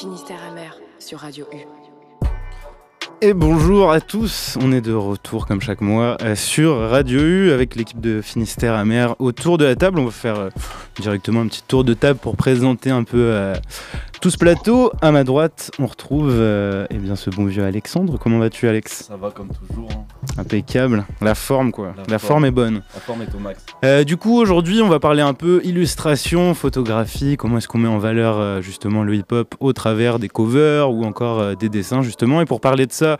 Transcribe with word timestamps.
Finistère 0.00 0.38
amer 0.50 0.78
sur 0.98 1.18
Radio 1.18 1.44
U. 1.52 1.58
Et 3.20 3.34
bonjour 3.34 3.92
à 3.92 4.00
tous, 4.00 4.56
on 4.62 4.72
est 4.72 4.80
de 4.80 4.94
retour 4.94 5.46
comme 5.46 5.60
chaque 5.60 5.82
mois 5.82 6.16
euh, 6.22 6.34
sur 6.34 6.74
Radio 6.88 7.20
U 7.20 7.52
avec 7.52 7.76
l'équipe 7.76 8.00
de 8.00 8.22
Finistère 8.22 8.72
Amer 8.76 9.14
autour 9.18 9.58
de 9.58 9.66
la 9.66 9.76
table. 9.76 9.98
On 9.98 10.06
va 10.06 10.10
faire 10.10 10.40
euh, 10.40 10.48
directement 10.98 11.42
un 11.42 11.48
petit 11.48 11.62
tour 11.68 11.84
de 11.84 11.92
table 11.92 12.18
pour 12.18 12.38
présenter 12.38 12.88
un 12.88 13.04
peu 13.04 13.18
euh, 13.18 13.54
tout 14.22 14.30
ce 14.30 14.38
plateau. 14.38 14.90
À 15.02 15.12
ma 15.12 15.22
droite, 15.22 15.70
on 15.78 15.84
retrouve 15.84 16.30
eh 16.88 16.96
bien, 16.96 17.14
ce 17.14 17.28
bon 17.28 17.44
vieux 17.44 17.64
Alexandre. 17.64 18.18
Comment 18.18 18.38
vas-tu 18.38 18.68
Alex? 18.68 19.02
Ça 19.02 19.18
va 19.18 19.30
comme 19.30 19.50
toujours. 19.50 19.90
hein. 19.92 20.06
Impeccable. 20.38 21.04
La 21.20 21.34
forme 21.34 21.72
quoi. 21.72 21.92
La 21.96 22.02
La, 22.12 22.18
forme. 22.18 22.28
forme 22.28 22.44
est 22.46 22.50
bonne. 22.50 22.82
La 22.94 23.00
forme 23.00 23.22
est 23.22 23.34
au 23.34 23.38
max. 23.38 23.64
Euh, 23.84 24.04
du 24.04 24.16
coup, 24.16 24.38
aujourd'hui, 24.38 24.80
on 24.82 24.88
va 24.88 25.00
parler 25.00 25.22
un 25.22 25.34
peu 25.34 25.60
illustration, 25.64 26.54
photographie, 26.54 27.36
comment 27.36 27.58
est-ce 27.58 27.68
qu'on 27.68 27.78
met 27.78 27.88
en 27.88 27.98
valeur 27.98 28.38
euh, 28.38 28.60
justement 28.60 29.02
le 29.02 29.14
hip-hop 29.14 29.54
au 29.60 29.72
travers 29.72 30.18
des 30.18 30.28
covers 30.28 30.90
ou 30.90 31.04
encore 31.04 31.40
euh, 31.40 31.54
des 31.54 31.68
dessins 31.68 32.02
justement. 32.02 32.40
Et 32.40 32.44
pour 32.46 32.60
parler 32.60 32.86
de 32.86 32.92
ça, 32.92 33.18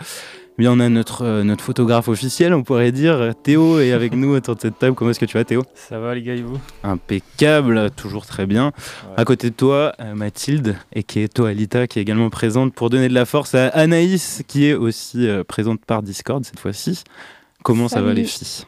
bien, 0.60 0.72
on 0.72 0.78
a 0.78 0.88
notre, 0.90 1.24
euh, 1.24 1.42
notre 1.42 1.64
photographe 1.64 2.08
officiel, 2.08 2.52
on 2.52 2.62
pourrait 2.62 2.92
dire. 2.92 3.32
Théo 3.42 3.80
est 3.80 3.92
avec 3.92 4.14
nous 4.14 4.34
autour 4.34 4.56
de 4.56 4.60
cette 4.60 4.78
table. 4.78 4.94
Comment 4.94 5.10
est-ce 5.10 5.18
que 5.18 5.24
tu 5.24 5.38
vas 5.38 5.44
Théo? 5.44 5.62
Ça 5.74 5.98
va 5.98 6.14
les 6.14 6.22
gars 6.22 6.34
et 6.34 6.42
vous? 6.42 6.58
Impeccable, 6.84 7.90
toujours 7.92 8.26
très 8.26 8.44
bien. 8.44 8.66
Ouais. 8.66 9.14
À 9.16 9.24
côté 9.24 9.48
de 9.48 9.54
toi, 9.54 9.94
euh, 10.00 10.14
Mathilde, 10.14 10.76
et 10.92 11.02
qui 11.02 11.20
est 11.20 11.32
Toalita, 11.32 11.86
qui 11.86 11.98
est 11.98 12.02
également 12.02 12.28
présente 12.28 12.74
pour 12.74 12.90
donner 12.90 13.08
de 13.08 13.14
la 13.14 13.24
force 13.24 13.54
à 13.54 13.68
Anaïs, 13.68 14.42
qui 14.46 14.66
est 14.66 14.74
aussi 14.74 15.26
euh, 15.26 15.44
présente 15.44 15.82
par 15.84 16.02
Discord 16.02 16.44
cette 16.44 16.60
fois-ci. 16.60 17.04
Comment 17.62 17.88
ça 17.88 18.02
va 18.02 18.12
les 18.12 18.24
filles? 18.24 18.66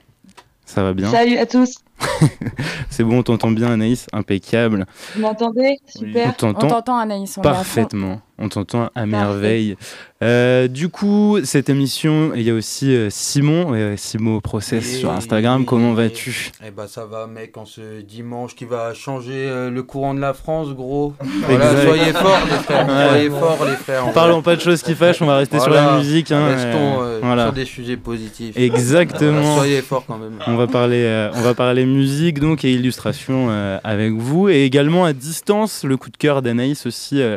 Ça 0.64 0.83
va 0.83 0.95
bien? 0.95 1.11
Salut 1.11 1.36
à 1.36 1.45
tous. 1.45 1.74
C'est 2.91 3.05
bon, 3.05 3.19
on 3.19 3.22
t'entend 3.22 3.50
bien 3.50 3.70
Anaïs? 3.70 4.06
Impeccable. 4.14 4.86
Vous 5.14 5.20
m'entendez? 5.20 5.77
On 5.95 5.98
Super. 5.98 6.34
On 6.42 6.55
t'entend 6.55 6.97
Anaïs, 6.97 7.36
on 7.36 7.42
est 7.42 7.47
à 7.47 7.50
fond. 7.50 7.56
parfaitement. 7.58 8.22
On 8.38 8.48
t'entend 8.48 8.91
à 8.94 9.06
merveille. 9.06 9.77
Euh, 10.22 10.66
du 10.69 10.88
coup, 10.88 11.38
cette 11.44 11.69
émission, 11.69 12.33
il 12.34 12.42
y 12.42 12.50
a 12.50 12.55
aussi 12.55 12.94
euh, 12.94 13.08
Simon, 13.11 13.72
euh, 13.74 13.94
Simon 13.97 14.41
Process 14.41 14.98
sur 14.98 15.11
Instagram. 15.11 15.64
Comment 15.64 15.92
vas-tu? 15.94 16.50
Eh 16.66 16.70
ben 16.70 16.86
ça 16.86 17.05
va 17.06 17.27
mec, 17.27 17.56
en 17.56 17.64
ce 17.66 18.00
dimanche 18.00 18.55
qui 18.55 18.64
va 18.64 18.94
changer 18.94 19.33
euh, 19.48 19.70
le 19.70 19.83
courant 19.83 20.14
de 20.14 20.20
la 20.20 20.33
France 20.33 20.70
gros. 20.74 21.12
Voilà, 21.48 21.83
soyez 21.83 22.12
forts 22.12 22.39
les 22.50 22.56
frères, 22.58 22.86
Ouais. 22.89 23.08
soyez 23.08 23.30
forts 23.30 23.64
les 23.66 23.77
frères. 23.77 24.06
en 24.06 24.12
Parlons 24.12 24.34
vrai. 24.41 24.42
pas 24.42 24.56
de 24.56 24.61
choses 24.61 24.83
qui 24.83 24.94
fâchent, 24.94 25.20
on 25.22 25.27
va 25.27 25.36
rester 25.36 25.58
sur 25.61 25.70
la 25.70 25.96
musique. 25.98 26.30
hein, 26.33 26.46
Restons 26.48 27.19
voilà. 27.22 27.44
sur 27.44 27.52
des 27.52 27.64
sujets 27.64 27.96
positifs. 27.96 28.56
Exactement. 28.56 29.41
Voilà, 29.42 29.56
soyez 29.56 29.83
forts 29.83 30.05
quand 30.06 30.19
même. 30.19 30.39
On 30.46 30.56
va 30.56 30.67
parler, 30.67 31.02
euh, 31.05 31.30
on 31.34 31.41
va 31.42 31.55
parler 31.55 31.84
musique 31.84 32.39
donc 32.41 32.64
et 32.64 32.72
illustration 32.72 33.48
euh, 33.50 33.78
avec 33.84 34.12
vous 34.12 34.48
et 34.48 34.64
également 34.64 35.05
à 35.05 35.12
distance 35.12 35.84
le 35.84 35.96
coup 35.96 36.11
de 36.11 36.17
cœur 36.17 36.42
d'Anaïs 36.42 36.86
aussi 36.86 37.20
euh, 37.20 37.36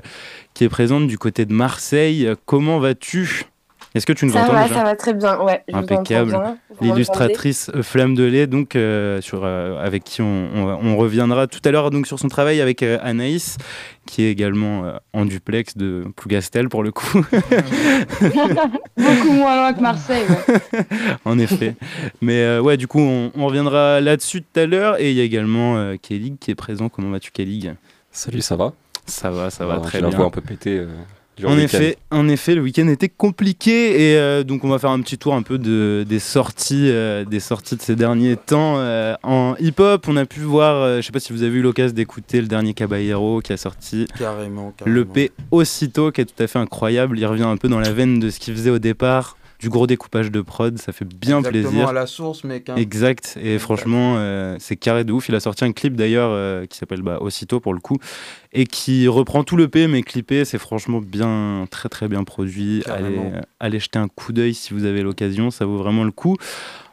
qui 0.55 0.63
est 0.63 0.69
présente 0.69 1.05
du 1.07 1.19
côté 1.19 1.45
de 1.45 1.53
Marseille. 1.53 2.27
Comment 2.47 2.79
vas-tu? 2.79 3.43
Est-ce 3.93 4.05
que 4.05 4.11
tu 4.11 4.25
nous 4.25 4.33
Ça 4.33 4.43
entends 4.43 4.51
va, 4.53 4.63
déjà? 4.63 4.75
ça 4.75 4.83
va 4.83 4.95
très 4.97 5.13
bien. 5.13 5.39
Ouais, 5.39 5.63
je 5.69 5.73
vous 5.73 5.79
entends 5.81 5.95
Impeccable. 5.95 6.29
bien. 6.31 6.39
Vous 6.39 6.45
m'entendez? 6.47 6.59
L'illustratrice 6.91 7.71
euh, 7.73 7.81
Flamme 7.81 8.13
de 8.13 8.23
lait, 8.25 8.45
donc 8.45 8.75
euh, 8.75 9.21
sur 9.21 9.43
euh, 9.45 9.81
avec 9.81 10.03
qui 10.03 10.21
on, 10.21 10.49
on- 10.53 10.79
on 10.85 10.97
reviendra 10.97 11.47
tout 11.47 11.61
à 11.63 11.71
l'heure 11.71 11.91
donc 11.91 12.05
sur 12.05 12.19
son 12.19 12.27
travail 12.27 12.59
avec 12.59 12.83
euh, 12.83 12.97
Anaïs, 13.01 13.55
qui 14.05 14.23
est 14.23 14.31
également 14.31 14.83
euh, 14.83 14.97
en 15.13 15.23
duplex 15.23 15.77
de 15.77 16.03
Plougastel 16.17 16.67
pour 16.67 16.83
le 16.83 16.91
coup, 16.91 17.23
Beaucoup 18.97 19.31
moins 19.31 19.55
loin 19.55 19.73
que 19.73 19.79
Marseille. 19.81 20.25
ouais. 20.29 20.85
en 21.25 21.39
effet. 21.39 21.75
Mais 22.21 22.41
euh, 22.41 22.59
ouais, 22.61 22.75
du 22.75 22.87
coup, 22.87 22.99
on, 22.99 23.31
on 23.35 23.45
reviendra 23.45 24.01
là-dessus 24.01 24.41
tout 24.41 24.59
à 24.59 24.65
l'heure. 24.65 24.99
Et 24.99 25.11
il 25.11 25.15
y 25.17 25.21
a 25.21 25.23
également 25.23 25.77
euh, 25.77 25.95
Kelly 26.01 26.35
qui 26.39 26.51
est 26.51 26.55
présent. 26.55 26.89
Comment 26.89 27.11
vas-tu, 27.11 27.31
Kelly? 27.31 27.69
Salut, 28.11 28.41
ça 28.41 28.57
va? 28.57 28.73
Ça 29.05 29.29
va, 29.31 29.49
ça 29.49 29.65
va 29.65 29.73
Alors, 29.73 29.85
très 29.85 29.99
bien. 30.01 30.09
voix 30.09 30.25
un 30.25 30.29
peu 30.29 30.41
pétée. 30.41 30.79
euh, 30.79 30.87
durant 31.37 31.51
En 31.51 31.55
le 31.55 31.63
week-end. 31.63 31.77
effet, 31.77 31.97
en 32.11 32.27
effet, 32.29 32.55
le 32.55 32.61
week-end 32.61 32.87
était 32.87 33.09
compliqué 33.09 34.13
et 34.13 34.17
euh, 34.17 34.43
donc 34.43 34.63
on 34.63 34.69
va 34.69 34.79
faire 34.79 34.91
un 34.91 35.01
petit 35.01 35.17
tour 35.17 35.35
un 35.35 35.41
peu 35.41 35.57
de, 35.57 36.05
des 36.07 36.19
sorties, 36.19 36.89
euh, 36.89 37.25
des 37.25 37.41
sorties 37.41 37.75
de 37.75 37.81
ces 37.81 37.95
derniers 37.97 38.37
temps 38.37 38.75
euh, 38.77 39.15
en 39.21 39.55
hip-hop. 39.59 40.05
On 40.07 40.15
a 40.15 40.25
pu 40.25 40.39
voir, 40.39 40.75
euh, 40.81 40.97
je 41.01 41.05
sais 41.05 41.11
pas 41.11 41.19
si 41.19 41.33
vous 41.33 41.43
avez 41.43 41.57
eu 41.57 41.61
l'occasion 41.61 41.93
d'écouter 41.93 42.39
le 42.39 42.47
dernier 42.47 42.73
Caballero 42.73 43.41
qui 43.41 43.51
a 43.51 43.57
sorti 43.57 44.07
Carrément, 44.17 44.73
carrément. 44.77 44.95
le 44.95 45.03
P 45.05 45.31
aussitôt, 45.51 46.11
qui 46.11 46.21
est 46.21 46.25
tout 46.25 46.41
à 46.41 46.47
fait 46.47 46.59
incroyable. 46.59 47.19
Il 47.19 47.25
revient 47.25 47.43
un 47.43 47.57
peu 47.57 47.67
dans 47.67 47.79
la 47.81 47.91
veine 47.91 48.19
de 48.19 48.29
ce 48.29 48.39
qu'il 48.39 48.53
faisait 48.55 48.69
au 48.71 48.79
départ, 48.79 49.35
du 49.59 49.69
gros 49.69 49.87
découpage 49.87 50.31
de 50.31 50.41
prod, 50.41 50.77
ça 50.77 50.91
fait 50.91 51.05
bien 51.05 51.37
Exactement 51.39 51.69
plaisir. 51.69 51.87
à 51.89 51.93
la 51.93 52.05
source 52.07 52.43
mec. 52.43 52.69
hein. 52.69 52.75
Exact, 52.75 53.37
et 53.41 53.57
franchement, 53.59 54.15
euh, 54.17 54.57
c'est 54.59 54.75
carré 54.75 55.03
de 55.03 55.11
ouf. 55.13 55.29
Il 55.29 55.35
a 55.35 55.39
sorti 55.39 55.63
un 55.65 55.71
clip 55.71 55.95
d'ailleurs 55.95 56.29
euh, 56.31 56.65
qui 56.65 56.77
s'appelle 56.77 57.01
bah, 57.01 57.19
Aussitôt 57.21 57.59
pour 57.59 57.73
le 57.73 57.79
coup, 57.79 57.97
et 58.53 58.65
qui 58.65 59.07
reprend 59.07 59.43
tout 59.43 59.55
le 59.57 59.67
P, 59.67 59.87
mais 59.87 60.01
clippé. 60.03 60.45
C'est 60.45 60.57
franchement 60.57 60.99
bien, 61.01 61.65
très 61.71 61.89
très 61.89 62.07
bien 62.07 62.23
produit. 62.23 62.83
Allez, 62.87 63.17
euh, 63.17 63.41
allez 63.59 63.79
jeter 63.79 63.99
un 63.99 64.07
coup 64.07 64.33
d'œil 64.33 64.53
si 64.53 64.73
vous 64.73 64.85
avez 64.85 65.01
l'occasion, 65.01 65.51
ça 65.51 65.65
vaut 65.65 65.77
vraiment 65.77 66.03
le 66.03 66.11
coup. 66.11 66.35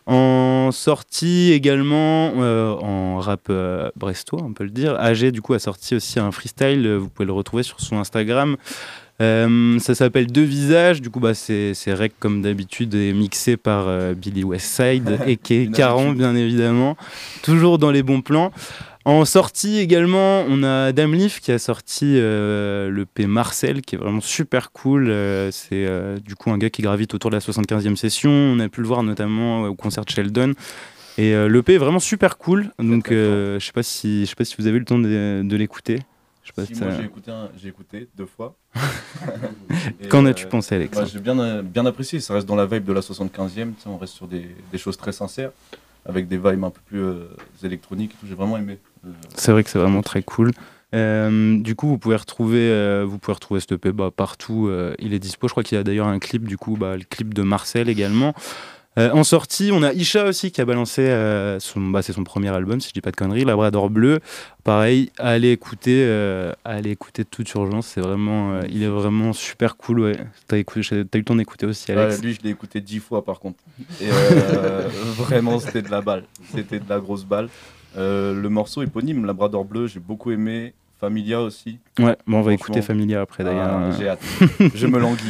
En 0.04 0.70
sortie 0.72 1.52
également, 1.52 2.32
euh, 2.38 2.72
en 2.72 3.20
rap 3.20 3.42
euh, 3.50 3.88
brestois, 3.94 4.40
on 4.42 4.52
peut 4.52 4.64
le 4.64 4.70
dire, 4.70 4.96
AG 4.98 5.30
du 5.30 5.40
coup 5.40 5.54
a 5.54 5.60
sorti 5.60 5.94
aussi 5.94 6.18
un 6.18 6.32
freestyle, 6.32 6.84
euh, 6.84 6.96
vous 6.98 7.08
pouvez 7.08 7.24
le 7.26 7.32
retrouver 7.32 7.62
sur 7.62 7.78
son 7.80 7.98
Instagram. 7.98 8.56
Euh, 9.20 9.78
ça 9.78 9.94
s'appelle 9.94 10.26
Deux 10.26 10.42
Visages, 10.42 11.00
du 11.00 11.10
coup 11.10 11.20
bah, 11.20 11.34
c'est 11.34 11.74
rec 11.88 12.12
comme 12.18 12.42
d'habitude 12.42 12.94
et 12.94 13.12
mixé 13.12 13.56
par 13.56 13.86
euh, 13.86 14.14
Billy 14.14 14.42
Westside 14.42 15.20
et 15.26 15.36
qui 15.36 15.54
est 15.54 15.72
Caron 15.72 16.12
bien 16.12 16.34
évidemment, 16.34 16.96
toujours 17.42 17.78
dans 17.78 17.90
les 17.90 18.02
bons 18.02 18.22
plans. 18.22 18.52
En 19.04 19.24
sortie 19.24 19.78
également, 19.78 20.44
on 20.48 20.62
a 20.62 20.92
Damlif 20.92 21.40
qui 21.40 21.50
a 21.50 21.58
sorti 21.58 22.14
euh, 22.16 22.88
le 22.88 23.04
P 23.04 23.26
Marcel 23.26 23.82
qui 23.82 23.96
est 23.96 23.98
vraiment 23.98 24.20
super 24.20 24.70
cool. 24.70 25.10
Euh, 25.10 25.50
c'est 25.50 25.86
euh, 25.86 26.18
du 26.20 26.36
coup 26.36 26.52
un 26.52 26.58
gars 26.58 26.70
qui 26.70 26.82
gravite 26.82 27.12
autour 27.12 27.30
de 27.30 27.36
la 27.36 27.40
75e 27.40 27.96
session. 27.96 28.30
On 28.30 28.60
a 28.60 28.68
pu 28.68 28.80
le 28.80 28.86
voir 28.86 29.02
notamment 29.02 29.62
au 29.64 29.74
concert 29.74 30.04
de 30.04 30.10
Sheldon. 30.10 30.54
Et 31.18 31.34
euh, 31.34 31.48
le 31.48 31.62
P 31.62 31.74
est 31.74 31.78
vraiment 31.78 31.98
super 31.98 32.38
cool. 32.38 32.70
Donc 32.78 33.08
je 33.10 33.58
sais 33.60 33.72
pas 33.72 33.82
si 33.82 34.20
je 34.20 34.26
sais 34.26 34.36
pas 34.36 34.44
si 34.44 34.54
vous 34.56 34.68
avez 34.68 34.76
eu 34.76 34.80
le 34.80 34.84
temps 34.84 35.00
de, 35.00 35.42
de 35.42 35.56
l'écouter. 35.56 35.98
Je 36.42 36.48
sais 36.48 36.52
pas 36.54 36.66
Si, 36.66 36.74
moi 36.80 36.90
j'ai 36.98 37.04
écouté, 37.04 37.30
un- 37.30 37.50
j'ai 37.56 37.68
écouté 37.68 38.08
deux 38.16 38.26
fois. 38.26 38.56
Qu'en 40.08 40.24
euh, 40.26 40.30
as-tu 40.30 40.46
pensé 40.46 40.74
Alex 40.74 40.98
bah, 40.98 41.04
J'ai 41.04 41.20
bien, 41.20 41.38
euh, 41.38 41.62
bien 41.62 41.86
apprécié, 41.86 42.20
ça 42.20 42.34
reste 42.34 42.46
dans 42.46 42.56
la 42.56 42.66
vibe 42.66 42.84
de 42.84 42.92
la 42.92 43.00
75e, 43.00 43.74
tu 43.74 43.82
sais, 43.82 43.88
on 43.88 43.96
reste 43.98 44.14
sur 44.14 44.26
des, 44.26 44.48
des 44.70 44.78
choses 44.78 44.96
très 44.96 45.12
sincères, 45.12 45.50
avec 46.04 46.28
des 46.28 46.36
vibes 46.36 46.64
un 46.64 46.70
peu 46.70 46.80
plus 46.84 47.00
euh, 47.00 47.24
électroniques 47.62 48.12
j'ai 48.26 48.34
vraiment 48.34 48.56
aimé. 48.58 48.78
Euh, 49.06 49.10
C'est 49.36 49.52
vrai 49.52 49.62
que 49.62 49.70
c'est 49.70 49.78
vraiment 49.78 50.02
très 50.02 50.22
cool. 50.22 50.50
Euh, 50.94 51.58
du 51.58 51.74
coup, 51.74 51.88
vous 51.88 51.98
pouvez 51.98 52.16
retrouver, 52.16 52.68
euh, 52.70 53.04
vous 53.08 53.18
pouvez 53.18 53.34
retrouver 53.34 53.60
EP 53.70 53.92
bah, 53.92 54.10
partout. 54.14 54.66
euh, 54.68 54.94
il 54.98 55.14
est 55.14 55.18
dispo. 55.18 55.48
Je 55.48 55.52
crois 55.52 55.62
qu'il 55.62 55.76
y 55.76 55.80
a 55.80 55.84
d'ailleurs 55.84 56.06
un 56.08 56.18
clip, 56.18 56.46
du 56.46 56.58
coup, 56.58 56.76
bah, 56.76 56.96
le 56.96 57.04
clip 57.04 57.32
de 57.32 57.42
Marcel 57.42 57.88
également. 57.88 58.34
Euh, 58.98 59.10
en 59.12 59.24
sortie, 59.24 59.70
on 59.72 59.82
a 59.82 59.92
Isha 59.92 60.26
aussi 60.26 60.52
qui 60.52 60.60
a 60.60 60.66
balancé 60.66 61.02
euh, 61.02 61.58
son, 61.60 61.80
bah, 61.80 62.02
c'est 62.02 62.12
son 62.12 62.24
premier 62.24 62.50
album, 62.50 62.80
si 62.80 62.88
je 62.88 62.92
dis 62.92 63.00
pas 63.00 63.10
de 63.10 63.16
conneries, 63.16 63.44
Labrador 63.44 63.88
Bleu. 63.88 64.20
Pareil, 64.64 65.10
allez 65.18 65.50
écouter, 65.50 66.04
euh, 66.06 66.52
allez 66.64 66.90
écouter 66.90 67.24
toute 67.24 67.50
urgence. 67.54 67.86
C'est 67.86 68.02
vraiment, 68.02 68.52
euh, 68.52 68.62
il 68.68 68.82
est 68.82 68.88
vraiment 68.88 69.32
super 69.32 69.76
cool. 69.76 70.00
Ouais. 70.00 70.18
T'as 70.46 70.58
eu 70.58 70.64
le 70.66 71.22
temps 71.24 71.36
d'écouter 71.36 71.64
aussi, 71.64 71.90
Alex. 71.90 72.22
lui, 72.22 72.34
je 72.34 72.42
l'ai 72.42 72.50
écouté 72.50 72.80
dix 72.82 72.98
fois 72.98 73.24
par 73.24 73.40
contre. 73.40 73.58
Vraiment, 75.16 75.58
c'était 75.58 75.82
de 75.82 75.90
la 75.90 76.02
balle. 76.02 76.24
C'était 76.54 76.78
de 76.78 76.88
la 76.88 77.00
grosse 77.00 77.24
balle. 77.24 77.48
Le 77.96 78.48
morceau 78.48 78.82
éponyme, 78.82 79.24
Labrador 79.24 79.64
Bleu, 79.64 79.86
j'ai 79.86 80.00
beaucoup 80.00 80.30
aimé. 80.30 80.74
Familia 81.02 81.40
aussi. 81.42 81.80
Ouais, 81.98 82.16
bon, 82.28 82.38
on 82.38 82.42
va 82.42 82.52
écouter 82.52 82.80
Familia 82.80 83.22
après 83.22 83.42
d'ailleurs. 83.42 83.70
Ah, 83.72 83.90
j'ai 83.98 84.08
hâte. 84.08 84.22
je 84.76 84.86
me 84.86 85.00
languis. 85.00 85.24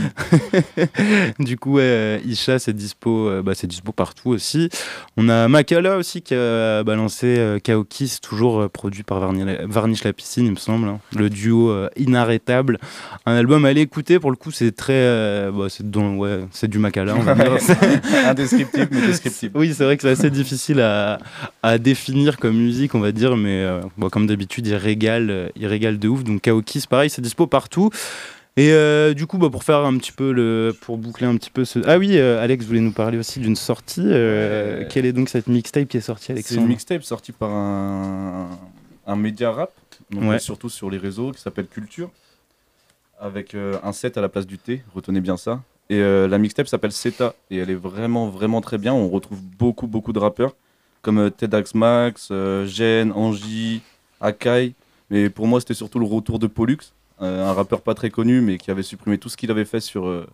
du 1.39 1.57
coup, 1.57 1.79
euh, 1.79 2.19
Isha, 2.27 2.59
c'est 2.59 2.75
dispo, 2.75 3.29
euh, 3.31 3.43
bah, 3.43 3.53
c'est 3.55 3.67
dispo 3.67 3.91
partout 3.91 4.29
aussi. 4.29 4.69
On 5.17 5.31
a 5.31 5.49
Makala 5.49 5.97
aussi 5.97 6.21
qui 6.21 6.35
a 6.35 6.85
balancé 6.85 7.37
euh, 7.39 7.59
Kaokis, 7.59 8.19
toujours 8.23 8.61
euh, 8.61 8.69
produit 8.69 9.03
par 9.03 9.19
Varni- 9.21 9.65
Varnish 9.65 10.05
la 10.05 10.13
piscine, 10.13 10.45
il 10.45 10.51
me 10.53 10.57
semble. 10.57 10.89
hein. 10.89 11.01
Le 11.17 11.31
duo 11.31 11.75
inarrêtable. 11.97 12.79
Un 13.25 13.35
album 13.35 13.65
à 13.65 13.69
aller 13.69 13.81
écouter, 13.81 14.19
pour 14.19 14.31
le 14.31 14.37
coup, 14.37 14.51
c'est 14.51 14.73
très. 14.77 15.51
bah, 15.53 15.69
c'est 15.71 15.85
ouais, 15.97 16.41
c'est 16.51 16.69
du 16.69 16.79
Makala, 16.79 17.15
on 17.17 17.21
va 17.21 17.35
dire. 17.35 17.53
Indescriptible, 18.27 18.89
mais 18.91 19.07
descriptible. 19.07 19.59
Oui, 19.59 19.73
c'est 19.75 19.85
vrai 19.85 19.97
que 19.97 20.03
c'est 20.03 20.11
assez 20.11 20.31
difficile 20.31 20.81
à, 20.81 21.19
à 21.63 21.79
définir 21.79 22.37
comme 22.37 22.57
musique, 22.59 22.95
on 22.95 23.01
va 23.01 23.11
dire, 23.13 23.39
mais 23.39 23.67
bon, 23.97 24.11
comme 24.11 24.27
d'habitude, 24.27 24.67
il 24.67 24.75
régale, 24.75 25.51
il 25.63 25.67
régale 25.67 25.99
de 25.99 26.09
ouf. 26.09 26.25
Donc 26.25 26.43
Kaokis, 26.43 26.85
pareil, 26.89 27.09
c'est 27.11 27.23
dispo 27.23 27.47
partout. 27.47 27.91
Et 28.59 28.71
euh, 28.73 29.15
du 29.15 29.27
coup, 29.27 29.39
bah, 29.39 29.49
pour 29.49 29.65
faire 29.65 29.79
un 29.79 29.97
petit 29.97 30.13
peu 30.13 30.31
le, 30.31 30.75
pour 30.83 30.99
boucler 30.99 31.27
un 31.27 31.37
petit 31.37 31.49
peu 31.51 31.65
ce. 31.65 31.79
Ah 31.87 31.97
oui, 31.97 32.19
euh, 32.19 32.43
Alex 32.43 32.67
voulait 32.67 32.81
nous 32.81 32.93
parler 32.93 33.17
aussi 33.17 33.41
d'une 33.41 33.57
sortie. 33.57 34.03
euh. 34.05 34.85
Quelle 34.91 35.07
est 35.07 35.15
donc 35.15 35.31
cette 35.31 35.47
mixtape 35.47 35.89
qui 35.89 35.97
est 35.97 36.01
sortie, 36.03 36.27
C'est 36.27 36.33
Alexandre 36.33 36.61
une 36.63 36.69
mixtape 36.69 37.03
sortie 37.03 37.33
par 37.33 37.51
un, 37.51 38.51
un 39.07 39.17
média 39.17 39.51
rap, 39.53 39.73
donc 40.11 40.25
Ouais. 40.25 40.39
surtout 40.39 40.69
sur 40.69 40.91
les 40.91 40.99
réseaux, 40.99 41.33
qui 41.33 41.41
s'appelle 41.41 41.67
Culture, 41.67 42.11
avec 43.21 43.55
euh, 43.55 43.79
un 43.83 43.93
set 43.93 44.19
à 44.19 44.21
la 44.21 44.29
place 44.29 44.47
du 44.47 44.59
T, 44.59 44.83
retenez 44.95 45.21
bien 45.23 45.37
ça. 45.39 45.63
Et 45.89 45.99
la 46.01 46.39
mixtape 46.39 46.69
s'appelle 46.69 46.93
Seta, 46.93 47.35
et 47.51 47.59
elle 47.59 47.69
est 47.69 47.75
vraiment, 47.75 48.29
vraiment 48.31 48.63
très 48.63 48.79
bien. 48.79 48.95
On 48.95 49.09
retrouve 49.11 49.41
beaucoup, 49.43 49.87
beaucoup 49.87 50.13
de 50.15 50.19
rappeurs, 50.19 50.55
comme 51.03 51.19
euh, 51.19 51.29
TEDx 51.31 51.75
Max, 51.75 52.29
euh, 52.31 52.67
Gen, 52.67 53.13
Angie, 53.13 53.83
Akai. 54.21 54.73
Mais 55.13 55.29
pour 55.31 55.47
moi, 55.47 55.61
c'était 55.61 55.75
surtout 55.75 55.99
le 55.99 56.07
retour 56.07 56.39
de 56.39 56.47
Pollux. 56.49 56.79
euh, 57.21 57.47
un 57.49 57.53
rappeur 57.53 57.83
pas 57.83 57.95
très 57.95 58.09
connu, 58.11 58.41
mais 58.41 58.57
qui 58.59 58.71
avait 58.71 58.83
supprimé 58.83 59.19
tout 59.19 59.29
ce 59.29 59.37
qu'il 59.37 59.51
avait 59.51 59.67
fait 59.67 59.79
sur, 59.81 60.07
euh, 60.09 60.27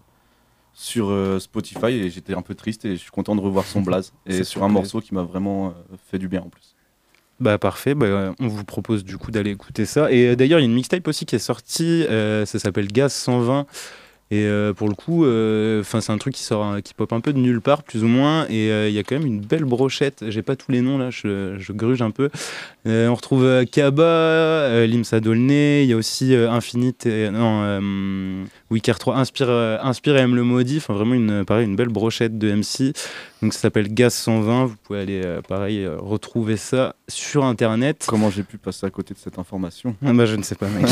sur 0.73 1.11
euh, 1.11 1.41
Spotify. 1.41 1.87
Et 1.87 2.11
j'étais 2.11 2.33
un 2.35 2.43
peu 2.43 2.55
triste 2.55 2.85
et 2.85 2.93
je 2.93 3.01
suis 3.01 3.11
content 3.11 3.35
de 3.35 3.41
revoir 3.41 3.65
son 3.67 3.83
blaze. 3.89 4.13
Et 4.27 4.45
sur 4.45 4.63
un 4.63 4.69
morceau 4.69 5.01
qui 5.01 5.13
m'a 5.15 5.25
vraiment 5.25 5.69
euh, 5.69 5.97
fait 6.11 6.19
du 6.19 6.29
bien 6.29 6.41
en 6.43 6.49
plus. 6.49 6.77
Bah 7.41 7.59
parfait, 7.59 7.95
bah, 7.95 8.33
on 8.41 8.49
vous 8.49 8.65
propose 8.65 9.05
du 9.05 9.17
coup 9.19 9.31
d'aller 9.33 9.51
écouter 9.51 9.85
ça. 9.85 10.11
Et 10.11 10.29
euh, 10.29 10.37
d'ailleurs, 10.37 10.61
il 10.61 10.63
y 10.63 10.67
a 10.67 10.69
une 10.71 10.75
mixtape 10.75 11.07
aussi 11.09 11.27
qui 11.27 11.35
est 11.37 11.41
sortie, 11.41 12.05
ça 12.09 12.47
s'appelle 12.59 12.87
Gaz 12.89 13.13
120. 13.13 13.67
Et 14.31 14.45
euh, 14.45 14.75
pour 14.75 14.89
le 14.89 14.95
coup, 14.95 15.25
euh, 15.25 15.83
c'est 15.83 16.11
un 16.11 16.19
truc 16.19 16.35
qui 16.35 16.43
sort, 16.43 16.83
qui 16.85 16.93
pop 16.93 17.13
un 17.15 17.21
peu 17.21 17.33
de 17.33 17.39
nulle 17.39 17.63
part, 17.63 17.83
plus 17.83 18.05
ou 18.05 18.09
moins. 18.09 18.47
Et 18.49 18.71
euh, 18.71 18.89
il 18.89 18.95
y 18.95 18.99
a 18.99 19.03
quand 19.03 19.17
même 19.17 19.27
une 19.27 19.41
belle 19.41 19.65
brochette. 19.65 20.25
J'ai 20.29 20.43
pas 20.43 20.55
tous 20.55 20.71
les 20.71 20.83
noms 20.83 20.99
là, 20.99 21.09
je, 21.11 21.73
gruge 21.73 22.03
un 22.03 22.11
peu. 22.11 22.29
On 22.85 23.15
retrouve 23.15 23.65
Kaba, 23.71 24.87
Limsa 24.87 25.21
Dolné, 25.21 25.83
il 25.83 25.89
y 25.89 25.93
a 25.93 25.97
aussi 25.97 26.35
Infinite, 26.35 27.07
non, 27.07 28.45
Wicker 28.71 28.99
3, 28.99 29.17
Inspire, 29.17 29.49
euh, 29.49 29.79
Inspire 29.83 30.17
et 30.17 30.21
aime 30.21 30.35
le 30.35 30.43
maudit. 30.43 30.79
Enfin, 30.79 30.95
vraiment 30.95 31.15
une, 31.15 31.45
pareil, 31.45 31.67
une 31.67 31.77
belle 31.77 31.89
brochette 31.89 32.39
de 32.39 32.53
MC. 32.53 32.93
Donc 33.43 33.55
ça 33.55 33.61
s'appelle 33.61 33.93
Gaz 33.93 34.15
120. 34.15 34.67
Vous 34.67 34.77
pouvez 34.83 35.01
aller, 35.01 35.23
euh, 35.25 35.41
pareil, 35.43 35.85
euh, 35.85 35.97
retrouver 35.99 36.57
ça 36.57 36.95
sur 37.09 37.45
internet. 37.45 38.05
Comment 38.07 38.31
j'ai 38.31 38.43
pu 38.43 38.59
passer 38.59 38.87
à 38.87 38.91
côté 38.91 39.15
de 39.15 39.19
cette 39.19 39.39
information? 39.39 39.97
Ah 40.05 40.13
bah 40.13 40.27
je 40.27 40.37
ne 40.37 40.43
sais 40.43 40.55
pas 40.55 40.69
mec. 40.69 40.87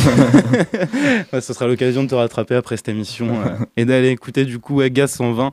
Ouais, 1.33 1.41
ce 1.41 1.53
sera 1.53 1.67
l'occasion 1.67 2.03
de 2.03 2.09
te 2.09 2.15
rattraper 2.15 2.55
après 2.55 2.77
cette 2.77 2.89
émission 2.89 3.29
euh, 3.29 3.65
et 3.77 3.85
d'aller 3.85 4.09
écouter 4.09 4.45
du 4.45 4.59
coup 4.59 4.83
Gaz 4.85 5.13
120. 5.13 5.53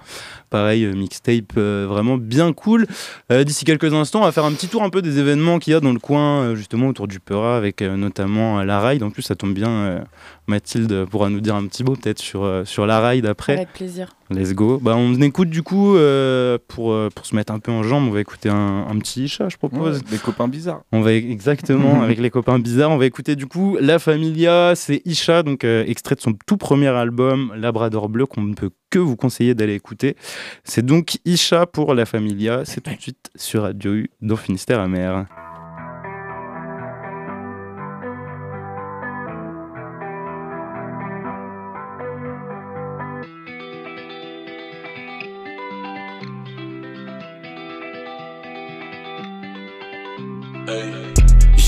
Pareil, 0.49 0.85
euh, 0.85 0.93
mixtape 0.93 1.53
euh, 1.57 1.85
vraiment 1.87 2.17
bien 2.17 2.53
cool. 2.53 2.87
D'ici 3.29 3.65
quelques 3.65 3.93
instants, 3.93 4.21
on 4.21 4.25
va 4.25 4.31
faire 4.31 4.45
un 4.45 4.53
petit 4.53 4.67
tour 4.67 4.83
un 4.83 4.89
peu 4.89 5.01
des 5.01 5.19
événements 5.19 5.59
qu'il 5.59 5.73
y 5.73 5.75
a 5.75 5.79
dans 5.79 5.91
le 5.91 5.99
coin, 5.99 6.55
justement 6.55 6.87
autour 6.87 7.07
du 7.07 7.19
Peura, 7.19 7.57
avec 7.57 7.81
notamment 7.81 8.63
la 8.63 8.79
ride. 8.87 9.01
En 9.03 9.09
plus, 9.09 9.23
ça 9.23 9.35
tombe 9.35 9.53
bien, 9.53 10.03
Mathilde 10.47 11.05
pourra 11.05 11.29
nous 11.29 11.41
dire 11.41 11.55
un 11.55 11.65
petit 11.65 11.83
mot 11.83 11.95
peut-être 11.95 12.12
sur, 12.19 12.43
euh, 12.43 12.65
sur 12.65 12.85
la 12.85 13.07
ride 13.07 13.25
après. 13.25 13.53
Avec 13.53 13.73
plaisir. 13.73 14.15
Let's 14.29 14.53
go. 14.53 14.79
Bah, 14.81 14.95
on 14.95 15.13
écoute 15.21 15.49
du 15.49 15.63
coup, 15.63 15.95
euh, 15.95 16.57
pour, 16.67 16.91
euh, 16.91 17.09
pour 17.13 17.25
se 17.25 17.35
mettre 17.35 17.53
un 17.53 17.59
peu 17.59 17.71
en 17.71 17.83
jambe, 17.83 18.07
on 18.07 18.11
va 18.11 18.21
écouter 18.21 18.49
un, 18.49 18.87
un 18.89 18.97
petit 18.99 19.27
chat, 19.27 19.49
je 19.49 19.57
propose. 19.57 19.97
Ouais, 19.97 20.03
Des 20.09 20.17
copains 20.17 20.47
bizarres. 20.47 20.81
On 20.91 21.01
va 21.01 21.13
exactement 21.13 22.01
avec 22.03 22.19
les 22.19 22.29
copains 22.29 22.59
bizarres. 22.59 22.91
On 22.91 22.97
va 22.97 23.05
écouter 23.05 23.35
du 23.35 23.45
coup 23.45 23.77
La 23.79 23.99
Familia, 23.99 24.73
c'est 24.75 25.01
Isha, 25.05 25.43
donc 25.43 25.63
euh, 25.63 25.83
extrait 25.85 26.15
de 26.15 26.21
son 26.21 26.33
tout 26.45 26.57
premier 26.57 26.87
album 26.87 27.53
Labrador 27.55 28.09
Bleu 28.09 28.25
qu'on 28.25 28.41
ne 28.41 28.53
peut 28.53 28.71
que 28.89 28.99
vous 28.99 29.15
conseiller 29.15 29.55
d'aller 29.55 29.75
écouter. 29.75 30.15
C'est 30.63 30.85
donc 30.85 31.17
Isha 31.25 31.65
pour 31.65 31.93
La 31.93 32.05
Familia. 32.05 32.61
C'est 32.65 32.81
tout 32.81 32.93
de 32.95 33.01
suite 33.01 33.29
sur 33.35 33.63
Radio 33.63 33.93
U 33.93 34.09
dans 34.21 34.35
Finistère 34.35 34.79
Amer. 34.79 35.25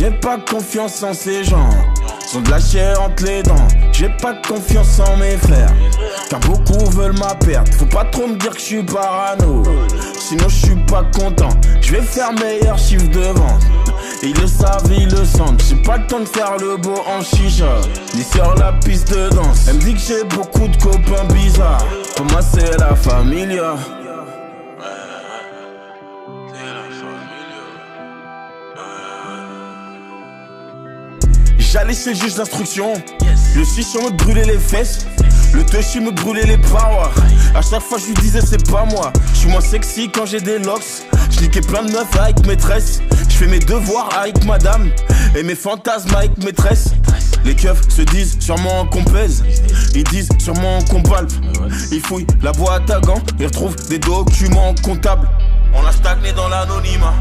J'ai 0.05 0.11
pas 0.11 0.37
confiance 0.37 1.01
en 1.01 1.15
ces 1.15 1.43
gens, 1.43 1.67
sont 2.27 2.41
de 2.41 2.51
la 2.51 2.59
chair 2.59 3.01
entre 3.01 3.25
les 3.25 3.41
dents. 3.41 3.67
J'ai 3.91 4.09
pas 4.21 4.35
confiance 4.47 4.99
en 4.99 5.17
mes 5.17 5.35
frères, 5.35 5.73
car 6.29 6.39
beaucoup 6.41 6.85
veulent 6.91 7.17
ma 7.17 7.33
perte. 7.33 7.73
Faut 7.73 7.87
pas 7.87 8.05
trop 8.05 8.27
me 8.27 8.35
dire 8.35 8.51
que 8.51 8.59
je 8.59 8.65
suis 8.65 8.83
parano, 8.83 9.63
sinon 10.19 10.47
je 10.47 10.67
suis 10.67 10.75
pas 10.85 11.05
content. 11.05 11.49
Je 11.81 11.93
vais 11.93 12.03
faire 12.03 12.31
meilleur 12.33 12.77
chiffre 12.77 13.09
de 13.09 13.19
vente. 13.19 13.63
Ils 14.21 14.39
le 14.39 14.45
savent, 14.45 14.91
ils 14.95 15.09
le 15.09 15.25
sentent. 15.25 15.63
J'ai 15.67 15.81
pas 15.81 15.97
le 15.97 16.05
temps 16.05 16.19
de 16.19 16.25
faire 16.25 16.55
le 16.59 16.77
beau 16.77 17.01
en 17.07 17.23
chicha, 17.23 17.81
ni 18.13 18.21
sur 18.21 18.53
la 18.57 18.73
piste 18.73 19.11
de 19.11 19.29
danse. 19.29 19.67
Elle 19.67 19.77
me 19.77 19.81
dit 19.81 19.93
que 19.95 19.99
j'ai 20.01 20.23
beaucoup 20.25 20.67
de 20.67 20.77
copains 20.83 21.25
bizarres. 21.33 21.83
Pour 22.15 22.27
moi, 22.27 22.41
c'est 22.43 22.77
la 22.77 22.95
familia. 22.95 23.73
J'allais 31.75 31.93
chez 31.93 32.13
le 32.13 32.15
juge 32.15 32.35
d'instruction. 32.35 32.93
Le 33.53 33.65
chichon 33.65 34.05
me 34.05 34.11
brûlait 34.11 34.45
les 34.45 34.59
fesses. 34.59 35.05
Le 35.53 35.61
touchy 35.65 35.99
me 35.99 36.09
brûlait 36.11 36.45
les 36.45 36.57
parois. 36.57 37.11
À 37.53 37.61
chaque 37.61 37.81
fois, 37.81 37.97
je 37.97 38.05
lui 38.05 38.13
disais, 38.13 38.39
c'est 38.39 38.65
pas 38.71 38.85
moi. 38.85 39.11
Je 39.33 39.39
suis 39.39 39.49
moins 39.49 39.59
sexy 39.59 40.09
quand 40.09 40.25
j'ai 40.25 40.39
des 40.39 40.57
locks. 40.57 41.03
Je 41.29 41.41
niquais 41.41 41.59
plein 41.59 41.83
de 41.83 41.91
meufs 41.91 42.15
avec 42.17 42.47
maîtresse. 42.47 43.01
Je 43.27 43.35
fais 43.35 43.47
mes 43.47 43.59
devoirs 43.59 44.07
avec 44.17 44.41
madame. 44.45 44.89
Et 45.35 45.43
mes 45.43 45.53
fantasmes 45.53 46.15
avec 46.15 46.37
maîtresse. 46.37 46.91
Les 47.43 47.55
keufs 47.57 47.89
se 47.89 48.03
disent 48.03 48.37
sûrement 48.39 48.85
qu'on 48.85 49.03
pèse. 49.03 49.43
Ils 49.93 50.05
disent 50.05 50.29
sûrement 50.39 50.81
qu'on 50.83 51.01
palpe. 51.01 51.33
Ils 51.91 51.99
fouillent 51.99 52.27
la 52.41 52.53
boîte 52.53 52.89
à 52.89 53.01
gants. 53.01 53.21
Ils 53.37 53.47
retrouvent 53.47 53.75
des 53.89 53.99
documents 53.99 54.73
comptables. 54.81 55.27
On 55.73 55.85
a 55.85 55.91
stagné 55.91 56.31
dans 56.31 56.47
l'anonymat. 56.47 57.15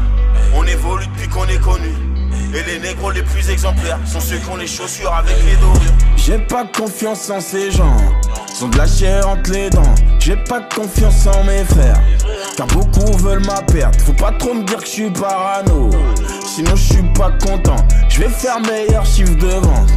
On 0.55 0.63
évolue 0.63 1.07
depuis 1.07 1.27
qu'on 1.27 1.43
est 1.43 1.59
connu. 1.59 1.91
Et 2.53 2.63
les 2.63 2.79
négros 2.79 3.11
les 3.11 3.23
plus 3.23 3.49
exemplaires 3.49 3.99
sont 4.05 4.19
ceux 4.19 4.37
qui 4.37 4.49
ont 4.49 4.55
les 4.55 4.67
chaussures 4.67 5.13
avec 5.13 5.35
les 5.45 5.55
dorures. 5.57 5.81
J'ai 6.15 6.39
pas 6.39 6.65
confiance 6.65 7.29
en 7.29 7.39
ces 7.39 7.69
gens, 7.71 7.97
sont 8.53 8.69
de 8.69 8.77
la 8.77 8.87
chair 8.87 9.27
entre 9.27 9.51
les 9.51 9.69
dents. 9.69 9.95
J'ai 10.19 10.37
pas 10.37 10.61
confiance 10.61 11.27
en 11.27 11.43
mes 11.43 11.63
frères, 11.65 12.01
car 12.57 12.65
beaucoup 12.67 13.11
veulent 13.17 13.45
ma 13.45 13.61
perte. 13.61 14.01
Faut 14.01 14.13
pas 14.13 14.31
trop 14.31 14.53
me 14.53 14.63
dire 14.63 14.77
que 14.77 14.85
je 14.85 14.91
suis 14.91 15.09
parano, 15.11 15.89
sinon 16.45 16.75
je 16.75 16.93
suis 16.93 17.03
pas 17.13 17.31
content. 17.45 17.75
Je 18.09 18.21
vais 18.21 18.29
faire 18.29 18.59
meilleur 18.61 19.05
chiffre 19.05 19.35
de 19.35 19.47
vente. 19.47 19.91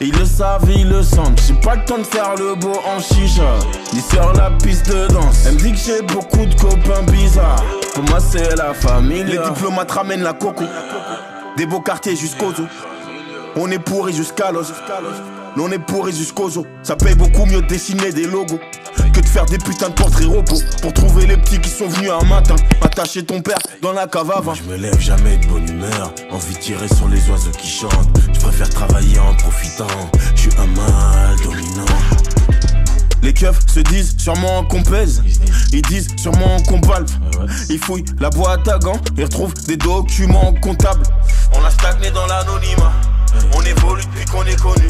Ils 0.00 0.12
le 0.12 0.24
savent, 0.24 0.70
ils 0.74 0.88
le 0.88 1.02
sentent. 1.02 1.40
J'ai 1.46 1.54
pas 1.54 1.74
le 1.74 1.84
temps 1.84 1.98
de 1.98 2.04
faire 2.04 2.36
le 2.36 2.54
beau 2.54 2.80
en 2.86 3.00
chicha, 3.00 3.58
ni 3.92 4.00
sur 4.00 4.32
la 4.34 4.50
piste 4.62 4.88
de 4.88 5.08
danse. 5.08 5.44
Elle 5.46 5.54
me 5.54 5.58
dit 5.58 5.72
que 5.72 5.78
j'ai 5.78 6.02
beaucoup 6.02 6.46
de 6.46 6.54
copains 6.54 7.02
bizarres. 7.10 7.62
Pour 7.94 8.04
moi, 8.04 8.18
c'est 8.20 8.54
la 8.56 8.72
famille. 8.72 9.24
Les 9.24 9.38
diplomates 9.38 9.90
ramènent 9.90 10.22
la 10.22 10.32
coco. 10.32 10.64
Des 11.56 11.64
beaux 11.64 11.80
quartiers 11.80 12.16
jusqu'aux 12.16 12.50
os. 12.50 12.68
On 13.56 13.70
est 13.70 13.78
pourri 13.78 14.12
jusqu'à 14.12 14.52
l'os. 14.52 14.72
On 15.56 15.72
est 15.72 15.78
pourri 15.78 16.12
jusqu'aux 16.14 16.58
os. 16.58 16.64
Ça 16.82 16.96
paye 16.96 17.14
beaucoup 17.14 17.46
mieux 17.46 17.62
de 17.62 17.66
dessiner 17.66 18.12
des 18.12 18.26
logos 18.26 18.60
que 19.14 19.20
de 19.20 19.26
faire 19.26 19.46
des 19.46 19.56
putains 19.56 19.88
de 19.88 19.94
portraits 19.94 20.26
robots. 20.26 20.60
Pour 20.82 20.92
trouver 20.92 21.26
les 21.26 21.38
petits 21.38 21.58
qui 21.58 21.70
sont 21.70 21.88
venus 21.88 22.10
un 22.10 22.24
matin. 22.26 22.56
Attacher 22.82 23.24
ton 23.24 23.40
père 23.40 23.56
dans 23.80 23.92
la 23.92 24.06
cave 24.06 24.30
à 24.32 24.40
vin. 24.42 24.52
Je 24.52 24.64
me 24.64 24.76
lève 24.76 25.00
jamais 25.00 25.38
de 25.38 25.46
bonne 25.46 25.66
humeur. 25.66 26.12
Envie 26.30 26.54
de 26.54 26.60
tirer 26.60 26.88
sur 26.88 27.08
les 27.08 27.26
oiseaux 27.30 27.52
qui 27.52 27.68
chantent. 27.68 28.18
Je 28.34 28.40
préfère 28.40 28.68
travailler 28.68 29.18
en 29.18 29.34
profitant. 29.34 29.86
Je 30.34 30.42
suis 30.42 30.50
un 30.58 30.66
mal 30.66 31.36
dominant. 31.42 31.86
Les 33.22 33.32
keufs 33.32 33.66
se 33.66 33.80
disent 33.80 34.14
sûrement 34.18 34.62
qu'on 34.64 34.82
pèse. 34.82 35.22
Ils 35.72 35.82
disent 35.82 36.08
sûrement 36.16 36.58
qu'on 36.68 36.80
palpe. 36.80 37.10
Ils 37.68 37.78
fouillent 37.78 38.04
la 38.20 38.30
boîte 38.30 38.66
à 38.68 38.78
gants. 38.78 39.00
Ils 39.16 39.24
retrouvent 39.24 39.54
des 39.66 39.76
documents 39.76 40.54
comptables. 40.62 41.04
On 41.54 41.64
a 41.64 41.70
stagné 41.70 42.10
dans 42.10 42.26
l'anonymat. 42.26 42.92
On 43.54 43.62
évolue 43.62 44.02
depuis 44.02 44.24
qu'on 44.26 44.44
est 44.44 44.60
connu. 44.60 44.86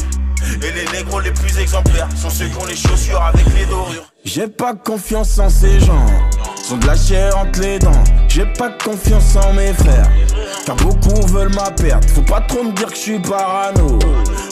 Et 0.61 0.71
les 0.71 0.85
négros 0.97 1.19
les 1.19 1.31
plus 1.31 1.57
exemplaires 1.59 2.07
sont 2.15 2.29
ceux 2.29 2.47
qui 2.47 2.57
ont 2.57 2.65
les 2.65 2.75
chaussures 2.75 3.21
avec 3.21 3.45
les 3.53 3.65
dorures. 3.65 4.05
J'ai 4.23 4.47
pas 4.47 4.73
confiance 4.73 5.39
en 5.39 5.49
ces 5.49 5.79
gens, 5.79 6.05
sont 6.63 6.77
de 6.77 6.87
la 6.87 6.95
chair 6.95 7.37
entre 7.37 7.59
les 7.59 7.79
dents. 7.79 8.03
J'ai 8.27 8.45
pas 8.45 8.69
confiance 8.69 9.35
en 9.35 9.53
mes 9.53 9.73
frères, 9.73 10.09
car 10.65 10.75
beaucoup 10.77 11.25
veulent 11.27 11.53
ma 11.53 11.71
perte. 11.71 12.09
Faut 12.11 12.21
pas 12.21 12.41
trop 12.41 12.63
me 12.63 12.71
dire 12.71 12.87
que 12.87 12.95
je 12.95 12.99
suis 12.99 13.19
parano, 13.19 13.99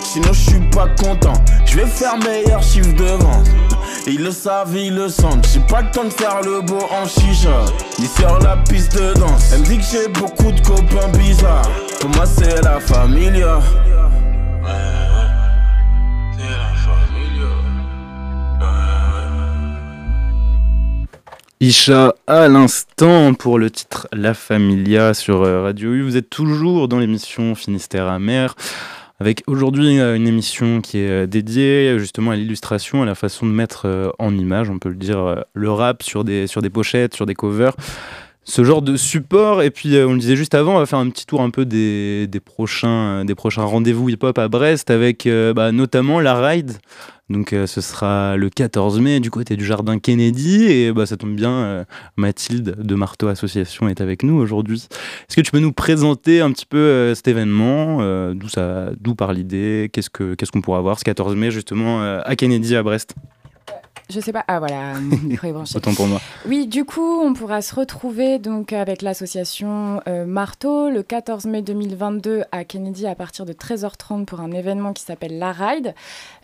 sinon 0.03 0.33
je 0.33 0.49
suis 0.49 0.69
pas 0.69 0.87
content. 0.99 1.33
Je 1.65 1.77
vais 1.77 1.87
faire 1.87 2.17
meilleur 2.17 2.61
chiffre 2.63 2.93
de 2.93 3.05
vente. 3.05 3.47
Ils 4.07 4.23
le 4.23 4.31
savent, 4.31 4.75
ils 4.75 4.93
le 4.93 5.09
sentent. 5.09 5.47
J'ai 5.53 5.59
pas 5.61 5.81
le 5.81 5.91
temps 5.91 6.03
de 6.05 6.09
faire 6.09 6.41
le 6.41 6.61
beau 6.61 6.79
en 6.91 7.05
chicha, 7.07 7.65
ni 7.99 8.07
sur 8.07 8.39
la 8.39 8.57
piste 8.57 8.95
de 8.95 9.13
danse. 9.19 9.51
Elle 9.53 9.61
me 9.61 9.65
dit 9.65 9.77
que 9.77 9.83
j'ai 9.83 10.07
beaucoup 10.07 10.51
de 10.51 10.61
copains 10.61 11.09
bizarres. 11.17 11.69
Pour 11.99 12.09
moi, 12.11 12.25
c'est 12.25 12.61
la 12.61 12.79
familia. 12.79 13.59
Isha 21.61 22.13
à 22.27 22.47
l'instant 22.49 23.33
pour 23.33 23.57
le 23.57 23.71
titre 23.71 24.07
La 24.11 24.33
Familia 24.33 25.13
sur 25.13 25.43
euh, 25.43 25.63
Radio 25.63 25.93
U. 25.93 26.03
Vous 26.03 26.17
êtes 26.17 26.29
toujours 26.29 26.89
dans 26.89 26.99
l'émission 26.99 27.55
Finistère 27.55 28.07
amer 28.07 28.55
avec 29.19 29.43
aujourd'hui 29.47 29.99
euh, 29.99 30.15
une 30.15 30.27
émission 30.27 30.81
qui 30.81 30.99
est 30.99 31.09
euh, 31.09 31.27
dédiée 31.27 31.97
justement 31.99 32.31
à 32.31 32.35
l'illustration, 32.35 33.01
à 33.01 33.05
la 33.05 33.15
façon 33.15 33.45
de 33.45 33.51
mettre 33.51 33.85
euh, 33.85 34.11
en 34.19 34.37
image, 34.37 34.69
on 34.69 34.79
peut 34.79 34.89
le 34.89 34.95
dire, 34.95 35.45
le 35.53 35.71
rap 35.71 36.03
sur 36.03 36.23
des, 36.23 36.47
sur 36.47 36.61
des 36.61 36.69
pochettes, 36.69 37.15
sur 37.15 37.25
des 37.25 37.35
covers. 37.35 37.75
Ce 38.45 38.63
genre 38.63 38.81
de 38.81 38.95
support. 38.95 39.61
Et 39.61 39.71
puis, 39.71 39.95
euh, 39.95 40.07
on 40.07 40.13
le 40.13 40.19
disait 40.19 40.35
juste 40.35 40.55
avant, 40.55 40.75
on 40.75 40.79
va 40.79 40.85
faire 40.85 40.99
un 40.99 41.09
petit 41.09 41.25
tour 41.25 41.41
un 41.41 41.49
peu 41.49 41.65
des, 41.65 42.27
prochains, 42.43 43.25
des 43.25 43.35
prochains 43.35 43.63
rendez-vous 43.63 44.09
hip-hop 44.09 44.37
à 44.37 44.47
Brest 44.47 44.89
avec 44.89 45.27
euh, 45.27 45.53
bah, 45.53 45.71
notamment 45.71 46.19
la 46.19 46.39
Ride. 46.39 46.77
Donc, 47.29 47.53
euh, 47.53 47.65
ce 47.65 47.81
sera 47.81 48.37
le 48.37 48.51
14 48.51 48.99
mai 48.99 49.19
du 49.19 49.31
côté 49.31 49.55
du 49.55 49.65
jardin 49.65 49.97
Kennedy. 49.97 50.65
Et 50.65 50.91
bah, 50.93 51.05
ça 51.07 51.17
tombe 51.17 51.35
bien, 51.35 51.51
euh, 51.51 51.83
Mathilde 52.17 52.75
de 52.77 52.95
Marteau 52.95 53.27
Association 53.27 53.87
est 53.89 53.99
avec 53.99 54.21
nous 54.21 54.35
aujourd'hui. 54.35 54.87
Est-ce 55.27 55.35
que 55.35 55.41
tu 55.41 55.51
peux 55.51 55.59
nous 55.59 55.73
présenter 55.73 56.41
un 56.41 56.51
petit 56.51 56.67
peu 56.67 56.77
euh, 56.77 57.15
cet 57.15 57.27
événement 57.27 57.97
euh, 58.01 58.35
D'où 58.99 59.15
part 59.15 59.33
l'idée 59.33 59.89
Qu'est-ce 59.91 60.11
que 60.11 60.35
qu'est-ce 60.35 60.51
qu'on 60.51 60.61
pourra 60.61 60.81
voir 60.81 60.99
ce 60.99 61.03
14 61.03 61.35
mai 61.35 61.49
justement 61.49 62.03
euh, 62.03 62.21
à 62.25 62.35
Kennedy 62.35 62.75
à 62.75 62.83
Brest? 62.83 63.15
Je 64.09 64.19
sais 64.19 64.31
pas. 64.31 64.43
Ah 64.47 64.59
voilà, 64.59 64.93
mon 64.99 65.17
micro 65.17 65.47
est 65.47 65.51
branché. 65.51 65.77
Autant 65.77 65.93
pour 65.93 66.07
moi. 66.07 66.21
Oui, 66.45 66.67
du 66.67 66.85
coup, 66.85 67.21
on 67.21 67.33
pourra 67.33 67.61
se 67.61 67.73
retrouver 67.73 68.39
donc 68.39 68.71
avec 68.71 69.01
l'association 69.01 70.01
euh, 70.07 70.25
Marteau 70.25 70.89
le 70.89 71.01
14 71.01 71.45
mai 71.45 71.61
2022 71.61 72.43
à 72.51 72.63
Kennedy 72.63 73.07
à 73.07 73.15
partir 73.15 73.45
de 73.45 73.53
13h30 73.53 74.25
pour 74.25 74.41
un 74.41 74.51
événement 74.51 74.93
qui 74.93 75.03
s'appelle 75.03 75.39
La 75.39 75.51
Ride. 75.51 75.95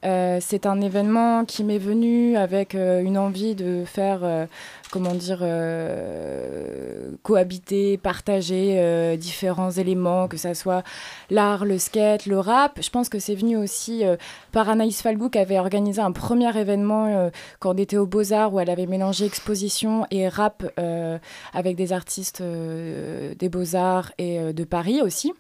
Euh, 0.03 0.39
c'est 0.41 0.65
un 0.65 0.82
événement 0.82 1.46
qui 1.46 1.63
m'est 1.63 1.77
venu 1.77 2.36
avec 2.36 2.74
euh, 2.74 3.01
une 3.01 3.18
envie 3.18 3.53
de 3.53 3.84
faire, 3.86 4.48
comment 4.91 5.15
dire, 5.15 5.39
euh, 5.41 7.12
cohabiter, 7.24 7.98
partager 7.98 8.75
euh, 8.77 9.15
différents 9.15 9.71
éléments, 9.71 10.27
que 10.27 10.38
ça 10.38 10.53
soit 10.53 10.83
l'art, 11.29 11.65
le 11.65 11.79
skate, 11.79 12.25
le 12.25 12.38
rap. 12.39 12.79
Je 12.81 12.89
pense 12.89 13.10
que 13.10 13.17
c'est 13.17 13.33
venu 13.33 13.57
aussi 13.57 14.05
euh, 14.05 14.17
par 14.51 14.69
Anaïs 14.69 15.01
Falgou 15.01 15.29
qui 15.29 15.39
avait 15.39 15.57
organisé 15.57 16.01
un 16.01 16.12
premier 16.12 16.55
événement 16.57 17.31
quand 17.60 17.74
on 17.74 17.77
était 17.77 17.98
aux 17.98 18.05
Beaux-Arts 18.05 18.53
où 18.53 18.60
elle 18.60 18.69
avait 18.69 18.86
mélangé 18.86 19.25
exposition 19.25 20.05
et 20.12 20.27
rap 20.27 20.63
avec 21.53 21.77
des 21.77 21.93
artistes 21.93 22.41
des 22.41 23.50
Beaux-Arts 23.50 24.12
et 24.17 24.51
de 24.51 24.63
Paris 24.65 25.01
aussi. 25.01 25.33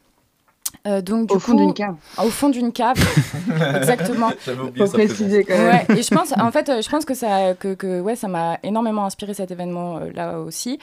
Euh, 0.87 1.01
donc, 1.01 1.29
du 1.29 1.35
Au 1.35 1.39
fond 1.39 1.51
coup- 1.51 1.57
d'une 1.59 1.73
cave. 1.73 1.95
Au 2.17 2.29
fond 2.29 2.49
d'une 2.49 2.71
cave, 2.71 2.97
exactement. 3.75 4.29
Oublié 4.47 4.85
Faut 4.85 4.91
préciser 4.93 5.43
quand 5.43 5.57
même. 5.57 5.67
Ouais, 5.87 5.97
et 5.97 6.01
je 6.03 6.13
pense, 6.13 6.33
en 6.37 6.51
fait, 6.51 6.69
euh, 6.69 6.81
je 6.81 6.89
pense 6.89 7.05
que 7.05 7.13
ça, 7.13 7.53
que, 7.53 7.73
que, 7.73 7.99
ouais, 8.01 8.15
ça 8.15 8.27
m'a 8.27 8.57
énormément 8.63 9.05
inspiré 9.05 9.33
cet 9.33 9.51
événement 9.51 9.97
euh, 9.97 10.11
là 10.13 10.39
aussi. 10.39 10.79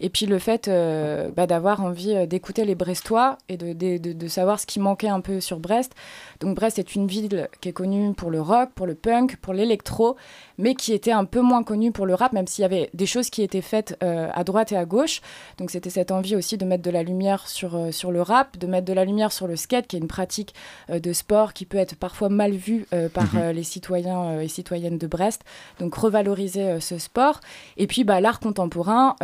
Et 0.00 0.08
puis 0.08 0.26
le 0.26 0.38
fait 0.38 0.68
euh, 0.68 1.28
bah, 1.36 1.46
d'avoir 1.46 1.82
envie 1.82 2.26
d'écouter 2.26 2.64
les 2.64 2.74
Brestois 2.74 3.38
et 3.48 3.56
de, 3.56 3.72
de, 3.72 3.98
de- 3.98 4.12
de 4.12 4.28
savoir 4.28 4.58
ce 4.58 4.66
qui 4.66 4.80
manquait 4.80 5.08
un 5.08 5.20
peu 5.20 5.40
sur 5.40 5.58
Brest. 5.60 5.92
Donc 6.40 6.56
Brest 6.56 6.78
est 6.78 6.94
une 6.94 7.06
ville 7.06 7.48
qui 7.60 7.68
est 7.68 7.72
connue 7.72 8.14
pour 8.14 8.30
le 8.30 8.40
rock, 8.40 8.70
pour 8.74 8.86
le 8.86 8.94
punk, 8.94 9.36
pour 9.36 9.52
l'électro, 9.52 10.16
mais 10.58 10.74
qui 10.74 10.92
était 10.92 11.12
un 11.12 11.24
peu 11.24 11.40
moins 11.40 11.62
connue 11.62 11.92
pour 11.92 12.06
le 12.06 12.14
rap, 12.14 12.32
même 12.32 12.46
s'il 12.46 12.62
y 12.62 12.64
avait 12.64 12.90
des 12.94 13.06
choses 13.06 13.30
qui 13.30 13.42
étaient 13.42 13.60
faites 13.60 13.96
euh, 14.02 14.28
à 14.34 14.42
droite 14.44 14.72
et 14.72 14.76
à 14.76 14.84
gauche. 14.84 15.20
Donc 15.58 15.70
c'était 15.70 15.90
cette 15.90 16.10
envie 16.10 16.34
aussi 16.36 16.56
de 16.58 16.64
mettre 16.64 16.82
de 16.82 16.90
la 16.90 17.02
lumière 17.02 17.46
sur, 17.48 17.76
euh, 17.76 17.90
sur 17.92 18.10
le 18.10 18.22
rap, 18.22 18.58
de 18.58 18.66
mettre 18.66 18.86
de 18.86 18.92
la 18.92 19.04
lumière 19.04 19.30
sur 19.30 19.41
le 19.46 19.56
skate, 19.56 19.86
qui 19.86 19.96
est 19.96 19.98
une 19.98 20.08
pratique 20.08 20.54
euh, 20.90 20.98
de 20.98 21.12
sport 21.12 21.52
qui 21.52 21.66
peut 21.66 21.78
être 21.78 21.96
parfois 21.96 22.28
mal 22.28 22.52
vue 22.52 22.86
euh, 22.92 23.08
par 23.08 23.34
Mhm. 23.34 23.40
euh, 23.40 23.52
les 23.52 23.62
citoyens 23.62 24.40
et 24.40 24.48
citoyennes 24.48 24.98
de 24.98 25.06
Brest. 25.06 25.42
Donc 25.80 25.94
revaloriser 25.94 26.80
ce 26.80 26.98
sport. 26.98 27.40
Et 27.76 27.86
puis 27.86 28.04
bah, 28.04 28.20
l'art 28.20 28.40
contemporain 28.40 29.16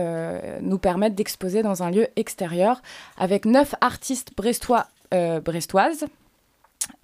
nous 0.61 0.79
permet 0.79 1.11
d'exposer 1.11 1.63
dans 1.63 1.83
un 1.83 1.91
lieu 1.91 2.09
extérieur 2.17 2.81
avec 3.17 3.45
neuf 3.45 3.75
artistes 3.81 4.31
brestois, 4.37 4.87
brestoises. 5.45 6.05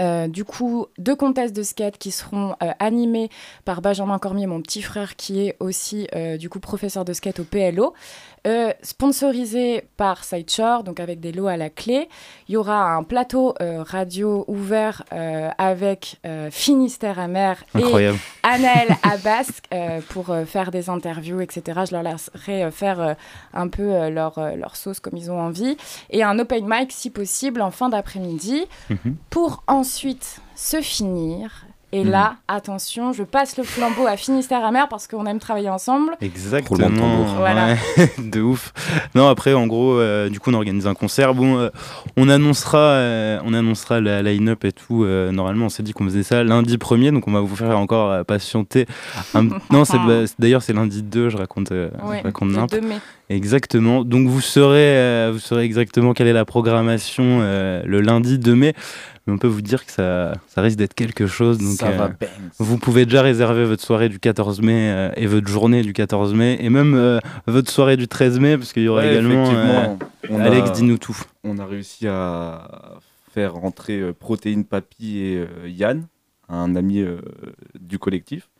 Euh, 0.01 0.27
du 0.29 0.45
coup, 0.45 0.87
deux 0.99 1.15
comtesses 1.17 1.53
de 1.53 1.63
skate 1.63 1.99
qui 1.99 2.11
seront 2.11 2.55
euh, 2.63 2.73
animées 2.79 3.31
par 3.65 3.81
Benjamin 3.81 4.19
Cormier, 4.19 4.47
mon 4.47 4.61
petit 4.61 4.83
frère, 4.83 5.17
qui 5.17 5.47
est 5.47 5.57
aussi 5.61 6.09
euh, 6.15 6.37
du 6.37 6.49
coup 6.49 6.61
professeur 6.61 7.05
de 7.05 7.13
skate 7.13 7.41
au 7.41 7.45
PLO, 7.45 7.95
euh, 8.47 8.73
sponsorisé 8.83 9.85
par 9.97 10.25
Sideshore, 10.25 10.85
donc 10.85 11.01
avec 11.01 11.21
des 11.21 11.33
lots 11.33 11.47
à 11.47 11.57
la 11.57 11.71
clé. 11.71 12.09
Il 12.49 12.53
y 12.55 12.57
aura 12.57 12.95
un 12.95 13.03
plateau 13.03 13.55
radio 13.61 14.45
ouvert 14.49 15.03
avec 15.57 16.21
Finistère 16.51 17.19
Amer 17.19 17.63
et 17.75 17.79
Incroyable. 17.79 18.19
Anaël 18.43 18.89
Abbas 19.03 19.61
pour 20.11 20.35
faire 20.47 20.71
des 20.71 20.91
interviews, 20.91 21.41
etc. 21.41 21.81
Je 21.89 21.93
leur 21.95 22.03
laisserai 22.03 22.71
faire 22.71 23.17
un 23.55 23.69
peu 23.69 24.09
leur, 24.11 24.39
leur 24.57 24.77
sauce 24.77 25.01
comme 25.01 25.17
ils 25.17 25.31
ont 25.31 25.41
envie. 25.41 25.77
Et 26.11 26.23
un 26.23 26.39
open 26.39 26.65
mic, 26.69 26.93
si 26.93 27.09
possible, 27.11 27.63
en 27.63 27.71
fin 27.71 27.89
d'après-midi, 27.89 28.67
Mhm. 28.91 29.17
pour 29.31 29.63
ensuite 29.75 30.41
se 30.55 30.81
finir. 30.81 31.67
Et 31.97 32.03
Mhm. 32.03 32.11
là, 32.11 32.35
attention, 32.49 33.13
je 33.13 33.23
passe 33.23 33.57
le 33.57 33.63
flambeau 33.63 34.09
à 34.09 34.17
Finistère 34.17 34.65
Amer 34.65 34.89
parce 34.89 35.07
qu'on 35.07 35.27
aime 35.27 35.39
travailler 35.39 35.69
ensemble. 35.71 36.11
Exactement. 36.21 36.89
De. 36.89 37.37
Voilà. 37.37 37.67
Ouais, 37.69 37.77
de 38.19 38.41
ouf. 38.41 38.73
Non, 39.15 39.29
après, 39.29 39.55
en 39.55 39.69
gros, 39.69 39.93
euh, 39.93 40.29
du 40.29 40.41
coup, 40.41 40.51
on 40.51 40.55
organise 40.55 40.89
un 40.89 40.95
concert. 40.95 41.35
Bon, 41.35 41.57
euh, 41.57 41.69
on 42.17 42.29
annoncera, 42.29 42.79
euh, 42.81 43.39
on 43.45 43.55
annoncera 43.55 44.01
la 44.01 44.23
line-up 44.23 44.65
et 44.65 44.73
tout. 44.73 45.05
euh, 45.05 45.31
normalement, 45.31 45.67
on 45.67 45.69
s'est 45.69 45.85
dit 45.85 45.93
qu'on 45.93 46.03
faisait 46.07 46.25
ça 46.25 46.43
lundi 46.43 46.79
1er, 46.79 47.13
donc 47.13 47.29
on 47.29 47.33
va 47.33 47.39
vous 47.41 47.55
faire 47.55 47.79
encore 47.79 48.11
euh, 48.11 48.25
patienter. 48.25 48.87
un- 49.35 49.45
Non, 49.71 49.85
bah, 49.89 50.25
d'ailleurs, 50.41 50.63
c'est 50.63 50.73
lundi 50.73 51.01
2, 51.05 51.29
je 51.29 51.37
raconte, 51.37 51.71
euh, 51.71 51.91
Ouais, 52.03 52.19
je 52.19 52.25
raconte 52.25 52.49
le 52.49 52.55
n'importe 52.57 52.73
2 52.83 52.89
mai. 52.89 52.99
Exactement. 53.31 54.05
Donc 54.05 54.27
vous 54.27 54.41
saurez, 54.41 54.97
euh, 54.99 55.31
vous 55.33 55.39
saurez 55.39 55.63
exactement 55.65 56.13
quelle 56.13 56.27
est 56.27 56.33
la 56.35 56.45
programmation 56.45 57.39
euh, 57.41 57.83
le 57.87 58.01
lundi 58.01 58.39
2 58.41 58.55
mai. 58.57 58.75
Mais 59.27 59.33
on 59.33 59.39
peut 59.39 59.47
vous 59.49 59.63
dire 59.63 59.87
que 59.87 59.91
ça, 59.93 60.35
ça 60.49 60.61
risque 60.61 60.77
d'être 60.77 60.93
quelque 60.95 61.27
chose. 61.27 61.59
Donc, 61.59 61.77
ça 61.79 61.89
euh, 61.89 61.97
va 61.97 62.09
bang. 62.09 62.29
vous 62.59 62.77
pouvez 62.79 63.07
déjà 63.07 63.23
réserver 63.23 63.65
votre 63.65 63.83
soirée 63.83 64.09
du 64.11 64.19
14 64.19 64.61
mai 64.61 64.91
euh, 64.91 65.11
et 65.17 65.27
votre 65.27 65.49
journée 65.49 65.83
du 65.83 65.93
14 65.95 66.35
mai 66.35 66.59
et 66.61 66.69
même 66.69 66.95
euh, 66.95 67.19
votre 67.47 67.71
soirée 67.71 67.97
du 67.97 68.07
13 68.07 68.39
mai 68.39 68.59
parce 68.59 68.73
qu'il 68.75 68.83
y 68.83 68.89
aura 68.89 69.01
Ouais, 69.03 69.13
également. 69.13 69.47
euh, 69.49 69.53
effectivement, 69.53 69.99
on 70.31 70.41
a- 70.41 70.45
Alex, 70.45 70.73
dis-nous 70.73 70.99
tout. 70.99 71.17
on 71.43 71.59
a 71.59 71.65
réussi 71.65 72.07
à 72.07 72.99
faire 73.33 73.55
rentrer 73.55 73.99
euh, 74.01 74.13
Protéine 74.13 74.65
Papy 74.65 75.19
et 75.19 75.37
euh, 75.39 75.69
Yann, 75.69 76.07
un 76.51 76.77
ami 76.77 77.01
euh, 77.01 77.17
du 77.81 77.99
collectif, 77.99 78.51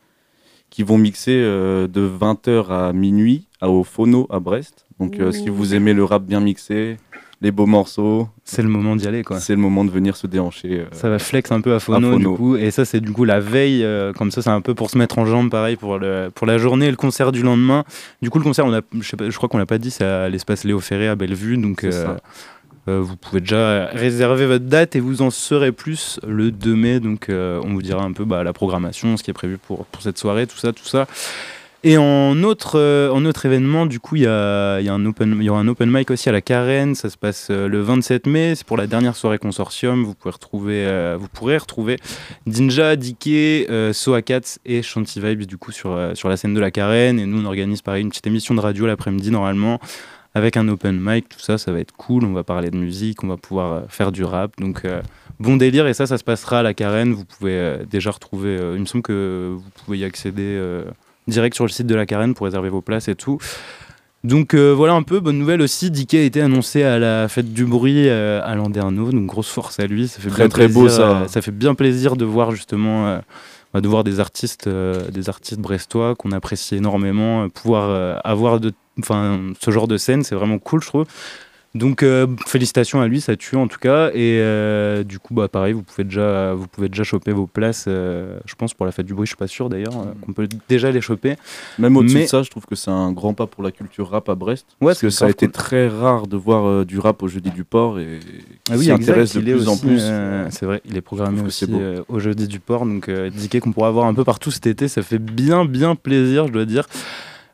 qui 0.71 0.81
vont 0.81 0.97
mixer 0.97 1.39
euh, 1.43 1.87
de 1.87 2.09
20h 2.09 2.69
à 2.71 2.91
minuit 2.91 3.47
à, 3.61 3.69
au 3.69 3.83
Phono 3.83 4.25
à 4.31 4.39
Brest. 4.39 4.85
Donc 4.99 5.19
euh, 5.19 5.31
si 5.31 5.47
vous 5.49 5.75
aimez 5.75 5.93
le 5.93 6.03
rap 6.03 6.23
bien 6.23 6.39
mixé, 6.39 6.97
les 7.41 7.51
beaux 7.51 7.65
morceaux, 7.65 8.29
C'est 8.43 8.61
le 8.61 8.69
moment 8.69 8.95
d'y 8.95 9.07
aller 9.07 9.23
quoi. 9.23 9.39
c'est 9.39 9.53
le 9.53 9.59
moment 9.59 9.83
de 9.85 9.91
venir 9.91 10.15
se 10.15 10.25
déhancher. 10.27 10.79
euh. 10.79 10.85
Ça 10.93 11.09
va 11.09 11.19
flex 11.19 11.51
un 11.51 11.61
peu 11.61 11.73
à 11.73 11.79
Phono, 11.79 12.07
À 12.09 12.11
Phono. 12.13 12.31
du 12.31 12.37
coup, 12.37 12.55
et 12.55 12.71
ça 12.71 12.85
c'est 12.85 13.01
du 13.01 13.11
coup 13.11 13.25
la 13.25 13.39
veille, 13.39 13.83
euh, 13.83 14.13
comme 14.13 14.31
ça 14.31 14.41
c'est 14.41 14.49
un 14.49 14.61
peu 14.61 14.73
pour 14.73 14.89
se 14.89 14.97
mettre 14.97 15.19
en 15.19 15.25
jambe, 15.25 15.49
pareil 15.49 15.75
pour, 15.75 15.97
le, 15.97 16.29
pour 16.33 16.47
la 16.47 16.57
journée 16.57 16.85
et 16.87 16.91
le 16.91 16.95
concert 16.97 17.31
du 17.31 17.41
lendemain. 17.43 17.83
Du 18.21 18.29
coup 18.29 18.37
le 18.39 18.43
concert, 18.45 18.65
on 18.65 18.73
a, 18.73 18.81
je, 18.99 19.07
sais 19.07 19.17
pas, 19.17 19.29
je 19.29 19.35
crois 19.37 19.49
qu'on 19.49 19.57
l'a 19.57 19.65
pas 19.65 19.77
dit, 19.77 19.91
c'est 19.91 20.05
à 20.05 20.29
l'espace 20.29 20.63
Léo 20.63 20.79
Ferré 20.79 21.07
à 21.07 21.15
Bellevue, 21.15 21.57
donc 21.57 21.83
euh, 21.83 22.15
vous 22.87 23.15
pouvez 23.17 23.41
déjà 23.41 23.87
réserver 23.87 24.45
votre 24.45 24.65
date 24.65 24.95
et 24.95 24.99
vous 24.99 25.21
en 25.23 25.31
saurez 25.31 25.71
plus 25.71 26.19
le 26.27 26.51
2 26.51 26.75
mai, 26.75 26.99
donc 26.99 27.27
on 27.29 27.73
vous 27.73 27.81
dira 27.81 28.03
un 28.03 28.13
peu 28.13 28.25
bah, 28.25 28.43
la 28.43 28.53
programmation, 28.53 29.17
ce 29.17 29.23
qui 29.23 29.31
est 29.31 29.33
prévu 29.33 29.57
pour, 29.57 29.85
pour 29.85 30.01
cette 30.01 30.17
soirée, 30.17 30.45
tout 30.47 30.57
ça, 30.57 30.71
tout 30.71 30.85
ça. 30.85 31.07
Et 31.87 31.99
en 31.99 32.41
autre, 32.41 32.79
euh, 32.79 33.11
en 33.11 33.25
autre 33.25 33.45
événement, 33.45 33.85
du 33.85 33.99
coup, 33.99 34.15
il 34.15 34.23
y, 34.23 34.23
y, 34.23 34.25
y 34.25 34.29
aura 34.29 35.59
un 35.59 35.67
open 35.67 35.91
mic 35.91 36.09
aussi 36.09 36.27
à 36.27 36.31
la 36.31 36.41
Carène. 36.41 36.95
Ça 36.95 37.11
se 37.11 37.17
passe 37.17 37.49
euh, 37.51 37.67
le 37.67 37.79
27 37.79 38.25
mai. 38.25 38.55
C'est 38.55 38.65
pour 38.65 38.75
la 38.75 38.87
dernière 38.87 39.15
soirée 39.15 39.37
consortium. 39.37 40.03
Vous, 40.03 40.15
pouvez 40.15 40.31
retrouver, 40.31 40.83
euh, 40.87 41.15
vous 41.19 41.27
pourrez 41.27 41.59
retrouver 41.59 41.97
Dinja, 42.47 42.95
Diké, 42.95 43.67
euh, 43.69 43.93
Soakats 43.93 44.57
et 44.65 44.81
Shanty 44.81 45.21
Vibes 45.21 45.45
du 45.45 45.59
coup 45.59 45.71
sur, 45.71 45.95
sur 46.15 46.27
la 46.27 46.37
scène 46.37 46.55
de 46.55 46.59
la 46.59 46.71
Carène. 46.71 47.19
Et 47.19 47.27
nous, 47.27 47.43
on 47.43 47.45
organise 47.45 47.83
pareil 47.83 48.01
une 48.01 48.09
petite 48.09 48.25
émission 48.25 48.55
de 48.55 48.61
radio 48.61 48.87
l'après-midi 48.87 49.29
normalement 49.29 49.79
avec 50.33 50.57
un 50.57 50.67
open 50.67 50.99
mic. 50.99 51.29
Tout 51.29 51.39
ça, 51.39 51.59
ça 51.59 51.71
va 51.71 51.79
être 51.79 51.91
cool. 51.91 52.23
On 52.23 52.33
va 52.33 52.43
parler 52.43 52.71
de 52.71 52.77
musique, 52.77 53.23
on 53.23 53.27
va 53.27 53.37
pouvoir 53.37 53.83
faire 53.89 54.11
du 54.11 54.23
rap. 54.23 54.59
Donc, 54.59 54.81
bon 55.39 55.55
délire. 55.55 55.85
Et 55.85 55.93
ça, 55.93 56.07
ça 56.07 56.17
se 56.17 56.23
passera 56.23 56.61
à 56.61 56.63
la 56.63 56.73
Carène. 56.73 57.13
Vous 57.13 57.25
pouvez 57.25 57.77
déjà 57.87 58.09
retrouver. 58.09 58.57
il 58.73 58.81
me 58.81 58.85
semble 58.85 59.03
que 59.03 59.53
vous 59.55 59.69
pouvez 59.85 59.99
y 59.99 60.03
accéder. 60.03 60.59
Direct 61.27 61.55
sur 61.55 61.65
le 61.65 61.69
site 61.69 61.87
de 61.87 61.95
la 61.95 62.05
Carène 62.05 62.33
pour 62.33 62.45
réserver 62.45 62.69
vos 62.69 62.81
places 62.81 63.07
et 63.07 63.15
tout. 63.15 63.39
Donc 64.23 64.55
euh, 64.55 64.73
voilà 64.73 64.93
un 64.93 65.03
peu, 65.03 65.19
bonne 65.19 65.37
nouvelle 65.37 65.61
aussi, 65.61 65.91
Dicky 65.91 66.17
a 66.17 66.23
été 66.23 66.41
annoncé 66.41 66.81
à 66.81 66.97
la 66.97 67.27
fête 67.27 67.53
du 67.53 67.63
bruit 67.63 68.09
euh, 68.09 68.41
à 68.43 68.55
Landerneau, 68.55 69.11
donc 69.11 69.27
grosse 69.27 69.49
force 69.49 69.79
à 69.79 69.85
lui, 69.85 70.07
ça 70.07 70.19
fait 70.19 70.29
Très, 70.29 70.43
bien 70.43 70.49
très 70.49 70.63
plaisir, 70.65 70.81
beau, 70.81 70.89
ça. 70.89 71.09
euh, 71.21 71.27
ça 71.27 71.43
fait 71.43 71.51
bien 71.51 71.75
plaisir 71.75 72.15
de 72.15 72.25
voir 72.25 72.49
justement 72.49 73.19
bah, 73.71 73.81
de 73.81 73.87
voir 73.87 74.03
des 74.03 74.19
artistes 74.19 74.67
des 74.67 75.29
artistes 75.29 75.59
brestois 75.59 76.15
qu'on 76.15 76.31
apprécie 76.31 76.75
énormément, 76.75 77.47
pouvoir 77.49 78.19
avoir 78.25 78.59
de 78.59 78.73
enfin 78.99 79.39
ce 79.63 79.69
genre 79.69 79.87
de 79.87 79.97
scène, 79.97 80.23
c'est 80.23 80.33
vraiment 80.35 80.57
cool 80.57 80.81
je 80.81 80.87
trouve. 80.87 81.05
Donc 81.75 82.03
euh, 82.03 82.25
félicitations 82.47 83.01
à 83.01 83.07
lui, 83.07 83.19
ça 83.19 83.35
tue 83.35 83.57
en 83.57 83.67
tout 83.67 83.77
cas. 83.79 84.07
Et 84.13 84.39
euh, 84.39 85.03
du 85.03 85.19
coup, 85.19 85.33
bah 85.33 85.49
pareil, 85.49 85.73
vous 85.73 85.83
pouvez 85.83 86.05
déjà, 86.05 86.53
vous 86.53 86.67
pouvez 86.67 86.87
déjà 86.87 87.03
choper 87.03 87.33
vos 87.33 87.47
places. 87.47 87.85
euh, 87.89 88.39
je 88.45 88.55
pense 88.55 88.73
pour 88.73 88.85
la 88.85 88.93
fête 88.93 89.05
du 89.05 89.13
bruit, 89.13 89.25
je 89.25 89.31
suis 89.31 89.37
pas 89.37 89.47
sûr 89.47 89.67
d'ailleurs 89.67 89.93
qu'on 90.21 90.31
peut 90.31 90.47
déjà 90.69 90.89
les 90.89 91.01
choper. 91.01 91.35
Même 91.77 91.97
au-dessus 91.97 92.15
Mais- 92.15 92.23
de 92.23 92.29
ça, 92.29 92.43
je 92.43 92.49
trouve 92.49 92.65
que 92.65 92.75
c'est 92.75 92.91
un 92.91 93.11
grand 93.11 93.33
pas 93.33 93.45
pour 93.45 93.61
la 93.61 93.71
culture 93.71 94.09
rap 94.09 94.29
à 94.29 94.35
Brest. 94.35 94.65
Ouais, 94.79 94.87
parce 94.87 95.01
que 95.01 95.09
ça 95.09 95.25
a 95.25 95.29
été 95.29 95.47
cool. 95.47 95.51
très 95.53 95.87
rare 95.89 96.27
de 96.27 96.37
voir 96.37 96.85
du 96.85 96.97
rap 96.97 97.21
au 97.21 97.27
Jeudi 97.27 97.51
du 97.51 97.65
Port 97.65 97.99
et 97.99 98.19
Ah 98.71 98.75
oui, 98.77 98.89
intéresse 98.89 99.35
de 99.35 99.41
il 99.41 99.49
est 99.49 99.53
plus 99.53 99.67
en 99.67 99.77
plus. 99.77 99.99
c'est 100.51 100.65
vrai, 100.65 100.81
il 100.85 100.95
est 100.95 101.01
programmé 101.01 101.41
aussi 101.41 101.65
euh, 101.69 102.01
au 102.07 102.19
jeudi 102.19 102.47
du 102.47 102.61
port. 102.61 102.85
Donc, 102.85 103.09
Dicky 103.09 103.59
qu'on 103.59 103.73
pourra 103.73 103.91
voir 103.91 104.05
un 104.07 104.13
peu 104.13 104.23
partout 104.23 104.49
cet 104.49 104.65
été, 104.65 104.87
ça 104.87 105.01
fait 105.01 105.19
bien, 105.19 105.65
bien 105.65 105.95
plaisir, 105.95 106.47
je 106.47 106.53
dois 106.53 106.65
dire. 106.65 106.87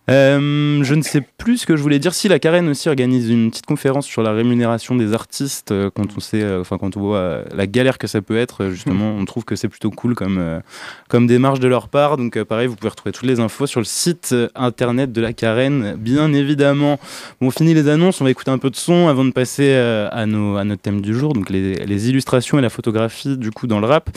Euh, 0.10 0.84
je 0.84 0.96
ne 0.96 1.04
sais 1.04 1.22
plus 1.22 1.60
ce 1.60 1.66
que 1.66 1.76
je 1.76 1.82
voulais 1.82 2.00
dire. 2.00 2.14
Si 2.14 2.28
la 2.28 2.40
Carène 2.40 2.68
aussi 2.70 2.90
organise 2.90 3.30
une 3.30 3.52
petite 3.52 3.68
conférence 3.68 4.08
sur 4.08 4.24
la 4.24 4.34
rémunération 4.34 4.96
des 4.96 5.14
artistes, 5.14 5.72
euh, 5.72 5.92
quand 5.94 6.18
on 6.18 6.20
sait, 6.20 6.42
euh, 6.42 6.62
enfin 6.62 6.78
quand 6.80 6.98
on 6.98 7.02
voit 7.02 7.44
la 7.54 7.68
galère 7.68 7.98
que 7.98 8.08
ça 8.08 8.22
peut 8.22 8.38
être, 8.38 8.70
justement, 8.70 9.12
on 9.12 9.24
trouve 9.26 9.46
que 9.46 9.56
c'est 9.56 9.68
plutôt 9.68 9.92
cool 9.92 10.16
comme 10.16 10.62
comme 11.08 11.28
démarche 11.28 11.60
de 11.60 11.68
leur 11.68 11.88
part. 11.88 12.18
Donc 12.18 12.42
pareil, 12.44 12.68
vous 12.68 12.76
pouvez 12.76 12.90
retrouver 12.90 13.12
toutes 13.12 13.28
les 13.28 13.40
infos 13.40 13.68
sur 13.68 13.80
le 13.80 13.86
site 13.86 14.36
internet 14.56 15.12
de 15.12 15.22
la 15.22 15.34
Carène, 15.34 15.96
bien 15.98 16.34
évidemment. 16.34 17.00
Bon, 17.40 17.48
on 17.48 17.52
finit 17.52 17.74
les 17.74 17.88
annonces, 17.88 18.22
on 18.22 18.24
va 18.24 18.32
écouter 18.32 18.52
un 18.52 18.58
peu 18.58 18.70
de 18.70 18.76
son 18.76 19.08
avant 19.08 19.24
de 19.24 19.32
passer 19.32 19.74
à 19.76 20.26
nos 20.26 20.58
à 20.58 20.64
notre 20.64 20.82
thème 20.82 21.02
du 21.02 21.14
jour, 21.14 21.34
donc 21.34 21.50
les, 21.50 21.76
les 21.76 22.10
illustrations 22.10 22.58
et 22.58 22.62
la 22.62 22.70
photographie 22.70 23.38
du 23.38 23.52
coup 23.52 23.68
dans 23.68 23.80
le 23.80 23.88
rap. 23.88 24.10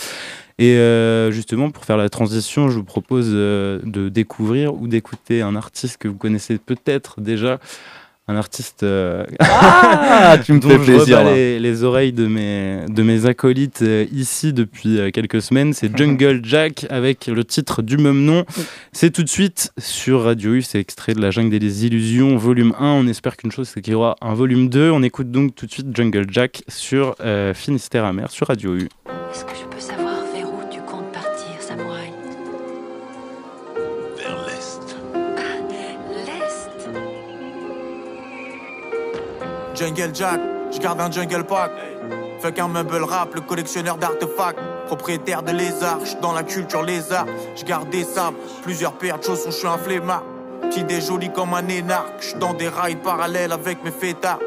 Et 0.59 0.77
euh, 0.77 1.31
justement, 1.33 1.71
pour 1.71 1.85
faire 1.85 1.97
la 1.97 2.09
transition, 2.09 2.69
je 2.69 2.77
vous 2.77 2.85
propose 2.85 3.29
euh, 3.33 3.81
de 3.85 4.09
découvrir 4.09 4.75
ou 4.75 4.87
d'écouter 4.87 5.43
un 5.43 5.57
artiste 5.57 5.97
que 5.99 6.09
vous 6.09 6.17
connaissez 6.17 6.59
peut-être 6.59 7.21
déjà. 7.21 7.59
Un 8.27 8.37
artiste 8.37 8.85
euh, 8.85 9.27
Ah, 9.39 10.39
tu 10.43 10.55
me 10.55 10.59
dont 10.61 10.71
fais 10.71 10.79
je 10.79 10.83
plaisir. 10.85 11.25
là. 11.25 11.35
les, 11.35 11.61
les 11.61 11.83
oreilles 11.85 12.15
de 12.15 12.27
mes, 12.27 12.87
de 12.89 13.03
mes 13.03 13.27
acolytes 13.27 13.83
euh, 13.83 14.07
ici 14.13 14.55
depuis 14.55 14.99
euh, 14.99 15.11
quelques 15.11 15.43
semaines. 15.43 15.75
C'est 15.75 15.95
Jungle 15.99 16.41
Jack 16.43 16.87
avec 16.89 17.27
le 17.27 17.45
titre 17.45 17.83
du 17.83 17.99
même 17.99 18.25
nom. 18.25 18.47
C'est 18.93 19.11
tout 19.11 19.25
de 19.25 19.29
suite 19.29 19.73
sur 19.77 20.23
Radio 20.23 20.55
U. 20.55 20.63
C'est 20.63 20.79
extrait 20.81 21.13
de 21.13 21.21
La 21.21 21.31
Jungle 21.33 21.59
des 21.59 21.85
Illusions, 21.85 22.39
volume 22.39 22.73
1. 22.79 22.93
On 22.93 23.07
espère 23.09 23.37
qu'une 23.37 23.53
chose, 23.53 23.69
c'est 23.69 23.83
qu'il 23.83 23.93
y 23.93 23.97
aura 23.97 24.17
un 24.23 24.33
volume 24.33 24.71
2. 24.71 24.91
On 24.91 25.03
écoute 25.03 25.31
donc 25.31 25.55
tout 25.55 25.67
de 25.67 25.71
suite 25.73 25.95
Jungle 25.95 26.25
Jack 26.31 26.63
sur 26.69 27.17
euh, 27.21 27.53
Finistère 27.53 28.07
Amer 28.07 28.31
sur 28.31 28.47
Radio 28.47 28.75
U. 28.75 28.89
Est-ce 29.35 29.45
que 29.45 29.51
je 29.51 29.65
peux 29.67 29.81
savoir 29.81 30.04
Jungle 39.75 40.15
Jack, 40.15 40.41
je 40.73 40.79
garde 40.79 41.01
un 41.01 41.11
jungle 41.11 41.43
pack. 41.45 41.73
Fuck 42.41 42.59
un 42.61 42.69
meuble 42.69 43.03
rap, 43.03 43.35
le 43.35 43.41
collectionneur 43.41 43.97
d'artefacts. 43.97 44.61
Propriétaire 44.87 45.43
de 45.43 45.51
lézards, 45.51 45.99
j'suis 46.05 46.17
dans 46.21 46.33
la 46.33 46.45
culture 46.45 46.83
lézard. 46.83 47.27
Je 47.57 47.65
des 47.91 48.05
sables, 48.05 48.37
plusieurs 48.63 48.93
paires 48.93 49.19
de 49.19 49.25
chaussons, 49.25 49.51
j'suis 49.51 49.67
un 49.67 49.79
flemmard. 49.79 50.23
Petit 50.63 50.85
des 50.85 51.01
comme 51.35 51.55
un 51.55 51.67
énarque, 51.67 52.21
j'suis 52.21 52.39
dans 52.39 52.55
des 52.55 52.69
rails 52.69 52.97
parallèles 52.97 53.51
avec 53.51 53.83
mes 53.83 53.91
fêtards. 53.91 54.39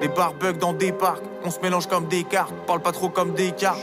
Des 0.00 0.08
barbugs 0.08 0.58
dans 0.58 0.72
des 0.72 0.92
parcs, 0.92 1.22
on 1.44 1.50
se 1.50 1.58
mélange 1.60 1.86
comme 1.86 2.06
des 2.06 2.22
cartes, 2.24 2.52
parle 2.66 2.80
pas 2.80 2.92
trop 2.92 3.08
comme 3.08 3.32
des 3.32 3.52
cartes. 3.52 3.80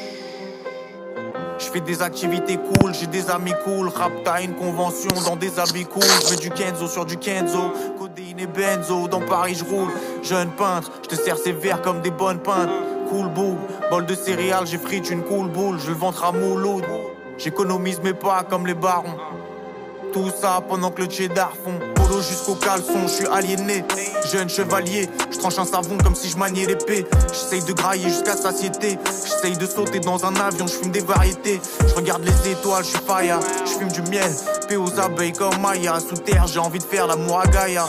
Je 1.60 1.79
des 1.79 2.01
activités 2.01 2.57
cool, 2.57 2.93
j'ai 2.93 3.07
des 3.07 3.29
amis 3.29 3.53
cool. 3.63 3.89
Rap, 3.89 4.12
t'as 4.24 4.41
une 4.41 4.55
convention 4.55 5.10
dans 5.25 5.36
des 5.36 5.60
habits 5.60 5.86
cool. 5.86 6.03
Je 6.29 6.36
du 6.36 6.50
Kenzo 6.50 6.88
sur 6.88 7.05
du 7.05 7.17
Kenzo. 7.17 7.72
Codéine 7.98 8.39
et 8.39 8.48
benzo, 8.48 9.07
dans 9.07 9.22
Paris 9.22 9.55
je 9.55 9.63
roule. 9.63 9.91
Jeune 10.24 10.50
peintre, 10.51 10.91
je 11.03 11.10
te 11.10 11.15
sers 11.15 11.38
ces 11.38 11.51
verres 11.51 11.81
comme 11.81 12.01
des 12.01 12.12
bonnes 12.12 12.39
peintes. 12.39 12.69
Cool 13.10 13.29
boule, 13.29 13.57
bol 13.89 14.05
de 14.05 14.15
céréales, 14.15 14.65
j'ai 14.65 14.77
frite 14.77 15.10
une 15.10 15.24
cool 15.24 15.48
boule. 15.50 15.79
Je 15.79 15.89
le 15.89 15.95
ventre 15.95 16.24
à 16.24 16.31
Mouloud. 16.31 16.83
J'économise 17.38 18.01
mes 18.01 18.13
pas 18.13 18.43
comme 18.43 18.67
les 18.67 18.74
barons. 18.74 19.17
Tout 20.13 20.29
ça 20.39 20.62
pendant 20.70 20.91
que 20.91 21.01
le 21.01 21.10
cheddar 21.10 21.53
fond. 21.63 21.79
Polo 21.96 22.22
jusqu'au 22.22 22.53
caleçon, 22.53 23.08
je 23.08 23.13
suis 23.13 23.25
aliéné. 23.25 23.84
Jeune 24.32 24.48
chevalier, 24.48 25.10
je 25.32 25.39
tranche 25.39 25.58
un 25.58 25.65
savon 25.65 25.98
comme 26.03 26.13
si 26.13 26.29
je 26.29 26.38
maniais 26.38 26.67
l'épée. 26.67 27.08
J'essaye 27.29 27.63
de 27.63 27.74
grailler 27.74 28.10
jusqu'à 28.10 28.38
satiété. 28.38 29.00
J'essaye 29.24 29.58
de 29.58 29.65
sauter 29.65 30.00
dans 30.00 30.24
un 30.24 30.36
avion, 30.36 30.67
je 30.67 30.74
fume 30.74 30.91
des 30.91 31.01
variétés. 31.01 31.60
Je 31.88 31.96
regarde 31.96 32.24
les 32.24 32.51
étoiles, 32.51 32.84
je 32.84 32.89
suis 32.89 33.00
faya. 33.08 33.39
Je 33.65 33.72
fume 33.72 33.91
du 33.91 34.03
miel, 34.12 34.32
paix 34.70 34.75
aux 34.75 35.00
abeilles 35.00 35.34
comme 35.34 35.60
Maya. 35.60 35.98
Sous 36.00 36.17
terre, 36.17 36.46
j'ai 36.46 36.60
envie 36.60 36.79
de 36.79 36.84
faire 36.84 37.08
la 37.08 37.15
Gaïa. 37.48 37.88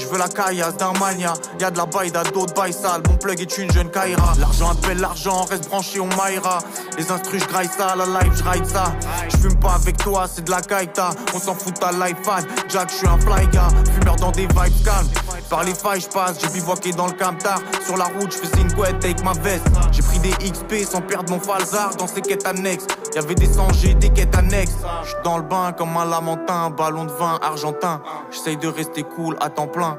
Je 0.00 0.06
veux 0.06 0.18
la 0.18 0.28
caillasse 0.28 0.76
d'un 0.78 0.92
mania. 0.98 1.34
Y'a 1.60 1.70
de 1.70 1.76
la 1.76 1.84
baïda, 1.84 2.22
d'autres 2.24 2.54
bails 2.54 2.72
sales. 2.72 3.02
Mon 3.06 3.16
plug 3.16 3.38
est 3.38 3.58
une 3.58 3.70
jeune 3.70 3.90
Kaira. 3.90 4.32
L'argent 4.38 4.70
appelle 4.70 4.98
l'argent, 4.98 5.44
reste 5.44 5.68
branché, 5.68 6.00
on 6.00 6.06
maïra. 6.16 6.60
Les 6.96 7.10
instrus, 7.10 7.42
je 7.42 7.68
ça, 7.78 7.94
la 7.96 8.06
live, 8.06 8.32
je 8.34 8.68
ça. 8.70 8.94
Je 9.28 9.36
fume 9.36 9.58
pas 9.58 9.74
avec 9.74 9.98
toi, 9.98 10.26
c'est 10.32 10.44
de 10.44 10.50
la 10.50 10.62
kaita. 10.62 11.10
On 11.34 11.38
s'en 11.38 11.54
fout 11.60 11.78
ta 11.78 11.92
life 11.92 12.16
fan. 12.22 12.44
Jack, 12.68 12.90
je 12.90 12.96
suis 12.96 13.06
un 13.06 13.18
fly 13.18 13.46
gars. 13.48 13.68
Fumeur 13.94 14.16
dans 14.16 14.30
des 14.30 14.46
vibes 14.46 14.84
calmes. 14.84 15.08
Par 15.48 15.64
les 15.64 15.74
failles, 15.74 16.00
je 16.00 16.08
passe, 16.08 16.38
j'ai 16.40 16.48
bivouaqué 16.48 16.92
dans 16.92 17.06
le 17.06 17.12
camtar. 17.12 17.60
Sur 17.84 17.96
la 17.96 18.04
route, 18.04 18.32
je 18.32 18.38
faisais 18.38 18.60
une 18.60 18.72
couette 18.72 19.04
avec 19.04 19.22
ma 19.24 19.32
veste. 19.32 19.66
J'ai 19.92 20.02
pris 20.02 20.18
des 20.18 20.30
XP 20.30 20.84
sans 20.88 21.00
perdre 21.00 21.32
mon 21.32 21.40
falzar 21.40 21.94
dans 21.96 22.06
ces 22.06 22.22
quêtes 22.22 22.46
annexes. 22.46 22.86
Y'avait 23.14 23.34
des 23.34 23.52
sangers, 23.52 23.94
des 23.94 24.10
quêtes 24.10 24.36
annexes. 24.36 24.76
J'suis 25.04 25.16
dans 25.24 25.38
le 25.38 25.44
bain 25.44 25.72
comme 25.72 25.96
un 25.96 26.04
lamentin, 26.04 26.70
ballon 26.70 27.04
de 27.04 27.12
vin 27.12 27.38
argentin. 27.42 28.02
J'essaye 28.30 28.56
de 28.56 28.68
rester 28.68 29.02
cool 29.02 29.36
à 29.40 29.50
temps 29.50 29.68
plein. 29.68 29.98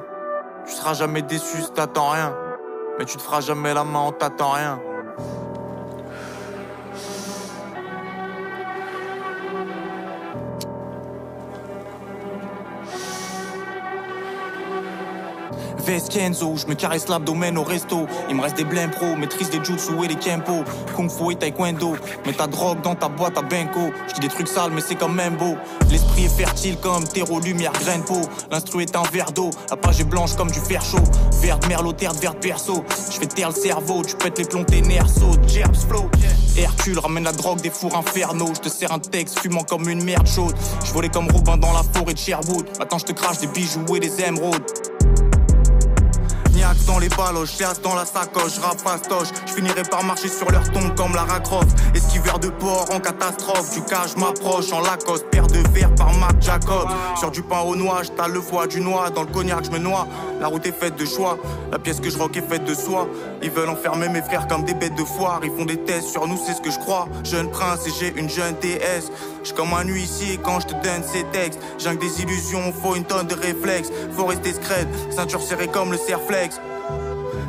Tu 0.66 0.72
seras 0.74 0.94
jamais 0.94 1.22
déçu 1.22 1.60
si 1.62 1.72
t'attends 1.72 2.10
rien. 2.10 2.34
Mais 2.98 3.04
tu 3.04 3.16
te 3.16 3.22
feras 3.22 3.40
jamais 3.40 3.74
la 3.74 3.84
main 3.84 4.00
en 4.00 4.12
t'attends 4.12 4.52
rien. 4.52 4.78
Vest 15.84 16.10
Kenzo, 16.10 16.56
je 16.56 16.66
me 16.66 16.74
caresse 16.74 17.08
l'abdomen 17.08 17.58
au 17.58 17.64
resto. 17.64 18.06
Il 18.28 18.36
me 18.36 18.42
reste 18.42 18.56
des 18.56 18.64
blèmes 18.64 18.90
pro, 18.90 19.16
maîtrise 19.16 19.50
des 19.50 19.62
jutsu 19.64 19.92
et 20.04 20.08
des 20.08 20.14
kempo. 20.14 20.62
Kung 20.94 21.10
fu 21.10 21.32
et 21.32 21.36
taekwondo. 21.36 21.96
Mets 22.24 22.34
ta 22.34 22.46
drogue 22.46 22.80
dans 22.82 22.94
ta 22.94 23.08
boîte 23.08 23.36
à 23.36 23.42
benko. 23.42 23.90
Je 24.08 24.14
dis 24.14 24.20
des 24.20 24.28
trucs 24.28 24.46
sales, 24.46 24.70
mais 24.72 24.80
c'est 24.80 24.94
quand 24.94 25.08
même 25.08 25.36
beau. 25.36 25.56
L'esprit 25.90 26.26
est 26.26 26.36
fertile 26.36 26.76
comme 26.76 27.04
terreau, 27.04 27.40
lumière, 27.40 27.72
graine 27.72 28.04
peau. 28.04 28.20
L'instru 28.50 28.82
est 28.82 28.94
un 28.94 29.02
verre 29.12 29.32
d'eau. 29.32 29.50
La 29.70 29.76
page 29.76 30.00
est 30.00 30.04
blanche 30.04 30.36
comme 30.36 30.50
du 30.50 30.60
fer 30.60 30.82
chaud. 30.82 31.02
Verte 31.40 31.66
merlot, 31.66 31.92
terre 31.92 32.12
verte 32.14 32.38
perso. 32.40 32.84
Je 33.10 33.18
fais 33.18 33.26
taire 33.26 33.48
le 33.48 33.54
cerveau, 33.54 34.02
tu 34.04 34.14
pètes 34.14 34.38
les 34.38 34.44
plombs, 34.44 34.64
tes 34.64 34.82
nerfs 34.82 35.10
sautent. 35.10 35.48
Jerbs 35.48 35.86
flow. 35.88 36.08
Hercule 36.56 36.98
ramène 37.00 37.24
la 37.24 37.32
drogue 37.32 37.60
des 37.60 37.70
fours 37.70 37.96
infernaux. 37.96 38.52
Je 38.54 38.60
te 38.60 38.68
sers 38.68 38.92
un 38.92 39.00
texte 39.00 39.40
fumant 39.40 39.64
comme 39.64 39.88
une 39.88 40.04
merde 40.04 40.28
chaude. 40.28 40.54
Je 40.84 40.92
volais 40.92 41.08
comme 41.08 41.28
Robin 41.30 41.56
dans 41.56 41.72
la 41.72 41.82
forêt 41.82 42.14
de 42.14 42.18
Sherwood. 42.18 42.66
Maintenant 42.78 42.98
je 42.98 43.06
te 43.06 43.12
crache 43.12 43.38
des 43.38 43.48
bijoux 43.48 43.96
et 43.96 44.00
des 44.00 44.20
émeraudes. 44.20 44.62
Dans 46.86 47.00
les 47.00 47.08
baloches, 47.08 47.58
chasse 47.58 47.80
dans 47.82 47.94
la 47.94 48.04
sacoche, 48.04 48.58
rap 48.58 48.80
fastoche. 48.80 49.28
Je 49.46 49.52
finirai 49.54 49.82
par 49.82 50.04
marcher 50.04 50.28
sur 50.28 50.48
leur 50.50 50.62
tombe 50.70 50.94
comme 50.94 51.12
Lara 51.12 51.40
Croft. 51.40 51.76
Esquiveur 51.94 52.38
de 52.38 52.48
port 52.48 52.86
en 52.92 53.00
catastrophe. 53.00 53.74
Du 53.74 53.82
cas, 53.82 54.06
je 54.06 54.18
m'approche 54.18 54.72
en 54.72 54.80
Lacoste. 54.80 55.26
Paire 55.30 55.48
de 55.48 55.58
verre 55.72 55.92
par 55.96 56.12
Marc 56.14 56.40
Jacob. 56.40 56.88
Sur 57.18 57.32
du 57.32 57.42
pain 57.42 57.60
au 57.60 57.74
noix, 57.74 58.02
j't'as 58.04 58.28
le 58.28 58.40
foie 58.40 58.68
du 58.68 58.80
noix. 58.80 59.10
Dans 59.10 59.22
le 59.22 59.28
cognac, 59.32 59.64
je 59.64 59.70
me 59.70 59.78
noie. 59.78 60.06
La 60.40 60.46
route 60.46 60.64
est 60.64 60.72
faite 60.72 60.96
de 60.96 61.04
choix. 61.04 61.36
La 61.72 61.78
pièce 61.78 62.00
que 62.00 62.10
je 62.10 62.18
rock 62.18 62.36
est 62.36 62.48
faite 62.48 62.64
de 62.64 62.74
soie. 62.74 63.08
Ils 63.42 63.50
veulent 63.50 63.68
enfermer 63.68 64.08
mes 64.08 64.22
frères 64.22 64.46
comme 64.46 64.64
des 64.64 64.74
bêtes 64.74 64.94
de 64.94 65.04
foire. 65.04 65.40
Ils 65.42 65.50
font 65.50 65.64
des 65.64 65.78
tests 65.78 66.08
sur 66.08 66.28
nous, 66.28 66.38
c'est 66.46 66.54
ce 66.54 66.60
que 66.60 66.70
je 66.70 66.78
crois. 66.78 67.08
Jeune 67.24 67.50
prince 67.50 67.86
et 67.86 67.90
j'ai 67.98 68.14
une 68.16 68.30
jeune 68.30 68.54
déesse. 68.60 69.10
J'suis 69.42 69.54
comme 69.54 69.74
un 69.74 69.84
huissier 69.84 70.38
quand 70.42 70.60
je 70.60 70.68
te 70.68 70.74
donne 70.74 71.02
ces 71.02 71.24
textes. 71.32 71.60
J'ai 71.78 71.96
des 71.96 72.22
illusions, 72.22 72.72
faut 72.72 72.94
une 72.94 73.04
tonne 73.04 73.26
de 73.26 73.34
réflexes. 73.34 73.90
Faut 74.16 74.26
rester 74.26 74.52
scred, 74.52 74.88
ceinture 75.10 75.42
serrée 75.42 75.68
comme 75.68 75.90
le 75.90 75.98
serflex. 75.98 76.60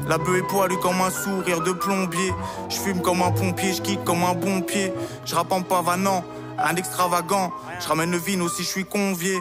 La 0.08 0.18
bœuf 0.18 0.40
est 0.40 0.48
poilue 0.48 0.78
comme 0.78 1.02
un 1.02 1.12
sourire 1.12 1.62
de 1.62 1.72
plombier. 1.72 2.34
Je 2.70 2.76
fume 2.76 3.02
comme 3.02 3.22
un 3.22 3.32
pompier, 3.32 3.74
je 3.74 3.82
kick 3.82 4.04
comme 4.04 4.24
un 4.24 4.34
bon 4.34 4.62
pied. 4.62 4.94
Je 5.26 5.36
en 5.36 5.62
pavanant, 5.62 6.24
un 6.58 6.76
extravagant. 6.76 7.52
Je 7.80 7.88
ramène 7.88 8.12
le 8.12 8.18
vin 8.18 8.42
aussi, 8.42 8.64
je 8.64 8.70
suis 8.70 8.86
convié. 8.86 9.38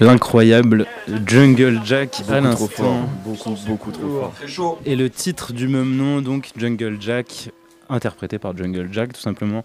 L'incroyable 0.00 0.86
Jungle 1.26 1.80
Jack 1.84 2.22
à 2.28 2.40
Beaucoup 2.40 2.68
l'instant. 2.68 3.08
Beaucoup, 3.24 3.56
beaucoup 3.66 3.90
trop 3.90 4.32
fort. 4.46 4.78
Et 4.86 4.94
le 4.94 5.10
titre 5.10 5.52
du 5.52 5.66
même 5.66 5.96
nom, 5.96 6.22
donc 6.22 6.50
Jungle 6.56 6.98
Jack, 7.00 7.50
interprété 7.88 8.38
par 8.38 8.56
Jungle 8.56 8.88
Jack 8.92 9.12
tout 9.12 9.20
simplement. 9.20 9.64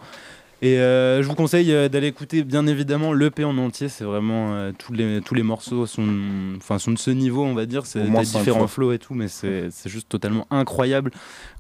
Et 0.64 0.80
euh, 0.80 1.22
je 1.22 1.28
vous 1.28 1.36
conseille 1.36 1.74
euh, 1.74 1.90
d'aller 1.90 2.08
écouter 2.08 2.42
bien 2.44 2.66
évidemment 2.68 3.12
l'EP 3.12 3.44
en 3.44 3.58
entier. 3.58 3.90
C'est 3.90 4.06
vraiment 4.06 4.54
euh, 4.54 4.72
tous, 4.78 4.94
les, 4.94 5.20
tous 5.20 5.36
les 5.36 5.44
morceaux 5.44 5.86
sont, 5.86 6.08
enfin, 6.56 6.80
sont 6.80 6.92
de 6.92 6.98
ce 6.98 7.12
niveau, 7.12 7.44
on 7.44 7.54
va 7.54 7.66
dire. 7.66 7.86
C'est 7.86 8.02
des 8.02 8.22
différents 8.22 8.68
flows 8.68 8.94
et 8.94 8.98
tout, 8.98 9.14
mais 9.14 9.28
c'est 9.28 9.68
c'est 9.72 9.90
juste 9.90 10.08
totalement 10.08 10.48
incroyable. 10.52 11.12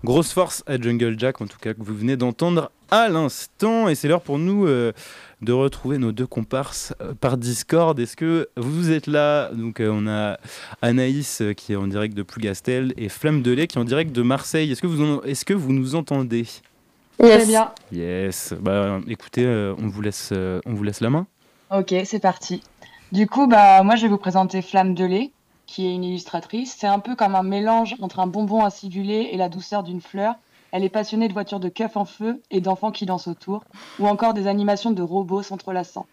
Grosse 0.06 0.32
force 0.32 0.64
à 0.68 0.80
Jungle 0.80 1.20
Jack, 1.20 1.42
en 1.42 1.48
tout 1.48 1.58
cas, 1.60 1.74
que 1.74 1.84
vous 1.84 1.94
venez 1.94 2.16
d'entendre 2.16 2.72
à 2.92 3.10
l'instant. 3.10 3.90
Et 3.90 3.96
c'est 3.96 4.08
l'heure 4.08 4.22
pour 4.22 4.40
nous 4.40 4.68
euh, 4.68 4.94
de 5.44 5.52
retrouver 5.52 5.98
nos 5.98 6.12
deux 6.12 6.28
comparses 6.28 6.94
euh, 7.02 7.14
par 7.20 7.38
Discord. 7.38 8.00
Est-ce 8.00 8.16
que 8.16 8.50
vous 8.58 8.92
êtes 8.92 9.08
là? 9.08 9.50
Donc, 9.54 9.80
euh, 9.80 9.92
on 9.94 10.08
a 10.08 10.38
Anaïs 10.82 11.42
euh, 11.42 11.54
qui 11.54 11.74
est 11.74 11.76
en 11.76 11.88
direct 11.88 12.16
de 12.16 12.24
Plougastel 12.24 12.94
et 12.98 13.10
Flamme 13.10 13.42
de 13.42 13.52
lait 13.52 13.68
qui 13.68 13.78
est 13.78 13.82
en 13.82 13.86
direct 13.86 14.12
de 14.12 14.22
Marseille. 14.22 14.72
Est-ce 14.72 14.82
que 14.82 14.88
vous, 14.88 15.04
en- 15.04 15.22
est-ce 15.24 15.46
que 15.46 15.54
vous 15.54 15.74
nous 15.74 15.96
entendez? 15.96 16.46
Très 17.20 17.46
bien. 17.46 17.72
Yes. 17.92 18.54
Bah, 18.60 19.00
écoutez, 19.08 19.46
euh, 19.46 19.76
on, 19.78 19.88
vous 19.88 20.02
laisse, 20.02 20.30
euh, 20.32 20.60
on 20.66 20.74
vous 20.74 20.84
laisse 20.84 21.02
la 21.02 21.10
main. 21.10 21.28
Ok, 21.72 21.94
c'est 22.06 22.20
parti. 22.20 22.62
Du 23.12 23.28
coup, 23.28 23.48
bah, 23.48 23.84
moi, 23.84 23.96
je 23.96 24.04
vais 24.04 24.08
vous 24.08 24.18
présenter 24.18 24.62
Flamme 24.62 24.96
de 24.96 25.06
lait, 25.06 25.32
qui 25.68 25.88
est 25.88 25.94
une 25.94 26.04
illustratrice. 26.04 26.76
C'est 26.80 26.88
un 26.88 27.00
peu 27.00 27.16
comme 27.16 27.36
un 27.36 27.44
mélange 27.44 27.96
entre 28.02 28.20
un 28.20 28.28
bonbon 28.28 28.64
acidulé 28.64 29.30
et 29.32 29.38
la 29.38 29.50
douceur 29.50 29.84
d'une 29.84 30.02
fleur. 30.02 30.36
Elle 30.74 30.84
est 30.84 30.90
passionnée 30.90 31.28
de 31.28 31.34
voitures 31.34 31.60
de 31.60 31.70
keuf 31.70 31.98
en 31.98 32.06
feu 32.06 32.42
et 32.50 32.60
d'enfants 32.60 32.92
qui 32.92 33.06
dansent 33.06 33.28
autour, 33.28 33.64
ou 34.00 34.08
encore 34.08 34.34
des 34.34 34.48
animations 34.48 34.90
de 34.90 35.04
robots 35.04 35.44
s'entrelaçant. 35.44 36.08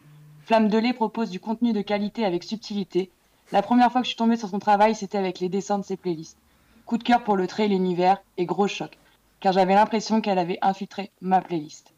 Flamme 0.44 0.68
de 0.68 0.76
lait 0.76 0.92
propose 0.92 1.30
du 1.30 1.40
contenu 1.40 1.72
de 1.72 1.80
qualité 1.80 2.26
avec 2.26 2.44
subtilité. 2.44 3.10
La 3.52 3.62
première 3.62 3.90
fois 3.90 4.02
que 4.02 4.04
je 4.04 4.10
suis 4.10 4.18
tombée 4.18 4.36
sur 4.36 4.50
son 4.50 4.58
travail, 4.58 4.94
c'était 4.94 5.16
avec 5.16 5.40
les 5.40 5.48
dessins 5.48 5.78
de 5.78 5.84
ses 5.84 5.96
playlists. 5.96 6.36
Coup 6.84 6.98
de 6.98 7.02
cœur 7.02 7.24
pour 7.24 7.38
le 7.38 7.46
trait 7.46 7.64
et 7.64 7.68
l'univers, 7.68 8.20
et 8.36 8.44
gros 8.44 8.68
choc, 8.68 8.98
car 9.40 9.54
j'avais 9.54 9.74
l'impression 9.74 10.20
qu'elle 10.20 10.38
avait 10.38 10.58
infiltré 10.60 11.10
ma 11.22 11.40
playlist. 11.40 11.94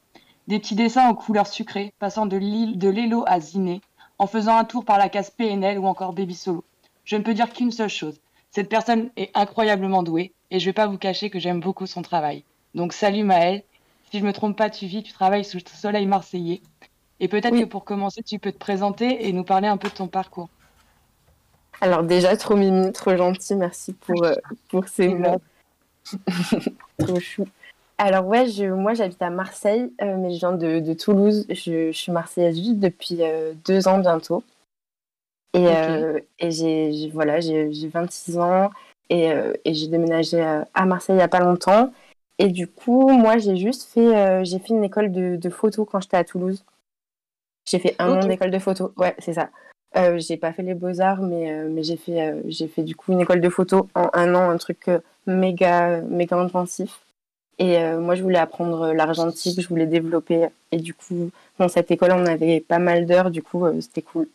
Des 0.46 0.61
petits 0.61 0.77
dessins 0.77 1.11
aux 1.11 1.16
couleurs 1.16 1.48
sucrées, 1.48 1.92
passant 1.98 2.27
de 2.27 2.37
Lélo 2.37 3.25
à 3.27 3.40
Ziné, 3.40 3.81
en 4.20 4.29
faisant 4.29 4.57
un 4.57 4.64
tour 4.64 4.85
par 4.85 4.98
la 4.98 5.09
case 5.09 5.31
PNL 5.31 5.81
ou 5.81 5.87
encore 5.87 6.12
Baby 6.12 6.37
Solo. 6.37 6.62
Je 7.05 7.16
ne 7.16 7.25
peux 7.25 7.35
dire 7.35 7.53
qu'une 7.53 7.72
seule 7.72 7.88
chose. 7.88 8.20
Cette 8.53 8.68
personne 8.68 9.11
est 9.16 9.33
incroyablement 9.35 10.05
douée 10.05 10.33
et 10.53 10.61
je 10.61 10.66
vais 10.66 10.72
pas 10.72 10.87
vous 10.87 10.98
cacher 10.98 11.29
que 11.29 11.40
j'aime 11.40 11.59
beaucoup 11.59 11.87
son 11.87 12.03
travail. 12.03 12.44
Donc 12.74 12.92
salut 12.92 13.24
Maëlle. 13.24 13.62
Si 14.11 14.18
je 14.18 14.24
me 14.24 14.32
trompe 14.32 14.56
pas, 14.56 14.70
tu 14.70 14.87
vis, 14.87 15.02
tu 15.02 15.12
travailles 15.12 15.44
sous 15.44 15.56
le 15.56 15.62
soleil 15.66 16.06
marseillais. 16.06 16.61
Et 17.20 17.28
peut-être 17.28 17.58
que 17.58 17.64
pour 17.64 17.85
commencer, 17.85 18.22
tu 18.22 18.38
peux 18.38 18.52
te 18.52 18.58
présenter 18.58 19.28
et 19.28 19.32
nous 19.32 19.44
parler 19.44 19.68
un 19.68 19.76
peu 19.76 19.88
de 19.88 19.94
ton 19.94 20.08
parcours. 20.08 20.48
Alors 21.80 22.02
déjà, 22.02 22.37
trop 22.37 22.56
mimi, 22.56 22.92
trop 22.92 23.16
gentil, 23.16 23.54
merci 23.56 23.92
pour, 23.92 24.24
euh, 24.24 24.35
pour 24.68 24.88
ces 24.88 25.08
mots. 25.08 25.40
trop 26.98 27.20
chou. 27.20 27.44
Alors 27.98 28.26
ouais, 28.26 28.48
je, 28.48 28.64
moi 28.64 28.94
j'habite 28.94 29.22
à 29.22 29.30
Marseille, 29.30 29.92
euh, 30.02 30.16
mais 30.16 30.32
je 30.32 30.38
viens 30.40 30.52
de, 30.52 30.80
de 30.80 30.94
Toulouse. 30.94 31.46
Je, 31.48 31.92
je, 31.92 31.96
suis 31.96 32.12
marseillaise 32.12 32.56
juste 32.56 32.80
depuis 32.80 33.18
euh, 33.20 33.52
deux 33.64 33.88
ans 33.88 33.98
bientôt. 33.98 34.42
Et, 35.54 35.66
et 36.38 36.50
j'ai 36.50 37.11
voilà, 37.12 37.40
j'ai 37.40 37.68
26 37.88 38.38
ans 38.38 38.70
et, 39.11 39.30
et 39.66 39.74
j'ai 39.74 39.87
déménagé 39.87 40.40
à 40.40 40.87
Marseille 40.87 41.14
il 41.14 41.18
n'y 41.18 41.22
a 41.22 41.28
pas 41.28 41.40
longtemps. 41.40 41.92
Et 42.38 42.49
du 42.49 42.66
coup, 42.66 43.09
moi 43.11 43.38
j'ai 43.38 43.57
juste 43.57 43.85
fait, 43.85 44.45
j'ai 44.45 44.59
fait 44.59 44.75
une 44.75 44.85
école 44.85 45.12
de, 45.12 45.37
de 45.37 45.51
photo 45.51 45.85
quand 45.85 46.01
j'étais 46.01 46.16
à 46.16 46.25
Toulouse. 46.25 46.64
J'ai 47.64 47.79
fait 47.79 47.95
un 47.99 48.21
an 48.21 48.27
d'école 48.27 48.51
de 48.51 48.59
photo. 48.59 48.92
Ouais, 48.97 49.14
c'est 49.18 49.35
ça. 49.35 49.51
Euh, 49.97 50.18
j'ai 50.18 50.37
pas 50.37 50.53
fait 50.53 50.62
les 50.62 50.75
beaux-arts, 50.75 51.21
mais, 51.21 51.53
euh, 51.53 51.68
mais 51.71 51.83
j'ai 51.83 51.97
fait, 51.97 52.23
euh, 52.23 52.40
j'ai 52.47 52.66
fait 52.66 52.83
du 52.83 52.97
coup 52.97 53.12
une 53.12 53.21
école 53.21 53.40
de 53.40 53.49
photo 53.49 53.88
en 53.95 54.09
un 54.14 54.35
an, 54.35 54.51
un 54.51 54.57
truc 54.57 54.90
méga, 55.27 56.01
méga 56.01 56.37
intensif. 56.37 57.01
Et 57.59 57.79
moi, 57.97 58.16
je 58.16 58.23
voulais 58.23 58.38
apprendre 58.38 58.92
l'argentique, 58.92 59.61
je 59.61 59.68
voulais 59.68 59.87
développer. 59.87 60.49
Et 60.73 60.79
du 60.79 60.95
coup, 60.95 61.31
dans 61.59 61.68
cette 61.68 61.92
école, 61.92 62.11
on 62.12 62.27
avait 62.27 62.59
pas 62.61 62.81
mal 62.81 63.07
d'heures, 63.07 63.31
du 63.31 63.40
coup, 63.40 63.64
c'était 63.81 64.03
cool. 64.03 64.29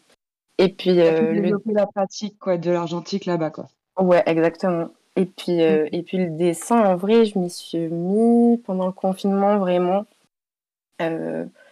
Et 0.57 0.69
puis. 0.69 0.93
développer 0.93 1.73
la 1.73 1.87
pratique 1.87 2.39
quoi, 2.39 2.57
de 2.57 2.71
l'argentique 2.71 3.25
là-bas, 3.25 3.49
quoi. 3.49 3.67
Ouais, 3.99 4.23
exactement. 4.27 4.89
Et 5.17 5.25
puis, 5.25 5.59
et 5.59 6.03
puis 6.03 6.17
le 6.17 6.29
dessin, 6.29 6.79
en 6.79 6.95
vrai, 6.95 7.25
je 7.25 7.37
m'y 7.37 7.49
suis 7.49 7.89
mis 7.89 8.57
pendant 8.59 8.85
le 8.85 8.93
confinement, 8.93 9.57
vraiment 9.57 10.05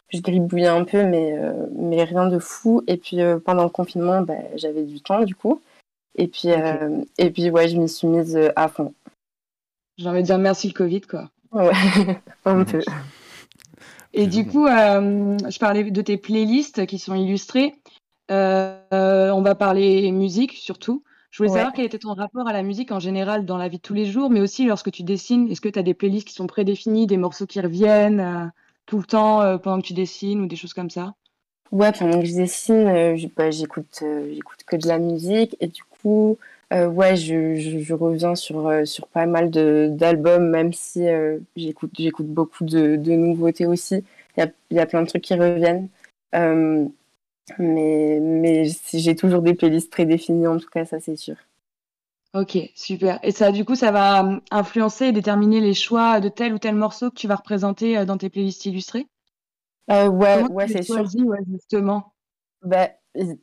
je 0.10 0.22
gribouillais 0.22 0.68
un 0.68 0.84
peu, 0.84 1.04
mais, 1.04 1.38
euh, 1.38 1.68
mais 1.72 2.04
rien 2.04 2.28
de 2.28 2.40
fou. 2.40 2.84
Et 2.88 2.98
puis 2.98 3.22
euh, 3.22 3.40
pendant 3.40 3.64
le 3.64 3.70
confinement, 3.70 4.22
bah, 4.22 4.36
j'avais 4.56 4.84
du 4.84 5.02
temps 5.02 5.24
du 5.24 5.36
coup. 5.36 5.62
Et 6.16 6.28
puis, 6.28 6.52
euh, 6.52 7.02
et 7.18 7.30
puis 7.30 7.50
ouais, 7.50 7.68
je 7.68 7.78
m'y 7.78 7.90
suis 7.90 8.08
mise 8.08 8.40
à 8.56 8.68
fond. 8.68 8.94
J'ai 9.98 10.08
envie 10.08 10.22
de 10.22 10.26
dire 10.26 10.38
merci 10.38 10.68
le 10.68 10.74
Covid, 10.74 11.02
quoi. 11.02 11.30
Ouais, 11.52 11.72
un 12.46 12.64
peu. 12.64 12.82
Et 14.14 14.28
du 14.28 14.46
coup, 14.46 14.68
je 14.68 15.60
parlais 15.60 15.84
de 15.84 16.02
tes 16.02 16.18
playlists 16.18 16.86
qui 16.86 17.00
sont 17.00 17.16
illustrées. 17.16 17.76
on 18.30 19.42
va 19.42 19.56
parler 19.56 20.12
musique 20.12 20.54
surtout. 20.54 21.04
Je 21.36 21.44
voulais 21.44 21.50
savoir 21.50 21.74
quel 21.74 21.84
était 21.84 22.00
ton 22.00 22.14
rapport 22.14 22.48
à 22.48 22.54
la 22.54 22.64
musique 22.64 22.94
en 22.94 23.02
général 23.02 23.44
dans 23.44 23.58
la 23.58 23.68
vie 23.68 23.76
de 23.76 23.82
tous 23.82 23.94
les 23.94 24.06
jours, 24.06 24.30
mais 24.30 24.40
aussi 24.40 24.64
lorsque 24.64 24.90
tu 24.90 25.04
dessines. 25.04 25.52
Est-ce 25.52 25.60
que 25.60 25.68
tu 25.68 25.78
as 25.78 25.84
des 25.84 25.94
playlists 25.94 26.26
qui 26.26 26.34
sont 26.34 26.48
prédéfinies, 26.48 27.08
des 27.08 27.18
morceaux 27.18 27.46
qui 27.46 27.60
reviennent 27.60 28.54
tout 28.86 29.00
le 29.00 29.04
temps 29.04 29.42
euh, 29.42 29.58
pendant 29.58 29.82
que 29.82 29.88
tu 29.88 29.92
dessines 29.92 30.40
ou 30.40 30.48
des 30.48 30.56
choses 30.56 30.74
comme 30.74 30.90
ça? 30.90 31.14
Ouais, 31.74 31.92
pendant 31.92 32.22
que 32.22 32.26
je 32.26 32.36
dessine, 32.36 32.88
euh, 32.88 33.18
bah, 33.36 33.52
j'écoute, 33.52 34.00
euh, 34.02 34.34
j'écoute 34.34 34.60
que 34.66 34.78
de 34.78 34.88
la 34.88 34.98
musique 34.98 35.58
et 35.60 35.68
du 35.68 35.84
coup, 35.84 36.38
ouais, 36.72 37.18
je, 37.18 37.56
je, 37.58 37.94
reviens 37.94 38.36
sur, 38.36 38.72
sur 38.88 39.08
pas 39.08 39.26
mal 39.26 39.50
d'albums, 39.50 40.50
même 40.50 40.72
si 40.72 41.04
j'écoute, 41.58 41.92
j'écoute 41.98 42.28
beaucoup 42.28 42.64
de, 42.64 42.96
de 42.96 43.12
nouveautés 43.12 43.66
aussi. 43.66 44.06
Il 44.38 44.40
y 44.40 44.44
a, 44.44 44.48
y 44.72 44.80
a, 44.80 44.86
plein 44.86 45.02
de 45.02 45.08
trucs 45.08 45.24
qui 45.24 45.34
reviennent. 45.34 45.90
Mais 47.60 48.20
mais 48.22 48.66
j'ai 48.94 49.16
toujours 49.16 49.42
des 49.42 49.54
playlists 49.54 49.92
prédéfinies, 49.92 50.48
en 50.48 50.58
tout 50.58 50.70
cas, 50.70 50.86
ça 50.86 51.00
c'est 51.00 51.16
sûr. 51.16 51.36
Ok, 52.34 52.58
super. 52.76 53.20
Et 53.24 53.32
ça, 53.32 53.52
du 53.52 53.64
coup, 53.64 53.76
ça 53.76 53.92
va 53.92 54.22
hum, 54.22 54.42
influencer 54.52 55.06
et 55.06 55.12
déterminer 55.14 55.62
les 55.62 55.74
choix 55.74 56.20
de 56.20 56.28
tel 56.28 56.54
ou 56.54 56.60
tel 56.60 56.76
morceau 56.76 57.10
que 57.10 57.16
tu 57.16 57.28
vas 57.28 57.36
représenter 57.36 57.98
euh, 57.98 58.06
dans 58.06 58.18
tes 58.18 58.30
playlists 58.30 58.66
illustrées? 58.66 59.08
Euh, 59.90 60.08
Ouais, 60.08 60.44
ouais 60.50 60.68
c'est 60.68 60.84
sûr. 60.84 61.08
Ouais, 61.26 61.40
justement? 61.50 62.14
Bah, 62.62 62.90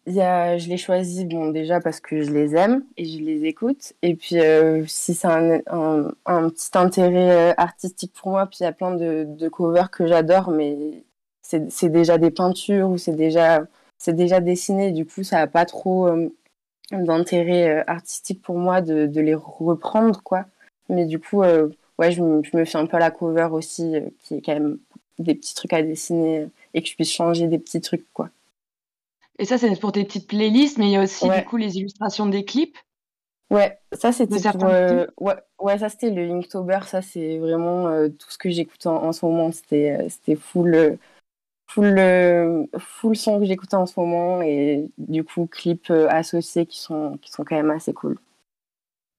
y 0.06 0.20
a, 0.20 0.58
je 0.58 0.68
les 0.68 0.76
choisis 0.76 1.24
bon, 1.24 1.50
déjà 1.50 1.80
parce 1.80 2.00
que 2.00 2.22
je 2.22 2.32
les 2.32 2.54
aime 2.54 2.84
et 2.98 3.06
je 3.06 3.18
les 3.20 3.44
écoute. 3.44 3.94
Et 4.02 4.14
puis, 4.14 4.38
euh, 4.38 4.84
si 4.86 5.14
c'est 5.14 5.28
un, 5.28 5.60
un, 5.68 6.10
un, 6.26 6.50
petit 6.50 6.70
intérêt 6.74 7.52
euh, 7.52 7.54
artistique 7.56 8.12
pour 8.12 8.32
moi, 8.32 8.46
puis 8.46 8.58
il 8.60 8.64
y 8.64 8.66
a 8.66 8.72
plein 8.72 8.94
de, 8.94 9.24
de 9.26 9.48
covers 9.48 9.90
que 9.90 10.06
j'adore, 10.06 10.50
mais 10.50 11.04
c'est 11.40 11.88
déjà 11.88 12.18
des 12.18 12.30
peintures 12.30 12.90
ou 12.90 12.98
c'est 12.98 13.14
déjà, 13.16 13.62
déjà 14.10 14.40
dessiné. 14.40 14.90
Du 14.90 15.06
coup, 15.06 15.22
ça 15.22 15.36
n'a 15.36 15.46
pas 15.46 15.64
trop 15.64 16.08
d'intérêt 16.98 17.80
euh, 17.80 17.84
artistique 17.86 18.42
pour 18.42 18.56
moi 18.56 18.80
de, 18.80 19.06
de, 19.06 19.20
les 19.20 19.34
reprendre, 19.34 20.22
quoi. 20.22 20.44
Mais 20.88 21.06
du 21.06 21.18
coup, 21.18 21.42
euh, 21.42 21.68
ouais, 21.98 22.12
je 22.12 22.22
me, 22.22 22.42
je 22.42 22.56
me, 22.56 22.64
fais 22.64 22.78
un 22.78 22.86
peu 22.86 22.98
la 22.98 23.10
cover 23.10 23.48
aussi, 23.52 23.96
euh, 23.96 24.08
qui 24.20 24.34
est 24.34 24.42
quand 24.42 24.54
même 24.54 24.78
des 25.18 25.34
petits 25.34 25.54
trucs 25.54 25.72
à 25.72 25.82
dessiner 25.82 26.48
et 26.74 26.82
que 26.82 26.88
je 26.88 26.94
puisse 26.94 27.12
changer 27.12 27.46
des 27.46 27.58
petits 27.58 27.80
trucs, 27.80 28.06
quoi. 28.12 28.30
Et 29.38 29.44
ça, 29.44 29.58
c'est 29.58 29.74
pour 29.80 29.92
tes 29.92 30.04
petites 30.04 30.28
playlists, 30.28 30.78
mais 30.78 30.86
il 30.86 30.92
y 30.92 30.96
a 30.96 31.02
aussi 31.02 31.28
du 31.28 31.44
coup 31.44 31.56
les 31.56 31.78
illustrations 31.78 32.26
des 32.26 32.44
clips. 32.44 32.76
Ouais, 33.50 33.78
ça 33.92 34.12
c'était 34.12 34.40
pour, 34.50 34.64
ouais, 34.64 35.34
ouais, 35.58 35.78
ça 35.78 35.88
c'était 35.88 36.10
le 36.10 36.30
Inktober, 36.30 36.80
ça 36.86 37.02
c'est 37.02 37.38
vraiment 37.38 38.08
tout 38.08 38.30
ce 38.30 38.38
que 38.38 38.50
j'écoute 38.50 38.86
en, 38.86 39.04
en, 39.04 39.12
ce 39.12 39.26
moment, 39.26 39.52
c'était 39.52 40.06
c'était 40.08 40.36
full 40.36 40.98
full, 41.72 41.98
euh, 41.98 42.66
full 42.78 43.16
son 43.16 43.40
que 43.40 43.46
j'écoutais 43.46 43.76
en 43.76 43.86
ce 43.86 43.98
moment 43.98 44.42
et 44.42 44.90
du 44.98 45.24
coup 45.24 45.46
clips 45.46 45.90
euh, 45.90 46.06
associés 46.10 46.66
qui 46.66 46.78
sont, 46.78 47.18
qui 47.22 47.30
sont 47.30 47.44
quand 47.44 47.56
même 47.56 47.70
assez 47.70 47.94
cool. 47.94 48.18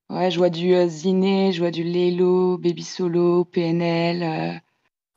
Ouais, 0.10 0.30
je 0.30 0.38
vois 0.38 0.50
du 0.50 0.74
euh, 0.74 0.88
Ziné, 0.88 1.52
je 1.52 1.60
vois 1.60 1.72
du 1.72 1.84
Lelo, 1.84 2.58
Baby 2.58 2.84
Solo, 2.84 3.46
PNL. 3.46 4.62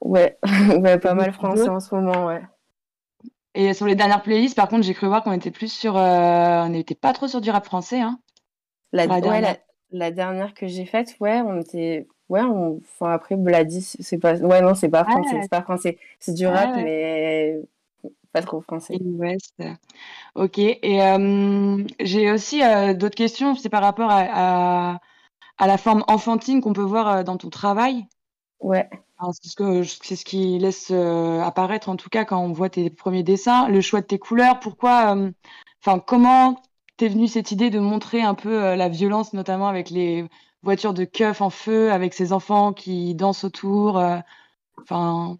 Ouais, 0.01 0.39
ouais, 0.81 0.99
pas 0.99 1.15
mal 1.15 1.33
français 1.33 1.69
en 1.69 1.81
ce 1.81 1.95
moment, 1.95 2.27
ouais. 2.27 2.43
Et 3.55 3.75
sur 3.75 3.87
les 3.87 3.95
dernières 3.95 4.23
playlists, 4.23 4.57
par 4.57 4.69
contre, 4.69 4.85
j'ai 4.85 4.95
cru 4.95 5.07
voir 5.07 5.23
qu'on 5.23 5.33
était 5.33 5.51
plus 5.51 5.73
sur. 5.73 5.97
on 5.97 6.69
n'était 6.69 6.95
pas 6.95 7.13
trop 7.13 7.29
sur 7.29 7.41
du 7.41 7.51
rap 7.51 7.65
français, 7.65 8.01
hein. 8.01 8.19
La, 8.93 9.07
la, 9.07 9.21
dernière. 9.21 9.57
la, 9.91 10.11
dernière 10.11 10.55
que 10.55 10.67
j'ai 10.67 10.87
faite, 10.87 11.17
ouais, 11.21 11.41
on 11.41 11.61
était 11.61 12.07
Ouais, 12.29 12.43
on... 12.43 12.79
enfin, 12.79 13.13
après, 13.13 13.37
Bladi, 13.37 13.83
c'est 13.83 14.19
pas. 14.19 14.35
Ouais, 14.37 14.61
non, 14.61 14.75
c'est 14.75 14.89
pas 14.89 15.05
français. 15.05 15.39
C'est 15.43 15.51
pas 15.51 15.63
français. 15.63 15.99
C'est 16.19 16.35
du 16.35 16.47
rap, 16.47 16.75
mais 16.77 17.61
pas 18.37 18.43
trop 18.43 18.61
français. 18.61 18.99
West. 19.01 19.55
Ok. 20.35 20.59
Et 20.59 21.03
euh, 21.03 21.85
j'ai 22.01 22.31
aussi 22.31 22.63
euh, 22.63 22.93
d'autres 22.93 23.15
questions. 23.15 23.55
C'est 23.55 23.71
par 23.71 23.83
rapport 23.83 24.11
à, 24.11 24.27
à, 24.93 25.01
à, 25.57 25.67
la 25.67 25.79
forme 25.79 26.05
enfantine 26.07 26.61
qu'on 26.61 26.75
peut 26.75 26.83
voir 26.83 27.09
euh, 27.09 27.23
dans 27.23 27.39
ton 27.39 27.49
travail. 27.49 28.07
Ouais. 28.61 28.89
C'est 29.33 29.49
ce, 29.49 29.57
que, 29.57 29.83
c'est 29.83 30.17
ce 30.17 30.27
qui 30.27 30.59
laisse 30.59 30.91
apparaître, 30.91 31.89
en 31.89 31.97
tout 31.97 32.11
cas, 32.11 32.27
quand 32.27 32.39
on 32.39 32.53
voit 32.53 32.69
tes 32.69 32.91
premiers 32.91 33.23
dessins. 33.23 33.69
Le 33.69 33.81
choix 33.81 34.03
de 34.03 34.07
tes 34.07 34.19
couleurs. 34.19 34.61
Pourquoi. 34.61 35.17
Enfin, 35.83 35.99
comment 35.99 36.61
t'es 36.99 37.09
venue 37.09 37.27
cette 37.27 37.51
idée 37.51 37.71
de 37.71 37.79
montrer 37.79 38.21
un 38.21 38.35
peu 38.35 38.75
la 38.75 38.91
violence, 38.91 39.33
notamment 39.33 39.69
avec 39.69 39.89
les 39.89 40.27
voiture 40.67 40.93
de 40.93 41.05
keuf 41.05 41.41
en 41.41 41.51
feu 41.51 41.91
avec 41.91 42.13
ses 42.13 42.33
enfants 42.33 42.73
qui 42.75 43.15
dansent 43.15 43.45
autour. 43.45 43.99
Euh, 43.99 44.19
enfin. 44.79 45.39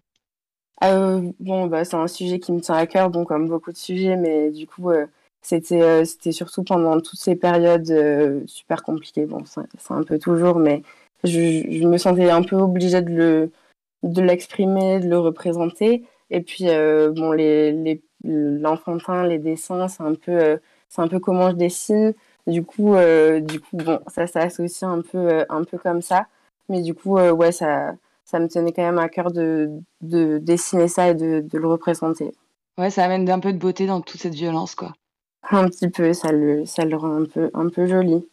Euh, 0.83 1.31
bon, 1.39 1.67
bah, 1.67 1.85
c'est 1.85 1.95
un 1.95 2.07
sujet 2.07 2.39
qui 2.39 2.51
me 2.51 2.61
tient 2.61 2.75
à 2.75 2.85
cœur, 2.87 3.09
bon, 3.09 3.25
comme 3.25 3.47
beaucoup 3.47 3.71
de 3.71 3.77
sujets, 3.77 4.15
mais 4.15 4.51
du 4.51 4.67
coup, 4.67 4.91
euh, 4.91 5.07
c'était, 5.41 6.05
c'était 6.05 6.31
surtout 6.31 6.63
pendant 6.63 6.99
toutes 7.01 7.19
ces 7.19 7.35
périodes 7.35 8.45
super 8.47 8.83
compliquées. 8.83 9.25
Bon, 9.25 9.43
c'est 9.45 9.91
un 9.91 10.03
peu 10.03 10.19
toujours, 10.19 10.57
mais 10.59 10.83
je, 11.23 11.63
je, 11.69 11.87
me 11.87 11.97
sentais 11.97 12.29
un 12.29 12.43
peu 12.43 12.55
obligée 12.57 13.01
de, 13.01 13.09
le, 13.09 13.51
de 14.03 14.21
l'exprimer, 14.21 14.99
de 14.99 15.09
le 15.09 15.17
représenter. 15.17 16.03
Et 16.29 16.41
puis, 16.41 16.65
bon, 16.65 17.31
les, 17.31 17.71
les, 17.71 18.03
l'enfantin, 18.23 19.25
les 19.25 19.39
dessins, 19.39 19.87
c'est 19.87 20.03
un 20.03 20.13
peu, 20.13 20.59
c'est 20.89 21.01
un 21.01 21.07
peu 21.07 21.19
comment 21.19 21.49
je 21.49 21.55
dessine. 21.55 22.13
Du 22.47 22.63
coup, 22.63 22.95
euh, 22.95 23.41
du 23.41 23.59
coup, 23.59 23.75
bon, 23.77 23.99
ça 24.07 24.25
s'associe 24.25 24.89
un 24.89 25.01
peu, 25.01 25.17
euh, 25.17 25.45
un 25.49 25.63
peu 25.65 25.77
comme 25.77 26.01
ça. 26.01 26.27
Mais 26.69 26.81
du 26.81 26.93
coup, 26.93 27.17
euh, 27.17 27.31
ouais, 27.31 27.51
ça, 27.51 27.93
ça 28.23 28.39
me 28.39 28.47
tenait 28.47 28.71
quand 28.71 28.83
même 28.83 28.99
à 28.99 29.09
cœur 29.09 29.31
de, 29.31 29.69
de 30.01 30.37
dessiner 30.37 30.87
ça 30.87 31.09
et 31.09 31.13
de, 31.13 31.41
de, 31.41 31.57
le 31.57 31.67
représenter. 31.67 32.33
Ouais, 32.77 32.89
ça 32.89 33.03
amène 33.03 33.29
un 33.29 33.39
peu 33.39 33.51
de 33.51 33.57
beauté 33.57 33.85
dans 33.85 34.01
toute 34.01 34.21
cette 34.21 34.33
violence, 34.33 34.75
quoi. 34.75 34.93
Un 35.49 35.67
petit 35.67 35.89
peu, 35.89 36.13
ça 36.13 36.31
le, 36.31 36.65
ça 36.65 36.85
le 36.85 36.95
rend 36.95 37.21
un 37.21 37.25
peu, 37.25 37.51
un 37.53 37.69
peu 37.69 37.85
joli. 37.85 38.25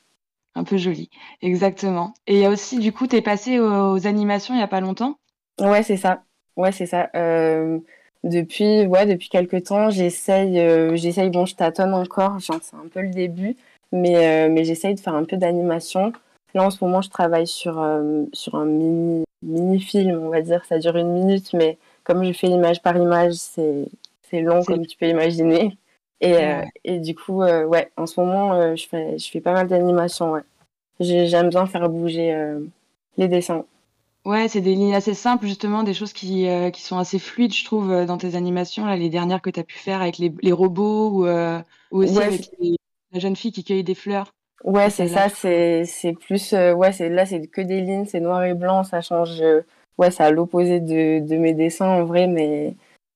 Un 0.55 0.63
peu 0.63 0.77
joli, 0.77 1.11
exactement. 1.43 2.15
Et 2.29 2.35
il 2.35 2.41
y 2.41 2.45
a 2.45 2.51
aussi, 2.51 2.79
du 2.79 2.93
coup, 2.93 3.09
tu 3.09 3.17
es 3.17 3.23
passé 3.23 3.59
aux, 3.59 3.95
aux 3.95 4.07
animations 4.07 4.55
il 4.55 4.59
n'y 4.59 4.63
a 4.63 4.69
pas 4.69 4.81
longtemps? 4.81 5.19
Ouais, 5.61 5.83
c'est 5.83 5.97
ça. 5.97 6.23
Ouais, 6.57 6.71
c'est 6.71 6.87
ça. 6.87 7.11
Euh, 7.17 7.79
depuis, 8.23 8.87
ouais, 8.87 9.07
depuis 9.07 9.29
quelques 9.29 9.65
temps, 9.65 9.91
j'essaye, 9.91 10.61
euh, 10.61 10.95
j'essaye, 10.95 11.31
bon, 11.31 11.47
je 11.47 11.57
tâtonne 11.57 11.95
encore, 11.95 12.39
genre, 12.39 12.61
c'est 12.63 12.77
un 12.77 12.89
peu 12.89 13.03
le 13.03 13.11
début, 13.11 13.57
mais, 13.95 14.47
euh, 14.49 14.53
mais 14.53 14.65
j'essaye 14.65 14.95
de 14.95 15.01
faire 15.01 15.15
un 15.15 15.25
peu 15.25 15.37
d'animation. 15.39 16.13
Là, 16.53 16.65
en 16.65 16.71
ce 16.71 16.85
moment, 16.85 17.01
je 17.03 17.09
travaille 17.11 17.47
sur, 17.47 17.81
euh, 17.81 18.25
sur 18.33 18.57
un 18.57 18.67
mini, 18.67 19.25
mini-film, 19.43 20.21
on 20.23 20.29
va 20.29 20.43
dire. 20.43 20.65
Ça 20.67 20.79
dure 20.79 20.97
une 20.97 21.13
minute, 21.13 21.53
mais 21.55 21.79
comme 22.05 22.23
je 22.25 22.33
fais 22.33 22.49
image 22.49 22.83
par 22.83 22.97
image, 22.97 23.35
c'est, 23.35 23.87
long, 24.33 24.63
comme 24.65 24.85
tu 24.87 24.97
peux 24.99 25.07
imaginer. 25.07 25.79
Et, 26.21 26.35
euh, 26.35 26.63
et 26.85 26.99
du 26.99 27.15
coup, 27.15 27.43
euh, 27.43 27.65
ouais, 27.65 27.91
en 27.97 28.07
ce 28.07 28.21
moment, 28.21 28.55
euh, 28.55 28.75
je 28.77 28.87
fais, 28.89 29.17
je 29.19 29.31
fais 29.31 29.41
pas 29.41 29.53
mal 29.53 29.69
d'animation, 29.69 30.33
ouais. 30.33 30.43
J'ai- 31.01 31.27
J'aime 31.29 31.49
bien 31.51 31.67
faire 31.67 31.89
bouger 31.89 32.57
les 33.17 33.29
dessins. 33.29 33.65
Ouais, 34.25 34.49
c'est 34.49 34.61
des 34.61 34.75
lignes 34.75 34.95
assez 34.95 35.15
simples, 35.15 35.47
justement, 35.47 35.83
des 35.83 35.95
choses 35.95 36.13
qui, 36.13 36.47
qui 36.73 36.83
sont 36.83 36.99
assez 36.99 37.19
fluides, 37.19 37.53
je 37.55 37.65
trouve, 37.65 38.07
dans 38.07 38.17
tes 38.19 38.37
animations, 38.37 38.87
là, 38.87 38.97
les 38.97 39.11
dernières 39.11 39.43
que 39.43 39.51
tu 39.51 39.61
as 39.61 39.65
pu 39.65 39.77
faire 39.79 40.01
avec 40.01 40.19
les, 40.19 40.33
les 40.43 40.53
robots 40.53 41.11
ou, 41.11 41.27
ou 41.27 42.03
aussi 42.03 42.17
Ouais, 42.17 42.25
avec 42.25 42.51
les- 42.59 42.77
la 43.15 43.21
jeune 43.21 43.37
fille 43.37 43.53
qui 43.53 43.65
cueille 43.65 43.85
des 43.85 43.95
fleurs. 43.95 44.33
Ouais, 44.65 44.91
c'est 44.91 45.09
ça, 45.09 45.29
c'est 45.29 45.85
c'est 45.85 46.13
plus 46.13 46.53
euh, 46.53 46.73
ouais, 46.75 46.93
c'est 46.93 47.09
là 47.09 47.27
c'est 47.27 47.47
que 47.47 47.61
des 47.61 47.81
lignes, 47.81 48.07
c'est 48.07 48.21
noir 48.21 48.45
et 48.45 48.55
blanc, 48.55 48.83
ça 48.83 49.01
change 49.01 49.41
euh, 49.41 49.63
ouais, 49.99 50.11
c'est 50.11 50.23
à 50.23 50.31
l'opposé 50.31 50.81
de, 50.81 51.27
de 51.27 51.37
mes 51.37 51.53
dessins 51.55 51.89
en 51.89 52.05
vrai 52.05 52.27
mais 52.27 52.75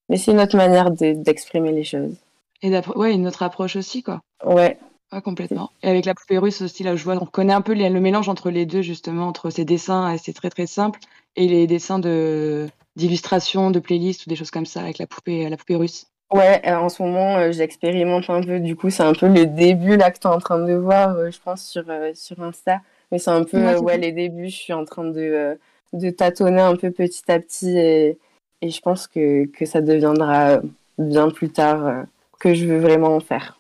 mais 0.09 0.17
c'est 0.17 0.33
une 0.33 0.41
autre 0.41 0.57
manière 0.57 0.91
de- 0.91 1.13
d'exprimer 1.13 1.73
les 1.73 1.85
choses. 1.85 2.17
Et 2.63 2.71
ouais, 2.97 3.15
une 3.15 3.27
autre 3.27 3.43
approche 3.43 3.77
aussi, 3.77 4.03
quoi. 4.03 4.21
Ouais. 4.45 4.79
Ouais, 5.13 5.23
complètement. 5.23 5.71
Et 5.83 5.89
avec 5.89 6.05
la 6.05 6.15
poupée 6.15 6.39
russe 6.39 6.61
aussi, 6.61 6.83
là, 6.83 6.97
je 6.97 7.05
vois, 7.05 7.15
on 7.17 7.25
reconnaît 7.25 7.53
un 7.53 7.63
peu 7.63 7.73
les- 7.73 7.89
le 7.89 8.01
mélange 8.01 8.29
entre 8.29 8.51
les 8.51 8.67
deux, 8.67 8.83
justement, 8.83 9.27
entre 9.29 9.49
ces 9.49 9.65
dessins, 9.65 10.17
c'est 10.19 10.35
très 10.35 10.51
très 10.51 10.67
simple, 10.67 11.01
et 11.37 11.47
les 11.49 11.67
dessins 11.67 11.99
de 11.99 12.69
d'illustration, 12.97 13.71
de 13.71 13.79
playlists 13.79 14.27
ou 14.27 14.29
des 14.29 14.35
choses 14.35 14.51
comme 14.51 14.67
ça 14.67 14.81
avec 14.81 14.99
la 14.99 15.07
poupée, 15.07 15.49
la 15.49 15.57
poupée 15.57 15.77
russe. 15.77 16.07
Ouais, 16.31 16.61
euh, 16.67 16.77
en 16.77 16.89
ce 16.91 17.03
moment 17.03 17.39
euh, 17.39 17.53
j'expérimente 17.53 18.29
un 18.29 18.43
peu 18.43 18.61
du 18.61 18.77
coup, 18.77 18.91
c'est 18.91 19.03
un 19.03 19.15
peu 19.15 19.29
le 19.29 19.47
début 19.47 19.97
là 19.97 20.11
que 20.11 20.19
tu 20.19 20.27
es 20.27 20.31
en 20.31 20.39
train 20.39 20.59
de 20.63 20.75
voir 20.75 21.17
euh, 21.17 21.31
je 21.31 21.41
pense 21.41 21.65
sur 21.67 21.85
sur 22.15 22.43
Insta, 22.43 22.83
mais 23.11 23.19
c'est 23.19 23.31
un 23.31 23.45
peu 23.45 23.75
Ouais, 23.81 23.97
les 23.97 24.13
débuts, 24.13 24.49
je 24.51 24.57
suis 24.57 24.73
en 24.75 24.85
train 24.85 25.05
de 25.05 25.59
de 25.95 26.11
tâtonner 26.11 26.61
un 26.61 26.77
peu 26.77 26.91
petit 26.91 27.23
à 27.33 27.41
petit 27.41 27.79
et 27.79 28.19
et 28.61 28.69
je 28.71 28.81
pense 28.83 29.07
que 29.07 29.47
que 29.47 29.65
ça 29.65 29.81
deviendra 29.81 30.61
bien 30.99 31.31
plus 31.31 31.49
tard 31.51 32.05
que 32.39 32.53
je 32.55 32.67
veux 32.67 32.79
vraiment 32.79 33.17
en 33.17 33.21
faire. 33.21 33.57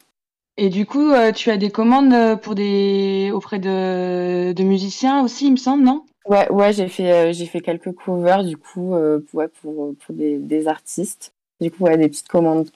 Et 0.58 0.68
du 0.68 0.84
coup, 0.84 1.12
tu 1.34 1.50
as 1.50 1.56
des 1.56 1.70
commandes 1.70 2.38
pour 2.42 2.54
des 2.54 3.30
auprès 3.32 3.58
de, 3.58 4.52
de 4.52 4.62
musiciens 4.62 5.22
aussi, 5.24 5.46
il 5.46 5.52
me 5.52 5.56
semble, 5.56 5.84
non? 5.84 6.04
Ouais, 6.26 6.48
ouais, 6.50 6.72
j'ai 6.72 6.88
fait, 6.88 7.32
j'ai 7.32 7.46
fait 7.46 7.60
quelques 7.60 7.92
covers 7.92 8.44
du 8.44 8.56
coup 8.56 8.94
pour, 9.30 9.34
ouais, 9.40 9.48
pour, 9.48 9.94
pour 9.96 10.14
des, 10.14 10.38
des 10.38 10.68
artistes. 10.68 11.32
Du 11.60 11.70
coup, 11.70 11.84
ouais, 11.84 11.96
des 11.96 12.08
petites 12.08 12.28
commandes. 12.28 12.70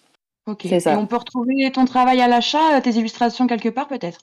Ok. 0.47 0.67
C'est 0.69 0.81
ça. 0.81 0.95
Et 0.95 0.97
on 0.97 1.07
peut 1.07 1.17
retrouver 1.17 1.71
ton 1.73 1.85
travail 1.85 2.21
à 2.21 2.29
l'achat, 2.29 2.77
euh, 2.77 2.81
tes 2.81 2.91
illustrations 2.91 3.47
quelque 3.47 3.69
part 3.69 3.89
peut-être? 3.89 4.21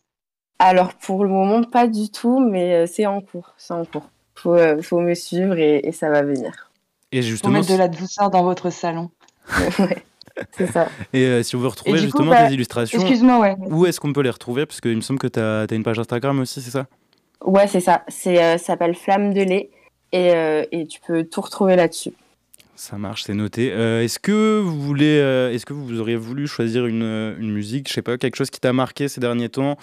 Alors 0.59 0.93
pour 0.93 1.23
le 1.23 1.29
moment, 1.29 1.63
pas 1.63 1.87
du 1.87 2.09
tout, 2.11 2.39
mais 2.39 2.73
euh, 2.73 2.85
c'est 2.85 3.05
en 3.05 3.21
cours. 3.21 3.53
C'est 3.57 3.73
en 3.73 3.85
cours. 3.85 4.09
Faut, 4.35 4.53
euh, 4.53 4.81
faut 4.81 4.99
me 4.99 5.13
suivre 5.13 5.57
et, 5.57 5.79
et 5.83 5.91
ça 5.91 6.09
va 6.09 6.21
venir. 6.21 6.69
Et 7.11 7.19
Pour 7.19 7.27
justement, 7.27 7.53
mettre 7.53 7.71
de 7.71 7.77
la 7.77 7.87
douceur 7.87 8.29
dans 8.29 8.43
votre 8.43 8.69
salon. 8.69 9.09
ouais, 9.79 10.03
c'est 10.51 10.67
ça. 10.67 10.89
et 11.13 11.25
euh, 11.25 11.43
si 11.43 11.55
on 11.55 11.59
veut 11.59 11.67
retrouver 11.67 11.93
du 11.93 12.11
coup, 12.11 12.19
justement 12.19 12.31
bah, 12.31 12.47
tes 12.47 12.53
illustrations, 12.53 12.99
Excuse-moi, 12.99 13.39
ouais. 13.39 13.55
où 13.69 13.85
est-ce 13.85 13.99
qu'on 13.99 14.13
peut 14.13 14.21
les 14.21 14.29
retrouver? 14.29 14.65
Parce 14.65 14.81
qu'il 14.81 14.95
me 14.95 15.01
semble 15.01 15.19
que 15.19 15.27
tu 15.27 15.39
as, 15.39 15.65
une 15.71 15.83
page 15.83 15.99
Instagram 15.99 16.39
aussi, 16.39 16.61
c'est 16.61 16.71
ça? 16.71 16.85
Ouais, 17.43 17.67
c'est 17.67 17.79
ça. 17.79 18.03
C'est, 18.07 18.43
euh, 18.43 18.57
ça 18.57 18.65
s'appelle 18.65 18.95
Flamme 18.95 19.33
de 19.33 19.41
lait 19.41 19.69
et, 20.11 20.33
euh, 20.33 20.65
et 20.71 20.85
tu 20.87 20.99
peux 20.99 21.23
tout 21.23 21.41
retrouver 21.41 21.75
là-dessus. 21.75 22.13
Ça 22.79 22.97
marche, 22.97 23.23
c'est 23.23 23.33
noté. 23.33 23.73
Euh, 23.73 24.05
est-ce 24.05 24.19
que 24.19 24.61
vous 24.61 24.79
voulez, 24.79 25.19
euh, 25.19 25.51
est-ce 25.51 25.65
que 25.65 25.73
vous 25.73 25.99
auriez 25.99 26.15
voulu 26.15 26.47
choisir 26.47 26.85
une, 26.85 27.03
euh, 27.03 27.35
une 27.37 27.51
musique, 27.51 27.89
je 27.89 27.93
sais 27.93 28.01
pas, 28.01 28.17
quelque 28.17 28.37
chose 28.37 28.49
qui 28.49 28.61
t'a 28.61 28.71
marqué 28.71 29.09
ces 29.09 29.19
derniers 29.19 29.49
temps, 29.49 29.75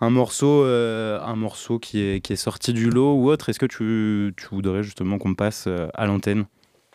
un 0.00 0.10
morceau, 0.10 0.62
un 0.62 1.34
morceau 1.34 1.80
qui 1.80 2.00
est, 2.00 2.20
qui 2.20 2.34
est 2.34 2.36
sorti 2.36 2.72
du 2.72 2.88
lot 2.88 3.14
ou 3.14 3.30
autre 3.30 3.48
Est-ce 3.48 3.58
que 3.58 3.66
tu, 3.66 4.32
tu 4.36 4.46
voudrais 4.54 4.84
justement 4.84 5.18
qu'on 5.18 5.34
passe 5.34 5.68
à 5.94 6.06
l'antenne? 6.06 6.44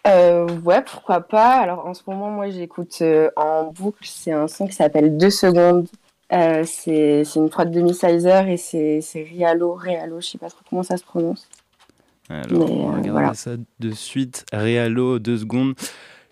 Ouais, 0.06 0.82
pourquoi 0.86 1.20
pas. 1.20 1.58
Alors 1.58 1.86
en 1.86 1.94
ce 1.96 2.04
moment, 2.08 2.30
moi 2.30 2.50
j'écoute 2.50 3.04
en 3.36 3.66
boucle, 3.66 4.06
c'est 4.06 4.32
un 4.32 4.48
son 4.48 4.68
qui 4.68 4.74
s'appelle 4.74 5.18
2 5.18 5.30
secondes. 5.30 5.88
C'est 6.30 7.26
c'est 7.26 7.40
une 7.40 7.50
prod 7.50 7.70
de 7.70 7.82
Miss 7.82 8.00
Sizer 8.00 8.48
et 8.48 8.56
c'est 8.56 9.02
c'est 9.02 9.24
Rialo, 9.24 9.74
Rialo, 9.74 10.22
je 10.22 10.28
sais 10.28 10.38
pas 10.38 10.50
trop 10.50 10.62
comment 10.70 10.84
ça 10.84 10.96
se 10.96 11.04
prononce. 11.04 11.50
Alors, 12.32 12.68
Mais, 12.68 12.74
on 12.74 12.86
va 12.88 12.94
euh, 12.94 12.98
regarder 12.98 13.10
voilà. 13.12 13.34
ça 13.34 13.52
de 13.80 13.92
suite. 13.92 14.46
Réalo, 14.54 15.20
deux 15.20 15.38
secondes. 15.38 15.74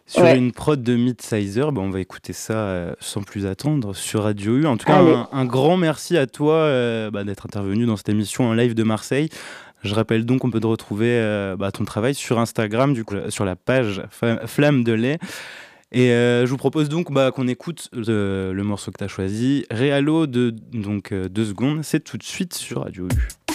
Sur 0.08 0.24
Ouais. 0.24 0.36
une 0.40 0.52
prod 0.52 0.82
de 0.82 0.96
Midsizer, 0.96 1.72
bah, 1.72 1.82
on 1.84 1.92
va 1.92 2.00
écouter 2.00 2.34
ça 2.34 2.54
euh, 2.54 2.94
sans 3.00 3.22
plus 3.22 3.46
attendre 3.46 3.94
sur 3.94 4.24
Radio 4.24 4.58
U. 4.58 4.66
En 4.66 4.76
tout 4.76 4.88
cas, 4.88 5.00
un, 5.04 5.28
un 5.32 5.46
grand 5.46 5.78
merci 5.78 6.18
à 6.18 6.26
toi 6.26 6.56
euh, 6.56 7.12
bah, 7.12 7.24
d'être 7.24 7.46
intervenu 7.46 7.86
dans 7.86 7.96
cette 7.96 8.10
émission 8.10 8.46
en 8.46 8.54
live 8.54 8.74
de 8.74 8.82
Marseille. 8.82 9.30
Je 9.84 9.94
rappelle 9.94 10.26
donc 10.26 10.40
qu'on 10.40 10.50
peut 10.50 10.60
te 10.60 10.66
retrouver 10.66 11.10
euh, 11.12 11.56
bah, 11.56 11.72
ton 11.72 11.86
travail 11.86 12.16
sur 12.16 12.40
Instagram, 12.40 12.94
du 12.96 13.04
coup, 13.06 13.14
euh, 13.16 13.30
sur 13.30 13.46
la 13.46 13.56
page 13.56 14.02
Flamme 14.48 14.84
de 14.84 14.94
lait. 14.94 15.20
Et 15.92 16.10
euh, 16.12 16.46
je 16.48 16.50
vous 16.52 16.58
propose 16.58 16.90
donc 16.90 17.12
bah, 17.14 17.30
qu'on 17.32 17.48
écoute 17.48 17.88
le, 17.94 18.52
le 18.52 18.64
morceau 18.64 18.90
que 18.92 18.98
tu 18.98 19.04
as 19.04 19.08
choisi, 19.08 19.66
Réalo 19.70 20.26
de 20.26 20.50
donc, 20.74 21.12
euh, 21.12 21.30
deux 21.30 21.46
secondes. 21.46 21.82
C'est 21.84 22.00
tout 22.04 22.18
de 22.18 22.24
suite 22.24 22.56
sur 22.56 22.82
Radio 22.84 23.06
U. 23.06 23.49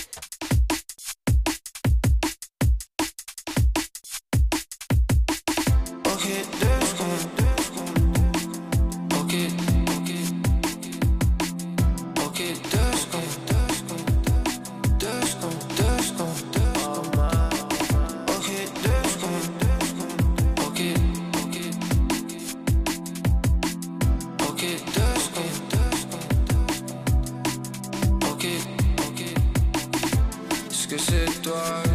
Que 30.88 30.98
c'est 30.98 31.40
toi 31.40 31.93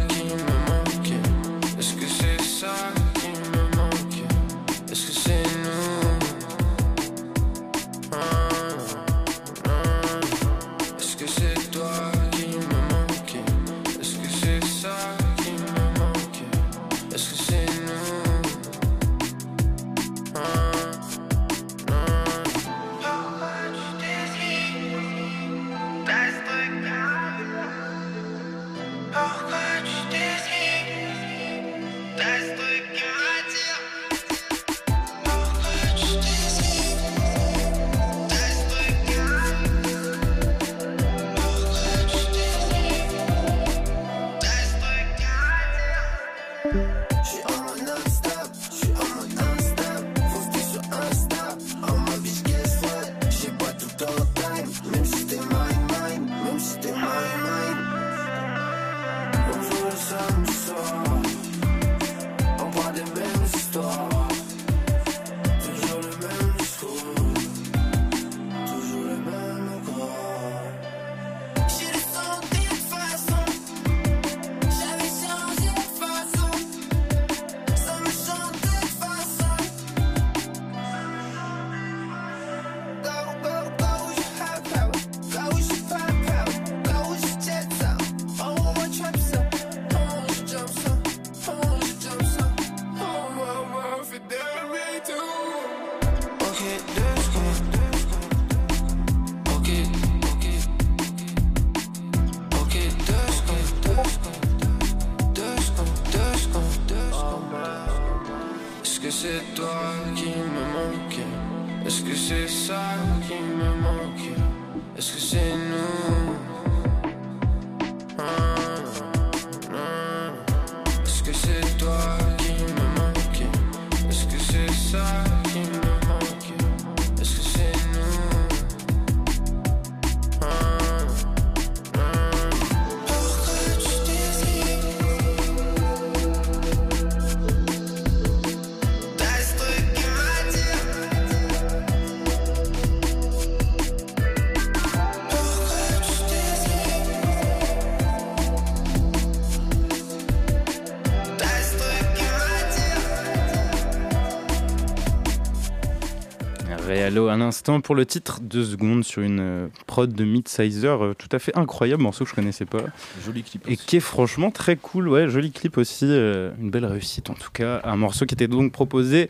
Réalo 157.10 157.28
un 157.28 157.40
instant 157.40 157.80
pour 157.80 157.96
le 157.96 158.06
titre, 158.06 158.38
deux 158.40 158.64
secondes 158.64 159.02
sur 159.04 159.22
une 159.22 159.40
euh, 159.40 159.66
prod 159.88 160.12
de 160.12 160.24
Midsizer, 160.24 161.04
euh, 161.04 161.14
tout 161.14 161.28
à 161.32 161.40
fait 161.40 161.56
incroyable, 161.58 162.02
morceau 162.02 162.24
que 162.24 162.30
je 162.30 162.36
connaissais 162.36 162.66
pas. 162.66 162.84
Joli 163.24 163.42
clip. 163.42 163.68
Et 163.68 163.76
qui 163.76 163.96
est 163.96 164.00
franchement 164.00 164.52
très 164.52 164.76
cool, 164.76 165.08
ouais, 165.08 165.28
joli 165.28 165.50
clip 165.50 165.76
aussi, 165.76 166.06
euh, 166.08 166.52
une 166.60 166.70
belle 166.70 166.86
réussite 166.86 167.28
en 167.28 167.34
tout 167.34 167.50
cas. 167.52 167.80
Un 167.82 167.96
morceau 167.96 168.26
qui 168.26 168.34
était 168.34 168.46
donc 168.46 168.70
proposé 168.70 169.28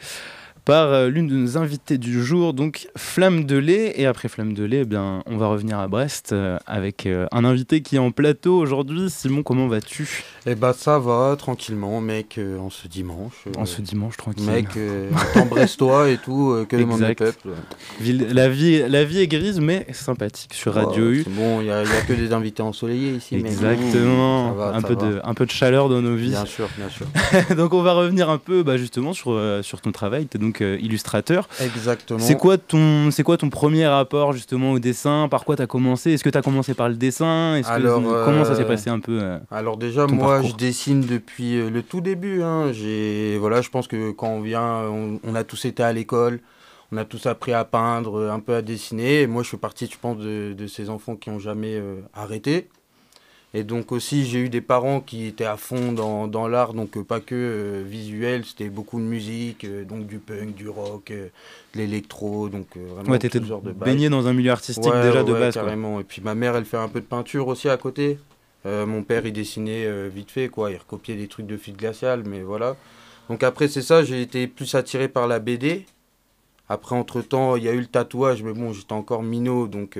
par 0.71 0.93
euh, 0.93 1.09
l'une 1.09 1.27
de 1.27 1.35
nos 1.35 1.59
invitées 1.59 1.99
du 1.99 2.23
jour, 2.23 2.55
donc 2.55 2.87
Flamme 2.97 3.43
de 3.45 3.57
lait. 3.57 3.93
Et 3.97 4.07
après 4.07 4.29
Flamme 4.29 4.55
de 4.55 4.63
lait, 4.63 4.83
eh 4.83 4.85
bien, 4.85 5.25
on 5.27 5.37
va 5.37 5.49
revenir 5.49 5.81
à 5.81 5.89
Brest 5.89 6.33
euh, 6.33 6.59
avec 6.65 7.07
euh, 7.07 7.27
un 7.33 7.45
invité 7.45 7.81
qui 7.81 7.97
est 7.97 7.99
en 7.99 8.13
plateau 8.13 8.57
aujourd'hui. 8.57 9.11
Simon, 9.11 9.43
comment 9.43 9.67
vas-tu? 9.67 10.23
Eh 10.47 10.55
bah 10.55 10.73
ça 10.73 11.01
va, 11.01 11.35
tranquillement, 11.37 12.01
mec, 12.01 12.39
euh, 12.39 12.57
en 12.59 12.71
ce 12.71 12.87
dimanche. 12.87 13.35
euh, 13.49 13.51
En 13.59 13.67
ce 13.67 13.83
dimanche 13.83 14.17
tranquille. 14.17 14.47
Mec, 14.47 14.69
euh, 14.77 15.11
en 15.35 15.47
brestois 15.47 16.09
et 16.09 16.19
tout, 16.19 16.65
que 16.69 16.77
le 16.77 16.87
monde 16.87 17.03
Exact. 17.03 17.19
peuple. 17.19 17.49
La 18.33 18.49
vie, 18.49 18.81
la 18.89 19.05
vie 19.05 19.19
est 19.19 19.27
grise, 19.27 19.59
mais 19.59 19.87
sympathique 19.93 20.55
sur 20.55 20.75
Radio 20.75 21.05
Ouais, 21.05 21.17
U. 21.17 21.25
Bon, 21.31 21.61
il 21.61 21.65
n'y 21.65 21.71
a, 21.73 21.83
que 22.07 22.13
des 22.13 22.33
invités 22.33 22.63
ensoleillés 22.63 23.15
ici. 23.17 23.35
Exactement, 23.35 24.53
va, 24.53 24.75
un, 24.77 24.83
peu 24.83 24.95
va. 24.95 25.07
de, 25.11 25.21
un 25.25 25.35
peu 25.35 25.47
de 25.47 25.51
chaleur 25.51 25.89
dans 25.89 26.01
nos 26.01 26.15
vies. 26.15 26.31
Bien 26.31 26.47
sûr, 26.47 26.69
bien 26.79 26.89
sûr. 26.89 27.07
donc 27.57 27.75
on 27.75 27.83
va 27.83 27.93
revenir 27.93 28.31
un 28.31 28.39
peu 28.39 28.63
bah, 28.63 28.77
justement 28.77 29.13
sur, 29.13 29.37
sur 29.63 29.81
ton 29.81 29.91
travail. 29.91 30.29
Tu 30.31 30.37
es 30.37 30.41
donc 30.41 30.60
euh, 30.63 30.79
illustrateur. 30.81 31.49
Exactement. 31.61 32.19
C'est 32.19 32.37
quoi, 32.37 32.59
ton, 32.59 33.11
c'est 33.11 33.23
quoi 33.23 33.37
ton 33.37 33.51
premier 33.51 33.87
rapport 33.87 34.33
justement 34.33 34.73
au 34.73 34.79
dessin? 34.79 35.29
Par 35.29 35.45
quoi 35.45 35.57
tu 35.57 35.63
as 35.63 35.67
commencé? 35.67 36.13
Est-ce 36.13 36.25
que 36.25 36.31
tu 36.31 36.39
as 36.39 36.43
commencé 36.43 36.75
par 36.75 36.89
le 36.89 36.95
dessin? 36.97 37.61
Que- 37.63 37.69
Alors, 37.69 38.03
Comment 38.25 38.45
ça 38.45 38.53
euh, 38.53 38.57
s'est 38.57 38.65
passé 38.67 38.91
un 38.91 39.01
peu 39.01 39.19
euh, 39.23 39.39
Alors 39.51 39.77
déjà, 39.77 40.07
moi, 40.07 40.35
parcours 40.35 40.51
je 40.51 40.57
dessine 40.57 41.01
depuis 41.03 41.69
le 41.69 41.83
tout 41.83 42.01
début. 42.01 42.43
hein. 42.43 42.73
J'ai, 42.73 43.37
voilà, 43.39 43.61
je 43.61 43.71
pense 43.71 43.87
que 43.89 44.11
quand 44.11 44.29
on 44.29 44.41
vient, 44.41 44.83
on, 44.89 45.19
on 45.25 45.35
a 45.35 45.45
tous 45.45 45.65
été 45.65 45.83
à 45.83 45.93
l'école, 45.93 46.41
on 46.93 46.97
a 46.97 47.05
tous 47.05 47.27
appris 47.27 47.53
à 47.53 47.65
peindre, 47.65 48.29
un 48.31 48.41
peu 48.41 48.55
à 48.55 48.63
dessiner. 48.63 49.23
Et 49.23 49.27
moi, 49.27 49.43
je 49.43 49.49
fais 49.51 49.57
partie, 49.57 49.87
je 49.91 49.97
pense, 50.01 50.19
de, 50.19 50.53
de 50.53 50.67
ces 50.67 50.91
enfants 50.91 51.17
qui 51.17 51.31
n'ont 51.31 51.39
jamais 51.39 51.75
euh, 51.77 51.97
arrêté. 52.15 52.69
Et 53.53 53.65
donc 53.65 53.91
aussi, 53.91 54.27
j'ai 54.27 54.39
eu 54.39 54.49
des 54.49 54.61
parents 54.61 55.01
qui 55.01 55.27
étaient 55.27 55.45
à 55.45 55.57
fond 55.57 55.91
dans, 55.91 56.29
dans 56.29 56.47
l'art, 56.47 56.73
donc 56.73 56.97
euh, 56.97 57.03
pas 57.03 57.19
que 57.19 57.35
euh, 57.35 57.83
visuel, 57.85 58.45
c'était 58.45 58.69
beaucoup 58.69 59.01
de 59.01 59.05
musique, 59.05 59.65
euh, 59.65 59.85
donc 59.85 60.07
du 60.07 60.19
punk, 60.19 60.55
du 60.55 60.69
rock, 60.69 61.11
euh, 61.11 61.27
de 61.75 61.79
l'électro, 61.81 62.49
donc 62.49 62.69
vraiment 62.77 63.11
Ouais, 63.11 63.19
tout 63.19 63.45
genre 63.45 63.61
de 63.61 63.73
baigné 63.73 64.09
dans 64.09 64.29
un 64.29 64.33
milieu 64.35 64.53
artistique 64.53 64.85
Ouais, 64.93 65.03
déjà 65.03 65.25
de 65.25 65.33
base, 65.33 65.55
quoi. 65.55 65.63
carrément. 65.65 65.99
Et 65.99 66.05
puis 66.05 66.23
ma 66.23 66.37
mère, 66.37 66.55
elle 66.55 66.65
fait 66.65 66.77
un 66.77 66.87
peu 66.89 67.01
de 67.01 67.07
peinture 67.07 67.49
aussi 67.49 67.69
à 67.69 67.77
côté. 67.77 68.19
Mon 68.65 69.03
père, 69.03 69.25
il 69.27 69.33
dessinait 69.33 70.09
vite 70.09 70.31
fait, 70.31 70.49
quoi. 70.49 70.71
Il 70.71 70.77
recopiait 70.77 71.17
des 71.17 71.29
trucs 71.29 71.47
de 71.47 71.57
fil 71.57 71.75
glacial, 71.77 72.23
mais 72.27 72.43
voilà. 72.43 72.77
Donc 73.31 73.43
après, 73.43 73.69
c'est 73.69 73.81
ça, 73.83 74.05
j'ai 74.05 74.21
été 74.21 74.47
plus 74.47 74.75
attiré 74.75 75.09
par 75.09 75.27
la 75.27 75.39
BD. 75.39 75.87
Après, 76.69 76.95
entre-temps, 76.95 77.57
il 77.57 77.65
y 77.65 77.69
a 77.69 77.73
eu 77.73 77.81
le 77.81 77.87
tatouage, 77.87 78.43
mais 78.43 78.53
bon, 78.53 78.73
j'étais 78.73 78.93
encore 78.93 79.23
minot, 79.23 79.67
donc 79.67 79.97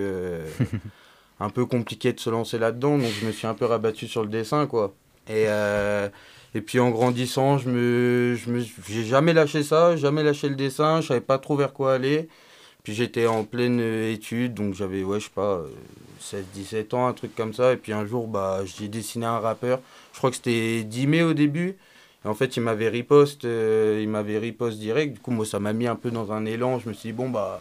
un 1.41 1.51
peu 1.51 1.67
compliqué 1.67 2.13
de 2.13 2.21
se 2.21 2.31
lancer 2.31 2.59
là-dedans. 2.59 2.99
Donc 2.99 3.11
je 3.21 3.27
me 3.27 3.33
suis 3.33 3.47
un 3.47 3.55
peu 3.55 3.65
rabattu 3.65 4.07
sur 4.07 4.23
le 4.23 4.29
dessin, 4.29 4.67
quoi. 4.67 4.95
Et, 5.29 5.45
euh, 5.49 6.09
puis 6.67 6.81
en 6.81 6.91
grandissant, 6.91 7.59
je 7.59 7.69
me, 7.71 8.37
je 8.37 8.51
j'ai 8.89 9.05
jamais 9.05 9.33
lâché 9.33 9.63
ça, 9.63 9.97
jamais 9.97 10.23
lâché 10.23 10.49
le 10.49 10.57
dessin, 10.57 11.01
je 11.01 11.09
savais 11.09 11.21
pas 11.21 11.39
trop 11.39 11.57
vers 11.57 11.73
quoi 11.73 11.95
aller. 11.95 12.29
Puis 12.83 12.95
j'étais 12.95 13.27
en 13.27 13.45
pleine 13.45 13.79
euh, 13.81 14.13
étude, 14.13 14.55
donc 14.55 14.75
j'avais, 14.75 15.03
ouais, 15.03 15.21
je 15.21 15.27
sais 15.27 15.31
pas, 15.35 15.61
euh, 15.61 15.69
16-17 16.21 16.95
ans, 16.95 17.07
un 17.07 17.13
truc 17.13 17.35
comme 17.35 17.53
ça. 17.53 17.73
Et 17.73 17.77
puis 17.77 17.93
un 17.93 18.07
jour, 18.07 18.27
bah, 18.27 18.61
j'ai 18.65 18.89
dessiné 18.89 19.27
un 19.27 19.39
rappeur. 19.39 19.81
Je 20.13 20.19
crois 20.19 20.31
que 20.31 20.37
c'était 20.37 20.83
10 20.85 21.07
mai 21.07 21.23
au 21.23 21.35
début. 21.35 21.77
Et 22.25 22.29
en 22.29 22.35
fait, 22.35 22.57
il 22.57 22.63
m'avait 22.63 22.89
riposte, 22.89 23.45
euh, 23.45 24.01
il 24.03 24.09
m'avait 24.09 24.39
riposte 24.39 24.79
direct. 24.79 25.15
Du 25.15 25.21
coup, 25.21 25.31
moi, 25.31 25.47
ça 25.47 25.59
m'a 25.59 25.73
mis 25.73 25.87
un 25.87 25.97
peu 25.97 26.11
dans 26.11 26.33
un 26.33 26.45
élan. 26.47 26.79
Je 26.79 26.89
me 26.89 26.95
suis 26.95 27.11
dit, 27.11 27.13
bon, 27.13 27.29
bah, 27.29 27.61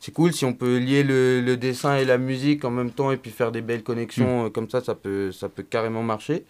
c'est 0.00 0.12
cool 0.12 0.32
si 0.32 0.44
on 0.44 0.52
peut 0.52 0.78
lier 0.78 1.02
le, 1.02 1.40
le 1.40 1.56
dessin 1.56 1.96
et 1.96 2.04
la 2.04 2.18
musique 2.18 2.64
en 2.64 2.70
même 2.70 2.90
temps 2.90 3.12
et 3.12 3.16
puis 3.16 3.30
faire 3.30 3.52
des 3.52 3.60
belles 3.60 3.82
connexions 3.82 4.46
euh, 4.46 4.48
comme 4.48 4.68
ça, 4.68 4.80
ça 4.80 4.94
peut, 4.94 5.30
ça 5.30 5.48
peut 5.48 5.62
carrément 5.62 6.02
marcher. 6.02 6.44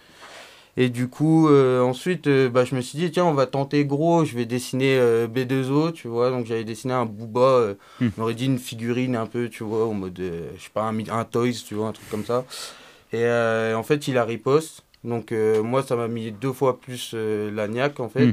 Et 0.76 0.88
du 0.88 1.08
coup, 1.08 1.48
euh, 1.48 1.80
ensuite, 1.80 2.26
euh, 2.28 2.48
bah, 2.48 2.64
je 2.64 2.74
me 2.74 2.80
suis 2.80 2.96
dit, 2.96 3.10
tiens, 3.10 3.24
on 3.24 3.34
va 3.34 3.46
tenter 3.46 3.84
gros, 3.84 4.24
je 4.24 4.36
vais 4.36 4.44
dessiner 4.46 4.96
euh, 4.98 5.26
B2O, 5.26 5.92
tu 5.92 6.06
vois. 6.08 6.30
Donc, 6.30 6.46
j'avais 6.46 6.64
dessiné 6.64 6.94
un 6.94 7.06
Booba, 7.06 7.74
on 8.00 8.22
aurait 8.22 8.34
dit 8.34 8.46
une 8.46 8.58
figurine 8.58 9.16
un 9.16 9.26
peu, 9.26 9.48
tu 9.48 9.64
vois, 9.64 9.86
en 9.86 9.94
mode, 9.94 10.16
je 10.18 10.62
sais 10.62 10.70
pas, 10.72 10.82
un, 10.82 10.96
un 11.08 11.24
Toys, 11.24 11.52
tu 11.66 11.74
vois, 11.74 11.88
un 11.88 11.92
truc 11.92 12.08
comme 12.08 12.24
ça. 12.24 12.44
Et 13.12 13.26
en 13.74 13.82
fait, 13.82 14.06
il 14.08 14.16
a 14.16 14.24
riposte. 14.24 14.84
Donc, 15.02 15.32
moi, 15.32 15.82
ça 15.82 15.96
m'a 15.96 16.08
mis 16.08 16.30
deux 16.30 16.52
fois 16.52 16.80
plus 16.80 17.14
la 17.14 17.66
niaque, 17.66 17.98
en 18.00 18.08
fait. 18.08 18.26
Hmm. 18.26 18.32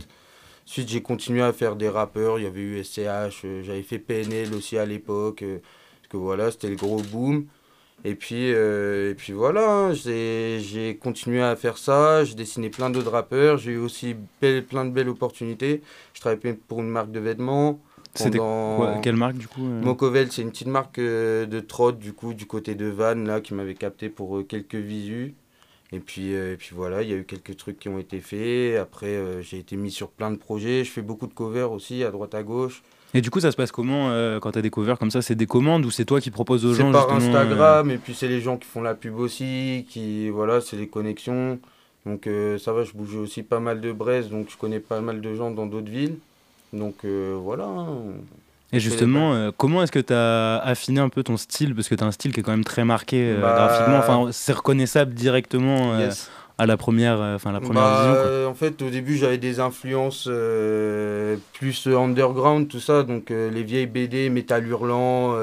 Ensuite, 0.67 0.89
j'ai 0.89 1.01
continué 1.01 1.41
à 1.41 1.53
faire 1.53 1.77
des 1.77 1.87
rappeurs. 1.87 2.39
Il 2.39 2.43
y 2.43 2.45
avait 2.45 2.59
eu 2.59 2.83
SCH, 2.83 3.45
euh, 3.45 3.63
j'avais 3.63 3.83
fait 3.83 3.99
PNL 3.99 4.53
aussi 4.53 4.77
à 4.77 4.85
l'époque. 4.85 5.41
euh, 5.41 5.59
parce 6.01 6.09
que 6.11 6.17
voilà, 6.17 6.51
c'était 6.51 6.67
le 6.69 6.75
gros 6.75 7.01
boom. 7.01 7.45
Et 8.03 8.15
puis, 8.15 8.51
euh, 8.53 9.11
et 9.11 9.15
puis 9.15 9.31
voilà, 9.33 9.69
hein, 9.69 9.93
j'ai 9.93 10.97
continué 11.01 11.41
à 11.41 11.55
faire 11.55 11.77
ça. 11.77 12.23
J'ai 12.25 12.35
dessiné 12.35 12.69
plein 12.69 12.89
d'autres 12.89 13.09
rappeurs. 13.11 13.57
J'ai 13.57 13.71
eu 13.71 13.77
aussi 13.77 14.15
belle- 14.41 14.65
plein 14.65 14.83
de 14.85 14.91
belles 14.91 15.09
opportunités. 15.09 15.81
Je 16.13 16.19
travaillais 16.19 16.53
pour 16.67 16.81
une 16.81 16.89
marque 16.89 17.11
de 17.11 17.19
vêtements. 17.21 17.79
C'était 18.13 18.37
pendant- 18.77 19.01
quelle 19.01 19.15
marque, 19.15 19.37
du 19.37 19.47
coup, 19.47 19.65
euh? 19.65 19.81
Mocovel, 19.81 20.31
c'est 20.31 20.41
une 20.41 20.51
petite 20.51 20.67
marque 20.67 20.99
euh, 20.99 21.45
de 21.45 21.59
trot 21.61 21.91
du 21.93 22.11
coup 22.13 22.33
du 22.33 22.45
côté 22.45 22.75
de 22.75 22.85
Vannes 22.87 23.25
là 23.25 23.39
qui 23.41 23.53
m'avait 23.53 23.73
capté 23.75 24.09
pour 24.09 24.45
quelques 24.47 24.75
visus. 24.75 25.33
Et 25.93 25.99
puis, 25.99 26.35
euh, 26.35 26.53
et 26.53 26.57
puis 26.57 26.71
voilà, 26.73 27.01
il 27.01 27.09
y 27.09 27.13
a 27.13 27.15
eu 27.15 27.23
quelques 27.23 27.55
trucs 27.55 27.79
qui 27.79 27.87
ont 27.87 27.97
été 27.97 28.19
faits. 28.19 28.77
Après, 28.77 29.07
euh, 29.07 29.41
j'ai 29.41 29.57
été 29.57 29.77
mis 29.77 29.89
sur 29.91 30.09
plein 30.09 30.31
de 30.31 30.35
projets. 30.35 30.83
Je 30.83 30.91
fais 30.91 31.01
beaucoup 31.01 31.27
de 31.27 31.33
covers 31.33 31.71
aussi 31.71 32.03
à 32.03 32.11
droite 32.11 32.35
à 32.35 32.43
gauche. 32.43 32.83
Et 33.13 33.21
du 33.21 33.29
coup, 33.29 33.39
ça 33.39 33.51
se 33.51 33.55
passe 33.55 33.71
comment 33.71 34.09
euh, 34.09 34.39
quand 34.39 34.51
tu 34.51 34.59
as 34.59 34.61
des 34.61 34.69
covers 34.69 34.99
comme 34.99 35.11
ça? 35.11 35.21
C'est 35.21 35.35
des 35.35 35.45
commandes 35.45 35.85
ou 35.85 35.91
c'est 35.91 36.03
toi 36.03 36.19
qui 36.19 36.29
proposes 36.29 36.65
aux 36.65 36.73
C'est 36.73 36.81
gens 36.81 36.91
par 36.91 37.09
justement, 37.09 37.35
euh, 37.35 37.39
Instagram, 37.39 37.91
et 37.91 37.97
puis 37.97 38.13
c'est 38.13 38.27
les 38.27 38.41
gens 38.41 38.57
qui 38.57 38.67
font 38.67 38.81
la 38.81 38.95
pub 38.95 39.17
aussi, 39.17 39.85
qui 39.89 40.27
voilà, 40.29 40.59
c'est 40.59 40.75
les 40.75 40.87
connexions. 40.89 41.57
Donc 42.05 42.27
ça 42.59 42.71
va, 42.73 42.83
je 42.83 42.93
bouge 42.93 43.15
aussi 43.15 43.43
pas 43.43 43.59
mal 43.59 43.81
de 43.81 43.91
Brest, 43.91 44.29
donc 44.29 44.47
je 44.49 44.55
connais 44.57 44.79
pas 44.79 45.01
mal 45.01 45.19
de 45.19 45.35
gens 45.35 45.51
dans 45.51 45.65
d'autres 45.65 45.89
villes. 45.89 46.17
Donc 46.73 47.05
voilà. 47.05 47.65
hein. 47.65 47.95
Et 48.73 48.79
justement, 48.81 49.33
euh, 49.33 49.51
comment 49.55 49.81
est-ce 49.83 49.91
que 49.93 49.99
tu 49.99 50.13
as 50.13 50.57
affiné 50.57 50.99
un 50.99 51.09
peu 51.09 51.23
ton 51.23 51.37
style? 51.37 51.73
Parce 51.73 51.87
que 51.87 51.95
tu 51.95 52.03
as 52.03 52.07
un 52.07 52.11
style 52.11 52.33
qui 52.33 52.41
est 52.41 52.43
quand 52.43 52.51
même 52.51 52.65
très 52.65 52.83
marqué 52.83 53.31
euh, 53.31 53.41
Bah, 53.41 53.53
graphiquement. 53.55 53.97
Enfin, 53.97 54.29
c'est 54.33 54.51
reconnaissable 54.53 55.13
directement 55.13 55.93
euh, 55.93 56.07
Yes. 56.07 56.29
à 56.57 56.65
la 56.65 56.75
première, 56.75 57.19
enfin, 57.19 57.53
la 57.53 57.61
première 57.61 57.81
Bah, 57.81 57.97
vision. 58.01 58.23
quoi. 58.23 58.47
en 58.49 58.53
fait, 58.55 58.81
au 58.81 58.89
début, 58.89 59.15
j'avais 59.15 59.37
des 59.37 59.59
influences 59.61 60.27
plus 61.53 61.87
underground, 61.87 62.67
tout 62.67 62.79
ça. 62.81 63.03
Donc, 63.03 63.29
les 63.29 63.63
vieilles 63.63 63.85
BD, 63.87 64.29
Métal 64.29 64.67
Hurlant, 64.67 65.35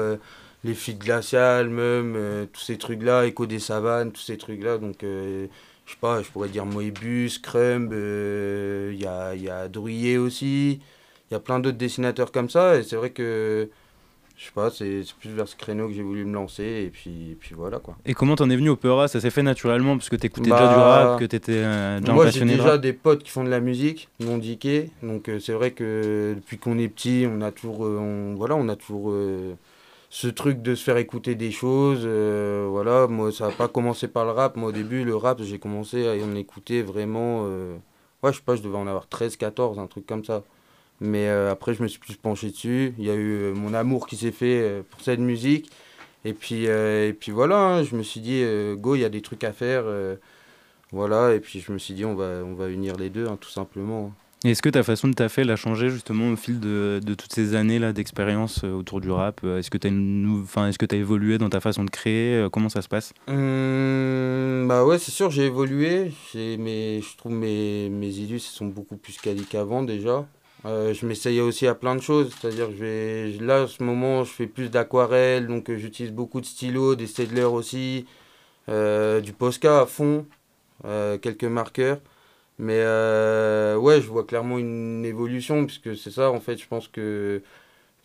les 0.63 0.73
Flics 0.75 0.99
Glaciales, 0.99 1.69
même, 1.69 2.15
tous 2.53 2.61
ces 2.61 2.77
trucs-là, 2.77 3.25
Écho 3.25 3.45
des 3.47 3.59
Savanes, 3.59 4.11
tous 4.11 4.21
ces 4.21 4.37
trucs-là. 4.37 4.77
Donc, 4.77 4.97
je 5.01 5.47
sais 5.91 5.97
pas, 5.99 6.21
je 6.21 6.29
pourrais 6.29 6.49
dire 6.49 6.65
Moebius, 6.65 7.39
Crumb, 7.39 7.91
il 7.91 9.01
y 9.01 9.05
a, 9.07 9.33
il 9.33 9.41
y 9.43 9.49
a 9.49 9.67
Drouillet 9.67 10.17
aussi. 10.17 10.79
Il 11.31 11.33
y 11.33 11.37
a 11.37 11.39
plein 11.39 11.59
d'autres 11.59 11.77
dessinateurs 11.77 12.31
comme 12.31 12.49
ça. 12.49 12.77
Et 12.77 12.83
c'est 12.83 12.95
vrai 12.95 13.09
que, 13.09 13.69
je 14.37 14.45
sais 14.45 14.51
pas, 14.53 14.69
c'est 14.69 15.01
plus 15.19 15.29
vers 15.31 15.47
ce 15.47 15.55
créneau 15.55 15.87
que 15.87 15.93
j'ai 15.93 16.03
voulu 16.03 16.23
me 16.25 16.33
lancer. 16.33 16.83
Et 16.85 16.89
puis, 16.89 17.31
et 17.31 17.35
puis 17.35 17.55
voilà, 17.55 17.79
quoi. 17.79 17.95
Et 18.05 18.13
comment 18.13 18.35
t'en 18.35 18.49
es 18.49 18.55
venu 18.55 18.69
au 18.69 18.75
Peura 18.75 19.07
Ça 19.07 19.19
s'est 19.19 19.29
fait 19.31 19.41
naturellement 19.43 19.97
parce 19.97 20.09
que 20.09 20.15
t'écoutais 20.15 20.51
Bah, 20.51 20.59
déjà 20.59 20.73
du 20.73 20.79
rap, 20.79 21.19
que 21.19 21.25
t'étais 21.25 21.53
euh, 21.53 21.99
déjà 21.99 22.11
un 22.11 22.15
Moi, 22.15 22.25
j'ai 22.25 22.31
passionné 22.31 22.53
de 22.53 22.57
déjà 22.57 22.77
des 22.77 22.93
potes 22.93 23.23
qui 23.23 23.31
font 23.31 23.43
de 23.43 23.49
la 23.49 23.59
musique, 23.59 24.09
non 24.19 24.37
diqués. 24.37 24.91
Donc, 25.01 25.29
euh, 25.29 25.39
c'est 25.39 25.53
vrai 25.53 25.71
que 25.71 26.33
depuis 26.35 26.57
qu'on 26.59 26.77
est 26.77 26.87
petit, 26.89 27.25
on 27.27 27.41
a 27.41 27.51
toujours, 27.51 27.85
euh, 27.85 27.97
on, 27.99 28.35
voilà, 28.35 28.55
on 28.55 28.69
a 28.69 28.75
toujours 28.75 29.09
euh, 29.11 29.53
ce 30.11 30.27
truc 30.27 30.61
de 30.61 30.75
se 30.75 30.83
faire 30.83 30.97
écouter 30.97 31.33
des 31.33 31.51
choses. 31.51 32.01
euh, 32.03 32.67
voilà, 32.69 33.07
moi, 33.07 33.31
ça 33.31 33.47
n'a 33.47 33.51
pas 33.53 33.67
commencé 33.67 34.07
par 34.07 34.25
le 34.25 34.31
rap. 34.31 34.57
Moi, 34.57 34.69
au 34.69 34.73
début, 34.73 35.03
le 35.03 35.15
rap, 35.15 35.41
j'ai 35.41 35.57
commencé 35.57 36.07
à 36.07 36.11
en 36.23 36.35
écouter 36.35 36.83
vraiment. 36.83 37.45
euh, 37.47 37.75
ouais, 38.21 38.31
je 38.31 38.37
sais 38.37 38.43
pas, 38.45 38.55
je 38.55 38.61
devais 38.61 38.77
en 38.77 38.85
avoir 38.85 39.07
13, 39.07 39.37
14, 39.37 39.79
un 39.79 39.87
truc 39.87 40.05
comme 40.05 40.23
ça. 40.23 40.43
Mais 41.01 41.27
euh, 41.27 41.51
après, 41.51 41.73
je 41.73 41.83
me 41.83 41.87
suis 41.87 41.99
plus 41.99 42.15
penché 42.15 42.51
dessus. 42.51 42.93
Il 42.97 43.05
y 43.05 43.09
a 43.09 43.15
eu 43.15 43.33
euh, 43.33 43.53
mon 43.53 43.73
amour 43.73 44.07
qui 44.07 44.15
s'est 44.15 44.31
fait 44.31 44.61
euh, 44.61 44.81
pour 44.89 45.01
cette 45.01 45.19
musique. 45.19 45.69
Et 46.23 46.33
puis, 46.33 46.67
euh, 46.67 47.09
et 47.09 47.13
puis 47.13 47.31
voilà, 47.31 47.57
hein, 47.57 47.83
je 47.83 47.95
me 47.95 48.01
suis 48.01 48.21
dit, 48.21 48.41
euh, 48.43 48.75
go, 48.75 48.95
il 48.95 49.01
y 49.01 49.05
a 49.05 49.09
des 49.09 49.21
trucs 49.21 49.43
à 49.43 49.51
faire. 49.53 49.83
voilà, 50.91 51.33
et 51.33 51.39
puis 51.39 51.59
je 51.59 51.71
me 51.71 51.77
suis 51.77 51.93
dit, 51.93 52.05
on 52.05 52.15
va, 52.15 52.41
on 52.45 52.53
va 52.53 52.69
unir 52.69 52.95
les 52.95 53.09
deux, 53.09 53.27
hein, 53.27 53.37
tout 53.39 53.49
simplement. 53.49 54.13
Est-ce 54.43 54.61
que 54.61 54.69
ta 54.69 54.83
façon 54.83 55.07
de 55.07 55.13
taffer 55.13 55.41
elle 55.41 55.49
a 55.49 55.55
changé 55.55 55.89
justement 55.89 56.29
au 56.29 56.35
fil 56.35 56.59
de, 56.59 57.01
de 57.03 57.13
toutes 57.15 57.33
ces 57.33 57.55
années 57.55 57.79
là 57.79 57.93
d'expérience 57.93 58.63
autour 58.63 59.01
du 59.01 59.09
rap? 59.09 59.43
Est-ce 59.43 59.71
que 59.71 59.77
tu 59.77 59.87
as 59.87 59.91
enfin, 60.43 60.69
tu 60.69 60.95
as 60.95 60.97
évolué 60.97 61.39
dans 61.39 61.49
ta 61.49 61.59
façon 61.59 61.83
de 61.83 61.89
créer? 61.89 62.47
Comment 62.51 62.69
ça 62.69 62.83
se 62.83 62.87
passe? 62.87 63.13
Hum, 63.27 64.67
bah 64.67 64.85
ouais, 64.85 64.99
c'est 64.99 65.11
sûr, 65.11 65.31
j'ai 65.31 65.45
évolué. 65.45 66.11
Mes, 66.35 67.01
je 67.01 67.17
trouve 67.17 67.31
mes, 67.31 67.89
mes 67.89 68.17
idées 68.19 68.37
sont 68.37 68.67
beaucoup 68.67 68.97
plus 68.97 69.17
quali 69.17 69.43
qu'avant 69.45 69.81
déjà. 69.81 70.27
Euh, 70.65 70.93
je 70.95 71.05
m'essayais 71.05 71.41
aussi 71.41 71.67
à 71.67 71.75
plein 71.75 71.95
de 71.95 72.01
choses. 72.01 72.33
C'est-à-dire, 72.39 72.71
je 72.71 72.77
vais, 72.77 73.31
là, 73.39 73.63
en 73.63 73.67
ce 73.67 73.83
moment, 73.83 74.23
je 74.23 74.31
fais 74.31 74.47
plus 74.47 74.69
d'aquarelle, 74.69 75.47
donc 75.47 75.69
euh, 75.69 75.77
j'utilise 75.77 76.11
beaucoup 76.11 76.41
de 76.41 76.45
stylos, 76.45 76.95
des 76.95 77.07
Stedler 77.07 77.43
aussi, 77.43 78.05
euh, 78.69 79.21
du 79.21 79.33
Posca 79.33 79.81
à 79.81 79.85
fond, 79.85 80.25
quelques 81.21 81.43
marqueurs. 81.45 81.99
Mais 82.57 82.79
ouais, 82.79 84.01
je 84.01 84.07
vois 84.07 84.23
clairement 84.25 84.57
une 84.57 85.05
évolution, 85.05 85.65
puisque 85.65 85.95
c'est 85.97 86.11
ça, 86.11 86.31
en 86.31 86.39
fait, 86.39 86.57
je 86.57 86.67
pense 86.67 86.87
que 86.87 87.41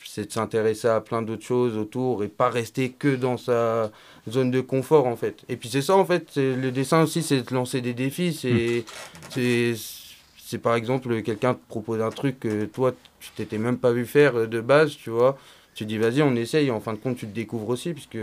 c'est 0.05 0.27
de 0.27 0.33
s'intéresser 0.33 0.89
à 0.89 1.01
plein 1.01 1.23
d'autres 1.23 1.45
choses 1.45 1.77
autour 1.77 2.25
et 2.25 2.29
pas 2.29 2.49
rester 2.49 2.91
que 2.91 3.15
dans 3.17 3.37
sa 3.37 3.91
zone 4.29 4.51
de 4.51 4.61
confort 4.63 5.07
en 5.07 5.17
fait. 5.17 5.45
Et 5.51 5.57
puis 5.57 5.69
c'est 5.69 5.83
ça 5.83 5.95
en 5.95 6.07
fait, 6.07 6.37
le 6.37 6.71
dessin 6.71 7.03
aussi 7.03 7.23
c'est 7.23 7.43
de 7.43 7.55
lancer 7.55 7.83
des 7.83 7.93
défis, 7.93 8.33
c'est 8.33 9.75
c'est 10.51 10.59
par 10.59 10.75
exemple 10.75 11.23
quelqu'un 11.23 11.55
te 11.55 11.61
propose 11.69 12.01
un 12.03 12.11
truc 12.11 12.41
que 12.41 12.65
toi 12.65 12.93
tu 13.21 13.31
t'étais 13.37 13.57
même 13.59 13.79
pas 13.79 13.93
vu 13.93 14.05
faire 14.05 14.37
euh, 14.37 14.47
de 14.49 14.61
base, 14.61 14.97
tu 14.97 15.09
vois. 15.09 15.39
Tu 15.75 15.85
dis 15.85 15.97
vas-y, 15.97 16.23
on 16.23 16.35
essaye 16.35 16.73
en 16.73 16.81
fin 16.81 16.93
de 16.93 16.99
compte 16.99 17.17
tu 17.19 17.27
te 17.27 17.33
découvres 17.33 17.69
aussi 17.69 17.93
puisque 17.93 18.19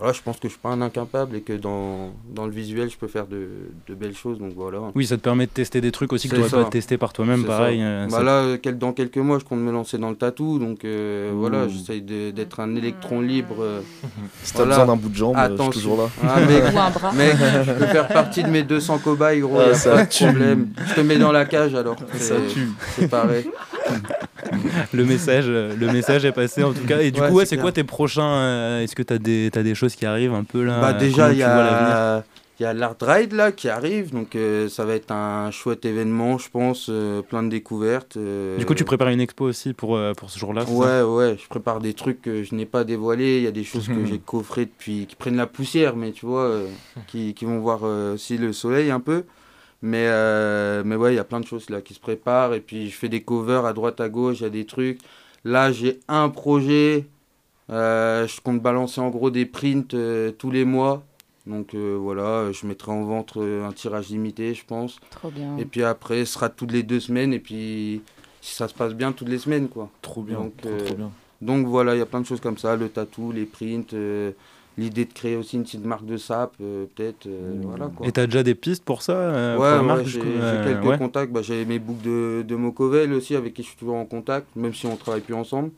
voilà, 0.00 0.12
je 0.14 0.20
pense 0.22 0.36
que 0.38 0.48
je 0.48 0.52
suis 0.54 0.58
pas 0.60 0.70
un 0.70 0.80
incapable 0.80 1.36
et 1.36 1.40
que 1.42 1.52
dans, 1.52 2.12
dans 2.34 2.46
le 2.46 2.50
visuel 2.52 2.90
je 2.90 2.96
peux 2.96 3.06
faire 3.06 3.26
de, 3.26 3.46
de 3.86 3.94
belles 3.94 4.16
choses 4.16 4.38
donc 4.38 4.52
voilà. 4.56 4.78
Oui, 4.94 5.06
ça 5.06 5.16
te 5.16 5.22
permet 5.22 5.46
de 5.46 5.50
tester 5.52 5.80
des 5.80 5.92
trucs 5.92 6.12
aussi 6.12 6.28
que 6.28 6.34
tu 6.34 6.40
n'aurais 6.40 6.64
pas 6.64 6.70
testé 6.70 6.96
par 6.98 7.12
toi-même, 7.12 7.44
pareil. 7.44 7.78
ça. 7.78 7.84
euh, 7.84 8.06
Bah 8.06 8.16
ça- 8.16 8.22
là, 8.22 8.56
quel- 8.60 8.78
dans 8.78 8.92
quelques 8.92 9.18
mois, 9.18 9.38
je 9.38 9.44
compte 9.44 9.60
me 9.60 9.70
lancer 9.70 9.98
dans 9.98 10.10
le 10.10 10.16
tatou. 10.16 10.58
Donc 10.58 10.84
euh, 10.84 11.30
voilà, 11.34 11.68
j'essaye 11.68 12.00
de- 12.02 12.30
d'être 12.30 12.60
un 12.60 12.74
électron 12.74 13.20
libre. 13.20 13.56
euh, 13.60 13.80
Si 14.42 14.54
t'as 14.54 14.64
besoin 14.64 14.86
d'un 14.86 14.96
bout 14.96 15.10
de 15.10 15.14
jambe, 15.16 15.36
euh, 15.36 15.40
je 15.40 15.44
suis 15.46 15.54
Attention. 15.54 15.70
toujours 15.80 15.96
là. 15.98 16.08
Ah, 16.26 16.40
mec, 16.40 16.64
Ou 16.74 16.78
un 16.78 16.90
bras. 16.90 17.12
mec, 17.12 17.36
je 17.66 17.72
peux 17.72 17.86
faire 17.86 18.08
partie 18.08 18.42
de 18.42 18.48
mes 18.48 18.62
200 18.62 18.98
cobayes, 18.98 19.40
gros. 19.40 19.58
Ah, 19.60 19.74
ça 19.74 19.92
pas 19.96 20.04
de 20.06 20.08
problème. 20.26 20.68
Je 20.88 20.94
te 20.94 21.00
mets 21.02 21.18
dans 21.18 21.32
la 21.32 21.44
cage 21.44 21.74
alors. 21.74 21.96
Ça 21.98 22.18
C'est- 22.18 22.46
tue. 22.54 22.68
C'est 22.96 23.08
pareil. 23.08 23.44
le 24.92 25.04
message, 25.04 25.46
le 25.48 25.92
message 25.92 26.24
est 26.24 26.32
passé 26.32 26.62
en 26.62 26.72
tout 26.72 26.84
cas. 26.86 27.00
Et 27.00 27.10
du 27.10 27.20
Ouais, 27.20 27.28
coup, 27.28 27.34
ouais, 27.36 27.46
c'est 27.46 27.56
clair. 27.56 27.64
quoi 27.64 27.72
tes 27.72 27.84
prochains 27.84 28.22
euh, 28.32 28.82
Est-ce 28.82 28.94
que 28.94 29.02
tu 29.02 29.12
as 29.12 29.18
des, 29.18 29.50
t'as 29.52 29.62
des 29.62 29.74
choses 29.74 29.89
qui 29.96 30.06
arrivent 30.06 30.34
un 30.34 30.44
peu 30.44 30.62
là 30.64 30.80
Bah 30.80 30.92
déjà, 30.92 31.32
il 31.32 31.38
y 31.38 31.42
a, 31.42 32.24
y 32.58 32.64
a 32.64 32.74
l'Art 32.74 32.96
Ride 33.00 33.32
là 33.32 33.52
qui 33.52 33.68
arrive, 33.68 34.12
donc 34.12 34.36
euh, 34.36 34.68
ça 34.68 34.84
va 34.84 34.94
être 34.94 35.10
un 35.12 35.50
chouette 35.50 35.84
événement, 35.86 36.36
je 36.38 36.50
pense, 36.50 36.88
euh, 36.90 37.22
plein 37.22 37.42
de 37.42 37.48
découvertes. 37.48 38.16
euh, 38.18 38.58
Du 38.58 38.66
coup, 38.66 38.74
tu 38.74 38.84
prépares 38.84 39.08
une 39.08 39.20
expo 39.20 39.44
aussi 39.46 39.72
pour, 39.72 39.98
pour 40.16 40.28
ce 40.30 40.38
jour-là 40.38 40.64
Ouais, 40.68 41.02
ouais, 41.02 41.36
je 41.42 41.48
prépare 41.48 41.80
des 41.80 41.94
trucs 41.94 42.20
que 42.20 42.42
je 42.42 42.54
n'ai 42.54 42.66
pas 42.66 42.84
dévoilés. 42.84 43.38
Il 43.38 43.42
y 43.44 43.46
a 43.46 43.50
des 43.52 43.64
choses 43.64 43.88
que 43.88 44.04
j'ai 44.04 44.18
coffrées 44.18 44.66
depuis, 44.66 45.06
qui 45.06 45.16
prennent 45.16 45.36
la 45.36 45.46
poussière, 45.46 45.96
mais 45.96 46.12
tu 46.12 46.26
vois, 46.26 46.50
qui, 47.06 47.32
qui 47.34 47.44
vont 47.46 47.60
voir 47.60 47.82
aussi 47.82 48.36
le 48.36 48.52
soleil 48.52 48.90
un 48.90 49.00
peu. 49.00 49.24
Mais, 49.82 50.06
mais 50.84 50.96
ouais, 50.96 51.14
il 51.14 51.16
y 51.16 51.20
a 51.20 51.24
plein 51.24 51.40
de 51.40 51.46
choses 51.46 51.70
là 51.70 51.80
qui 51.80 51.94
se 51.94 52.00
préparent. 52.00 52.52
Et 52.52 52.60
puis 52.60 52.90
je 52.90 52.96
fais 52.96 53.08
des 53.08 53.22
covers 53.22 53.64
à 53.64 53.72
droite, 53.72 54.00
à 54.00 54.08
gauche, 54.10 54.40
il 54.40 54.42
y 54.42 54.46
a 54.46 54.50
des 54.50 54.66
trucs. 54.66 54.98
Là, 55.44 55.72
j'ai 55.72 56.00
un 56.08 56.28
projet. 56.28 57.06
Euh, 57.70 58.26
je 58.26 58.40
compte 58.40 58.60
balancer 58.60 59.00
en 59.00 59.10
gros 59.10 59.30
des 59.30 59.46
prints 59.46 59.94
euh, 59.94 60.32
tous 60.32 60.50
les 60.50 60.64
mois. 60.64 61.02
Donc 61.46 61.74
euh, 61.74 61.96
voilà, 62.00 62.52
je 62.52 62.66
mettrai 62.66 62.92
en 62.92 63.02
vente 63.04 63.36
un 63.36 63.72
tirage 63.72 64.08
limité, 64.10 64.54
je 64.54 64.64
pense. 64.64 64.98
Trop 65.10 65.30
bien. 65.30 65.56
Et 65.58 65.64
puis 65.64 65.82
après, 65.82 66.24
ce 66.24 66.34
sera 66.34 66.48
toutes 66.48 66.72
les 66.72 66.82
deux 66.82 67.00
semaines. 67.00 67.32
Et 67.32 67.38
puis, 67.40 68.02
si 68.40 68.54
ça 68.54 68.68
se 68.68 68.74
passe 68.74 68.94
bien, 68.94 69.12
toutes 69.12 69.28
les 69.28 69.38
semaines, 69.38 69.68
quoi. 69.68 69.88
Trop 70.02 70.22
bien, 70.22 70.38
Donc, 70.38 70.56
trop, 70.58 70.70
trop 70.84 70.94
bien. 70.94 71.10
donc 71.40 71.66
voilà, 71.66 71.94
il 71.94 71.98
y 71.98 72.02
a 72.02 72.06
plein 72.06 72.20
de 72.20 72.26
choses 72.26 72.40
comme 72.40 72.58
ça. 72.58 72.76
Le 72.76 72.88
tatou, 72.88 73.32
les 73.32 73.46
prints, 73.46 73.94
euh, 73.94 74.32
l'idée 74.78 75.06
de 75.06 75.12
créer 75.12 75.36
aussi 75.36 75.56
une 75.56 75.64
petite 75.64 75.84
marque 75.84 76.04
de 76.06 76.16
sap, 76.18 76.52
euh, 76.60 76.84
peut-être. 76.94 77.26
euh, 77.26 77.60
voilà, 77.64 77.86
quoi. 77.94 78.06
Et 78.06 78.12
t'as 78.12 78.26
déjà 78.26 78.42
des 78.42 78.54
pistes 78.54 78.84
pour 78.84 79.02
ça 79.02 79.12
euh, 79.14 79.56
Ouais, 79.96 80.04
j'ai 80.04 80.20
quelques 80.20 80.84
ouais. 80.84 80.98
contacts. 80.98 81.32
Bah, 81.32 81.42
j'ai 81.42 81.64
mes 81.64 81.78
boucles 81.78 82.02
de, 82.04 82.44
de 82.46 82.54
Mocovel 82.54 83.12
aussi, 83.14 83.34
avec 83.34 83.54
qui 83.54 83.62
je 83.62 83.68
suis 83.68 83.76
toujours 83.76 83.96
en 83.96 84.04
contact, 84.04 84.46
même 84.56 84.74
si 84.74 84.86
on 84.86 84.96
travaille 84.96 85.22
plus 85.22 85.34
ensemble. 85.34 85.70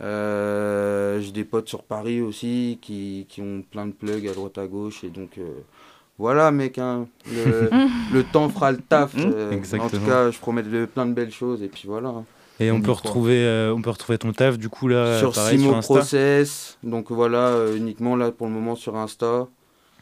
Euh, 0.00 1.20
j'ai 1.20 1.32
des 1.32 1.44
potes 1.44 1.68
sur 1.68 1.82
Paris 1.82 2.20
aussi 2.20 2.78
qui, 2.80 3.26
qui 3.28 3.40
ont 3.42 3.62
plein 3.70 3.86
de 3.86 3.92
plugs 3.92 4.26
à 4.28 4.32
droite 4.32 4.58
à 4.58 4.66
gauche. 4.66 5.04
Et 5.04 5.08
donc, 5.10 5.38
euh, 5.38 5.44
voilà, 6.18 6.50
mec, 6.50 6.78
hein, 6.78 7.06
le, 7.32 7.70
le 8.12 8.22
temps 8.24 8.48
fera 8.48 8.72
le 8.72 8.78
taf. 8.78 9.14
euh, 9.16 9.60
en 9.78 9.88
tout 9.88 10.00
cas, 10.06 10.30
je 10.30 10.38
promets 10.38 10.62
de, 10.62 10.86
plein 10.86 11.06
de 11.06 11.12
belles 11.12 11.30
choses. 11.32 11.62
Et 11.62 11.68
puis 11.68 11.84
voilà. 11.86 12.08
hein. 12.08 12.24
Et 12.60 12.70
on 12.70 12.80
peut, 12.80 12.92
retrouver, 12.92 13.44
euh, 13.44 13.74
on 13.74 13.82
peut 13.82 13.90
retrouver 13.90 14.18
ton 14.18 14.32
taf 14.32 14.56
du 14.56 14.68
coup 14.68 14.86
là, 14.86 15.18
sur 15.18 15.32
pareil, 15.32 15.58
Simo 15.58 15.70
sur 15.70 15.76
Insta. 15.78 15.94
Process. 15.94 16.78
Donc 16.84 17.10
voilà, 17.10 17.48
euh, 17.48 17.76
uniquement 17.76 18.14
là 18.14 18.30
pour 18.30 18.46
le 18.46 18.52
moment 18.52 18.76
sur 18.76 18.94
Insta. 18.96 19.48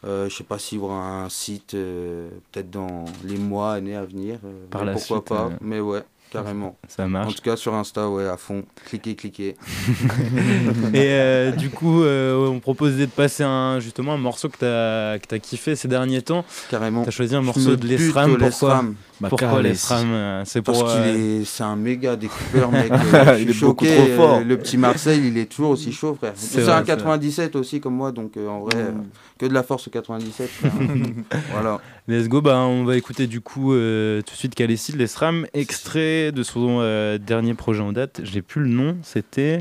Euh, 0.03 0.29
je 0.29 0.35
sais 0.35 0.43
pas 0.43 0.59
s'il 0.59 0.79
y 0.79 0.81
aura 0.81 1.23
un 1.23 1.29
site 1.29 1.73
euh, 1.75 2.29
peut-être 2.51 2.69
dans 2.69 3.05
les 3.23 3.37
mois, 3.37 3.73
années 3.73 3.95
à 3.95 4.03
venir. 4.03 4.39
euh, 4.45 4.65
Par 4.69 4.83
la 4.85 4.93
pourquoi 4.93 5.17
suite, 5.17 5.29
pas. 5.29 5.45
euh, 5.45 5.57
Mais 5.61 5.79
ouais, 5.79 6.03
carrément. 6.31 6.77
Ça 6.87 7.07
marche. 7.07 7.29
En 7.29 7.35
tout 7.35 7.41
cas 7.41 7.55
sur 7.55 7.75
Insta, 7.75 8.09
ouais, 8.09 8.27
à 8.27 8.37
fond. 8.37 8.63
Cliquez, 8.85 9.15
cliquez. 9.15 9.49
Et 10.93 11.11
euh, 11.11 11.51
du 11.51 11.69
coup, 11.69 12.03
euh, 12.03 12.47
on 12.47 12.59
proposait 12.59 13.05
de 13.05 13.11
passer 13.11 13.43
un, 13.43 13.79
justement 13.79 14.13
un 14.13 14.17
morceau 14.17 14.49
que 14.49 14.57
t'as 14.57 15.19
que 15.19 15.27
t'as 15.27 15.39
kiffé 15.39 15.75
ces 15.75 15.87
derniers 15.87 16.21
temps. 16.21 16.45
Carrément. 16.69 17.03
T'as 17.03 17.11
choisi 17.11 17.35
un 17.35 17.41
morceau 17.41 17.75
de 17.75 17.85
l'Esram. 17.85 18.37
Pourquoi? 18.37 18.85
Pourquoi 19.29 19.47
carrément. 19.49 19.61
l'Esram 19.61 20.07
euh, 20.11 20.43
C'est 20.45 20.61
pour. 20.61 20.79
Parce 20.79 20.93
qu'il 20.93 21.01
euh, 21.01 21.41
est, 21.41 21.45
c'est 21.45 21.63
un 21.63 21.75
méga 21.75 22.15
découpeur, 22.15 22.71
mec. 22.71 22.91
euh, 22.91 23.37
je 23.37 23.43
Il 23.43 23.53
suis 23.53 23.63
est 23.63 23.67
beaucoup 23.67 23.85
choqué. 23.85 23.95
trop 23.95 24.15
fort. 24.15 24.41
Le 24.41 24.57
petit 24.57 24.77
Marseille, 24.77 25.21
il 25.27 25.37
est 25.37 25.45
toujours 25.45 25.71
aussi 25.71 25.91
chaud, 25.91 26.15
frère. 26.15 26.33
C'est 26.35 26.55
C'est 26.55 26.61
vrai, 26.61 26.71
un 26.73 26.77
c'est 26.85 26.91
vrai. 26.91 26.97
97 26.97 27.55
aussi, 27.55 27.79
comme 27.81 27.95
moi, 27.95 28.11
donc 28.11 28.37
euh, 28.37 28.47
en 28.47 28.61
vrai, 28.61 28.75
euh, 28.77 28.91
que 29.37 29.45
de 29.45 29.53
la 29.53 29.63
force 29.63 29.87
au 29.87 29.91
97. 29.91 30.49
frère. 30.49 30.71
voilà. 31.51 31.79
Let's 32.07 32.27
go, 32.27 32.41
bah, 32.41 32.57
on 32.59 32.83
va 32.83 32.97
écouter 32.97 33.27
du 33.27 33.41
coup 33.41 33.73
euh, 33.73 34.21
tout 34.21 34.33
de 34.33 34.37
suite 34.37 34.55
Khalessi 34.55 34.91
de 34.93 34.97
l'Esram, 34.97 35.45
extrait 35.53 36.31
de 36.31 36.43
son 36.43 36.79
euh, 36.81 37.17
dernier 37.17 37.53
projet 37.53 37.81
en 37.81 37.91
date. 37.91 38.21
J'ai 38.23 38.41
plus 38.41 38.61
le 38.61 38.69
nom, 38.69 38.97
c'était. 39.03 39.59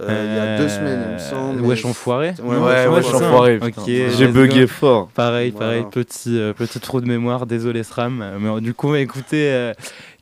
Euh, 0.00 0.26
il 0.26 0.36
y 0.36 0.38
a 0.38 0.56
deux 0.56 0.64
euh, 0.64 0.68
semaines, 0.68 1.04
il 1.06 1.14
me 1.14 1.18
semble. 1.18 1.60
Wesh 1.60 1.84
enfoiré 1.84 2.32
Ouais, 2.42 2.56
ouais, 2.56 2.86
ouais 2.86 2.86
wesh 2.86 3.14
enfoiré. 3.14 3.60
J'ai 3.86 4.28
bugué 4.28 4.66
fort. 4.66 5.08
Pareil, 5.08 5.52
pareil, 5.52 5.84
voilà. 5.92 6.38
Euh, 6.38 6.52
petit, 6.54 6.80
trou 6.80 7.00
de 7.00 7.06
mémoire, 7.06 7.46
désolé 7.46 7.82
SRAM. 7.82 8.24
Mais 8.40 8.60
du 8.60 8.74
coup, 8.74 8.94
écoutez. 8.94 9.72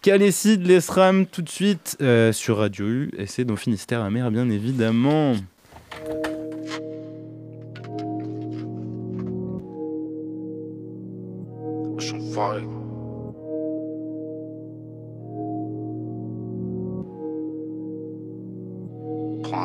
Calécide, 0.03 0.67
les 0.67 0.81
SRAM 0.81 1.27
tout 1.27 1.43
de 1.43 1.49
suite 1.49 1.99
sur 2.33 2.59
Radio 2.59 2.87
U, 2.87 3.11
et 3.17 3.27
c'est 3.27 3.45
dans 3.45 3.57
Finistère 3.57 4.03
Amère 4.03 4.31
bien 4.31 4.49
évidemment. 4.49 5.35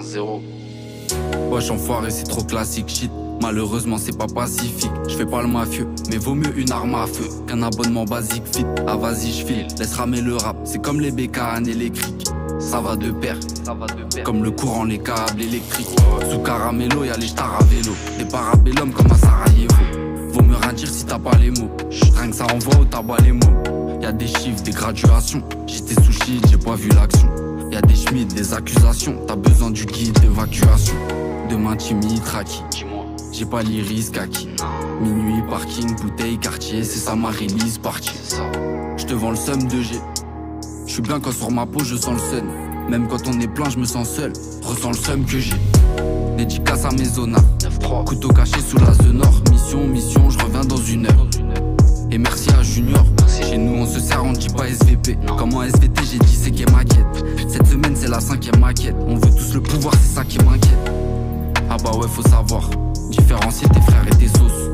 1-0. 0.01 0.41
Wesh 1.51 1.69
enfoiré, 1.69 2.11
c'est 2.11 2.23
trop 2.25 2.43
classique, 2.43 2.89
shit. 2.89 3.11
Malheureusement, 3.41 3.97
c'est 3.97 4.17
pas 4.17 4.27
pacifique. 4.27 4.91
Je 5.07 5.15
fais 5.15 5.25
pas 5.25 5.41
le 5.41 5.47
mafieux, 5.47 5.87
mais 6.09 6.17
vaut 6.17 6.35
mieux 6.35 6.57
une 6.57 6.71
arme 6.71 6.95
à 6.95 7.05
feu 7.05 7.27
qu'un 7.47 7.61
abonnement 7.61 8.05
basique 8.05 8.43
fit. 8.53 8.65
Ah 8.87 8.95
vas-y, 8.95 9.31
je 9.31 9.45
file, 9.45 9.67
laisse 9.77 9.93
ramer 9.93 10.21
le 10.21 10.35
rap. 10.35 10.57
C'est 10.63 10.81
comme 10.81 10.99
les 10.99 11.11
bécanes 11.11 11.67
et 11.67 11.73
les 11.73 11.91
crics. 11.91 12.27
Ça 12.59 12.81
va 12.81 12.95
de 12.95 13.11
pair, 13.11 13.37
ça 13.63 13.73
va 13.73 13.85
de 13.87 14.03
pair. 14.13 14.23
Comme 14.23 14.43
le 14.43 14.51
courant, 14.51 14.85
les 14.85 14.97
câbles 14.97 15.41
électriques. 15.41 15.95
Sous 16.31 16.39
caramello, 16.39 17.03
y'a 17.03 17.17
les 17.17 17.27
stars 17.27 17.59
à 17.59 17.63
vélo. 17.65 17.93
Les 18.17 18.25
parabellum 18.25 18.91
comme 18.91 19.11
à 19.11 19.15
Sarajevo. 19.15 19.75
Vaut 20.31 20.41
mieux 20.41 20.55
rien 20.55 20.73
dire 20.73 20.89
si 20.89 21.05
t'as 21.05 21.19
pas 21.19 21.37
les 21.37 21.51
mots. 21.51 21.69
Rien 22.15 22.29
que 22.29 22.35
ça 22.35 22.45
envoie 22.53 22.81
au 22.81 22.85
tabac 22.85 23.17
les 23.23 23.33
mots. 23.33 23.99
Y'a 24.01 24.11
des 24.11 24.27
chiffres, 24.27 24.63
des 24.63 24.71
graduations. 24.71 25.43
J'étais 25.67 26.01
sous 26.01 26.11
shit, 26.11 26.45
j'ai 26.49 26.57
pas 26.57 26.75
vu 26.75 26.89
l'action. 26.89 27.29
Y'a 27.75 27.81
des 27.81 27.95
schmids, 27.95 28.23
des 28.23 28.53
accusations. 28.53 29.17
T'as 29.27 29.35
besoin 29.35 29.69
du 29.69 29.85
guide 29.85 30.17
d'évacuation. 30.21 30.95
Demain 31.49 31.75
timide, 31.75 32.23
traki 32.23 32.63
J'ai 33.33 33.43
pas 33.43 33.63
l'iris 33.63 34.11
kaki 34.11 34.47
Minuit, 35.01 35.43
parking, 35.49 35.93
bouteille, 35.97 36.37
quartier 36.37 36.85
C'est 36.85 36.99
ça 36.99 37.17
ma 37.17 37.31
release 37.31 37.77
party 37.77 38.13
Je 38.95 39.05
te 39.05 39.13
vends 39.13 39.31
le 39.31 39.35
seum 39.35 39.61
de 39.67 39.81
G. 39.81 39.95
Je 40.87 40.93
suis 40.93 41.01
bien 41.01 41.19
quand 41.19 41.33
sur 41.33 41.51
ma 41.51 41.65
peau 41.65 41.83
je 41.83 41.97
sens 41.97 42.13
le 42.13 42.37
sun 42.37 42.45
Même 42.89 43.09
quand 43.09 43.27
on 43.27 43.37
est 43.41 43.47
plein 43.53 43.69
je 43.69 43.77
me 43.77 43.85
sens 43.85 44.09
seul. 44.09 44.31
Ressens 44.63 44.91
le 44.91 44.97
seum 44.97 45.25
que 45.25 45.37
j'ai. 45.37 45.57
Dédicace 46.37 46.85
à 46.85 46.91
mes 46.91 47.03
zonas 47.03 47.43
Couteau 48.05 48.29
caché 48.29 48.61
sous 48.61 48.77
la 48.77 48.93
zone 48.93 49.17
nord. 49.17 49.41
Mission, 49.51 49.85
mission, 49.85 50.29
je 50.29 50.39
reviens 50.39 50.63
dans 50.63 50.77
une 50.77 51.07
heure. 51.07 51.27
Et 52.09 52.17
merci 52.17 52.49
à 52.57 52.63
Junior. 52.63 53.03
Chez 53.27 53.57
nous, 53.57 53.81
on 53.81 53.85
se 53.85 53.99
sert, 53.99 54.23
on 54.23 54.31
dit 54.31 54.47
pas 54.47 54.69
SVP. 54.69 55.17
Comment 55.37 55.63
SVT, 55.63 56.01
j'ai 56.09 56.19
dit 56.19 56.39
c'est 56.41 56.51
qui 56.51 56.63
est 56.63 56.71
maquette. 56.71 57.04
Cette 57.47 57.67
semaine, 57.67 57.95
c'est 57.95 58.09
la 58.09 58.19
cinquième 58.19 58.59
maquette. 58.59 58.95
On 59.07 59.15
veut 59.15 59.31
tous 59.31 59.53
le 59.53 59.61
pouvoir, 59.61 59.93
c'est 59.95 60.15
ça 60.15 60.23
qui 60.23 60.37
m'inquiète. 60.39 60.91
Ah 61.69 61.77
bah 61.83 61.91
ouais, 61.97 62.07
faut 62.07 62.27
savoir 62.27 62.69
différencier 63.09 63.67
tes 63.69 63.81
frères 63.81 64.05
et 64.07 64.15
tes 64.15 64.27
sauces. 64.27 64.69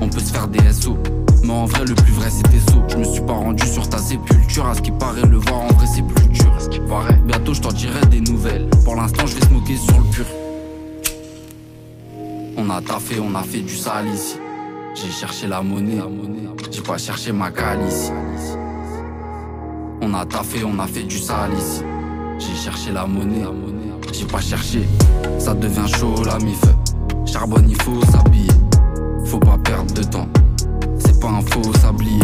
On 0.00 0.08
peut 0.08 0.20
se 0.20 0.32
faire 0.32 0.48
des 0.48 0.72
SO, 0.72 0.96
mais 1.42 1.52
en 1.52 1.66
vrai, 1.66 1.84
le 1.84 1.94
plus 1.94 2.12
vrai 2.12 2.30
c'était 2.30 2.58
saut. 2.70 2.82
Je 2.88 2.96
me 2.96 3.04
suis 3.04 3.22
pas 3.22 3.32
rendu 3.32 3.66
sur 3.66 3.88
ta 3.88 3.98
sépulture. 3.98 4.66
À 4.66 4.74
ce 4.74 4.82
qui 4.82 4.90
paraît, 4.92 5.26
le 5.26 5.38
voir 5.38 5.62
en 5.62 5.68
vrai, 5.68 5.86
c'est 5.86 6.02
plus 6.02 6.28
dur. 6.28 6.52
À 6.56 6.60
ce 6.60 6.68
qui 6.68 6.80
paraît, 6.80 7.18
bientôt 7.24 7.54
je 7.54 7.60
t'en 7.60 7.72
dirai 7.72 8.04
des 8.10 8.20
nouvelles. 8.20 8.68
Pour 8.84 8.96
l'instant, 8.96 9.26
je 9.26 9.34
vais 9.34 9.44
se 9.44 9.50
moquer 9.50 9.76
sur 9.76 9.98
le 9.98 10.04
pur. 10.10 10.26
On 12.56 12.70
a 12.70 12.80
taffé, 12.80 13.20
on 13.20 13.34
a 13.34 13.42
fait 13.42 13.60
du 13.60 13.76
sale 13.76 14.06
ici. 14.14 14.36
J'ai 14.94 15.10
cherché 15.10 15.46
la 15.46 15.60
monnaie, 15.62 16.00
j'ai 16.70 16.80
pas 16.80 16.96
cherché 16.98 17.32
ma 17.32 17.50
calice. 17.50 18.10
On 20.00 20.14
a 20.14 20.24
taffé, 20.24 20.64
on 20.64 20.78
a 20.78 20.86
fait 20.86 21.02
du 21.02 21.18
sale 21.18 21.52
ici. 21.58 21.82
J'ai 22.38 22.54
cherché 22.54 22.92
la 22.92 23.06
monnaie, 23.06 23.44
j'ai 24.12 24.26
pas 24.26 24.40
cherché. 24.40 24.86
Ça 25.38 25.54
devient 25.54 25.86
chaud 25.86 26.22
la 26.24 26.38
mif. 26.38 26.60
Charbonne, 27.24 27.66
il 27.68 27.80
faut 27.82 28.00
s'habiller. 28.12 28.50
Faut 29.24 29.38
pas 29.38 29.58
perdre 29.58 29.92
de 29.94 30.02
temps. 30.02 30.28
C'est 30.98 31.18
pas 31.20 31.28
un 31.28 31.40
faux 31.40 31.72
sablier. 31.80 32.20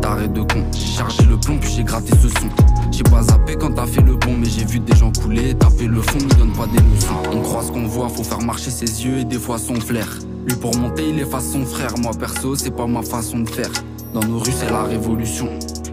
T'arrêtes 0.00 0.32
de 0.32 0.42
con. 0.42 0.64
J'ai 0.72 0.86
chargé 0.86 1.22
le 1.24 1.36
plomb 1.38 1.58
puis 1.58 1.70
j'ai 1.70 1.84
gratté 1.84 2.12
ce 2.22 2.28
son. 2.28 2.48
J'ai 2.90 3.02
pas 3.02 3.22
zappé 3.22 3.56
quand 3.56 3.72
t'as 3.72 3.86
fait 3.86 4.02
le 4.02 4.16
bon, 4.16 4.36
mais 4.38 4.48
j'ai 4.48 4.64
vu 4.64 4.80
des 4.80 4.94
gens 4.94 5.12
couler. 5.22 5.54
Taper 5.54 5.86
le 5.86 6.02
fond, 6.02 6.18
nous 6.20 6.34
donne 6.36 6.52
pas 6.52 6.66
des 6.66 6.82
leçons. 6.94 7.14
On 7.32 7.40
croit 7.40 7.62
ce 7.62 7.72
qu'on 7.72 7.86
voit, 7.86 8.08
faut 8.08 8.24
faire 8.24 8.40
marcher 8.40 8.70
ses 8.70 9.04
yeux 9.04 9.18
et 9.18 9.24
des 9.24 9.38
fois 9.38 9.58
son 9.58 9.76
flair. 9.76 10.08
Lui 10.46 10.56
pour 10.56 10.76
monter, 10.76 11.08
il 11.08 11.18
efface 11.18 11.52
son 11.52 11.64
frère. 11.64 11.96
Moi 11.98 12.12
perso, 12.18 12.54
c'est 12.54 12.74
pas 12.74 12.86
ma 12.86 13.02
façon 13.02 13.40
de 13.40 13.48
faire. 13.48 13.70
Dans 14.14 14.26
nos 14.26 14.38
rues, 14.38 14.52
c'est 14.56 14.70
la 14.70 14.84
révolution. 14.84 15.48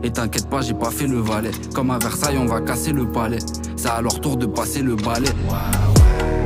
Et 0.06 0.12
t'inquiète 0.12 0.48
pas, 0.48 0.62
j'ai 0.62 0.76
pas 0.76 0.92
fait 0.92 1.08
le 1.08 1.20
valet. 1.20 1.50
Comme 1.74 1.90
à 1.90 1.98
Versailles, 1.98 2.38
on 2.38 2.46
va 2.46 2.62
casser 2.62 2.92
le 2.92 3.08
palais. 3.08 3.40
C'est 3.76 3.90
à 3.90 4.02
leur 4.02 4.22
tour 4.22 4.38
de 4.38 4.46
passer 4.46 4.84
le 4.84 4.96
balai. 4.96 5.30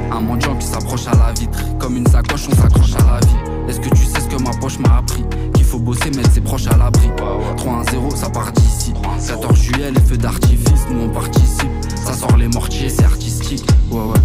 Un 0.10 0.22
mendiant 0.22 0.56
qui 0.56 0.66
s'approche 0.66 1.08
à 1.08 1.12
la 1.12 1.34
vitre. 1.34 1.60
Comme 1.78 1.98
une 1.98 2.08
sacoche, 2.08 2.48
on 2.50 2.56
s'accroche 2.56 2.94
à 2.94 3.16
la 3.16 3.20
vie. 3.20 3.36
Est-ce 3.68 3.82
que 3.82 3.90
tu 3.90 4.06
sais 4.06 4.22
ce 4.22 4.28
que 4.34 4.42
ma 4.42 4.52
poche 4.52 4.80
m'a 4.80 5.00
appris? 5.00 5.26
Qu'il 5.54 5.66
faut 5.66 5.78
bosser, 5.78 6.10
mettre 6.12 6.32
ses 6.32 6.40
proches 6.40 6.68
à 6.68 6.78
l'abri. 6.78 7.10
3-1-0, 7.58 8.16
ça 8.16 8.30
part 8.30 8.50
d'ici. 8.54 8.94
14 9.28 9.54
juillet, 9.54 9.92
les 9.92 10.00
feux 10.00 10.18
d'artifice, 10.18 10.86
nous 10.90 11.02
on 11.02 11.10
participe. 11.10 11.70
Ça 11.98 12.14
sort 12.14 12.38
les 12.38 12.48
mortiers, 12.48 12.88
c'est 12.88 13.04
artistique. 13.04 13.68
Ouais, 13.92 14.00
ouais. 14.00 14.20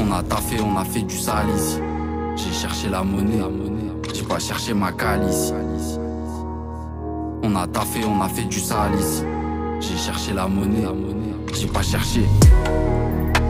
On 0.00 0.12
a 0.12 0.24
taffé, 0.24 0.56
on 0.60 0.76
a 0.76 0.84
fait 0.84 1.02
du 1.02 1.16
sale 1.16 1.46
ici. 1.56 1.78
J'ai 2.34 2.52
cherché 2.52 2.88
la 2.88 3.04
monnaie, 3.04 3.44
j'ai 4.12 4.24
pas 4.24 4.40
cherché 4.40 4.74
ma 4.74 4.90
calice. 4.90 5.52
On 7.46 7.56
a 7.56 7.66
taffé, 7.66 8.00
on 8.06 8.22
a 8.22 8.28
fait 8.30 8.44
du 8.44 8.58
sale 8.58 8.98
ici. 8.98 9.22
J'ai 9.78 9.98
cherché 9.98 10.32
la 10.32 10.48
monnaie, 10.48 10.86
j'ai 11.52 11.66
pas 11.66 11.82
cherché. 11.82 12.22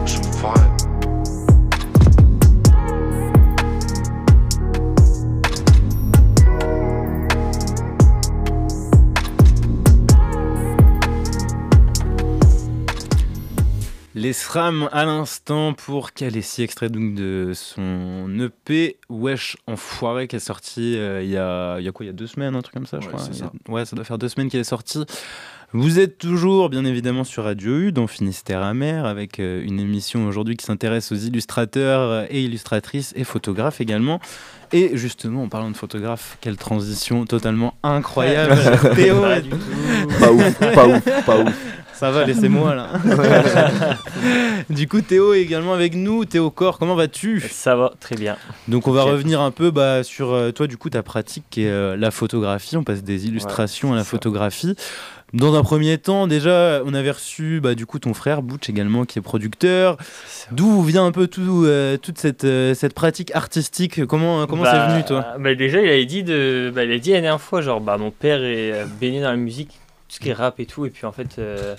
Je 0.05 0.17
me 0.17 0.33
ferai. 0.33 0.74
Les 14.25 14.33
SRAM 14.33 14.89
à 14.91 15.05
l'instant 15.05 15.73
pour 15.73 16.11
Calessi, 16.13 16.63
extrait 16.63 16.89
donc 16.89 17.13
de 17.13 17.51
son 17.53 18.27
EP 18.39 18.97
Wesh 19.07 19.55
Enfoiré 19.67 20.27
qui 20.27 20.35
est 20.37 20.39
sorti 20.39 20.97
euh, 20.97 21.21
il, 21.21 21.29
y 21.29 21.37
a, 21.37 21.77
il 21.77 21.85
y 21.85 21.87
a 21.87 21.91
quoi 21.91 22.05
Il 22.05 22.07
y 22.07 22.09
a 22.09 22.13
deux 22.13 22.25
semaines, 22.25 22.55
un 22.55 22.61
truc 22.63 22.73
comme 22.73 22.87
ça, 22.87 22.97
je 22.99 23.07
crois. 23.07 23.21
a- 23.21 23.33
ça. 23.33 23.51
ouais, 23.69 23.85
ça 23.85 23.95
doit 23.95 24.03
faire 24.03 24.17
deux 24.17 24.27
semaines 24.27 24.49
qu'il 24.49 24.59
est 24.59 24.63
sorti. 24.63 25.05
Vous 25.73 25.99
êtes 25.99 26.17
toujours, 26.17 26.69
bien 26.71 26.85
évidemment, 26.85 27.23
sur 27.23 27.43
Radio 27.43 27.77
U, 27.77 27.91
dans 27.91 28.07
Finistère 28.07 28.63
Amer, 28.63 29.05
avec 29.05 29.39
euh, 29.39 29.61
une 29.63 29.79
émission 29.79 30.25
aujourd'hui 30.27 30.55
qui 30.57 30.65
s'intéresse 30.65 31.11
aux 31.11 31.15
illustrateurs 31.15 32.25
et 32.31 32.41
illustratrices 32.43 33.13
et 33.15 33.25
photographes 33.25 33.79
également. 33.79 34.19
Et 34.73 34.97
justement, 34.97 35.43
en 35.43 35.49
parlant 35.49 35.69
de 35.69 35.77
photographes, 35.77 36.37
quelle 36.41 36.57
transition 36.57 37.25
totalement 37.25 37.75
incroyable. 37.83 38.57
Théo. 38.95 39.21
Pas 40.19 40.31
ouf, 40.31 40.59
pas 40.73 40.87
ouf, 40.87 41.25
pas 41.25 41.37
ouf. 41.39 41.74
Ça 41.95 42.11
va, 42.11 42.25
laissez-moi 42.25 42.75
là. 42.75 42.89
du 44.69 44.87
coup, 44.87 45.01
Théo 45.01 45.33
est 45.33 45.41
également 45.41 45.73
avec 45.73 45.95
nous. 45.95 46.25
Théo 46.25 46.49
Corps, 46.51 46.77
comment 46.77 46.95
vas-tu? 46.95 47.39
Ça 47.49 47.75
va, 47.75 47.93
très 47.99 48.15
bien. 48.15 48.35
Donc 48.67 48.87
on 48.87 48.91
va 48.91 49.03
revenir 49.03 49.41
un 49.41 49.51
peu 49.51 49.71
bah, 49.71 50.03
sur 50.03 50.31
euh, 50.33 50.51
toi 50.51 50.67
du 50.67 50.77
coup 50.77 50.89
ta 50.89 51.03
pratique 51.03 51.45
qui 51.49 51.63
est 51.63 51.69
euh, 51.69 51.95
la 51.95 52.11
photographie. 52.11 52.75
On 52.77 52.83
passe 52.83 53.03
des 53.03 53.27
illustrations 53.27 53.93
à 53.93 53.95
la 53.95 54.03
photographie. 54.03 54.75
Dans 55.33 55.55
un 55.55 55.63
premier 55.63 55.97
temps, 55.97 56.27
déjà, 56.27 56.81
on 56.85 56.93
avait 56.93 57.11
reçu 57.11 57.59
bah, 57.61 57.75
du 57.75 57.85
coup 57.85 57.99
ton 57.99 58.13
frère 58.13 58.41
Butch 58.41 58.69
également 58.69 59.05
qui 59.05 59.19
est 59.19 59.21
producteur. 59.21 59.97
D'où 60.51 60.81
vient 60.83 61.05
un 61.05 61.11
peu 61.11 61.27
tout, 61.27 61.63
euh, 61.65 61.97
toute 61.97 62.17
cette, 62.19 62.43
euh, 62.45 62.73
cette 62.73 62.93
pratique 62.93 63.33
artistique? 63.35 64.05
Comment 64.05 64.45
comment 64.47 64.63
c'est 64.65 64.71
Bah, 64.71 64.87
venu 64.93 65.03
toi? 65.03 65.25
bah, 65.39 65.55
Déjà, 65.55 65.81
il 65.81 65.89
avait 65.89 66.05
dit, 66.05 66.23
de... 66.23 66.71
bah, 66.73 66.83
il 66.83 66.91
a 66.91 66.99
dit 66.99 67.11
la 67.11 67.21
dernière 67.21 67.41
fois, 67.41 67.61
genre, 67.61 67.81
bah, 67.81 67.97
mon 67.97 68.11
père 68.11 68.43
est 68.43 68.85
baigné 69.01 69.19
dans 69.21 69.29
la 69.31 69.35
musique, 69.35 69.79
ce 70.15 70.19
qui 70.19 70.29
est 70.29 70.33
rap 70.33 70.59
et 70.59 70.65
tout, 70.65 70.85
et 70.85 70.89
puis 70.89 71.05
en 71.05 71.11
fait, 71.11 71.37
euh, 71.39 71.75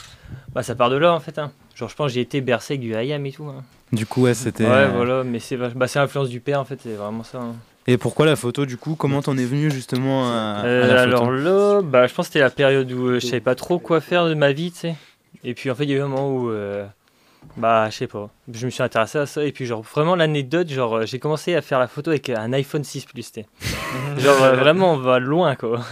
bah, 0.55 0.63
ça 0.63 0.75
part 0.75 0.91
de 0.91 0.97
là 0.97 1.13
en 1.13 1.21
fait. 1.21 1.39
hein. 1.39 1.51
Genre, 1.75 1.89
je 1.89 1.95
pense 1.97 2.07
que 2.09 2.15
j'ai 2.15 2.21
été 2.21 2.41
bercé 2.41 2.75
avec 2.75 2.81
du 2.81 2.93
IAM 2.95 3.25
et 3.27 3.33
tout. 3.33 3.45
hein. 3.45 3.63
Du 3.93 4.07
coup, 4.07 4.23
ouais, 4.23 4.35
c'était. 4.35 4.65
Ouais, 4.65 4.89
voilà, 4.89 5.23
mais 5.25 5.39
c'est 5.39 5.57
bah, 5.57 5.87
c'est 5.89 5.99
l'influence 5.99 6.29
du 6.29 6.41
père 6.41 6.61
en 6.61 6.65
fait, 6.65 6.79
c'est 6.83 6.95
vraiment 6.95 7.23
ça. 7.25 7.39
hein. 7.39 7.55
Et 7.89 7.99
pourquoi 7.99 8.27
la 8.27 8.35
photo 8.35 8.67
du 8.67 8.77
coup 8.77 8.97
Comment 8.97 9.23
t'en 9.23 9.39
es 9.39 9.45
venu 9.45 9.71
justement 9.71 10.29
à, 10.29 10.33
à 10.63 10.67
Euh, 10.67 10.93
la 10.95 11.03
alors 11.03 11.21
photo 11.27 11.31
là, 11.37 11.83
bah, 11.83 12.07
je 12.09 12.15
pense 12.15 12.27
que 12.27 12.33
c'était 12.33 12.41
la 12.45 12.51
période 12.51 12.91
où 12.91 13.07
euh, 13.11 13.21
je 13.21 13.27
savais 13.27 13.41
pas 13.41 13.55
trop 13.55 13.79
quoi 13.79 14.01
faire 14.01 14.27
de 14.27 14.35
ma 14.35 14.53
vie, 14.53 14.73
tu 14.73 14.79
sais. 14.79 14.95
Et 15.45 15.55
puis 15.55 15.71
en 15.71 15.75
fait, 15.77 15.85
il 15.85 15.91
y 15.91 15.95
a 15.95 15.99
eu 15.99 16.01
un 16.01 16.09
moment 16.09 16.29
où, 16.35 16.51
bah, 17.57 17.89
je 17.91 17.95
sais 17.97 18.07
pas, 18.07 18.29
je 18.53 18.67
me 18.67 18.71
suis 18.71 18.83
intéressé 18.83 19.19
à 19.19 19.27
ça. 19.27 19.45
Et 19.45 19.53
puis, 19.53 19.67
genre, 19.67 19.83
vraiment, 19.83 20.15
l'anecdote, 20.17 20.69
genre, 20.69 20.95
euh, 20.97 21.07
j'ai 21.07 21.19
commencé 21.19 21.55
à 21.55 21.63
faire 21.63 21.79
la 21.79 21.89
photo 21.89 22.11
avec 22.11 22.29
un 22.31 22.53
iPhone 22.53 22.85
6 22.85 23.05
Plus, 23.07 23.23
sais. 23.23 23.47
genre, 24.19 24.43
euh, 24.43 24.57
vraiment, 24.57 24.93
on 24.95 24.99
va 24.99 25.19
loin, 25.19 25.55
quoi. 25.57 25.81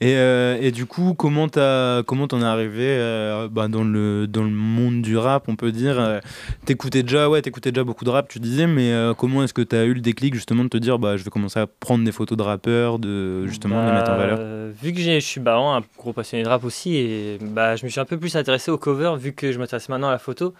Et, 0.00 0.16
euh, 0.16 0.58
et 0.60 0.72
du 0.72 0.86
coup, 0.86 1.14
comment 1.14 1.48
t'as 1.48 2.02
comment 2.02 2.26
t'en 2.26 2.40
es 2.40 2.44
arrivé 2.44 2.84
euh, 2.86 3.48
bah, 3.48 3.68
dans 3.68 3.84
le 3.84 4.26
dans 4.26 4.42
le 4.42 4.50
monde 4.50 5.00
du 5.02 5.16
rap, 5.16 5.44
on 5.48 5.54
peut 5.56 5.70
dire. 5.70 5.98
euh, 6.00 6.18
T'écoutais 6.64 7.02
déjà 7.04 7.28
ouais, 7.30 7.40
t'écoutais 7.42 7.70
déjà 7.70 7.84
beaucoup 7.84 8.04
de 8.04 8.10
rap, 8.10 8.28
tu 8.28 8.40
disais, 8.40 8.66
mais 8.66 8.90
euh, 8.92 9.14
comment 9.14 9.44
est-ce 9.44 9.54
que 9.54 9.62
t'as 9.62 9.84
eu 9.84 9.94
le 9.94 10.00
déclic 10.00 10.34
justement 10.34 10.64
de 10.64 10.68
te 10.68 10.76
dire 10.76 10.98
bah 10.98 11.16
je 11.16 11.22
vais 11.24 11.30
commencer 11.30 11.60
à 11.60 11.66
prendre 11.68 12.04
des 12.04 12.10
photos 12.12 12.36
de 12.36 12.42
rappeurs, 12.42 12.98
de 12.98 13.46
justement 13.46 13.80
de 13.80 13.86
les 13.86 13.92
mettre 13.92 14.10
en 14.10 14.14
Bah, 14.14 14.20
valeur? 14.22 14.38
euh, 14.40 14.72
vu 14.82 14.92
que 14.92 14.98
j'ai- 14.98 15.20
je 15.20 15.26
suis 15.26 15.40
bah, 15.40 15.56
un 15.56 15.82
gros 15.98 16.12
passionné 16.12 16.42
de 16.42 16.48
rap 16.48 16.64
aussi, 16.64 16.96
et 16.96 17.38
bah, 17.40 17.76
je 17.76 17.84
me 17.84 17.90
suis 17.90 18.00
un 18.00 18.04
peu 18.04 18.18
plus 18.18 18.34
intéressé 18.36 18.70
au 18.72 18.78
cover, 18.78 19.14
vu 19.18 19.32
que 19.32 19.52
je 19.52 19.58
m'intéresse 19.58 19.88
maintenant 19.88 20.08
à 20.08 20.12
la 20.12 20.18
photo. 20.18 20.52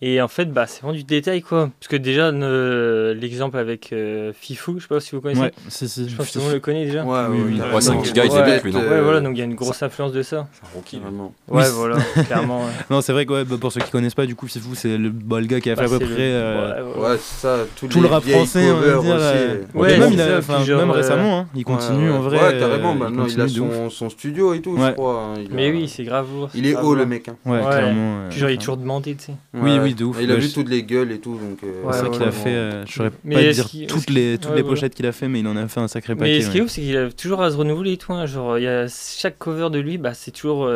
Et 0.00 0.22
en 0.22 0.28
fait, 0.28 0.44
bah, 0.52 0.66
c'est 0.68 0.80
vraiment 0.82 0.96
du 0.96 1.02
détail, 1.02 1.42
quoi. 1.42 1.70
Parce 1.80 1.88
que 1.88 1.96
déjà, 1.96 2.30
ne- 2.30 3.12
l'exemple 3.20 3.58
avec 3.58 3.92
euh, 3.92 4.32
Fifou, 4.32 4.76
je 4.78 4.82
sais 4.82 4.88
pas 4.88 5.00
si 5.00 5.12
vous 5.16 5.20
connaissez. 5.20 5.40
Ouais, 5.40 5.52
si, 5.68 5.88
si, 5.88 6.08
Je 6.08 6.14
pense 6.14 6.28
que 6.28 6.32
tout 6.34 6.38
le 6.38 6.44
monde 6.44 6.52
le 6.54 6.60
connaît 6.60 6.84
déjà. 6.86 7.02
Ouais, 7.04 7.18
oui, 7.30 7.38
oui. 7.46 7.60
Ouais, 7.60 7.80
c'est 7.80 7.88
un 7.90 7.94
Donc, 7.94 8.04
petit 8.04 8.12
gars, 8.12 8.24
il 8.24 8.30
ouais, 8.30 8.44
débute, 8.44 8.62
lui, 8.62 8.72
non 8.74 8.78
Ouais, 8.78 9.00
voilà, 9.02 9.20
donc 9.20 9.32
il 9.34 9.38
y 9.38 9.42
a 9.42 9.44
une 9.44 9.56
grosse 9.56 9.82
influence 9.82 10.12
de 10.12 10.22
ça. 10.22 10.46
C'est 10.52 10.64
un 10.66 10.70
rookie. 10.76 11.00
Vraiment. 11.00 11.34
Ouais, 11.48 11.64
Oui. 11.64 11.70
voilà, 11.74 11.96
clairement. 12.26 12.60
ouais. 12.60 12.70
Non, 12.90 13.00
c'est 13.00 13.12
vrai 13.12 13.26
que 13.26 13.32
ouais, 13.32 13.44
bah, 13.44 13.56
pour 13.60 13.72
ceux 13.72 13.80
qui 13.80 13.90
connaissent 13.90 14.14
pas, 14.14 14.26
du 14.26 14.36
coup, 14.36 14.46
Fifou, 14.46 14.76
c'est 14.76 14.96
le, 14.96 15.10
bah, 15.10 15.40
le 15.40 15.46
gars 15.46 15.60
qui 15.60 15.68
a 15.68 15.74
fait 15.74 15.88
Bah, 15.88 15.96
à 15.96 15.98
peu 15.98 16.06
près 16.06 16.14
euh, 16.20 16.84
ouais, 16.94 17.00
ouais. 17.00 17.08
Ouais, 17.08 17.16
c'est 17.20 17.40
ça. 17.40 17.56
tous 17.74 17.88
tout 17.88 17.96
les 18.00 18.02
le 18.08 18.14
rap 18.14 18.22
français, 18.22 18.70
on 18.70 18.76
va 18.76 19.02
dire. 19.02 19.16
euh, 19.18 19.62
Ouais, 19.74 19.98
même, 19.98 20.90
récemment, 20.92 21.38
hein, 21.40 21.46
il 21.56 21.64
continue 21.64 22.12
en 22.12 22.20
vrai. 22.20 22.38
Ouais, 22.38 22.58
carrément. 22.60 22.92
euh, 22.92 22.98
Maintenant, 22.98 23.26
il 23.26 23.40
a 23.40 23.48
son, 23.48 24.10
studio 24.10 24.54
et 24.54 24.60
tout, 24.62 24.76
je 24.78 24.92
crois. 24.92 25.22
hein. 25.36 25.40
Mais 25.50 25.72
oui, 25.72 25.88
c'est 25.88 26.04
grave. 26.04 26.26
Il 26.54 26.68
est 26.68 26.76
haut, 26.76 26.94
le 26.94 27.04
mec. 27.04 27.28
hein. 27.28 27.36
Ouais, 27.44 27.58
clairement. 27.68 28.18
euh, 28.20 28.28
Puis 28.30 28.38
genre, 28.38 28.50
il 28.50 28.54
est 28.54 28.58
toujours 28.58 28.76
demandé, 28.76 29.16
tu 29.16 29.24
sais. 29.24 29.32
Oui, 29.54 29.78
Ouais. 29.78 29.87
Oui, 29.88 29.94
de 29.94 30.04
ouf. 30.04 30.18
Il 30.20 30.30
a 30.30 30.36
vu 30.36 30.48
toutes 30.52 30.68
les 30.68 30.82
gueules 30.82 31.12
et 31.12 31.18
tout, 31.18 31.32
donc. 31.36 31.58
euh, 31.64 31.92
C'est 31.92 32.02
Ouais, 32.04 32.10
qu'il 32.10 32.22
a 32.24 32.32
fait, 32.32 32.48
euh, 32.54 32.86
je 32.86 32.92
saurais 32.92 33.10
Mais 33.24 33.34
pas 33.34 33.40
te 33.42 33.50
dire 33.78 33.88
toutes 33.88 34.10
les, 34.10 34.38
toutes 34.38 34.62
pochettes 34.62 34.94
qu'il 34.94 35.06
a 35.06 35.12
fait, 35.12 35.28
mais 35.28 35.40
il 35.40 35.46
en 35.46 35.56
a 35.56 35.68
fait 35.68 35.80
un 35.80 35.88
sacré 35.88 36.14
Mais 36.14 36.20
paquet. 36.20 36.42
ce 36.42 36.50
qui 36.50 36.58
est 36.58 36.60
ouf, 36.60 36.70
c'est 36.70 36.80
qu'il 36.82 36.96
a 36.96 37.10
toujours 37.10 37.42
à 37.42 37.50
se 37.50 37.56
renouveler 37.56 37.92
et 37.92 37.96
tout. 37.96 38.12
hein. 38.12 38.26
Genre, 38.26 38.58
il 38.58 38.64
y 38.64 38.68
a 38.68 38.86
chaque 38.88 39.38
cover 39.38 39.70
de 39.70 39.78
lui, 39.78 39.98
bah, 39.98 40.14
c'est 40.14 40.30
toujours. 40.30 40.66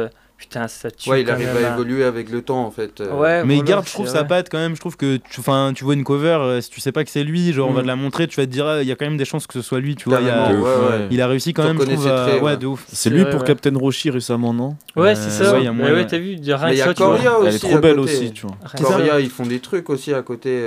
Euh, 0.42 0.48
Putain, 0.48 0.68
ça 0.68 0.90
tue. 0.90 1.08
Ouais, 1.08 1.20
il 1.22 1.26
quand 1.26 1.32
arrive 1.34 1.52
même, 1.54 1.64
à 1.64 1.68
hein. 1.70 1.74
évoluer 1.74 2.04
avec 2.04 2.28
le 2.30 2.42
temps, 2.42 2.64
en 2.64 2.70
fait. 2.70 3.00
euh. 3.00 3.14
Ouais, 3.16 3.44
Mais 3.44 3.56
il 3.56 3.62
garde, 3.64 3.86
je 3.86 3.92
trouve, 3.92 4.08
sa 4.08 4.24
patte 4.24 4.48
quand 4.50 4.58
même. 4.58 4.74
Je 4.74 4.80
trouve 4.80 4.96
que 4.96 5.16
tu, 5.16 5.40
enfin, 5.40 5.72
tu 5.74 5.84
vois 5.84 5.94
une 5.94 6.04
cover, 6.04 6.38
euh, 6.40 6.60
si 6.60 6.70
tu 6.70 6.80
sais 6.80 6.92
pas 6.92 7.04
que 7.04 7.10
c'est 7.10 7.24
lui, 7.24 7.52
genre 7.52 7.68
on 7.68 7.72
va 7.72 7.80
Mm. 7.80 7.84
te 7.84 7.86
la 7.88 7.96
montrer, 7.96 8.26
tu 8.28 8.36
vas 8.40 8.46
te 8.46 8.50
dire, 8.50 8.66
ah, 8.66 8.82
il 8.82 8.88
y 8.88 8.92
a 8.92 8.96
quand 8.96 9.04
même 9.06 9.16
des 9.16 9.24
chances 9.24 9.46
que 9.46 9.54
ce 9.54 9.62
soit 9.62 9.80
lui, 9.80 9.94
tu 9.96 10.08
vois. 10.08 10.20
il 10.20 10.26
y 10.26 10.30
a- 10.30 10.34
Carrément, 10.34 10.62
ouais, 10.62 10.68
ouais. 10.70 11.06
Il 11.10 11.20
a 11.22 11.26
réussi 11.28 11.52
quand 11.54 11.64
même, 11.64 11.78
je 11.80 11.84
trouve, 11.84 12.04
traits, 12.06 12.42
ouais, 12.42 12.56
de 12.56 12.66
ouf. 12.66 12.84
C'est 12.92 13.10
lui 13.10 13.22
vrai, 13.22 13.30
pour 13.30 13.40
ouais. 13.40 13.46
Captain 13.46 13.76
Roshi 13.76 14.10
récemment, 14.10 14.52
non? 14.52 14.76
Ouais, 14.96 15.14
c'est 15.14 15.30
ça. 15.30 15.52
ouais, 15.58 15.68
ouais, 15.68 15.92
ouais. 15.92 16.06
t'as 16.06 16.18
vu, 16.18 16.36
rien 16.42 16.70
que 16.70 16.74
y 16.74 16.80
a 16.82 16.84
ça, 16.86 16.94
tu 16.94 17.02
vois. 17.02 17.18
Elle 17.46 17.54
est 17.54 17.58
trop 17.58 17.78
belle 17.78 18.00
aussi, 18.00 18.32
tu 18.32 18.46
vois. 18.46 18.56
Coria, 18.80 19.20
ils 19.20 19.30
font 19.30 19.46
des 19.46 19.60
trucs 19.60 19.88
aussi 19.90 20.12
à 20.12 20.22
côté. 20.22 20.60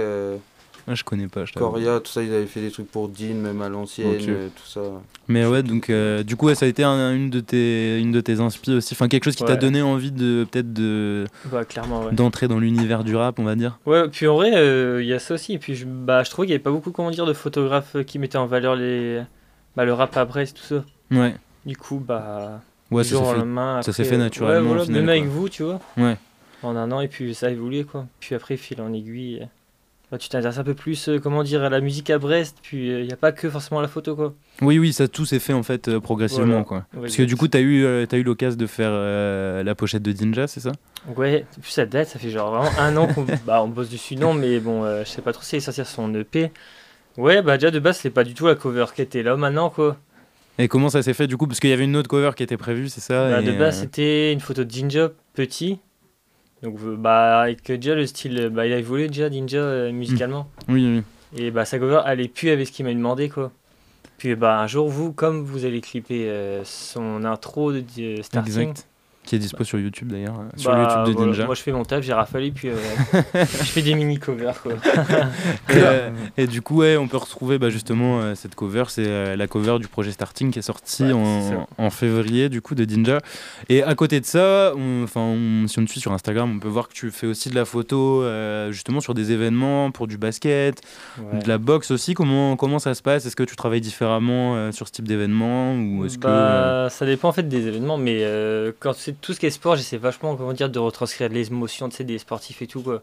Ouais, 0.88 0.96
je 0.96 1.04
connais 1.04 1.28
pas, 1.28 1.46
je. 1.46 1.54
Coria, 1.54 2.00
tout 2.00 2.12
ça, 2.12 2.22
ils 2.22 2.32
avaient 2.32 2.46
fait 2.46 2.62
des 2.62 2.70
trucs 2.70 2.92
pour 2.92 3.10
Dean, 3.10 3.34
même 3.36 3.62
à 3.64 3.70
l'ancienne, 3.70 4.18
euh, 4.30 4.48
tout 4.56 4.68
ça. 4.68 4.82
Mais 5.28 5.44
ouais, 5.46 5.64
donc 5.64 5.90
euh, 5.90 6.22
du 6.22 6.36
coup, 6.36 6.46
ouais, 6.46 6.54
ça 6.56 6.66
a 6.66 6.70
été 6.70 6.84
un- 6.84 7.12
une 7.16 7.32
de 7.32 7.40
tes, 7.40 8.00
une 8.00 8.12
de 8.12 8.22
tes 8.22 8.40
inspi 8.40 8.72
aussi. 8.74 8.94
Enfin, 8.94 9.08
quelque 9.08 9.24
chose 9.24 9.36
qui 9.36 9.44
t'a 9.44 9.56
donné 9.56 9.82
envie 9.82 10.12
de 10.12 10.46
peut-être 10.52 10.74
de 10.74 11.26
Bah, 11.52 11.66
clairement, 11.66 12.04
ouais. 12.06 12.12
d'entrer 12.14 12.48
dans 12.48 12.60
l'univers 12.60 13.04
du 13.04 13.16
rap, 13.16 13.40
on 13.40 13.44
va 13.44 13.56
dire. 13.56 13.80
Ouais, 13.88 14.08
puis 14.10 14.28
en 14.28 14.36
vrai, 14.36 14.52
euh, 14.56 15.02
il 15.02 15.08
y 15.08 15.14
a 15.14 15.20
ça 15.20 15.34
aussi. 15.34 15.54
Et 15.54 15.58
puis, 15.58 15.74
je, 15.76 15.86
bah, 15.86 16.22
je 16.24 16.30
trouvais 16.30 16.46
qu'il 16.46 16.52
n'y 16.52 16.56
avait 16.58 16.64
pas 16.64 16.72
beaucoup, 16.72 16.92
comment 16.92 17.10
dire, 17.10 17.26
de 17.26 17.34
photographes 17.34 17.96
qui 18.06 18.20
mettaient 18.20 18.38
en 18.38 18.46
valeur 18.46 18.76
les, 18.76 19.22
bah, 19.76 19.86
le 19.86 19.94
rap 19.94 20.16
à 20.18 20.26
Brest, 20.26 20.58
tout 20.58 20.64
ça. 20.76 20.86
Ouais. 21.12 21.36
Du 21.66 21.76
coup, 21.78 22.00
bah. 22.06 22.62
Ouais, 22.92 23.04
ça 23.04 23.10
s'est 23.10 23.16
fait- 23.16 23.24
ça 23.24 23.82
s'est 23.82 23.90
après, 23.90 24.04
fait 24.04 24.18
naturellement, 24.18 24.60
Ouais, 24.60 24.68
voilà, 24.68 24.82
au 24.84 24.86
final, 24.86 25.02
même 25.02 25.10
avec 25.10 25.26
vous, 25.26 25.50
tu 25.50 25.64
vois. 25.64 25.80
Ouais. 25.98 26.18
en 26.62 26.76
un 26.76 26.92
an 26.92 27.02
et 27.02 27.08
puis 27.08 27.34
ça 27.36 27.48
a 27.48 27.50
évolué 27.50 27.84
quoi. 27.84 28.06
Puis 28.20 28.34
après, 28.36 28.58
fil 28.58 28.80
en 28.82 28.92
aiguille. 28.94 29.48
Euh, 30.06 30.12
bah, 30.12 30.18
tu 30.18 30.30
t'intéresses 30.30 30.58
un 30.58 30.64
peu 30.64 30.74
plus, 30.74 31.10
euh, 31.10 31.20
comment 31.20 31.44
dire, 31.44 31.64
à 31.64 31.70
la 31.70 31.82
musique 31.82 32.10
à 32.10 32.18
Brest, 32.18 32.58
puis 32.62 32.88
il 32.88 33.06
n'y 33.06 33.14
a 33.14 33.18
pas 33.18 33.32
que 33.32 33.50
forcément 33.50 33.82
la 33.82 33.88
photo 33.88 34.16
quoi. 34.16 34.34
Oui, 34.62 34.80
oui, 34.80 34.94
ça 34.94 35.08
tout 35.08 35.26
s'est 35.26 35.40
fait 35.40 35.54
en 35.54 35.64
fait 35.64 35.88
euh, 35.88 36.00
progressivement. 36.00 36.46
Voilà. 36.46 36.64
Quoi. 36.64 36.78
Ouais, 36.94 37.02
Parce 37.02 37.16
que 37.16 37.24
du 37.24 37.36
coup, 37.36 37.48
tu 37.48 37.58
as 37.58 37.62
eu, 37.62 37.84
euh, 37.84 38.06
t'as 38.06 38.18
eu 38.18 38.24
l'occasion 38.24 38.58
de 38.58 38.68
faire 38.68 38.92
euh, 38.92 39.64
la 39.64 39.76
pochette 39.76 40.04
de 40.04 40.12
Ninja, 40.12 40.48
c'est 40.48 40.62
ça? 40.62 40.72
Ouais, 41.16 41.46
plus 41.62 41.72
ça 41.72 41.86
date, 41.86 42.08
ça 42.08 42.20
fait 42.20 42.30
genre 42.30 42.52
vraiment 42.52 42.72
un 42.80 42.96
an 42.98 43.08
qu'on 43.08 43.26
bah, 43.46 43.62
on 43.64 43.68
bosse 43.68 43.90
dessus, 43.90 44.16
non, 44.16 44.34
mais 44.34 44.60
bon, 44.60 44.84
euh, 44.84 45.04
je 45.04 45.10
sais 45.10 45.22
pas 45.22 45.34
trop 45.34 45.44
si 45.44 45.58
est 45.58 45.60
sortir 45.60 45.86
son 45.86 46.14
EP. 46.16 46.52
Ouais, 47.18 47.42
bah 47.42 47.58
déjà 47.58 47.72
de 47.72 47.80
base, 47.80 47.98
c'est 47.98 48.10
pas 48.10 48.24
du 48.24 48.34
tout 48.34 48.48
la 48.48 48.56
cover 48.56 48.86
qui 48.94 49.02
était 49.02 49.24
là 49.24 49.36
maintenant 49.38 49.70
quoi. 49.70 49.98
Et 50.58 50.68
comment 50.68 50.90
ça 50.90 51.02
s'est 51.02 51.14
fait 51.14 51.28
du 51.28 51.38
coup? 51.38 51.48
Parce 51.48 51.60
qu'il 51.60 51.70
y 51.70 51.74
avait 51.74 51.84
une 51.84 51.96
autre 51.96 52.10
cover 52.10 52.32
qui 52.36 52.44
était 52.44 52.58
prévue, 52.58 52.90
c'est 52.90 53.02
ça? 53.02 53.30
Bah, 53.30 53.42
et, 53.42 53.44
de 53.44 53.52
base, 53.52 53.78
euh, 53.78 53.82
c'était 53.82 54.34
une 54.34 54.40
photo 54.40 54.64
de 54.64 54.74
Ninja 54.74 55.12
petit. 55.34 55.80
Donc, 56.66 56.80
euh, 56.84 56.96
bah, 56.98 57.42
avec 57.42 57.64
déjà 57.68 57.94
le 57.94 58.08
style, 58.08 58.40
euh, 58.40 58.50
bah, 58.50 58.66
il 58.66 58.74
a 58.74 58.80
évolué 58.80 59.08
déjà 59.08 59.30
Ninja 59.30 59.60
euh, 59.60 59.92
musicalement. 59.92 60.50
Oui, 60.68 60.88
oui. 60.88 61.04
Et 61.40 61.52
bah, 61.52 61.64
sa 61.64 61.78
cover, 61.78 62.02
elle 62.08 62.22
est 62.22 62.28
plus 62.28 62.50
avec 62.50 62.68
ce 62.68 62.72
qu'il 62.72 62.86
m'a 62.86 62.94
demandé 62.94 63.30
quoi. 63.30 63.52
Puis 64.18 64.34
bah, 64.36 64.60
un 64.60 64.66
jour, 64.66 64.90
vous, 64.90 65.14
comme 65.14 65.44
vous 65.44 65.66
allez 65.66 65.80
clipper 65.80 66.28
euh, 66.28 66.64
son 66.64 67.24
intro 67.24 67.72
de 67.72 68.22
starting. 68.24 68.70
Exact. 68.70 68.88
Qui 69.26 69.36
est 69.36 69.40
dispo 69.40 69.64
sur 69.64 69.80
YouTube 69.80 70.12
d'ailleurs, 70.12 70.40
euh, 70.40 70.44
sur 70.56 70.72
bah, 70.72 70.82
YouTube 70.84 71.08
de 71.08 71.12
voilà, 71.18 71.32
Ninja. 71.32 71.46
Moi, 71.46 71.56
je 71.56 71.62
fais 71.62 71.72
mon 71.72 71.84
taf, 71.84 72.04
j'ai 72.04 72.14
rafalé, 72.14 72.52
puis 72.52 72.70
euh, 72.70 72.76
je 73.34 73.46
fais 73.46 73.82
des 73.82 73.96
mini 73.96 74.20
covers 74.20 74.62
quoi. 74.62 74.74
Et, 75.70 75.74
euh, 75.78 76.10
et 76.38 76.46
du 76.48 76.62
coup, 76.62 76.78
ouais, 76.78 76.96
on 76.98 77.08
peut 77.08 77.18
retrouver 77.18 77.58
bah, 77.58 77.70
justement 77.72 78.20
euh, 78.22 78.36
cette 78.36 78.54
cover. 78.56 78.84
C'est 78.88 79.36
la 79.36 79.48
cover 79.48 79.80
du 79.80 79.88
projet 79.88 80.12
Starting 80.12 80.52
qui 80.52 80.60
est 80.60 80.62
sorti 80.62 81.04
Ouais, 81.06 81.58
en, 81.78 81.90
février 81.90 82.50
du 82.50 82.62
coup 82.62 82.76
de 82.76 82.86
Ninja. 82.86 83.20
Et 83.70 83.82
à 83.84 83.96
côté 83.96 84.20
de 84.20 84.26
ça, 84.26 84.74
on- 84.78 85.04
enfin, 85.04 85.22
on- 85.22 85.68
si 85.68 85.80
on 85.80 85.86
te 85.86 85.90
suit 85.90 86.00
sur 86.00 86.12
Instagram, 86.14 86.52
on 86.56 86.60
peut 86.60 86.68
voir 86.68 86.88
que 86.88 86.94
tu 86.94 87.10
fais 87.10 87.26
aussi 87.28 87.50
de 87.50 87.56
la 87.56 87.66
photo 87.66 88.24
justement 88.72 89.02
sur 89.02 89.14
des 89.16 89.32
événements 89.32 89.90
pour 89.92 90.08
du 90.08 90.18
basket, 90.18 90.82
Ouais. 91.20 91.40
de 91.40 91.48
la 91.48 91.58
boxe 91.58 91.90
aussi. 91.92 92.14
Comment, 92.14 92.56
comment 92.58 92.78
ça 92.80 92.94
se 92.94 93.02
passe? 93.02 93.26
Est-ce 93.26 93.36
que 93.36 93.44
tu 93.44 93.56
travailles 93.56 93.82
différemment 93.82 94.72
sur 94.72 94.88
ce 94.88 94.92
type 94.92 95.08
d'événement 95.08 95.74
ou 95.76 96.06
est-ce 96.06 96.18
que 96.20 96.24
Bah, 96.28 96.88
ça 96.92 97.06
dépend 97.06 97.30
en 97.30 97.34
fait 97.34 97.48
des 97.48 97.68
événements, 97.68 97.98
mais 97.98 98.24
quand 98.80 98.94
c'est 98.94 99.15
tout 99.22 99.34
ce 99.34 99.40
qui 99.40 99.46
est 99.46 99.50
sport, 99.52 99.76
j'essaie 99.76 99.98
vachement 99.98 100.36
comment 100.36 100.54
dire 100.54 100.70
de 100.70 100.80
retranscrire 100.80 101.30
les 101.30 101.48
émotions, 101.48 101.90
tu 101.90 101.96
sais, 101.98 102.04
des 102.04 102.18
sportifs 102.18 102.62
et 102.62 102.68
tout 102.68 102.82
quoi, 102.82 103.02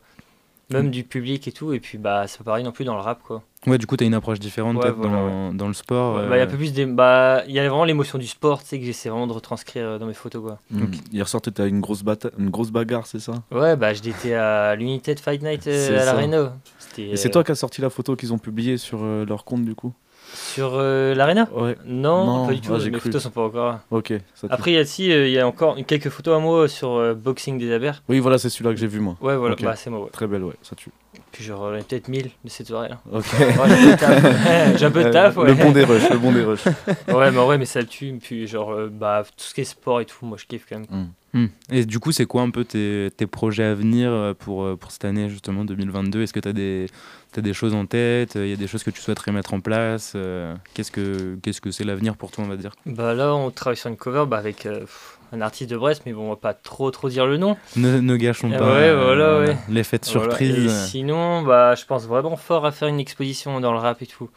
même 0.70 0.86
Mm. 0.86 0.90
du 0.90 1.04
public 1.04 1.46
et 1.48 1.52
tout, 1.52 1.72
et 1.72 1.80
puis 1.80 1.98
bah 1.98 2.26
c'est 2.26 2.38
pas 2.38 2.44
pareil 2.44 2.64
non 2.64 2.72
plus 2.72 2.84
dans 2.84 2.94
le 2.94 3.00
rap 3.00 3.20
quoi. 3.22 3.42
ouais, 3.66 3.76
du 3.78 3.86
coup, 3.86 3.96
tu 3.96 4.04
as 4.04 4.06
une 4.06 4.14
approche 4.14 4.38
différente 4.40 4.76
Ouais, 4.76 4.82
peut-être 4.82 4.96
voilà, 4.96 5.16
dans, 5.16 5.52
dans 5.54 5.68
le 5.68 5.74
sport. 5.74 6.16
Ouais, 6.16 6.28
bah, 6.28 6.36
il 6.36 6.38
y 6.38 6.40
a 6.40 6.44
euh, 6.44 6.46
un 6.46 6.50
peu 6.50 6.56
plus 6.56 6.72
des, 6.72 6.86
bah 6.86 7.42
y 7.46 7.58
a 7.58 7.62
vraiment 7.68 7.84
l'émotion 7.84 8.18
du 8.18 8.26
sport, 8.26 8.62
tu 8.62 8.68
sais 8.68 8.78
que 8.78 8.84
j'essaie 8.84 9.08
vraiment 9.10 9.26
de 9.26 9.32
retranscrire 9.32 9.84
euh, 9.86 9.98
dans 9.98 10.06
mes 10.06 10.14
photos 10.14 10.42
quoi. 10.42 10.58
Mm. 10.70 10.84
Hier 11.12 11.28
soir, 11.28 11.42
t'étais 11.42 11.62
à 11.62 11.66
une 11.66 11.80
grosse, 11.80 12.02
bata- 12.02 12.30
une 12.38 12.50
grosse 12.50 12.70
bagarre, 12.70 13.06
c'est 13.06 13.20
ça? 13.20 13.34
Ouais, 13.50 13.76
bah 13.76 13.92
j'étais 13.92 14.34
à 14.34 14.74
l'United 14.76 15.20
Fight 15.20 15.42
Night 15.42 15.66
euh, 15.66 16.00
à 16.00 16.04
l'Arena. 16.06 16.56
C'était 16.78 17.08
Et 17.10 17.16
c'est 17.16 17.28
euh, 17.28 17.32
toi 17.32 17.44
qui 17.44 17.52
as 17.52 17.56
sorti 17.56 17.80
la 17.82 17.90
photo 17.90 18.16
qu'ils 18.16 18.32
ont 18.32 18.38
publiée 18.38 18.78
sur 18.78 19.00
euh, 19.02 19.24
leur 19.26 19.44
compte 19.44 19.64
du 19.64 19.74
coup? 19.74 19.92
Sur 20.34 20.72
euh, 20.74 21.14
l'Arena 21.14 21.48
Ouais. 21.54 21.76
Non, 21.84 22.24
Non, 22.26 22.46
pas 22.46 22.54
du 22.54 22.60
tout. 22.60 22.72
ah, 22.74 22.78
mes 22.78 22.90
cru. 22.90 23.00
photos 23.00 23.22
sont 23.22 23.30
pas 23.30 23.42
encore 23.42 23.66
là. 23.66 23.80
Ok. 23.90 24.12
ça 24.34 24.46
Après 24.50 24.72
il 24.72 24.74
y 24.74 24.78
a 24.78 24.84
si 24.84 25.06
il 25.06 25.30
y 25.30 25.38
a 25.38 25.46
encore 25.46 25.76
quelques 25.86 26.08
photos 26.08 26.36
à 26.36 26.38
moi 26.38 26.68
sur 26.68 26.92
euh, 26.92 27.14
Boxing 27.14 27.58
des 27.58 27.72
Abers. 27.72 28.02
Oui, 28.08 28.18
voilà, 28.18 28.38
c'est 28.38 28.48
celui-là 28.48 28.70
que 28.72 28.76
j'ai 28.80 28.86
vu 28.86 29.00
moi. 29.00 29.16
Ouais, 29.20 29.36
voilà, 29.36 29.56
bah 29.56 29.76
c'est 29.76 29.90
moi. 29.90 30.00
Ouais. 30.04 30.10
Très 30.10 30.26
belle, 30.26 30.44
ouais, 30.44 30.54
ça 30.62 30.74
tue. 30.76 30.90
Puis 31.30 31.44
genre, 31.44 31.74
ai 31.74 31.82
peut-être 31.82 32.08
1000 32.08 32.30
de 32.44 32.50
cette 32.50 32.66
soirée-là. 32.68 32.98
Ok. 33.10 33.24
Ouais, 33.38 33.46
j'ai 33.56 33.86
un 33.86 33.90
peu 33.90 33.90
de 33.90 33.96
taf. 33.96 34.76
J'ai 34.78 34.86
un 34.86 34.90
peu 34.90 35.04
de 35.04 35.10
taf, 35.10 35.36
ouais. 35.36 35.46
le 35.46 35.54
bon 35.54 35.72
des 35.72 35.84
rushs, 35.84 36.10
le 36.10 36.18
bon 36.18 36.32
des 36.32 36.42
rushs. 36.42 36.64
ouais, 37.08 37.30
mais 37.30 37.38
ouais, 37.38 37.58
mais 37.58 37.64
ça 37.64 37.82
tue. 37.84 38.18
Puis 38.22 38.46
genre, 38.46 38.72
euh, 38.72 38.90
bah, 38.92 39.22
tout 39.24 39.44
ce 39.44 39.54
qui 39.54 39.62
est 39.62 39.64
sport 39.64 40.00
et 40.00 40.04
tout, 40.04 40.24
moi 40.26 40.36
je 40.38 40.44
kiffe 40.46 40.66
quand 40.68 40.78
même. 40.78 41.08
Hmm. 41.34 41.46
Et 41.70 41.86
du 41.86 41.98
coup, 41.98 42.12
c'est 42.12 42.26
quoi 42.26 42.42
un 42.42 42.50
peu 42.50 42.64
tes, 42.64 43.08
tes 43.16 43.26
projets 43.26 43.64
à 43.64 43.74
venir 43.74 44.10
euh, 44.12 44.34
pour, 44.34 44.64
euh, 44.64 44.76
pour 44.76 44.90
cette 44.90 45.06
année 45.06 45.30
justement 45.30 45.64
2022 45.64 46.22
Est-ce 46.22 46.32
que 46.34 46.40
tu 46.40 46.48
as 46.48 46.52
des, 46.52 46.86
t'as 47.32 47.40
des 47.40 47.54
choses 47.54 47.74
en 47.74 47.86
tête? 47.86 48.34
Il 48.34 48.48
y 48.48 48.52
a 48.52 48.56
des 48.56 48.66
choses 48.66 48.82
que 48.84 48.90
tu 48.90 49.00
souhaiterais 49.00 49.32
mettre 49.32 49.54
en 49.54 49.60
place 49.60 50.12
euh, 50.14 50.54
Qu'est-ce 50.74 50.90
que 50.90 51.36
qu'est-ce 51.42 51.62
que 51.62 51.70
c'est 51.70 51.84
l'avenir 51.84 52.16
pour 52.16 52.30
toi, 52.32 52.44
on 52.44 52.48
va 52.48 52.56
dire? 52.56 52.72
Bah 52.84 53.14
là, 53.14 53.34
on 53.34 53.50
travaille 53.50 53.78
sur 53.78 53.88
une 53.88 53.96
cover 53.96 54.24
bah, 54.28 54.36
avec 54.36 54.66
euh, 54.66 54.84
un 55.32 55.40
artiste 55.40 55.70
de 55.70 55.78
Brest, 55.78 56.02
mais 56.04 56.12
bon, 56.12 56.26
on 56.26 56.30
va 56.30 56.36
pas 56.36 56.52
trop 56.52 56.90
trop 56.90 57.08
dire 57.08 57.24
le 57.26 57.38
nom. 57.38 57.56
Ne, 57.76 58.00
ne 58.00 58.16
gâchons 58.16 58.50
pas 58.50 58.74
ouais, 58.74 58.94
voilà, 58.94 59.38
ouais. 59.38 59.56
l'effet 59.70 59.96
de 59.98 60.04
Voilà. 60.04 60.28
surprise. 60.28 60.66
Et 60.66 60.68
sinon, 60.68 61.40
bah, 61.40 61.74
je 61.74 61.86
pense 61.86 62.04
vraiment 62.06 62.36
fort 62.36 62.66
à 62.66 62.72
faire 62.72 62.88
une 62.88 63.00
exposition 63.00 63.58
dans 63.60 63.72
le 63.72 63.78
rap 63.78 64.02
et 64.02 64.06
tout. 64.06 64.28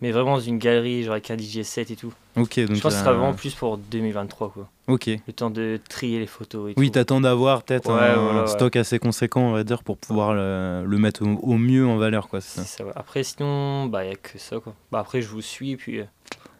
Mais 0.00 0.12
vraiment 0.12 0.34
dans 0.34 0.40
une 0.40 0.58
galerie, 0.58 1.02
genre 1.02 1.12
avec 1.14 1.30
un 1.30 1.36
DJ 1.36 1.62
set 1.62 1.90
et 1.90 1.96
tout. 1.96 2.12
Ok, 2.36 2.60
donc 2.60 2.76
je 2.76 2.80
pense 2.80 2.92
que 2.92 2.98
ce 2.98 3.04
sera 3.04 3.12
vraiment 3.12 3.34
plus 3.34 3.54
pour 3.54 3.78
2023, 3.78 4.50
quoi. 4.50 4.68
Ok. 4.86 5.06
Le 5.26 5.32
temps 5.32 5.50
de 5.50 5.80
trier 5.88 6.20
les 6.20 6.26
photos 6.28 6.70
et 6.70 6.74
Oui, 6.76 6.86
tout. 6.86 6.92
t'attends 6.94 7.20
d'avoir 7.20 7.62
peut-être 7.64 7.90
Ouais, 7.92 8.00
un 8.10 8.14
voilà, 8.16 8.46
stock 8.46 8.76
assez 8.76 8.98
conséquent, 9.00 9.40
on 9.42 9.52
va 9.52 9.64
dire, 9.64 9.82
pour 9.82 9.96
pouvoir 9.98 10.34
le, 10.34 10.84
le 10.86 10.98
mettre 10.98 11.24
au, 11.24 11.34
au 11.42 11.58
mieux 11.58 11.86
en 11.86 11.96
valeur, 11.96 12.28
quoi. 12.28 12.40
Ça. 12.40 12.62
C'est 12.62 12.78
ça, 12.78 12.84
ouais. 12.84 12.92
Après, 12.94 13.24
sinon, 13.24 13.86
bah, 13.86 14.04
y 14.04 14.10
a 14.10 14.14
que 14.14 14.38
ça, 14.38 14.60
quoi. 14.60 14.72
Bah, 14.92 15.00
après, 15.00 15.20
je 15.20 15.28
vous 15.28 15.40
suis 15.40 15.72
et 15.72 15.76
puis 15.76 15.98
euh, 15.98 16.04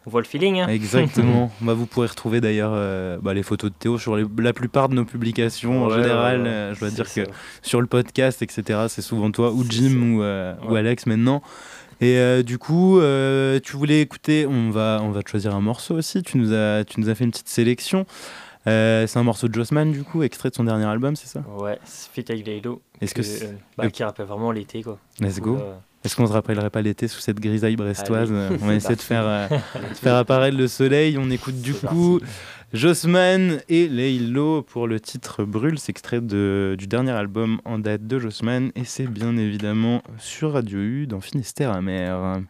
on 0.05 0.09
voit 0.09 0.19
le 0.19 0.27
feeling. 0.27 0.59
Hein. 0.59 0.67
Exactement. 0.67 1.49
bah, 1.61 1.73
vous 1.73 1.85
pourrez 1.85 2.07
retrouver 2.07 2.41
d'ailleurs 2.41 2.71
euh, 2.73 3.17
bah, 3.21 3.33
les 3.33 3.43
photos 3.43 3.71
de 3.71 3.75
Théo 3.75 3.97
sur 3.97 4.17
les- 4.17 4.25
la 4.39 4.51
plupart 4.51 4.89
de 4.89 4.95
nos 4.95 5.05
publications. 5.05 5.85
en 5.85 5.89
général, 5.89 6.39
ouais, 6.39 6.43
ouais. 6.43 6.49
euh, 6.49 6.73
je 6.75 6.79
dois 6.81 6.89
dire 6.89 7.07
ça. 7.07 7.23
que 7.23 7.29
sur 7.61 7.79
le 7.79 7.87
podcast, 7.87 8.41
etc., 8.41 8.81
c'est 8.89 9.01
souvent 9.01 9.31
toi 9.31 9.51
ou 9.53 9.63
Jim 9.69 10.17
ou, 10.17 10.23
euh, 10.23 10.53
ou. 10.69 10.75
Alex 10.75 11.05
maintenant. 11.05 11.41
Et 12.01 12.17
euh, 12.17 12.43
du 12.43 12.57
coup, 12.57 12.99
euh, 12.99 13.59
tu 13.61 13.75
voulais 13.75 14.01
écouter, 14.01 14.45
on 14.45 14.69
va, 14.69 14.99
on 15.03 15.11
va 15.11 15.21
te 15.23 15.29
choisir 15.29 15.53
un 15.55 15.61
morceau 15.61 15.95
aussi. 15.95 16.23
Tu 16.23 16.37
nous 16.37 16.53
as, 16.53 16.83
tu 16.85 16.99
nous 17.01 17.09
as 17.09 17.15
fait 17.15 17.25
une 17.25 17.31
petite 17.31 17.49
sélection. 17.49 18.05
Euh, 18.67 19.07
c'est 19.07 19.19
un 19.19 19.23
morceau 19.23 19.47
de 19.47 19.53
Jossman, 19.53 19.91
du 19.91 20.03
coup, 20.03 20.23
extrait 20.23 20.49
de 20.49 20.55
son 20.55 20.63
dernier 20.63 20.85
album, 20.85 21.15
c'est 21.15 21.27
ça? 21.27 21.43
Ouais, 21.57 21.79
c'est 21.83 22.11
Fit 22.11 22.25
avec. 22.31 22.47
Est-ce 23.01 23.13
que 23.13 23.21
c'est- 23.23 23.45
euh, 23.45 23.51
bah, 23.77 23.89
qui 23.89 24.03
rappelle 24.03 24.25
vraiment 24.27 24.51
l'été, 24.51 24.83
quoi. 24.83 24.97
Let's 25.19 25.39
go. 25.39 25.57
Est-ce 26.03 26.15
qu'on 26.15 26.27
se 26.27 26.31
rappellerait 26.31 26.69
pas 26.69 26.81
l'été 26.81 27.07
sous 27.07 27.19
cette 27.19 27.39
grisaille 27.39 27.75
brestoise 27.75 28.31
Allez. 28.31 28.57
On 28.61 28.67
va 28.67 28.75
essayer 28.75 28.95
de 28.95 29.01
faire, 29.01 29.25
euh, 29.25 29.47
de 29.89 29.95
faire 29.95 30.15
apparaître 30.15 30.57
le 30.57 30.67
soleil. 30.67 31.17
On 31.17 31.29
écoute 31.29 31.61
du 31.61 31.73
coup 31.73 32.19
Jossman 32.73 33.61
et 33.67 33.87
Leilo 33.87 34.61
pour 34.61 34.87
le 34.87 34.99
titre 34.99 35.43
Brûle. 35.43 35.77
C'est 35.79 35.89
extrait 35.89 36.21
de, 36.21 36.75
du 36.77 36.87
dernier 36.87 37.11
album 37.11 37.59
en 37.65 37.79
date 37.79 38.07
de 38.07 38.19
Jossman 38.19 38.71
et 38.75 38.85
c'est 38.85 39.07
bien 39.07 39.35
évidemment 39.37 40.01
sur 40.17 40.53
Radio 40.53 40.79
U 40.79 41.07
dans 41.07 41.19
Finistère 41.19 41.71
amer. 41.71 42.41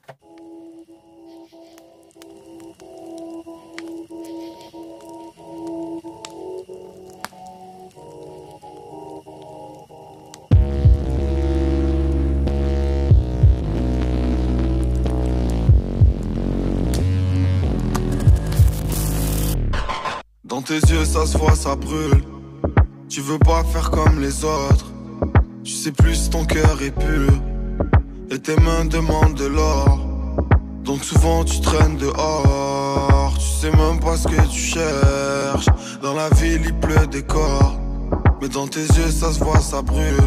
Tes 20.69 20.93
yeux, 20.93 21.03
ça 21.03 21.25
se 21.25 21.35
voit, 21.35 21.55
ça 21.55 21.75
brûle. 21.75 22.23
Tu 23.09 23.21
veux 23.21 23.39
pas 23.39 23.63
faire 23.63 23.89
comme 23.89 24.21
les 24.21 24.45
autres. 24.45 24.85
Tu 25.63 25.71
sais 25.71 25.91
plus 25.91 26.29
ton 26.29 26.45
cœur 26.45 26.77
est 26.83 26.91
pur. 26.91 27.31
Et 28.29 28.37
tes 28.37 28.55
mains 28.57 28.85
demandent 28.85 29.33
de 29.33 29.47
l'or. 29.47 29.97
Donc 30.83 31.03
souvent 31.03 31.43
tu 31.43 31.59
traînes 31.61 31.97
dehors. 31.97 33.33
Tu 33.39 33.45
sais 33.45 33.71
même 33.71 33.99
pas 33.99 34.15
ce 34.15 34.27
que 34.27 34.47
tu 34.47 34.59
cherches. 34.59 35.69
Dans 36.03 36.13
la 36.13 36.29
ville, 36.29 36.61
il 36.63 36.75
pleut 36.75 37.07
des 37.07 37.23
corps. 37.23 37.79
Mais 38.39 38.47
dans 38.47 38.67
tes 38.67 38.85
yeux, 38.85 39.09
ça 39.09 39.33
se 39.33 39.39
voit, 39.43 39.61
ça 39.61 39.81
brûle. 39.81 40.21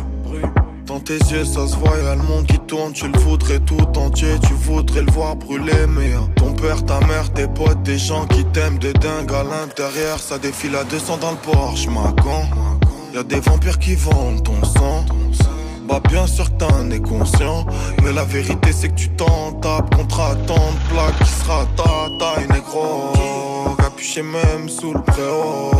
Dans 0.86 0.98
tes 0.98 1.18
yeux, 1.18 1.44
ça 1.44 1.68
se 1.68 1.76
voit, 1.76 1.96
y'a 2.02 2.16
le 2.16 2.22
monde 2.22 2.46
qui 2.46 2.58
tourne. 2.66 2.92
Tu 2.92 3.06
le 3.06 3.18
voudrais 3.20 3.60
tout 3.60 3.96
entier, 3.96 4.34
tu 4.42 4.54
voudrais 4.54 5.02
le 5.02 5.12
voir 5.12 5.36
brûler. 5.36 5.86
Mais 5.88 6.14
père, 6.62 6.84
ta 6.84 7.00
mère, 7.00 7.32
tes 7.32 7.48
potes, 7.48 7.82
des 7.82 7.98
gens 7.98 8.24
qui 8.26 8.44
t'aiment 8.44 8.78
de 8.78 8.92
dingue 8.92 9.32
à 9.32 9.42
l'intérieur. 9.42 10.18
Ça 10.20 10.38
défile 10.38 10.76
à 10.76 10.84
200 10.84 11.16
dans 11.18 11.32
le 11.32 11.36
Porsche, 11.36 11.88
ma 11.88 12.12
con. 12.22 12.44
Y'a 13.12 13.24
des 13.24 13.40
vampires 13.40 13.78
qui 13.78 13.96
vendent 13.96 14.42
ton 14.44 14.62
sang. 14.64 15.04
Bah, 15.88 16.00
bien 16.08 16.26
sûr 16.26 16.46
que 16.50 16.58
t'en 16.64 16.90
es 16.90 17.00
conscient. 17.00 17.66
Mais 18.02 18.12
la 18.12 18.24
vérité, 18.24 18.70
c'est 18.72 18.88
que 18.90 18.94
tu 18.94 19.08
t'en 19.10 19.52
tapes 19.60 19.94
contre 19.94 20.36
de 20.36 20.46
plaque 20.90 21.18
qui 21.24 21.30
sera 21.30 21.66
ta 21.76 21.92
taille, 22.20 22.46
négro. 22.48 23.12
Capuché 23.78 24.22
même 24.22 24.68
sous 24.68 24.94
le 24.94 25.02
préau. 25.02 25.72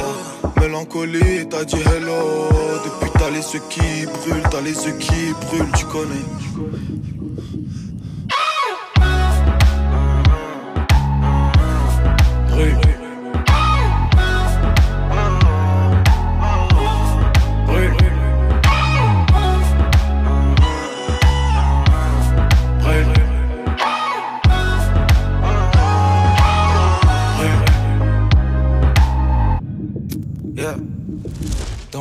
Mélancolie, 0.61 1.49
t'as 1.49 1.65
dit 1.65 1.77
hello. 1.77 2.49
Depuis 2.85 3.11
t'as 3.19 3.31
les 3.31 3.45
yeux 3.55 3.63
qui 3.71 4.07
brûlent, 4.07 4.49
t'as 4.51 4.61
les 4.61 4.75
yeux 4.85 4.99
qui 4.99 5.33
brûlent, 5.47 5.73
tu 5.77 5.87
connais. 5.87 7.12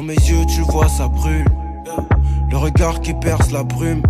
Dans 0.02 0.08
mes 0.08 0.16
yeux, 0.16 0.47
tu 0.47 0.62
vois, 0.62 0.88
ça 0.88 1.08
brûle. 1.08 1.45
Le 2.49 2.58
regard 2.58 3.02
qui 3.02 3.14
perce 3.14 3.52
la 3.52 3.64
brume. 3.64 4.02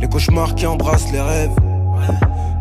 Les 0.00 0.08
cauchemars 0.08 0.54
qui 0.54 0.64
embrassent 0.64 1.12
les 1.12 1.20
rêves. 1.20 1.54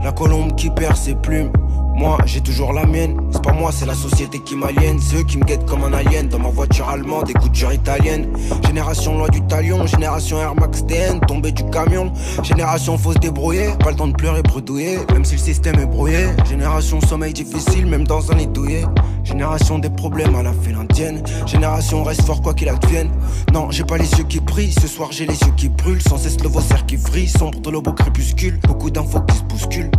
La 0.04 0.12
colombe 0.12 0.54
qui 0.56 0.70
perd 0.70 0.98
ses 0.98 1.16
plumes. 1.16 1.54
Moi, 1.96 2.18
j'ai 2.26 2.42
toujours 2.42 2.74
la 2.74 2.86
mienne. 2.86 3.16
C'est 3.32 3.42
pas 3.42 3.54
moi, 3.54 3.72
c'est 3.72 3.86
la 3.86 3.94
société 3.94 4.40
qui 4.40 4.58
m'aliène. 4.58 5.00
C'est 5.00 5.16
eux 5.16 5.24
qui 5.24 5.38
me 5.38 5.46
guettent 5.46 5.66
comme 5.66 5.82
un 5.86 5.94
alien. 5.94 6.28
Dans 6.28 6.40
ma 6.40 6.50
voiture 6.50 6.90
allemande, 6.90 7.28
des 7.28 7.34
coutures 7.34 7.72
italiennes. 7.72 8.28
Génération 8.66 9.18
loi 9.18 9.30
du 9.30 9.42
talion. 9.44 9.88
Génération 9.88 10.38
Air 10.38 10.56
Max 10.56 10.86
TN, 10.86 11.22
tombé 11.22 11.54
du 11.54 11.64
camion. 11.70 12.12
Génération 12.44 12.98
fausse 12.98 13.16
débrouillée. 13.16 13.70
Pas 13.80 13.92
le 13.92 13.96
temps 13.96 14.08
de 14.08 14.14
pleurer, 14.14 14.42
bredouiller. 14.42 15.00
Même 15.14 15.24
si 15.24 15.36
le 15.36 15.40
système 15.40 15.80
est 15.80 15.86
brouillé. 15.86 16.28
Génération 16.50 17.00
sommeil 17.00 17.32
difficile, 17.32 17.86
même 17.86 18.06
dans 18.06 18.30
un 18.30 18.36
lit 18.36 18.48
douillet. 18.48 18.84
Génération 19.24 19.80
des 19.80 19.90
problèmes 19.90 20.36
à 20.36 20.44
la 20.44 20.52
fée 20.52 20.74
l'indienne. 20.74 21.24
Génération 21.46 22.04
reste 22.04 22.24
fort 22.24 22.42
quoi 22.42 22.54
qu'il 22.54 22.68
advienne. 22.68 23.10
Non, 23.54 23.72
j'ai 23.72 23.86
pas 23.86 23.98
les 23.98 24.12
yeux 24.12 24.26
qui 24.26 24.42
brillent. 24.42 24.74
Ce 24.74 24.88
soir, 24.88 25.14
j'ai 25.14 25.26
les 25.26 25.40
yeux 25.40 25.54
qui 25.56 25.70
brûlent. 25.70 26.02
Sans 26.02 26.18
cesse 26.18 26.42
le 26.44 26.50
vaussaire 26.50 26.86
qui 26.86 26.98
vrille. 26.98 27.30
Sombre 27.30 27.62
de 27.62 27.70
l'aube 27.70 27.88
au 27.88 27.94
crépuscule. 27.94 28.60
Beaucoup 28.68 28.92
d'infos 28.92 29.22
qui 29.22 29.38
se 29.38 29.44
bousculent. 29.44 29.92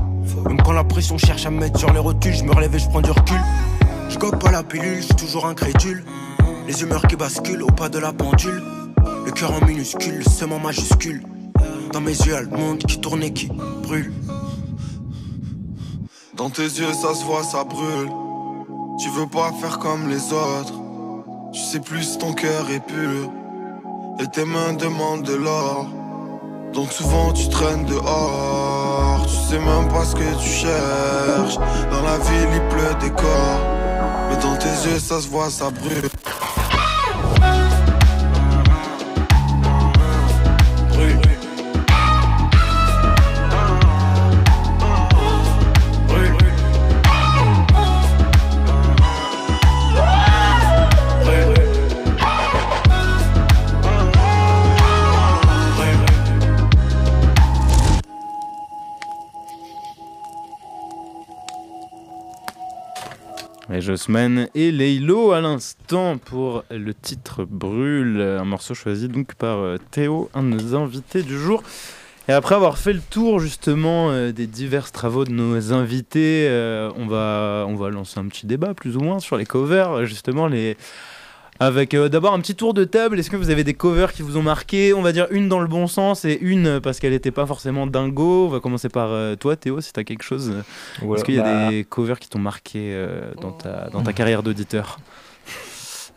Même 0.44 0.60
quand 0.62 0.72
la 0.72 0.84
pression 0.84 1.18
cherche 1.18 1.46
à 1.46 1.50
me 1.50 1.58
mettre 1.58 1.78
sur 1.78 1.92
les 1.92 1.98
rotules, 1.98 2.34
je 2.34 2.44
me 2.44 2.52
relève 2.52 2.74
et 2.74 2.78
je 2.78 2.88
prends 2.88 3.00
du 3.00 3.10
recul. 3.10 3.40
Je 4.08 4.18
gobe 4.18 4.38
pas 4.38 4.50
la 4.50 4.62
pilule, 4.62 4.96
je 4.96 5.06
suis 5.06 5.14
toujours 5.14 5.46
incrédule. 5.46 6.04
Les 6.66 6.82
humeurs 6.82 7.06
qui 7.06 7.16
basculent 7.16 7.62
au 7.62 7.68
pas 7.68 7.88
de 7.88 7.98
la 7.98 8.12
pendule. 8.12 8.62
Le 9.24 9.32
cœur 9.32 9.52
en 9.52 9.64
minuscule, 9.64 10.18
le 10.18 10.24
seum 10.24 10.52
en 10.52 10.58
majuscule. 10.58 11.22
Dans 11.92 12.00
mes 12.00 12.16
yeux, 12.16 12.40
le 12.40 12.56
monde 12.56 12.78
qui 12.78 13.00
tourne 13.00 13.22
et 13.22 13.32
qui 13.32 13.48
brûle. 13.82 14.12
Dans 16.36 16.50
tes 16.50 16.62
yeux, 16.62 16.92
ça 16.92 17.14
se 17.14 17.24
voit, 17.24 17.42
ça 17.42 17.64
brûle. 17.64 18.10
Tu 19.02 19.08
veux 19.10 19.26
pas 19.26 19.52
faire 19.60 19.78
comme 19.78 20.08
les 20.08 20.32
autres. 20.32 20.74
Tu 21.52 21.60
sais 21.60 21.80
plus 21.80 22.18
ton 22.18 22.32
cœur 22.32 22.70
est 22.70 22.80
pur. 22.80 23.30
Et 24.20 24.26
tes 24.28 24.44
mains 24.44 24.74
demandent 24.74 25.22
de 25.22 25.34
l'or. 25.34 25.86
Donc 26.76 26.92
souvent 26.92 27.32
tu 27.32 27.48
traînes 27.48 27.86
dehors. 27.86 29.24
Tu 29.26 29.34
sais 29.34 29.58
même 29.58 29.88
pas 29.88 30.04
ce 30.04 30.14
que 30.14 30.42
tu 30.42 30.46
cherches. 30.46 31.56
Dans 31.90 32.02
la 32.02 32.18
ville, 32.18 32.50
il 32.52 32.68
pleut 32.68 32.94
des 33.00 33.10
corps. 33.10 33.60
Mais 34.28 34.36
dans 34.36 34.56
tes 34.58 34.68
yeux, 34.86 34.98
ça 34.98 35.22
se 35.22 35.28
voit, 35.28 35.48
ça 35.48 35.70
brûle. 35.70 36.10
Et 64.54 64.72
Leilo 64.72 65.30
à 65.30 65.40
l'instant 65.40 66.18
pour 66.18 66.64
le 66.70 66.92
titre 66.92 67.44
Brûle, 67.44 68.20
un 68.20 68.44
morceau 68.44 68.74
choisi 68.74 69.06
donc 69.08 69.34
par 69.34 69.58
euh, 69.58 69.76
Théo, 69.92 70.28
un 70.34 70.42
de 70.42 70.48
nos 70.48 70.74
invités 70.74 71.22
du 71.22 71.38
jour. 71.38 71.62
Et 72.28 72.32
après 72.32 72.56
avoir 72.56 72.78
fait 72.78 72.92
le 72.92 73.00
tour 73.00 73.38
justement 73.38 74.10
euh, 74.10 74.32
des 74.32 74.48
divers 74.48 74.90
travaux 74.90 75.24
de 75.24 75.30
nos 75.30 75.72
invités, 75.72 76.48
euh, 76.48 76.90
on, 76.96 77.06
va, 77.06 77.64
on 77.68 77.76
va 77.76 77.90
lancer 77.90 78.18
un 78.18 78.26
petit 78.26 78.46
débat 78.46 78.74
plus 78.74 78.96
ou 78.96 79.00
moins 79.00 79.20
sur 79.20 79.36
les 79.36 79.46
covers, 79.46 80.04
justement 80.04 80.48
les... 80.48 80.76
Avec 81.58 81.94
euh, 81.94 82.08
d'abord 82.08 82.34
un 82.34 82.40
petit 82.40 82.54
tour 82.54 82.74
de 82.74 82.84
table, 82.84 83.18
est-ce 83.18 83.30
que 83.30 83.36
vous 83.36 83.50
avez 83.50 83.64
des 83.64 83.74
covers 83.74 84.12
qui 84.12 84.22
vous 84.22 84.36
ont 84.36 84.42
marqué? 84.42 84.92
On 84.92 85.02
va 85.02 85.12
dire 85.12 85.26
une 85.30 85.48
dans 85.48 85.60
le 85.60 85.66
bon 85.66 85.86
sens 85.86 86.24
et 86.24 86.38
une 86.40 86.66
euh, 86.66 86.80
parce 86.80 87.00
qu'elle 87.00 87.12
n'était 87.12 87.30
pas 87.30 87.46
forcément 87.46 87.86
dingo. 87.86 88.46
On 88.46 88.48
va 88.48 88.60
commencer 88.60 88.88
par 88.88 89.08
euh, 89.10 89.36
toi 89.36 89.56
Théo, 89.56 89.80
si 89.80 89.92
tu 89.92 90.00
as 90.00 90.04
quelque 90.04 90.22
chose. 90.22 90.52
Ouais, 91.02 91.16
est-ce 91.16 91.24
qu'il 91.24 91.34
y 91.34 91.38
a 91.38 91.42
bah- 91.42 91.70
des 91.70 91.84
covers 91.84 92.18
qui 92.18 92.28
t'ont 92.28 92.38
marqué 92.38 92.92
euh, 92.92 93.32
dans, 93.40 93.52
ta, 93.52 93.88
dans 93.90 94.02
ta 94.02 94.12
carrière 94.14 94.42
d'auditeur? 94.42 94.98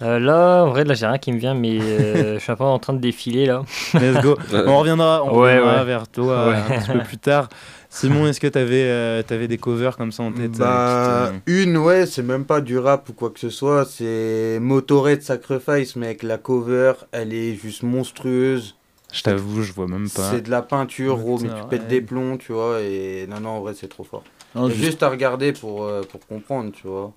Euh, 0.02 0.18
là, 0.20 0.64
en 0.64 0.70
vrai, 0.70 0.86
là, 0.86 0.94
j'ai 0.94 1.06
rien 1.06 1.18
qui 1.18 1.32
me 1.34 1.40
vient, 1.40 1.54
mais 1.54 1.78
euh, 1.82 2.34
je 2.38 2.40
suis 2.40 2.52
un 2.52 2.56
peu 2.56 2.64
en 2.64 2.80
train 2.80 2.94
de 2.94 3.00
défiler 3.00 3.46
là. 3.46 3.64
Let's 3.94 4.22
go. 4.22 4.38
On 4.68 4.80
reviendra, 4.80 5.24
on 5.26 5.38
Ouais, 5.40 5.58
reviendra 5.58 5.80
ouais. 5.80 5.86
vers 5.86 6.08
toi 6.08 6.50
Ouais. 6.50 6.56
un 6.56 6.80
petit 6.80 6.92
peu 6.92 7.00
plus 7.00 7.18
tard. 7.18 7.50
Simon, 7.90 8.28
est-ce 8.28 8.40
que 8.40 8.46
tu 8.48 8.58
avais, 8.58 9.48
des 9.48 9.58
covers 9.58 9.98
comme 9.98 10.12
ça 10.12 10.22
en 10.24 10.32
tête 10.32 10.52
euh, 10.62 11.30
Bah, 11.30 11.32
une, 11.48 11.76
ouais, 11.78 12.06
c'est 12.06 12.22
même 12.22 12.46
pas 12.46 12.62
du 12.62 12.78
rap 12.78 13.10
ou 13.10 13.14
quoi 13.14 13.32
que 13.32 13.40
ce 13.40 13.50
soit, 13.50 13.84
c'est 13.86 14.60
Motorhead 14.62 15.24
Sacrifice, 15.24 15.96
mec. 15.96 16.22
La 16.24 16.38
cover, 16.38 16.94
elle 17.12 17.34
est 17.34 17.56
juste 17.56 17.82
monstrueuse. 17.84 18.76
Je 19.12 19.24
t'avoue, 19.24 19.64
je 19.64 19.74
vois 19.74 19.88
même 19.88 20.08
pas. 20.08 20.30
C'est 20.30 20.42
de 20.42 20.52
la 20.52 20.62
peinture, 20.62 21.18
gros, 21.18 21.40
mais 21.40 21.50
tu 21.50 21.68
pètes 21.68 21.88
des 21.88 22.00
plombs, 22.02 22.38
tu 22.38 22.54
vois, 22.54 22.80
et 22.82 23.26
non, 23.28 23.40
non, 23.40 23.50
en 23.50 23.62
vrai, 23.62 23.74
c'est 23.76 23.88
trop 23.88 24.04
fort. 24.04 24.24
Non, 24.54 24.70
juste- 24.70 24.84
juste... 24.84 25.04
à 25.04 25.10
regarder 25.10 25.52
pour, 25.52 25.84
euh, 25.84 26.02
pour 26.04 26.26
comprendre, 26.28 26.72
tu 26.72 26.86
vois. 26.88 27.12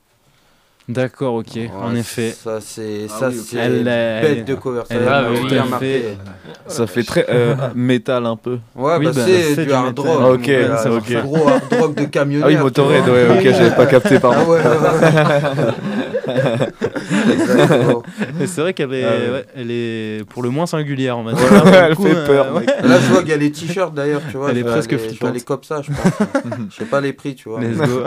D'accord, 0.88 1.34
ok, 1.34 1.46
en 1.80 1.92
Ouais, 1.94 2.00
effet. 2.00 2.34
Ça, 2.42 2.58
c'est 2.60 3.06
Ah 3.08 3.18
ça, 3.20 3.28
oui, 3.28 3.38
ok. 3.38 3.46
c'est 3.50 3.56
Elle, 3.56 3.72
une 3.82 3.88
euh, 3.88 4.20
bête 4.22 4.38
elle- 4.38 4.44
de 4.44 4.54
cover. 4.56 4.80
Ça 4.88 4.94
elle- 4.94 5.08
ah 5.08 5.24
oui, 5.30 5.46
bien 5.48 5.64
marqué. 5.66 5.86
fait. 5.86 6.18
Ça 6.66 6.86
fait 6.88 7.04
très 7.04 7.24
euh, 7.30 7.54
métal 7.74 8.26
un 8.26 8.34
peu. 8.36 8.58
Ouais, 8.74 8.96
Oui, 8.98 9.04
bah, 9.06 9.12
bah, 9.14 9.22
c'est 9.24 9.56
du 9.56 9.66
du 9.66 9.72
hard 9.72 9.96
rock. 9.98 10.18
Ah, 10.20 10.30
ok, 10.32 10.42
gars, 10.46 10.76
c'est 10.82 10.88
ok. 10.88 11.22
Gros 11.22 11.48
hard 11.48 11.72
rock 11.80 11.94
de 11.94 12.04
camionneur. 12.06 12.48
Ah 12.48 12.52
oui, 12.52 12.58
Motorhead, 12.58 13.08
ouais, 13.08 13.28
ok, 13.30 13.42
j'avais 13.42 13.70
pas 13.76 13.86
capté, 13.86 14.18
pardon. 14.18 14.38
Ah 14.44 14.50
ouais, 14.50 14.58
ouais, 14.58 16.36
ouais. 16.36 16.66
Et 18.40 18.46
c'est 18.46 18.60
vrai 18.60 18.72
qu'elle 18.74 18.92
est, 18.94 19.04
Ah 19.04 19.08
ouais. 19.10 19.30
ouais, 19.32 19.44
elle 19.56 19.70
est 19.70 20.24
pour 20.28 20.42
le 20.42 20.50
moins 20.50 20.66
singulière, 20.66 21.18
on 21.18 21.24
va 21.24 21.32
dire. 21.32 21.42
Ouais, 21.42 21.58
Pour 21.60 21.66
le 21.70 21.76
elle 21.76 21.94
coup, 21.96 22.02
fait 22.04 22.14
euh, 22.16 22.26
peur, 22.26 22.54
ouais. 22.54 22.66
Là, 22.66 22.98
je 23.00 23.06
vois 23.12 23.20
qu'il 23.20 23.30
y 23.30 23.34
a 23.34 23.36
les 23.36 23.52
t-shirts 23.52 23.94
d'ailleurs, 23.94 24.22
tu 24.30 24.36
vois. 24.36 24.50
Elle 24.50 24.58
est 24.58 24.64
presque 24.64 24.92
aller- 24.92 25.08
Je 25.14 25.18
vais 25.20 25.26
aller 25.28 25.40
comme 25.40 25.62
ça, 25.62 25.82
je 25.82 25.90
pense. 25.92 26.28
Je 26.70 26.76
sais 26.76 26.84
pas 26.84 27.00
les 27.00 27.12
prix, 27.12 27.34
tu 27.34 27.48
vois. 27.48 27.60
Let's 27.60 27.76
go. 27.78 28.02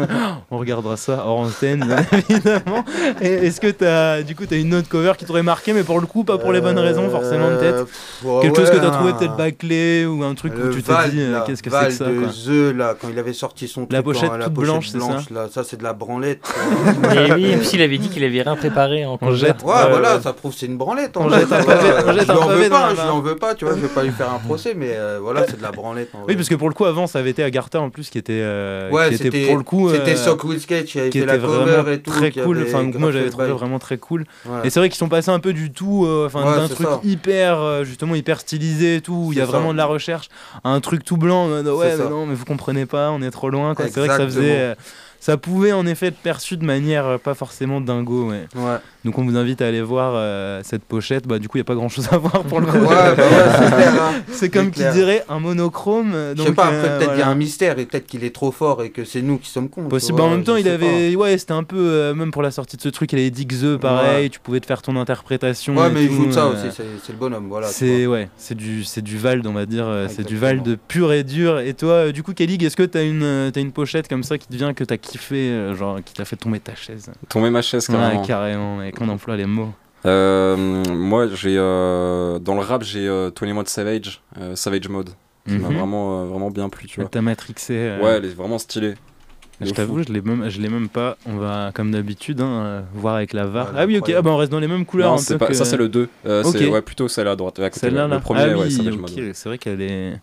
On 0.50 0.58
regardera 0.58 0.96
ça 0.96 1.24
hors 1.26 1.40
antenne, 1.40 1.84
bien 1.84 1.96
évidemment. 2.28 2.84
Et 3.20 3.46
est-ce 3.46 3.60
que 3.60 3.70
t'as, 3.70 4.22
du 4.22 4.34
coup, 4.34 4.44
t'as 4.46 4.56
une 4.58 4.74
autre 4.74 4.88
cover 4.88 5.12
qui 5.18 5.24
t'aurait 5.24 5.42
marqué, 5.42 5.72
mais 5.72 5.82
pour 5.82 6.00
le 6.00 6.06
coup, 6.06 6.24
pas 6.24 6.38
pour 6.38 6.52
les 6.52 6.60
bonnes 6.60 6.78
raisons, 6.78 7.08
forcément, 7.10 7.46
Euh, 7.48 7.58
peut-être 7.58 7.88
ouais, 8.24 8.42
Quelque 8.42 8.56
chose 8.56 8.70
que 8.70 8.76
t'as 8.76 8.90
trouvé 8.90 9.12
peut-être 9.12 9.36
bâclé 9.36 10.06
ou 10.06 10.22
un 10.24 10.34
truc 10.34 10.52
où 10.54 10.70
tu 10.74 10.82
t'es 10.82 10.92
dit, 11.10 11.20
euh, 11.20 11.32
là, 11.32 11.44
qu'est-ce 11.46 11.62
que 11.62 11.70
c'est 11.70 11.86
que 11.86 11.90
ça 11.92 12.04
de 12.06 12.18
quoi. 12.18 12.28
The, 12.28 12.76
là, 12.76 12.94
quand 13.00 13.08
il 13.12 13.18
avait 13.18 13.32
sorti 13.32 13.68
son 13.68 13.86
La 13.90 14.02
truc, 14.02 14.04
pochette 14.14 14.30
toute 14.30 14.38
pochette 14.38 14.52
blanche, 14.52 14.88
c'est 14.88 15.00
ça 15.00 15.20
là, 15.32 15.46
ça 15.50 15.64
c'est 15.64 15.76
de 15.78 15.82
la 15.82 15.92
branlette. 15.92 16.40
Mais 17.02 17.32
oui, 17.32 17.54
s'il 17.64 17.82
avait 17.82 17.98
dit 17.98 18.08
qu'il 18.08 18.24
avait 18.24 18.42
rien 18.48 18.56
préparé 18.56 19.04
en 19.06 19.12
On 19.14 19.18
cover. 19.18 19.36
jette. 19.36 19.62
Ouais, 19.62 19.72
Ouais, 19.72 19.90
voilà, 19.90 20.16
ouais. 20.16 20.22
ça 20.22 20.32
prouve 20.32 20.52
que 20.52 20.58
c'est 20.58 20.66
une 20.66 20.76
branlette. 20.76 21.16
On 21.16 21.22
en 21.24 21.28
vrai, 21.28 21.40
jette 21.40 21.52
un 21.52 21.60
pavé- 21.62 22.04
on 22.06 22.12
jette 22.12 22.26
je 22.26 22.30
un 22.32 22.34
lui 22.34 22.40
en 22.42 22.46
pavé 22.46 22.62
veux 22.64 22.70
pas, 22.70 22.88
je 22.90 22.94
lui 22.94 23.00
en 23.00 23.04
barre. 23.14 23.22
veux 23.22 23.36
pas, 23.36 23.54
tu 23.54 23.64
vois, 23.64 23.74
je 23.74 23.80
vais 23.80 23.88
pas 23.88 24.02
lui 24.02 24.10
faire 24.10 24.32
un 24.32 24.38
procès, 24.38 24.74
mais 24.74 24.90
euh, 24.92 25.18
voilà, 25.22 25.46
c'est 25.46 25.56
de 25.58 25.62
la 25.62 25.70
branlette. 25.72 26.10
en 26.14 26.18
Oui, 26.18 26.24
vrai. 26.26 26.36
parce 26.36 26.48
que 26.48 26.54
pour 26.54 26.68
le 26.68 26.74
coup, 26.74 26.84
avant, 26.84 27.06
ça 27.06 27.18
avait 27.20 27.30
été 27.30 27.42
Agartha 27.42 27.80
en 27.80 27.90
plus 27.90 28.10
qui 28.10 28.18
était, 28.18 28.32
euh, 28.42 28.90
Ouais, 28.90 29.08
qui 29.08 29.14
était 29.14 29.24
c'était- 29.24 29.46
pour 29.46 29.56
le 29.56 29.62
coup. 29.62 29.90
c'était 29.90 30.12
euh, 30.12 30.16
Sock 30.16 30.44
Will 30.44 30.60
Sketch 30.60 30.92
qui 30.92 31.00
avait 31.00 31.10
qui 31.10 31.20
fait 31.20 31.26
la 31.26 31.34
était 31.36 31.46
cover 31.46 31.64
vraiment 31.64 31.90
et 31.92 32.00
tout, 32.00 32.10
Très 32.10 32.30
cool. 32.32 32.64
Enfin, 32.66 32.90
moi, 32.98 33.12
j'avais 33.12 33.30
trouvé 33.30 33.48
vraiment 33.48 33.78
très 33.78 33.98
cool. 33.98 34.24
Et 34.64 34.70
c'est 34.70 34.80
vrai 34.80 34.88
qu'ils 34.88 34.98
sont 34.98 35.08
passés 35.08 35.30
un 35.30 35.40
peu 35.40 35.52
du 35.52 35.72
tout, 35.72 36.04
euh, 36.06 36.26
enfin, 36.26 36.44
d'un 36.44 36.68
truc 36.68 36.88
hyper, 37.04 37.58
euh, 37.60 37.84
justement, 37.84 38.14
hyper 38.14 38.40
stylisé 38.40 38.96
et 38.96 39.00
tout, 39.00 39.24
où 39.28 39.32
il 39.32 39.38
y 39.38 39.40
a 39.40 39.44
vraiment 39.44 39.72
de 39.72 39.78
la 39.78 39.86
recherche, 39.86 40.28
à 40.64 40.70
un 40.70 40.80
truc 40.80 41.04
tout 41.04 41.16
blanc. 41.16 41.48
ouais, 41.48 41.62
mais 41.62 42.08
non, 42.08 42.26
mais 42.26 42.34
vous 42.34 42.44
comprenez 42.44 42.86
pas, 42.86 43.10
on 43.10 43.22
est 43.22 43.30
trop 43.30 43.50
loin. 43.50 43.74
quoi. 43.74 43.86
C'est 43.88 44.00
vrai 44.00 44.08
que 44.08 44.16
ça 44.16 44.24
faisait. 44.24 44.74
Ça 45.20 45.36
pouvait 45.36 45.72
en 45.72 45.86
effet 45.86 46.06
être 46.06 46.16
perçu 46.18 46.56
de 46.56 46.64
manière 46.64 47.06
euh, 47.06 47.18
pas 47.18 47.34
forcément 47.34 47.80
dingo. 47.80 48.30
Ouais. 48.30 48.46
Ouais. 48.54 48.76
Donc 49.04 49.18
on 49.18 49.24
vous 49.24 49.36
invite 49.36 49.60
à 49.62 49.66
aller 49.66 49.82
voir 49.82 50.12
euh, 50.16 50.60
cette 50.64 50.82
pochette. 50.84 51.26
Bah, 51.26 51.38
du 51.38 51.48
coup, 51.48 51.56
il 51.56 51.60
n'y 51.60 51.62
a 51.62 51.64
pas 51.64 51.74
grand 51.74 51.88
chose 51.88 52.08
à 52.12 52.18
voir 52.18 52.42
pour 52.44 52.60
le 52.60 52.66
coup. 52.66 52.76
Ouais, 52.78 52.86
bah 52.86 53.14
ouais, 53.16 53.52
c'est 53.58 53.74
clair. 53.74 54.02
hein. 54.02 54.12
C'est 54.32 54.48
comme 54.50 54.70
qui 54.70 54.82
dirait 54.92 55.24
un 55.28 55.40
monochrome. 55.40 56.12
euh, 56.14 56.34
Je 56.36 56.42
sais 56.42 56.52
pas, 56.52 56.70
euh, 56.70 56.98
peut-être 56.98 57.12
il 57.14 57.18
y 57.20 57.22
a 57.22 57.28
un 57.28 57.34
mystère 57.34 57.78
et 57.78 57.86
peut-être 57.86 58.06
qu'il 58.06 58.22
est 58.24 58.34
trop 58.34 58.52
fort 58.52 58.82
et 58.82 58.90
que 58.90 59.04
c'est 59.04 59.22
nous 59.22 59.38
qui 59.38 59.50
sommes 59.50 59.68
cons. 59.68 59.82
tu 59.82 59.88
Possible. 59.88 60.20
en 60.20 60.30
même 60.30 60.44
temps, 60.44 60.56
il 60.56 60.68
avait. 60.68 61.14
Ouais, 61.16 61.36
c'était 61.38 61.52
un 61.52 61.64
peu. 61.64 61.76
euh, 61.78 62.14
même 62.14 62.30
pour 62.30 62.42
la 62.42 62.50
sortie 62.50 62.76
de 62.76 62.82
ce 62.82 62.88
truc, 62.88 63.12
il 63.12 63.18
avait 63.18 63.30
dit 63.30 63.46
que 63.46 63.76
The, 63.76 63.80
pareil. 63.80 64.30
Tu 64.30 64.38
pouvais 64.40 64.60
te 64.60 64.66
faire 64.66 64.82
ton 64.82 64.96
interprétation. 64.96 65.76
Ouais, 65.76 65.90
mais 65.90 66.04
il 66.04 66.12
joue 66.12 66.26
de 66.26 66.32
ça 66.32 66.46
aussi, 66.46 66.68
c'est 66.72 67.12
le 67.12 67.18
bonhomme, 67.18 67.46
voilà. 67.48 67.68
tu 67.68 67.74
C'est 67.74 68.06
ouais, 68.06 68.28
du 68.54 68.84
du 69.02 69.18
Vald, 69.18 69.46
on 69.46 69.52
va 69.52 69.66
dire, 69.66 69.86
c'est 70.08 70.24
du. 70.26 70.36
Vald 70.36 70.78
pur 70.86 71.12
et 71.12 71.24
dur. 71.24 71.58
Et 71.60 71.74
toi, 71.74 72.12
du 72.12 72.22
coup, 72.22 72.32
Kelly, 72.34 72.64
est-ce 72.64 72.76
que 72.76 72.82
t'as 72.84 73.04
une 73.04 73.22
euh, 73.22 73.50
t'as 73.50 73.60
une 73.60 73.72
pochette 73.72 74.08
comme 74.08 74.22
ça 74.22 74.38
qui 74.38 74.46
te 74.46 74.54
vient 74.54 74.72
que 74.74 74.84
t'as 74.84 74.96
kiffé, 75.10 75.50
euh, 75.50 75.74
genre 75.74 75.98
qui 76.04 76.14
t'a 76.14 76.24
fait 76.24 76.36
tomber 76.36 76.60
ta 76.60 76.74
chaise 76.74 77.10
Tomber 77.28 77.50
ma 77.50 77.62
chaise, 77.62 77.86
carrément. 77.86 78.20
Ouais, 78.20 78.26
carrément, 78.26 78.76
mec, 78.76 78.94
on 79.00 79.08
emploie 79.08 79.36
les 79.36 79.46
mots. 79.46 79.72
Euh, 80.06 80.56
moi, 80.56 81.26
j'ai 81.34 81.56
euh, 81.58 82.38
dans 82.38 82.54
le 82.54 82.60
rap, 82.60 82.82
j'ai 82.84 83.08
euh, 83.08 83.30
21 83.38 83.64
Savage, 83.66 84.20
euh, 84.40 84.54
Savage 84.54 84.88
Mode, 84.88 85.10
qui 85.46 85.54
m'a 85.58 85.68
Mhm. 85.68 85.76
vraiment, 85.76 86.20
euh, 86.22 86.24
vraiment 86.26 86.50
bien 86.50 86.68
plu, 86.68 86.86
tu 86.86 87.00
vois. 87.00 87.08
T'as 87.10 87.20
matrixé. 87.20 87.74
euh, 87.76 88.00
Ouais, 88.02 88.10
elle 88.18 88.24
est 88.24 88.34
vraiment 88.34 88.58
stylée. 88.58 88.94
Je 89.60 89.72
t'avoue, 89.72 90.04
je 90.04 90.12
l'ai 90.12 90.20
même, 90.20 90.48
je 90.48 90.60
l'ai 90.60 90.68
même 90.68 90.88
pas. 90.88 91.16
On 91.26 91.36
va, 91.36 91.72
comme 91.74 91.90
d'habitude, 91.90 92.40
hein, 92.40 92.84
voir 92.94 93.16
avec 93.16 93.32
la 93.32 93.44
VAR. 93.46 93.72
Ah 93.76 93.86
oui, 93.86 93.98
ok. 93.98 94.12
Ah 94.16 94.22
bah 94.22 94.30
on 94.30 94.36
reste 94.36 94.52
dans 94.52 94.60
les 94.60 94.68
mêmes 94.68 94.86
couleurs. 94.86 95.08
Non, 95.10 95.14
un 95.16 95.18
c'est 95.18 95.34
peu 95.34 95.38
pas- 95.38 95.46
que- 95.48 95.54
ça 95.54 95.64
c'est 95.64 95.76
le 95.76 95.88
2. 95.88 96.08
Euh, 96.26 96.44
Ok. 96.44 96.54
C'est 96.56 96.68
ouais, 96.68 96.80
plutôt 96.80 97.08
celle 97.08 97.26
à 97.26 97.34
droite. 97.34 97.60
Celle-là, 97.72 98.06
là. 98.06 98.14
Le 98.14 98.20
premier, 98.20 98.42
ah 98.42 98.48
ouais, 98.50 98.54
oui, 98.66 98.70
Savage 98.70 98.96
Mode. 98.96 99.10
C'est 99.34 99.48
vrai 99.48 99.58
qu'elle 99.58 99.82
est. 99.82 100.20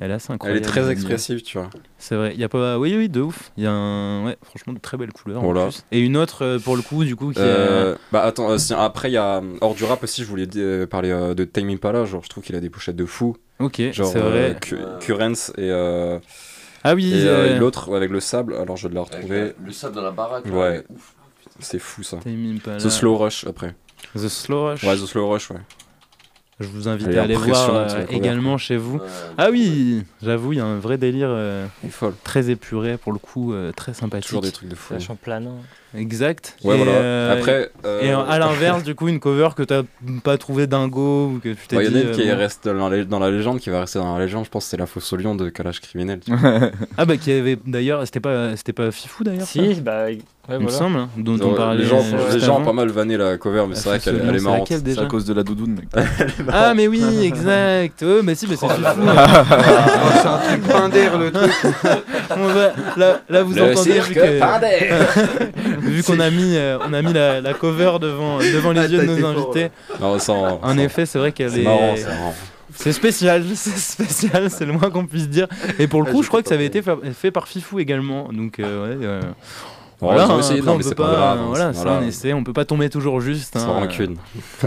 Elle 0.00 0.10
est 0.10 0.14
assez. 0.14 0.32
Elle 0.44 0.56
est 0.56 0.60
très 0.60 0.90
expressive, 0.90 1.42
tu 1.42 1.58
vois. 1.58 1.70
C'est 1.96 2.14
vrai. 2.14 2.32
Il 2.34 2.40
y 2.40 2.44
a 2.44 2.48
pas. 2.48 2.78
Oui, 2.78 2.94
oui, 2.96 3.08
de 3.08 3.20
ouf. 3.20 3.50
Il 3.56 3.64
y 3.64 3.66
a 3.66 3.72
un. 3.72 4.26
Ouais, 4.26 4.36
franchement, 4.42 4.74
de 4.74 4.78
très 4.78 4.96
belles 4.96 5.12
couleurs. 5.12 5.42
En 5.42 5.52
plus. 5.52 5.84
Et 5.90 6.00
une 6.00 6.16
autre 6.16 6.44
euh, 6.44 6.58
pour 6.58 6.76
le 6.76 6.82
coup, 6.82 7.04
du 7.04 7.16
coup, 7.16 7.32
qui. 7.32 7.38
Euh, 7.40 7.96
bah 8.12 8.22
attends. 8.22 8.50
Euh, 8.50 8.58
si, 8.58 8.74
après, 8.74 9.10
il 9.10 9.14
y 9.14 9.16
a 9.16 9.42
hors 9.60 9.74
du 9.74 9.84
rap 9.84 10.02
aussi. 10.02 10.22
Je 10.22 10.28
voulais 10.28 10.46
parler 10.86 11.10
de 11.34 11.44
Time 11.44 11.70
Impala. 11.70 12.04
Genre, 12.04 12.22
je 12.22 12.28
trouve 12.28 12.44
qu'il 12.44 12.56
a 12.56 12.60
des 12.60 12.70
pochettes 12.70 12.96
de 12.96 13.06
fou. 13.06 13.36
Ok. 13.58 13.80
Genre, 13.92 14.06
c'est 14.06 14.20
vrai. 14.20 14.56
Currents 15.00 15.52
et. 15.56 15.70
Ah 16.82 16.94
oui. 16.94 17.12
Et, 17.14 17.58
l'autre 17.58 17.94
avec 17.94 18.10
le 18.10 18.20
sable. 18.20 18.54
Alors, 18.54 18.76
je 18.76 18.88
vais 18.88 18.94
la 18.94 19.02
retrouver. 19.02 19.54
Le, 19.64 19.72
sable 19.72 19.94
dans 19.94 20.02
la 20.02 20.10
baraque. 20.10 20.44
Ouais. 20.46 20.84
C'est 21.58 21.78
fou 21.78 22.02
ça. 22.02 22.18
Time 22.18 22.56
Impala. 22.56 22.78
The 22.78 22.88
Slow 22.88 23.16
Rush 23.16 23.46
après. 23.46 23.74
The 24.14 24.28
Slow 24.28 24.64
Rush. 24.64 24.82
Ouais, 24.82 24.96
The 24.96 25.06
Slow 25.06 25.28
Rush, 25.28 25.50
ouais. 25.50 25.60
Je 26.60 26.66
vous 26.66 26.88
invite 26.88 27.08
à 27.08 27.22
aller 27.22 27.34
voir 27.34 27.74
euh, 27.74 28.04
également 28.10 28.58
chez 28.58 28.76
vous. 28.76 29.00
Ah 29.38 29.48
oui, 29.50 30.04
j'avoue, 30.22 30.52
il 30.52 30.58
y 30.58 30.60
a 30.60 30.66
un 30.66 30.78
vrai 30.78 30.98
délire. 30.98 31.28
Euh, 31.30 31.66
très 32.22 32.50
épuré 32.50 32.98
pour 32.98 33.12
le 33.12 33.18
coup, 33.18 33.54
euh, 33.54 33.72
très 33.72 33.94
sympathique. 33.94 34.26
Toujours 34.26 34.42
des 34.42 34.52
trucs 34.52 34.68
de 34.68 34.74
fou. 34.74 34.94
en 35.08 35.16
planant. 35.16 35.56
Exact. 35.96 36.56
Ouais, 36.62 36.74
et, 36.74 36.78
voilà. 36.78 36.92
euh, 36.92 37.38
Après, 37.38 37.70
euh... 37.84 38.00
et 38.02 38.10
à 38.10 38.38
l'inverse, 38.38 38.82
du 38.84 38.94
coup, 38.94 39.08
une 39.08 39.18
cover 39.18 39.50
que 39.56 39.62
t'as 39.62 39.82
pas 40.22 40.38
trouvé 40.38 40.66
dingo 40.66 41.26
ou 41.26 41.40
que 41.42 41.50
tu 41.50 41.66
t'es 41.66 41.76
bah, 41.76 41.82
ouais, 41.82 41.88
dit. 41.88 41.94
Y 41.94 41.98
a 41.98 42.02
une 42.02 42.10
qui 42.12 42.28
euh, 42.28 42.34
bon... 42.34 42.38
reste 42.38 42.68
dans 42.68 42.88
la, 42.88 43.04
dans 43.04 43.18
la, 43.18 43.30
légende, 43.30 43.58
qui 43.58 43.70
va 43.70 43.80
rester 43.80 43.98
dans 43.98 44.16
la 44.16 44.24
légende. 44.24 44.44
Je 44.44 44.50
pense 44.50 44.66
c'est 44.66 44.76
la 44.76 44.86
fausse 44.86 45.12
au 45.12 45.16
lion 45.16 45.34
de 45.34 45.48
Kalash 45.48 45.80
criminel. 45.80 46.20
ah 46.96 47.04
bah 47.04 47.16
qui 47.16 47.32
avait 47.32 47.58
d'ailleurs, 47.66 48.04
c'était 48.04 48.20
pas 48.20 48.56
c'était 48.56 48.72
pas 48.72 48.90
Fifou 48.90 49.24
d'ailleurs. 49.24 49.46
Si, 49.46 49.74
ça 49.74 49.80
bah. 49.80 50.06
Ouais, 50.50 50.56
il 50.58 50.64
me 50.64 50.70
semble, 50.70 50.98
hein, 50.98 51.08
dont 51.16 51.38
on 51.42 51.54
parlait. 51.54 51.82
Les 51.82 51.84
gens, 51.84 52.00
euh, 52.00 52.32
les 52.32 52.40
gens 52.40 52.60
ont 52.60 52.64
pas 52.64 52.72
mal 52.72 52.88
vanné 52.88 53.16
la 53.16 53.36
cover, 53.36 53.66
mais 53.68 53.76
c'est 53.76 53.88
vrai 53.88 54.00
qu'elle 54.00 54.16
est, 54.16 54.40
marrante. 54.40 54.66
C'est 54.68 54.98
à 54.98 55.06
cause 55.06 55.24
de 55.24 55.32
la 55.32 55.44
doudoune. 55.44 55.76
Mec. 55.76 55.86
ah, 56.52 56.74
mais 56.74 56.88
oui, 56.88 57.04
exact. 57.22 58.02
Oh, 58.04 58.20
mais 58.24 58.34
si, 58.34 58.48
mais 58.48 58.56
c'est 58.56 58.66
oh 58.66 58.70
fou. 58.70 58.82
Ah, 59.16 59.44
c'est 60.14 60.26
un 60.26 60.38
truc 60.38 60.62
pindaire 60.66 61.18
le 61.18 61.30
truc. 61.30 61.52
Là, 62.96 63.42
vous 63.44 63.58
entendez. 63.58 64.00
que 64.12 64.40
vu 65.80 66.02
qu'on 66.02 66.20
a 66.20 66.30
mis, 66.30 66.56
euh, 66.56 66.78
on 66.86 66.92
a 66.92 67.02
mis 67.02 67.12
la, 67.12 67.54
cover 67.54 67.98
devant, 68.00 68.38
devant 68.38 68.72
les 68.72 68.92
yeux 68.92 69.00
de 69.00 69.06
nos 69.06 69.26
invités. 69.26 69.70
Non, 70.00 70.16
en 70.62 70.78
effet, 70.78 71.06
c'est 71.06 71.18
vrai 71.18 71.32
qu'elle 71.32 71.58
est. 71.58 71.62
Marrant, 71.62 71.94
c'est 71.96 72.06
marrant. 72.06 72.34
C'est 72.74 72.92
spécial, 72.92 73.44
c'est 73.54 73.76
spécial, 73.76 74.50
c'est 74.50 74.64
le 74.64 74.72
moins 74.72 74.90
qu'on 74.90 75.06
puisse 75.06 75.28
dire. 75.28 75.48
Et 75.78 75.86
pour 75.86 76.02
le 76.02 76.08
ah, 76.08 76.12
coup, 76.12 76.22
je, 76.22 76.28
crois 76.28 76.42
que 76.42 76.48
ça 76.48 76.54
avait 76.54 76.66
été 76.66 76.82
fait 76.82 77.30
par 77.30 77.48
Fifou 77.48 77.78
également. 77.80 78.28
Donc, 78.32 78.58
euh, 78.58 78.98
ouais. 78.98 79.06
Euh, 79.06 79.20
voilà, 80.00 80.24
hein, 80.24 80.40
on 80.66 80.78
peut 80.78 80.94
pas, 80.94 81.32
hein, 81.32 81.44
voilà, 81.48 81.74
c'est 81.74 81.86
un 81.86 82.02
essai, 82.02 82.32
on 82.32 82.42
peut 82.42 82.54
pas 82.54 82.64
tomber 82.64 82.88
toujours 82.88 83.20
juste. 83.20 83.58
Sans 83.58 83.68
hein. 83.68 83.80
rancune. 83.80 84.16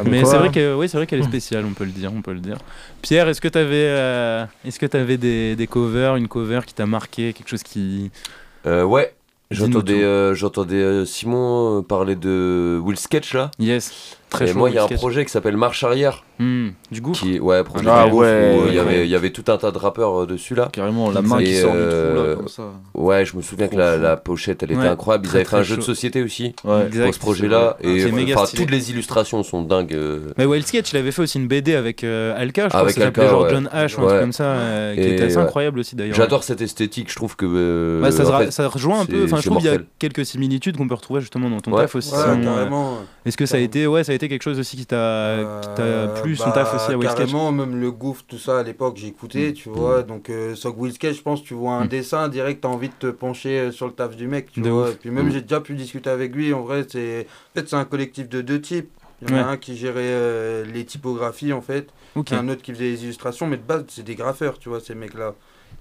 mais 0.06 0.26
c'est 0.26 0.38
vrai 0.38 0.52
que, 0.52 0.76
oui, 0.76 0.88
c'est 0.88 0.98
vrai 0.98 1.08
qu'elle 1.08 1.22
est 1.22 1.24
spéciale, 1.24 1.66
on 1.66 1.74
peut 1.74 1.86
le 1.86 1.92
dire, 1.92 2.12
on 2.16 2.22
peut 2.22 2.34
le 2.34 2.40
dire. 2.40 2.58
Pierre, 3.02 3.28
est-ce 3.28 3.42
que 3.42 3.48
tu 3.48 3.58
avais, 3.58 3.88
euh, 3.88 4.46
est-ce 4.64 4.78
que 4.78 4.86
des, 4.86 5.56
des 5.56 5.68
covers, 5.68 6.18
une 6.18 6.28
cover 6.28 6.60
qui 6.68 6.76
t'a 6.76 6.86
marqué, 6.86 7.34
quelque 7.34 7.50
chose 7.50 7.64
qui, 7.64 8.12
euh, 8.68 8.84
ouais, 8.84 9.14
euh, 9.62 10.34
j'entendais 10.36 10.76
euh, 10.76 11.06
Simon 11.06 11.80
euh, 11.80 11.82
parler 11.82 12.16
de 12.16 12.80
Will 12.84 12.98
Sketch 12.98 13.34
là. 13.34 13.52
Yes. 13.60 14.18
Très 14.34 14.50
et 14.50 14.54
moi, 14.54 14.70
il 14.72 14.76
y 14.76 14.80
a 14.80 14.84
un 14.84 14.88
projet 14.88 15.24
qui 15.26 15.32
s'appelle 15.32 15.58
Marche 15.58 15.84
arrière. 15.84 16.24
Hmm. 16.40 16.70
Du 16.92 17.02
goût. 17.02 17.12
Qui, 17.12 17.40
ouais, 17.40 17.64
projet 17.64 17.86
ah, 17.88 18.08
du 18.08 18.14
ouais, 18.14 18.26
euh, 18.26 19.04
il 19.04 19.08
y 19.08 19.16
avait, 19.16 19.30
tout 19.30 19.44
un 19.52 19.58
tas 19.58 19.70
de 19.70 19.78
rappeurs 19.78 20.24
euh, 20.24 20.26
dessus 20.26 20.56
là. 20.56 20.70
Carrément, 20.74 21.12
la 21.12 21.22
main 21.22 21.38
qui 21.38 21.56
sort 21.58 21.74
du 21.74 21.78
trou 21.78 21.86
là. 21.86 22.22
Euh, 22.22 22.36
ouais, 22.96 23.26
je 23.26 23.38
me 23.38 23.44
souviens 23.44 23.68
que 23.68 23.76
la, 23.76 24.18
pochette, 24.18 24.64
elle 24.64 24.72
était 24.72 24.88
incroyable. 24.88 25.28
Ils 25.28 25.36
avaient 25.36 25.46
fait 25.46 25.58
un 25.58 25.64
jeu 25.64 25.78
de 25.78 25.82
société 25.82 26.24
aussi 26.24 26.56
pour 26.64 26.74
ce 26.74 27.20
projet-là. 27.20 27.78
Et 27.82 28.04
ah, 28.04 28.36
enfin, 28.36 28.52
toutes 28.56 28.72
les 28.72 28.90
illustrations 28.90 29.44
sont 29.44 29.62
dingues. 29.62 29.96
Mais 30.38 30.46
Wild 30.46 30.66
Sketch, 30.66 30.92
il 30.92 30.98
avait 30.98 31.12
fait 31.12 31.22
aussi 31.22 31.38
une 31.38 31.48
BD 31.48 31.76
avec 31.76 32.04
Alka, 32.04 32.64
je 32.64 32.70
crois 32.70 32.82
avec 32.82 32.96
que 32.96 33.02
ça 33.02 33.08
s'appelait 33.08 33.30
genre 33.30 33.50
John 33.50 33.70
H 33.72 34.00
ou 34.00 34.08
un 34.08 34.20
comme 34.20 34.34
ça, 34.34 34.56
qui 34.96 35.02
était 35.02 35.26
assez 35.26 35.38
incroyable 35.38 35.80
aussi 35.80 35.96
d'ailleurs. 35.96 36.16
J'adore 36.16 36.44
cette 36.44 36.62
esthétique. 36.62 37.12
Je 37.12 37.16
trouve 37.16 37.36
que 37.36 38.02
ça 38.50 38.68
rejoint 38.68 39.02
un 39.02 39.06
peu. 39.06 39.26
Enfin, 39.26 39.38
je 39.38 39.46
trouve 39.46 39.60
qu'il 39.60 39.72
y 39.72 39.76
a 39.76 39.78
quelques 40.00 40.26
similitudes 40.26 40.78
qu'on 40.78 40.88
peut 40.88 40.96
retrouver 40.96 41.22
justement 41.22 41.52
dans 41.52 41.60
ton 41.60 41.72
taf 41.72 41.94
aussi. 41.94 42.14
Est-ce 43.26 43.38
que 43.38 43.46
ça 43.46 43.58
a 43.58 43.60
été, 43.60 43.88
ouais, 43.88 44.04
ça 44.04 44.12
a 44.12 44.16
été 44.16 44.23
quelque 44.30 44.44
chose 44.44 44.60
aussi 44.60 44.78
qui 44.78 44.86
t'a 44.86 44.96
euh, 44.96 46.22
plu, 46.22 46.36
son 46.36 46.46
bah, 46.46 46.52
taf 46.52 46.76
aussi 46.76 46.94
à 46.94 46.98
Carrément, 46.98 47.52
même 47.52 47.80
le 47.80 47.92
gouffre, 47.92 48.24
tout 48.28 48.38
ça 48.38 48.60
à 48.60 48.64
l'époque, 48.64 48.98
j'écoutais, 48.98 49.50
mmh. 49.50 49.54
tu 49.54 49.70
mm. 49.70 49.74
vois. 49.74 50.04
Donc, 50.04 50.30
euh, 50.30 50.56
sur 50.56 50.78
Wildsketch, 50.78 51.18
je 51.18 51.22
pense, 51.22 51.44
tu 51.44 51.54
vois 51.54 51.74
un 51.74 51.86
mm. 51.86 51.90
dessin 51.90 52.28
direct, 52.30 52.62
t'as 52.62 52.68
envie 52.68 52.90
de 52.90 52.94
te 52.94 53.08
pencher 53.08 53.60
euh, 53.60 53.72
sur 53.72 53.88
le 53.88 53.94
taf 53.94 54.16
du 54.16 54.28
mec, 54.28 54.52
tu 54.52 54.62
vois. 54.62 54.92
Puis 55.00 55.10
même, 55.10 55.28
mm. 55.28 55.32
j'ai 55.32 55.42
déjà 55.42 55.62
pu 55.62 55.76
discuter 55.76 56.10
avec 56.10 56.36
lui. 56.36 56.54
En 56.54 56.62
vrai, 56.62 56.86
c'est 56.88 57.28
en 57.56 57.60
fait, 57.60 57.74
un 57.74 57.86
collectif 57.86 58.30
de 58.30 58.42
deux 58.42 58.62
types. 58.62 58.90
Il 59.22 59.32
y 59.32 59.34
en 59.36 59.38
a 59.38 59.46
un 59.52 59.58
qui 59.58 59.78
gérait 59.78 60.02
euh, 60.04 60.66
les 60.66 60.86
typographies, 60.86 61.54
en 61.54 61.62
fait. 61.62 61.90
Okay. 62.16 62.36
Et 62.36 62.38
un 62.38 62.50
autre 62.50 62.62
qui 62.62 62.74
faisait 62.74 62.92
les 62.92 63.04
illustrations. 63.04 63.48
Mais 63.48 63.58
de 63.58 63.62
base, 63.62 63.86
c'est 63.88 64.04
des 64.04 64.16
graffeurs, 64.16 64.60
tu 64.60 64.70
vois, 64.70 64.80
ces 64.80 64.96
mecs-là. 64.96 65.34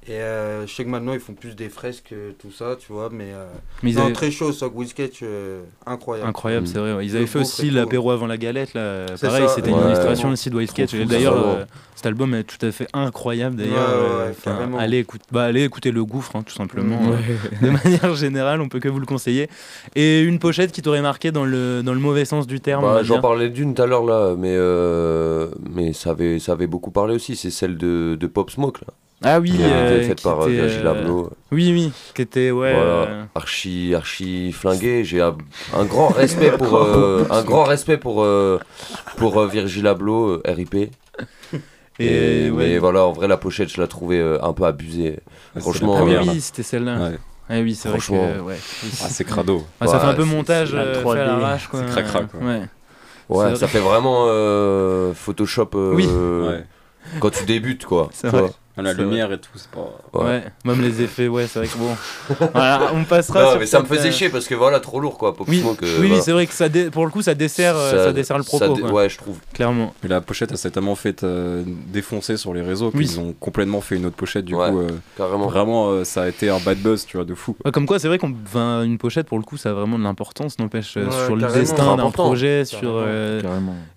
Et 0.09 0.15
euh, 0.15 0.67
je 0.67 0.75
sais 0.75 0.85
que 0.85 0.89
maintenant 0.89 1.13
ils 1.13 1.21
font 1.21 1.33
plus 1.33 1.55
des 1.55 1.69
fresques, 1.69 2.13
tout 2.41 2.51
ça, 2.51 2.75
tu 2.77 2.93
vois, 2.93 3.09
mais, 3.13 3.33
euh... 3.33 3.47
mais 3.85 3.93
ils 3.93 3.99
non, 3.99 4.11
très 4.13 4.33
chaud, 4.33 4.51
Sock 4.51 4.77
with 4.77 4.89
Sketch, 4.89 5.21
euh, 5.23 5.63
incroyable. 5.87 6.29
Incroyable, 6.29 6.67
c'est 6.67 6.79
vrai. 6.79 7.07
Ils 7.07 7.17
avaient 7.17 7.27
fait 7.27 7.39
aussi 7.39 7.71
l'apéro 7.71 8.11
avant 8.11 8.27
la 8.27 8.37
galette, 8.37 8.75
là. 8.75 9.07
Pareil, 9.21 9.47
c'était 9.55 9.71
une 9.71 9.79
illustration 9.79 10.31
aussi 10.31 10.51
de 10.51 10.57
White 10.57 10.71
Sketch. 10.71 10.95
D'ailleurs, 10.95 11.37
euh, 11.37 11.65
cet 11.95 12.07
album 12.07 12.35
est 12.35 12.43
tout 12.43 12.67
à 12.67 12.73
fait 12.73 12.89
incroyable. 12.93 13.55
D'ailleurs, 13.55 13.89
euh, 13.89 14.33
allez, 14.77 14.99
écoute... 14.99 15.21
Bah, 15.31 15.53
écouter 15.53 15.93
Le 15.93 16.05
Gouffre, 16.05 16.35
hein, 16.35 16.43
tout 16.43 16.55
simplement. 16.55 16.99
Hein. 17.01 17.65
De 17.65 17.71
manière 17.85 18.15
générale, 18.17 18.61
on 18.61 18.69
peut 18.69 18.81
que 18.81 18.89
vous 18.89 18.99
le 18.99 19.07
conseiller. 19.07 19.49
Et 19.95 20.21
une 20.23 20.41
pochette 20.41 20.73
qui 20.73 20.83
t'aurait 20.83 21.03
marqué 21.03 21.31
dans 21.31 21.45
le, 21.45 21.83
dans 21.85 21.95
le 21.95 22.01
mauvais 22.01 22.25
sens 22.25 22.49
du 22.49 22.61
terme. 22.61 22.83
Bah, 22.83 23.05
J'en 23.05 23.21
parlais 23.21 23.51
d'une 23.51 23.73
tout 23.75 23.83
à 23.83 23.87
l'heure, 23.87 24.05
là, 24.05 24.35
mais, 24.37 24.59
mais 25.73 25.93
ça, 25.93 26.11
avait, 26.11 26.41
ça 26.41 26.53
avait 26.53 26.67
beaucoup 26.67 26.91
parlé 26.91 27.15
aussi. 27.15 27.37
C'est 27.37 27.51
celle 27.51 27.77
de, 27.77 28.17
de 28.19 28.27
Pop 28.27 28.51
Smoke, 28.51 28.81
là. 28.85 28.93
Ah 29.25 29.41
oui, 29.41 29.57
euh, 29.61 30.07
faite 30.07 30.23
par 30.23 30.41
euh, 30.41 30.49
était, 30.49 30.67
Virgil 30.67 30.87
euh, 30.87 30.91
Abloh. 30.91 31.31
Oui, 31.51 31.73
oui, 31.73 31.93
qui 32.15 32.23
était 32.23 32.51
ouais. 32.51 32.75
Euh, 32.75 33.25
archi, 33.35 33.95
archi 33.95 34.53
flingué. 34.53 35.05
J'ai 35.05 35.21
un, 35.21 35.37
grand 35.85 36.09
respect 36.09 36.53
pour 36.53 36.81
un 36.83 37.43
grand 37.43 37.65
respect 37.65 37.99
pour 37.99 38.27
pour 39.17 39.47
Virgil 39.47 39.87
Abloh, 39.87 40.41
RIP. 40.45 40.91
Et, 41.99 42.51
mais 42.51 42.79
voilà, 42.79 43.05
en 43.05 43.13
vrai, 43.13 43.29
la 43.29 43.37
pochette, 43.37 43.69
je 43.69 43.81
la 43.81 43.87
trouvais 43.87 44.21
un 44.41 44.53
peu 44.53 44.65
abusée. 44.65 45.21
Ah, 45.55 45.61
Franchement, 45.61 45.97
ah, 45.99 46.05
oui, 46.05 46.41
c'était 46.41 46.63
celle-là. 46.63 46.97
Ouais. 46.97 47.19
Ah 47.49 47.61
oui, 47.61 47.75
c'est 47.75 47.89
vrai. 47.91 47.99
Ah, 49.03 49.09
c'est 49.09 49.25
crado. 49.25 49.67
Ah, 49.81 49.87
ça 49.87 50.01
fait 50.01 50.07
un 50.07 50.15
peu 50.15 50.25
montage 50.25 50.73
euh, 50.75 51.03
fait 51.03 51.21
à. 51.21 51.59
C'est 51.59 51.87
crac-crac. 51.87 52.29
Ouais, 53.29 53.57
ça 53.57 53.69
fait 53.69 53.81
vraiment 53.81 54.27
Photoshop 55.15 55.71
quand 57.21 57.31
tu 57.31 57.45
débutes, 57.45 57.85
quoi. 57.85 58.09
C'est 58.13 58.29
vrai. 58.29 58.51
Ah, 58.75 58.81
la 58.83 58.95
lumière 58.95 59.31
et 59.33 59.39
tout, 59.39 59.51
c'est 59.55 59.71
pas. 59.71 59.91
Ouais. 60.15 60.45
même 60.65 60.81
les 60.81 61.03
effets, 61.03 61.29
ouais, 61.29 61.47
c'est 61.47 61.59
vrai 61.59 61.69
que 61.69 61.77
bon. 61.77 61.95
voilà, 62.55 62.91
on 62.95 63.05
passera. 63.05 63.43
Non, 63.43 63.59
mais 63.59 63.67
ça 63.67 63.81
me 63.81 63.87
faisait 63.87 64.09
euh, 64.09 64.13
chier 64.13 64.29
parce 64.31 64.47
que 64.47 64.55
voilà, 64.55 64.81
trop 64.81 64.99
lourd 64.99 65.19
quoi. 65.19 65.35
Oui, 65.47 65.63
que, 65.79 65.85
oui, 66.01 66.09
voilà. 66.09 66.23
c'est 66.23 66.33
vrai 66.33 66.47
que 66.47 66.55
ça 66.55 66.69
pour 66.91 67.05
le 67.05 67.11
coup, 67.11 67.21
ça 67.21 67.35
dessert, 67.35 67.77
euh, 67.77 68.07
ça, 68.07 68.13
dessert 68.15 68.39
le 68.39 68.45
propos. 68.45 68.81
Ouais, 68.91 69.11
je 69.11 69.19
trouve. 69.19 69.39
Clairement. 69.53 69.93
Et 70.03 70.09
la 70.09 70.23
pochette, 70.23 70.53
elle 70.53 70.59
s'est 70.59 70.71
tellement 70.71 70.95
fait 70.95 71.23
euh, 71.23 71.65
défoncer 71.93 72.39
sur 72.39 72.55
les 72.55 72.63
réseaux 72.63 72.91
oui. 72.95 73.05
qu'ils 73.05 73.21
ont 73.21 73.35
complètement 73.39 73.83
fait 73.83 73.97
une 73.97 74.07
autre 74.07 74.17
pochette 74.17 74.47
du 74.47 74.55
coup. 74.55 74.61
Euh, 74.61 74.89
carrément. 75.19 75.49
Vraiment, 75.49 76.05
ça 76.05 76.23
a 76.23 76.29
été 76.29 76.49
un 76.49 76.59
bad 76.59 76.79
buzz, 76.79 77.05
tu 77.05 77.19
vois, 77.19 77.27
de 77.27 77.35
fou. 77.35 77.55
Comme 77.75 77.85
quoi, 77.85 77.99
c'est 77.99 78.09
vrai 78.09 78.19
qu'une 78.19 78.37
enfin, 78.47 78.87
pochette, 78.99 79.27
pour 79.27 79.39
le 79.39 79.45
coup, 79.45 79.59
ça 79.59 79.71
a 79.71 79.73
vraiment 79.75 79.99
de 79.99 80.05
l'importance, 80.05 80.59
n'empêche, 80.59 80.93
sur 80.93 81.37
le 81.37 81.53
destin 81.53 81.97
d'un 81.97 82.11
projet. 82.11 82.65
sur 82.65 83.05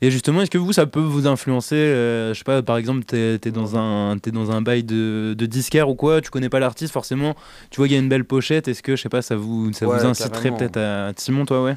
Et 0.01 0.11
justement, 0.11 0.41
est-ce 0.41 0.51
que 0.51 0.57
vous, 0.57 0.73
ça 0.73 0.85
peut 0.85 0.99
vous 0.99 1.27
influencer 1.27 1.75
Je 1.75 2.33
sais 2.35 2.43
pas, 2.43 2.61
par 2.61 2.75
exemple, 2.75 3.05
t'es 3.05 3.51
dans 3.51 3.77
un 3.77 4.61
bail 4.65 4.83
de, 4.83 5.33
de, 5.37 5.45
disquaire 5.45 5.87
ou 5.87 5.95
quoi, 5.95 6.19
tu 6.19 6.29
connais 6.29 6.49
pas 6.49 6.59
l'artiste 6.59 6.91
forcément, 6.91 7.35
tu 7.69 7.77
vois 7.77 7.87
qu'il 7.87 7.95
y 7.95 7.99
a 7.99 8.01
une 8.01 8.09
belle 8.09 8.25
pochette, 8.25 8.67
est-ce 8.67 8.83
que 8.83 8.95
je 8.97 9.01
sais 9.01 9.09
pas, 9.09 9.21
ça 9.21 9.37
vous, 9.37 9.71
ça 9.71 9.85
vous 9.85 10.05
inciterait 10.05 10.51
peut-être 10.51 10.77
à 10.77 11.13
Simon, 11.15 11.45
toi, 11.45 11.63
ouais, 11.63 11.75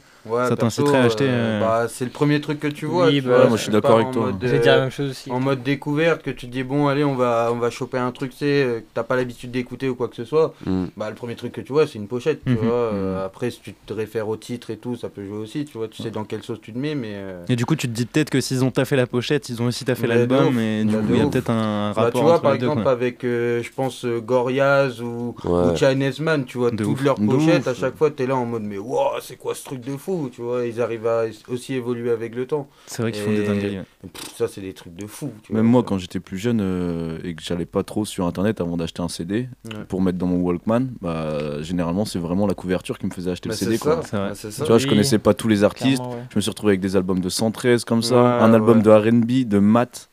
Ça 0.48 0.56
t'inciterait 0.56 0.98
à 0.98 1.04
acheter 1.04 1.26
euh, 1.28 1.58
euh, 1.58 1.60
bah, 1.60 1.86
C'est 1.88 2.04
le 2.04 2.10
premier 2.10 2.40
truc 2.40 2.60
que 2.60 2.66
tu 2.66 2.86
vois. 2.86 3.10
Bah, 3.10 3.46
moi 3.48 3.56
je 3.56 3.62
suis 3.62 3.72
d'accord 3.72 3.96
avec 3.96 4.10
toi. 4.10 4.32
Euh, 4.42 4.90
en 5.30 5.40
mode 5.40 5.62
découverte, 5.62 6.22
que 6.22 6.30
tu 6.30 6.46
dis 6.46 6.62
bon, 6.62 6.88
allez, 6.88 7.04
on 7.04 7.14
va, 7.14 7.50
on 7.52 7.58
va 7.58 7.70
choper 7.70 7.98
un 7.98 8.10
truc, 8.10 8.32
tu 8.32 8.38
sais, 8.38 8.44
que 8.46 8.84
t'as 8.94 9.02
pas 9.02 9.16
l'habitude 9.16 9.50
d'écouter 9.50 9.88
ou 9.88 9.94
quoi 9.94 10.08
que 10.08 10.16
ce 10.16 10.24
soit. 10.24 10.54
Mm. 10.66 10.86
Bah, 10.96 11.08
le 11.10 11.14
premier 11.14 11.36
truc 11.36 11.52
que 11.52 11.60
tu 11.60 11.72
vois, 11.72 11.86
c'est 11.86 11.98
une 11.98 12.08
pochette, 12.08 12.42
tu 12.44 12.52
mhm. 12.52 12.58
vois. 12.58 12.92
Mm. 12.92 13.16
Après, 13.24 13.50
si 13.50 13.60
tu 13.60 13.74
te 13.74 13.92
réfères 13.92 14.28
au 14.28 14.36
titre 14.36 14.70
et 14.70 14.76
tout, 14.76 14.96
ça 14.96 15.08
peut 15.08 15.24
jouer 15.24 15.38
aussi, 15.38 15.64
tu 15.64 15.78
vois, 15.78 15.88
tu 15.88 16.02
sais 16.02 16.10
mm. 16.10 16.12
dans 16.12 16.24
quelle 16.24 16.42
sauce 16.42 16.60
tu 16.60 16.72
te 16.72 16.78
mets, 16.78 16.94
mais. 16.94 17.16
Et 17.48 17.56
du 17.56 17.64
coup, 17.64 17.76
tu 17.76 17.88
te 17.88 17.92
dis 17.92 18.06
peut-être 18.06 18.30
que 18.30 18.40
s'ils 18.40 18.64
ont 18.64 18.70
taffé 18.70 18.96
la 18.96 19.06
pochette, 19.06 19.48
ils 19.48 19.62
ont 19.62 19.66
aussi 19.66 19.84
taffé 19.84 20.06
l'album, 20.06 20.58
et 20.58 20.84
du 20.84 20.94
bah, 20.94 21.02
coup, 21.02 21.14
il 21.14 21.18
y 21.18 21.20
a 21.20 21.26
peut-être 21.26 21.50
un 21.50 21.92
rapport. 21.92 22.20
Tu 22.20 22.26
vois, 22.26 22.40
par 22.40 22.58
avec, 22.86 23.24
euh, 23.24 23.62
je 23.62 23.70
pense, 23.72 24.04
euh, 24.04 24.20
Goriaz 24.20 25.00
ou, 25.00 25.34
ouais. 25.44 25.50
ou 25.50 26.44
tu 26.44 26.58
vois, 26.58 26.70
toutes 26.70 27.02
leurs 27.02 27.16
pochettes, 27.16 27.68
à 27.68 27.74
chaque 27.74 27.96
fois, 27.96 28.10
tu 28.10 28.22
es 28.22 28.26
là 28.26 28.36
en 28.36 28.46
mode, 28.46 28.62
mais 28.62 28.78
wow, 28.78 29.20
c'est 29.20 29.36
quoi 29.36 29.54
ce 29.54 29.64
truc 29.64 29.80
de 29.80 29.96
fou, 29.96 30.30
tu 30.32 30.42
vois, 30.42 30.66
ils 30.66 30.80
arrivent 30.80 31.06
à 31.06 31.24
aussi 31.48 31.74
évoluer 31.74 32.10
avec 32.10 32.34
le 32.34 32.46
temps. 32.46 32.68
C'est 32.86 33.02
vrai 33.02 33.12
qu'ils 33.12 33.22
font 33.22 33.30
des 33.30 33.44
dingueries. 33.44 33.78
Ça, 34.36 34.48
c'est 34.48 34.60
des 34.60 34.72
trucs 34.72 34.94
de 34.94 35.06
fou. 35.06 35.30
Même 35.50 35.66
moi, 35.66 35.82
quand 35.82 35.98
j'étais 35.98 36.20
plus 36.20 36.38
jeune 36.38 36.60
euh, 36.60 37.18
et 37.24 37.34
que 37.34 37.42
j'allais 37.42 37.66
pas 37.66 37.82
trop 37.82 38.04
sur 38.04 38.26
Internet 38.26 38.60
avant 38.60 38.76
d'acheter 38.76 39.02
un 39.02 39.08
CD 39.08 39.48
pour 39.88 40.00
mettre 40.00 40.18
dans 40.18 40.26
mon 40.26 40.40
Walkman, 40.40 40.88
bah, 41.00 41.62
généralement, 41.62 42.04
c'est 42.04 42.18
vraiment 42.18 42.46
la 42.46 42.54
couverture 42.54 42.98
qui 42.98 43.06
me 43.06 43.10
faisait 43.10 43.32
acheter 43.32 43.48
bah, 43.48 43.54
le 43.58 43.66
CD. 43.66 43.78
Quoi. 43.78 44.00
Bah, 44.12 44.32
tu 44.34 44.64
vois, 44.64 44.78
je 44.78 44.86
connaissais 44.86 45.18
pas 45.18 45.34
tous 45.34 45.48
les 45.48 45.64
artistes, 45.64 46.02
je 46.30 46.36
me 46.36 46.40
suis 46.40 46.50
retrouvé 46.50 46.72
avec 46.72 46.80
des 46.80 46.96
albums 46.96 47.20
de 47.20 47.28
113 47.28 47.84
comme 47.84 48.02
ça, 48.02 48.42
un 48.42 48.54
album 48.54 48.82
de 48.82 48.90
RB, 48.90 49.48
de 49.48 49.58
maths 49.58 50.10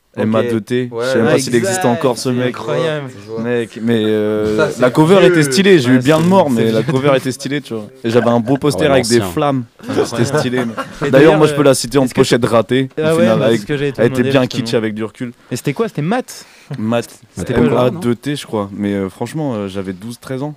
s'il 1.38 1.54
exact, 1.54 1.68
existe 1.70 1.84
encore 1.84 2.16
ce 2.18 2.30
c'est 2.30 2.36
mec. 2.36 2.48
incroyable. 2.48 3.10
Je. 3.38 3.42
Mec, 3.42 3.78
mais 3.82 4.04
euh, 4.04 4.70
Ça, 4.70 4.80
la 4.80 4.90
cover 4.90 5.18
vieux. 5.20 5.28
était 5.30 5.42
stylée. 5.42 5.78
J'ai 5.78 5.90
Ouais, 5.90 5.96
eu 5.96 5.98
bien 6.00 6.20
de 6.20 6.26
mort, 6.26 6.48
mais 6.50 6.70
la 6.72 6.82
cover 6.82 7.12
était 7.16 7.32
stylée, 7.32 7.60
tu 7.60 7.74
vois. 7.74 7.86
Et 8.02 8.10
j'avais 8.10 8.30
un 8.30 8.40
beau 8.40 8.56
poster 8.56 8.84
ouais, 8.86 8.90
avec 8.92 9.06
des 9.08 9.20
flammes. 9.20 9.64
C'était 10.04 10.24
stylé. 10.24 10.62
D'ailleurs, 11.10 11.36
moi, 11.36 11.46
je 11.46 11.54
peux 11.54 11.62
la 11.62 11.74
citer 11.74 11.98
en 11.98 12.06
pochette 12.08 12.44
ratée. 12.44 12.88
Ah 12.96 13.14
bah, 13.14 13.48
Elle 13.50 13.54
était 13.54 14.22
bien 14.22 14.42
justement. 14.42 14.46
kitsch 14.46 14.74
avec 14.74 14.94
du 14.94 15.04
recul. 15.04 15.32
Et 15.50 15.56
c'était 15.56 15.72
quoi? 15.74 15.88
C'était 15.88 16.02
Matt? 16.02 16.44
Matt. 16.78 17.20
C'était 17.36 17.54
pas 17.54 17.64
genre, 17.64 17.92
non? 17.92 18.00
MA2T, 18.00 18.36
je 18.40 18.46
crois. 18.46 18.70
Mais 18.72 18.94
euh, 18.94 19.08
franchement, 19.08 19.54
euh, 19.54 19.68
j'avais 19.68 19.92
12-13 19.92 20.40
ans. 20.42 20.54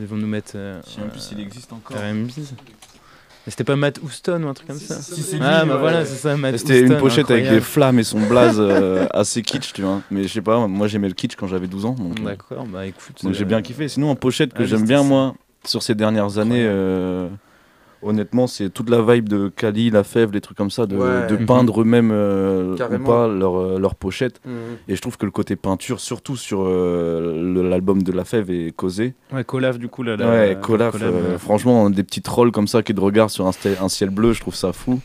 Ils 0.00 0.06
vont 0.06 0.16
nous 0.16 0.26
mettre. 0.26 0.52
euh, 0.54 0.80
Je 0.86 0.94
sais 0.94 1.00
même 1.00 1.10
plus 1.10 1.20
s'il 1.20 1.40
existe 1.40 1.72
encore. 1.72 1.96
C'était 3.48 3.64
pas 3.64 3.76
Matt 3.76 3.98
Houston 4.02 4.42
ou 4.44 4.48
un 4.48 4.54
truc 4.54 4.68
comme 4.68 4.78
ça 4.78 4.96
Ah, 5.40 5.64
bah 5.64 5.76
voilà, 5.76 6.04
c'est 6.04 6.16
ça, 6.16 6.36
Matt 6.36 6.58
C'était 6.58 6.80
une 6.80 6.96
pochette 6.96 7.30
avec 7.30 7.48
des 7.48 7.60
flammes 7.60 7.98
et 7.98 8.04
son 8.04 8.20
blaze 8.20 8.56
euh, 8.58 9.06
assez 9.10 9.42
kitsch, 9.42 9.72
tu 9.72 9.82
vois. 9.82 10.02
Mais 10.10 10.24
je 10.24 10.28
sais 10.28 10.42
pas, 10.42 10.66
moi 10.66 10.86
j'aimais 10.86 11.08
le 11.08 11.14
kitsch 11.14 11.36
quand 11.36 11.46
j'avais 11.46 11.66
12 11.66 11.84
ans. 11.86 11.92
donc, 11.98 12.20
euh, 12.20 12.24
D'accord, 12.24 12.66
bah 12.66 12.86
écoute. 12.86 13.22
Donc 13.22 13.34
j'ai 13.34 13.44
euh, 13.44 13.46
bien 13.46 13.62
kiffé. 13.62 13.88
Sinon, 13.88 14.10
en 14.10 14.16
pochette 14.16 14.52
que 14.52 14.62
ah, 14.62 14.66
j'aime 14.66 14.84
bien, 14.84 15.02
moi, 15.02 15.34
sur 15.64 15.82
ces 15.82 15.94
dernières 15.94 16.38
années, 16.38 16.64
euh, 16.66 17.28
honnêtement, 18.02 18.46
c'est 18.46 18.70
toute 18.70 18.90
la 18.90 19.02
vibe 19.02 19.28
de 19.28 19.48
Kali, 19.48 19.90
La 19.90 20.04
Fève, 20.04 20.32
les 20.32 20.40
trucs 20.40 20.56
comme 20.56 20.70
ça, 20.70 20.86
de, 20.86 20.96
Ouais. 20.96 21.26
de 21.28 21.36
Mhm. 21.36 21.46
peindre 21.46 21.80
eux-mêmes 21.82 22.10
euh, 22.12 22.74
ou 22.74 22.98
pas 23.04 23.26
leur, 23.28 23.56
euh, 23.58 23.78
leur 23.78 23.94
pochette. 23.94 24.40
Mhm. 24.44 24.52
Et 24.88 24.96
je 24.96 25.00
trouve 25.00 25.16
que 25.16 25.24
le 25.24 25.30
côté 25.32 25.56
peinture, 25.56 26.00
surtout 26.00 26.36
sur 26.36 26.62
euh, 26.64 27.62
l'album 27.68 28.02
de 28.02 28.12
La 28.12 28.24
Fève, 28.24 28.50
est 28.50 28.72
causé. 28.74 29.14
Ouais, 29.32 29.44
Colaf, 29.44 29.78
du 29.78 29.88
coup, 29.88 30.02
là. 30.02 30.16
là, 30.16 30.28
Ouais, 30.30 30.56
Colaf, 30.62 30.96
euh, 31.02 31.38
franchement, 31.38 31.90
des 31.90 32.02
petits 32.04 32.22
trolls 32.22 32.52
comme 32.52 32.68
ça 32.68 32.82
qui 32.82 32.94
te 32.94 33.00
regardent 33.00 33.30
sur 33.30 33.46
un 33.46 33.88
ciel 33.88 34.10
bleu, 34.10 34.32
je 34.32 34.40
trouve 34.40 34.54
ça 34.54 34.72
fou. 34.72 35.00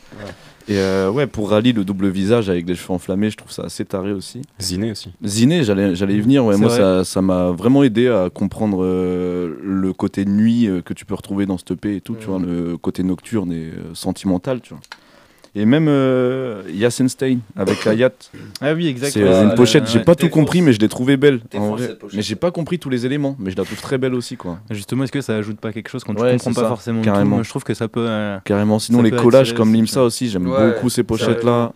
Et 0.67 0.77
euh, 0.77 1.11
ouais, 1.11 1.27
pour 1.27 1.49
Rally, 1.49 1.73
le 1.73 1.83
double 1.83 2.07
visage 2.07 2.49
avec 2.49 2.67
les 2.67 2.75
cheveux 2.75 2.93
enflammés, 2.93 3.29
je 3.29 3.37
trouve 3.37 3.51
ça 3.51 3.63
assez 3.63 3.83
taré 3.83 4.13
aussi. 4.13 4.41
Ziné 4.61 4.91
aussi. 4.91 5.11
Ziné, 5.23 5.63
j'allais 5.63 5.95
j'allais 5.95 6.15
y 6.15 6.21
venir. 6.21 6.45
Ouais, 6.45 6.57
moi, 6.57 6.69
vrai. 6.69 6.77
ça 6.77 7.03
ça 7.03 7.21
m'a 7.21 7.51
vraiment 7.51 7.83
aidé 7.83 8.07
à 8.07 8.29
comprendre 8.29 8.83
euh, 8.83 9.57
le 9.61 9.93
côté 9.93 10.25
nuit 10.25 10.67
euh, 10.67 10.81
que 10.81 10.93
tu 10.93 11.05
peux 11.05 11.15
retrouver 11.15 11.45
dans 11.45 11.57
cette 11.57 11.71
EP 11.71 11.97
et 11.97 12.01
tout, 12.01 12.15
tu 12.19 12.27
vois, 12.27 12.39
le 12.39 12.77
côté 12.77 13.03
nocturne 13.03 13.51
et 13.51 13.71
euh, 13.71 13.93
sentimental, 13.93 14.61
tu 14.61 14.73
vois. 14.73 14.81
Et 15.55 15.65
même 15.65 15.87
euh, 15.87 16.63
Yasenstein 16.73 17.39
avec 17.55 17.85
Ayat. 17.87 18.09
Ah 18.59 18.73
oui, 18.73 18.87
exact. 18.87 19.11
C'est 19.11 19.21
euh, 19.21 19.43
une 19.43 19.49
ouais, 19.49 19.55
pochette, 19.55 19.83
ouais. 19.83 19.89
j'ai 19.91 19.99
pas 19.99 20.15
tout 20.15 20.29
compris, 20.29 20.61
mais 20.63 20.73
je 20.73 20.79
l'ai 20.79 20.89
trouvée 20.89 21.15
belle. 21.15 21.41
en 21.55 21.75
vrai. 21.75 21.95
Mais 22.13 22.23
j'ai 22.23 22.35
pas 22.35 22.49
compris 22.49 22.79
tous 22.79 22.89
les 22.89 23.05
éléments, 23.05 23.35
mais 23.37 23.51
je 23.51 23.57
la 23.57 23.63
trouve 23.63 23.79
très 23.79 23.99
belle 23.99 24.15
aussi, 24.15 24.35
quoi. 24.35 24.57
Justement, 24.71 25.03
est-ce 25.03 25.11
que 25.11 25.21
ça 25.21 25.35
ajoute 25.35 25.59
pas 25.59 25.71
quelque 25.71 25.89
chose 25.89 26.03
quand 26.03 26.15
tu 26.15 26.21
Ouais, 26.21 26.31
comprends 26.31 26.49
c'est 26.49 26.55
pas 26.55 26.61
ça, 26.63 26.67
forcément 26.69 27.01
carrément. 27.03 27.43
Je 27.43 27.49
trouve 27.49 27.63
que 27.63 27.75
ça 27.75 27.87
peut. 27.87 28.05
euh, 28.07 28.39
Carrément. 28.45 28.79
Sinon, 28.79 29.01
les 29.03 29.11
collages 29.11 29.53
comme 29.53 29.69
tu 29.71 29.75
Limsa 29.77 30.03
aussi, 30.03 30.27
j'aime 30.29 30.47
Ouais, 30.47 30.71
beaucoup 30.73 30.89
ces 30.89 31.03
pochettes-là. 31.03 31.73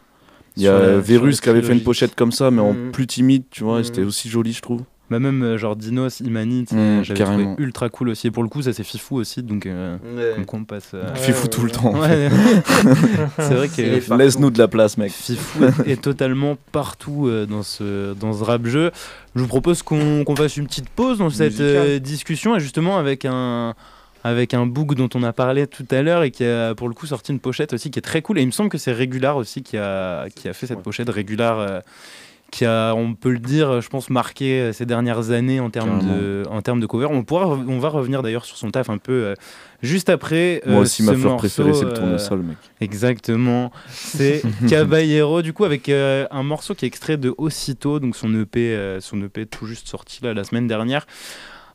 Il 0.55 0.63
y 0.63 0.67
a 0.67 0.97
Verus 0.97 1.39
qui 1.39 1.49
avait 1.49 1.61
fait 1.61 1.73
une 1.73 1.83
pochette 1.83 2.15
comme 2.15 2.31
ça, 2.31 2.49
mais 2.49 2.61
en 2.61 2.73
Mhm. 2.73 2.91
plus 2.91 3.05
timide, 3.05 3.43
tu 3.51 3.63
vois, 3.63 3.81
et 3.81 3.83
c'était 3.83 4.01
Mhm. 4.01 4.07
aussi 4.07 4.27
joli, 4.27 4.53
je 4.53 4.61
trouve. 4.63 4.81
Bah 5.09 5.19
même 5.19 5.41
euh, 5.41 5.57
genre 5.57 5.77
Dinos, 5.77 6.19
Imani, 6.19 6.65
tu 6.65 6.75
sais, 6.75 6.99
Mm, 6.99 7.03
j'avais 7.03 7.23
trouvé 7.23 7.47
ultra 7.59 7.87
cool 7.89 8.09
aussi. 8.09 8.27
Et 8.27 8.31
pour 8.31 8.43
le 8.43 8.49
coup, 8.49 8.61
ça 8.61 8.73
c'est 8.73 8.83
Fifou 8.83 9.15
aussi, 9.15 9.41
donc 9.41 9.65
euh, 9.65 9.97
Ouais. 10.15 10.33
comme 10.35 10.45
quoi 10.45 10.59
on 10.59 10.63
passe. 10.65 10.91
euh, 10.93 11.15
Fifou 11.15 11.47
tout 11.47 11.61
le 11.63 11.71
temps. 11.71 11.97
Ouais. 11.97 12.29
c'est 13.39 13.53
vrai 13.53 13.69
que 13.69 14.15
Laisse-nous 14.17 14.49
de 14.51 14.57
la 14.59 14.67
place, 14.67 14.97
mec. 14.97 15.11
Fifou 15.11 15.63
est, 15.85 16.01
totalement 16.01 16.57
partout 16.71 17.27
euh, 17.27 17.45
dans 17.45 17.63
ce 17.63 18.13
dans 18.15 18.33
ce 18.33 18.43
rap 18.43 18.65
jeu. 18.65 18.91
Je 19.35 19.41
vous 19.41 19.47
propose 19.47 19.81
qu'on 19.81 20.23
qu'on 20.25 20.35
fasse 20.35 20.57
une 20.57 20.67
petite 20.67 20.89
pause 20.89 21.19
dans 21.19 21.29
cette 21.29 21.59
euh, 21.61 21.99
discussion 21.99 22.55
et 22.55 22.59
justement 22.59 22.97
avec 22.97 23.23
un 23.25 23.75
avec 24.23 24.53
un 24.53 24.65
book 24.65 24.93
dont 24.95 25.07
on 25.15 25.23
a 25.23 25.31
parlé 25.31 25.67
tout 25.67 25.85
à 25.89 26.01
l'heure 26.01 26.23
et 26.23 26.31
qui 26.31 26.43
a 26.43 26.75
pour 26.75 26.89
le 26.89 26.93
coup 26.93 27.05
sorti 27.05 27.31
une 27.31 27.39
pochette 27.39 27.71
aussi 27.71 27.91
qui 27.91 27.99
est 27.99 28.01
très 28.01 28.21
cool 28.21 28.39
et 28.39 28.41
il 28.41 28.47
me 28.47 28.51
semble 28.51 28.69
que 28.69 28.77
c'est 28.77 28.91
Régular 28.91 29.37
aussi 29.37 29.63
qui 29.63 29.77
a 29.77 30.25
qui 30.35 30.49
a 30.49 30.53
fait 30.53 30.67
cette 30.67 30.81
pochette 30.81 31.09
Régular 31.09 31.59
euh, 31.59 31.79
qui 32.51 32.65
a, 32.65 32.93
on 32.93 33.13
peut 33.13 33.31
le 33.31 33.39
dire, 33.39 33.81
je 33.81 33.89
pense, 33.89 34.09
marqué 34.09 34.59
euh, 34.61 34.73
ces 34.73 34.85
dernières 34.85 35.31
années 35.31 35.59
en 35.59 35.69
termes 35.69 35.99
de, 35.99 36.43
en 36.49 36.61
termes 36.61 36.79
de 36.79 36.85
cover. 36.85 37.07
On, 37.09 37.23
pourra, 37.23 37.47
on 37.47 37.79
va 37.79 37.89
revenir 37.89 38.23
d'ailleurs 38.23 38.45
sur 38.45 38.57
son 38.57 38.71
taf 38.71 38.89
un 38.89 38.97
peu 38.97 39.11
euh, 39.11 39.33
juste 39.81 40.09
après. 40.09 40.61
Moi 40.65 40.77
euh, 40.77 40.81
aussi, 40.81 41.03
ce 41.03 41.11
ma 41.11 41.17
fleur 41.17 41.31
morceau, 41.33 41.63
préférée, 41.63 41.73
c'est 41.73 41.85
le 41.85 41.93
tournesol, 41.93 42.39
mec. 42.43 42.57
Exactement. 42.79 43.71
C'est 43.89 44.41
Caballero, 44.69 45.41
du 45.41 45.53
coup, 45.53 45.65
avec 45.65 45.89
euh, 45.89 46.25
un 46.31 46.43
morceau 46.43 46.73
qui 46.73 46.85
est 46.85 46.87
extrait 46.87 47.17
de 47.17 47.33
Aussitôt, 47.37 47.99
donc 47.99 48.15
son 48.15 48.33
EP, 48.33 48.97
son 49.01 49.21
EP 49.21 49.45
tout 49.45 49.65
juste 49.65 49.87
sorti 49.87 50.19
là, 50.23 50.33
la 50.33 50.43
semaine 50.43 50.67
dernière. 50.67 51.05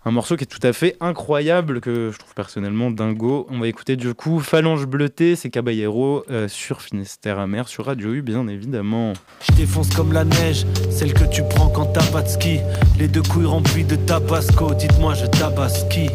Un 0.04 0.10
morceau 0.10 0.36
qui 0.36 0.42
est 0.42 0.46
tout 0.46 0.66
à 0.66 0.72
fait 0.72 0.96
incroyable, 1.00 1.80
que 1.80 2.10
je 2.12 2.18
trouve 2.18 2.34
personnellement 2.34 2.90
dingo. 2.90 3.46
On 3.50 3.60
va 3.60 3.68
écouter 3.68 3.94
du 3.94 4.14
coup 4.14 4.40
Phalange 4.40 4.86
bleutée, 4.86 5.36
c'est 5.36 5.48
Caballero 5.48 6.24
euh, 6.28 6.48
sur 6.48 6.82
Finistère 6.82 7.38
Amer, 7.38 7.68
sur 7.68 7.86
Radio 7.86 8.12
U, 8.12 8.20
bien 8.20 8.48
évidemment. 8.48 9.12
Je 9.48 9.52
défonce 9.54 9.90
comme 9.90 10.12
la 10.12 10.24
neige, 10.24 10.66
celle 10.90 11.14
que 11.14 11.24
tu 11.24 11.42
prends 11.48 11.68
quand 11.68 11.86
t'as 11.86 12.06
pas 12.10 12.22
de 12.22 12.28
ski. 12.28 12.58
Les 12.98 13.06
deux 13.06 13.22
couilles 13.22 13.46
remplies 13.46 13.84
de 13.84 13.94
tabasco, 13.94 14.74
dites-moi 14.74 15.14
je 15.14 15.26
tabasse 15.26 15.84
Qui? 15.88 16.08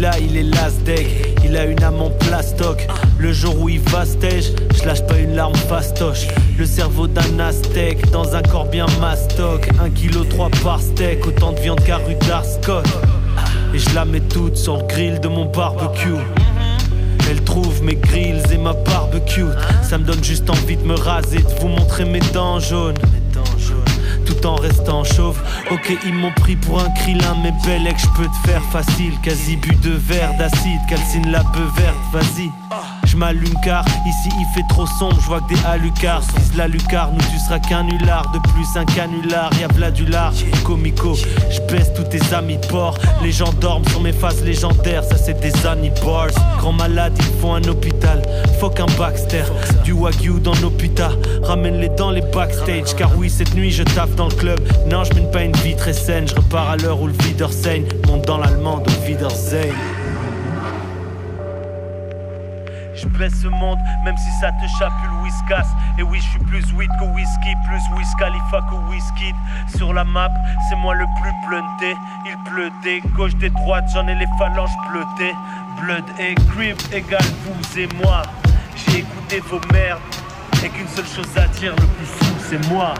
Là, 0.00 0.12
il 0.18 0.34
est 0.34 0.44
last 0.44 0.82
deck, 0.84 1.36
il 1.44 1.54
a 1.58 1.66
une 1.66 1.82
âme 1.82 2.00
en 2.00 2.08
plastoc. 2.08 2.88
Le 3.18 3.34
jour 3.34 3.54
où 3.60 3.68
il 3.68 3.80
va 3.80 4.06
stage, 4.06 4.46
je 4.74 4.86
lâche 4.86 5.04
pas 5.04 5.18
une 5.18 5.34
larme 5.34 5.54
fastoche. 5.54 6.26
Le 6.58 6.64
cerveau 6.64 7.06
d'un 7.06 7.38
aztèque 7.38 8.10
dans 8.10 8.34
un 8.34 8.40
corps 8.40 8.64
bien 8.64 8.86
mastoc. 8.98 9.68
Un 9.78 9.90
kilo 9.90 10.24
trois 10.24 10.48
par 10.64 10.80
steak, 10.80 11.26
autant 11.26 11.52
de 11.52 11.60
viande 11.60 11.84
qu'à 11.84 11.98
rue 11.98 12.14
d'Arscott. 12.26 12.86
Et 13.74 13.78
je 13.78 13.94
la 13.94 14.06
mets 14.06 14.20
toute 14.20 14.56
sur 14.56 14.78
le 14.78 14.84
grill 14.84 15.20
de 15.20 15.28
mon 15.28 15.44
barbecue. 15.44 16.16
Elle 17.28 17.42
trouve 17.42 17.82
mes 17.82 17.96
grills 17.96 18.42
et 18.50 18.56
ma 18.56 18.72
barbecue. 18.72 19.44
Ça 19.82 19.98
me 19.98 20.04
donne 20.04 20.24
juste 20.24 20.48
envie 20.48 20.78
de 20.78 20.82
me 20.82 20.94
raser, 20.94 21.42
de 21.42 21.60
vous 21.60 21.68
montrer 21.68 22.06
mes 22.06 22.20
dents 22.32 22.58
jaunes. 22.58 22.96
Tout 24.26 24.46
en 24.46 24.56
restant 24.56 25.04
chauve. 25.04 25.38
Ok, 25.70 25.92
ils 26.04 26.14
m'ont 26.14 26.32
pris 26.32 26.56
pour 26.56 26.80
un 26.80 26.90
krillin, 26.90 27.36
mais 27.42 27.52
belle 27.64 27.86
je 27.96 28.06
peux 28.16 28.28
te 28.28 28.48
faire 28.48 28.62
facile. 28.70 29.12
Quasi 29.22 29.56
bu 29.56 29.74
de 29.76 29.90
verre 29.90 30.36
d'acide, 30.38 30.80
calcine 30.88 31.30
la 31.30 31.40
peu 31.40 31.64
verte, 31.76 31.96
vas-y. 32.12 32.50
Je 33.04 33.16
m'allume 33.16 33.54
car 33.64 33.84
ici 34.06 34.28
il 34.38 34.46
fait 34.54 34.66
trop 34.68 34.86
sombre, 34.86 35.16
je 35.20 35.26
vois 35.26 35.40
que 35.40 35.54
des 35.54 35.60
halucards. 35.66 36.22
Vise 36.36 36.56
la 36.56 36.68
lucarne 36.68 37.16
où 37.16 37.20
tu 37.32 37.38
seras 37.38 37.58
qu'un 37.58 37.82
nulard. 37.82 38.30
De 38.32 38.38
plus 38.38 38.76
un 38.76 38.84
canular, 38.84 39.50
y'a 39.60 39.66
v'là 39.68 39.90
du 39.90 40.06
lard. 40.06 40.32
Comico, 40.64 41.14
je 41.50 41.60
baisse 41.62 41.92
tous 41.94 42.04
tes 42.04 42.22
amis 42.32 42.58
de. 42.70 42.94
Les 43.22 43.32
gens 43.32 43.52
dorment 43.60 43.86
sur 43.88 44.00
mes 44.00 44.12
faces 44.12 44.42
légendaires, 44.42 45.02
ça 45.02 45.16
c'est 45.16 45.40
des 45.40 45.52
Annie 45.66 45.90
Bars. 46.04 46.28
Grand 46.58 46.72
malade, 46.72 47.12
il 47.18 47.40
faut 47.40 47.52
un 47.52 47.64
hôpital. 47.64 48.22
Fuck 48.60 48.78
un 48.78 48.86
Baxter, 48.96 49.44
du 49.82 49.92
Wagyu 49.92 50.38
dans 50.38 50.54
putas. 50.70 51.12
Ramène-les 51.42 51.88
dans 51.90 52.12
les 52.12 52.20
backstage, 52.20 52.94
car 52.96 53.10
oui, 53.16 53.28
cette 53.28 53.54
nuit 53.54 53.72
je 53.72 53.82
taffe 53.82 54.09
dans 54.16 54.28
le 54.28 54.34
club. 54.34 54.60
Non, 54.86 55.04
je 55.04 55.14
mène 55.14 55.30
pas 55.30 55.42
une 55.42 55.56
vie 55.56 55.76
très 55.76 55.92
saine, 55.92 56.28
je 56.28 56.34
repars 56.34 56.70
à 56.70 56.76
l'heure 56.76 57.00
où 57.00 57.06
le 57.06 57.12
videur. 57.12 57.50
Monte 58.06 58.26
dans 58.26 58.38
l'allemande 58.38 58.86
au 58.86 59.06
Wiedersehen. 59.06 59.74
Je 62.94 63.06
blesse 63.06 63.40
ce 63.42 63.48
monde, 63.48 63.78
même 64.04 64.16
si 64.16 64.30
ça 64.40 64.50
te 64.52 64.66
chapule 64.78 65.10
whiskas. 65.22 65.66
Et 65.98 66.02
oui, 66.02 66.18
je 66.18 66.28
suis 66.30 66.38
plus 66.40 66.64
weed 66.74 66.90
que 67.00 67.04
whisky, 67.06 67.54
plus 67.66 67.96
Wiz 67.96 68.08
Khalifa 68.18 68.60
que 68.68 68.74
whisky. 68.90 69.34
Sur 69.76 69.92
la 69.94 70.04
map, 70.04 70.30
c'est 70.68 70.76
moi 70.76 70.94
le 70.94 71.06
plus 71.20 71.32
blunté. 71.48 71.96
Il 72.26 72.36
pleut 72.50 72.70
des 72.82 73.00
gauches, 73.16 73.36
des 73.36 73.50
droites, 73.50 73.84
j'en 73.94 74.06
ai 74.06 74.14
les 74.14 74.28
phalanges 74.38 74.76
bleutées. 74.90 75.34
Blood 75.80 76.04
et 76.18 76.34
crib 76.52 76.76
égale 76.92 77.20
vous 77.44 77.80
et 77.80 77.88
moi. 78.02 78.22
J'ai 78.76 78.98
écouté 78.98 79.40
vos 79.40 79.60
merdes, 79.72 80.00
et 80.64 80.68
qu'une 80.68 80.88
seule 80.88 81.06
chose 81.06 81.36
à 81.36 81.46
dire, 81.58 81.72
le 81.76 81.86
plus 81.86 82.06
fou, 82.06 82.34
c'est 82.48 82.68
moi. 82.68 82.94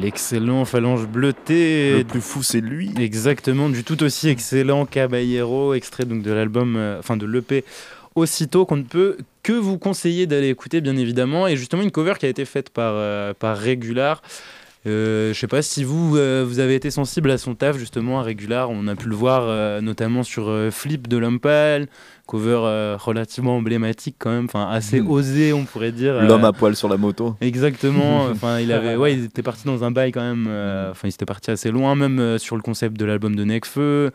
L'excellent 0.00 0.64
Phalange 0.64 1.06
bleutée. 1.06 1.98
Le 1.98 2.04
plus 2.04 2.20
fou, 2.20 2.42
c'est 2.42 2.60
lui. 2.60 2.92
Exactement, 2.98 3.68
du 3.68 3.84
tout 3.84 4.02
aussi 4.02 4.28
excellent 4.28 4.86
Caballero, 4.86 5.74
extrait 5.74 6.04
donc 6.04 6.22
de 6.22 6.32
l'album, 6.32 6.76
euh, 6.76 6.98
enfin 6.98 7.16
de 7.16 7.26
l'EP 7.26 7.64
Aussitôt, 8.16 8.66
qu'on 8.66 8.76
ne 8.76 8.82
peut 8.82 9.18
que 9.44 9.52
vous 9.52 9.78
conseiller 9.78 10.26
d'aller 10.26 10.48
écouter, 10.48 10.80
bien 10.80 10.96
évidemment. 10.96 11.46
Et 11.46 11.56
justement, 11.56 11.82
une 11.82 11.92
cover 11.92 12.14
qui 12.18 12.26
a 12.26 12.28
été 12.28 12.44
faite 12.44 12.70
par, 12.70 12.94
euh, 12.96 13.32
par 13.34 13.56
Régular. 13.56 14.20
Euh, 14.86 15.32
je 15.32 15.38
sais 15.38 15.46
pas 15.46 15.62
si 15.62 15.84
vous, 15.84 16.16
euh, 16.16 16.44
vous 16.46 16.58
avez 16.58 16.74
été 16.74 16.90
sensible 16.90 17.30
à 17.30 17.38
son 17.38 17.54
taf, 17.54 17.78
justement, 17.78 18.18
à 18.18 18.22
Régular. 18.22 18.68
On 18.70 18.88
a 18.88 18.96
pu 18.96 19.08
le 19.08 19.14
voir 19.14 19.80
notamment 19.80 20.24
sur 20.24 20.52
Flip 20.72 21.06
de 21.06 21.18
Lumpal, 21.18 21.86
cover 22.30 22.60
euh, 22.62 22.96
relativement 22.98 23.56
emblématique 23.56 24.16
quand 24.18 24.30
même, 24.30 24.44
enfin 24.44 24.68
assez 24.70 25.00
osé, 25.00 25.52
on 25.52 25.64
pourrait 25.64 25.90
dire. 25.92 26.14
euh, 26.14 26.26
L'homme 26.26 26.44
à 26.44 26.52
poil 26.52 26.76
sur 26.76 26.88
la 26.88 26.96
moto. 26.96 27.34
Exactement. 27.40 28.26
Enfin, 28.30 28.60
il 28.60 28.70
avait, 28.72 28.94
ouais, 28.96 29.14
il 29.14 29.24
était 29.24 29.42
parti 29.42 29.64
dans 29.66 29.82
un 29.82 29.90
bail 29.90 30.12
quand 30.12 30.20
même. 30.22 30.46
euh, 30.48 30.90
Enfin, 30.92 31.08
il 31.08 31.14
était 31.14 31.26
parti 31.26 31.50
assez 31.50 31.70
loin, 31.70 31.94
même 31.96 32.18
euh, 32.20 32.38
sur 32.38 32.54
le 32.56 32.62
concept 32.62 32.96
de 32.96 33.04
l'album 33.04 33.34
de 33.34 33.44
Necfeu. 33.44 34.10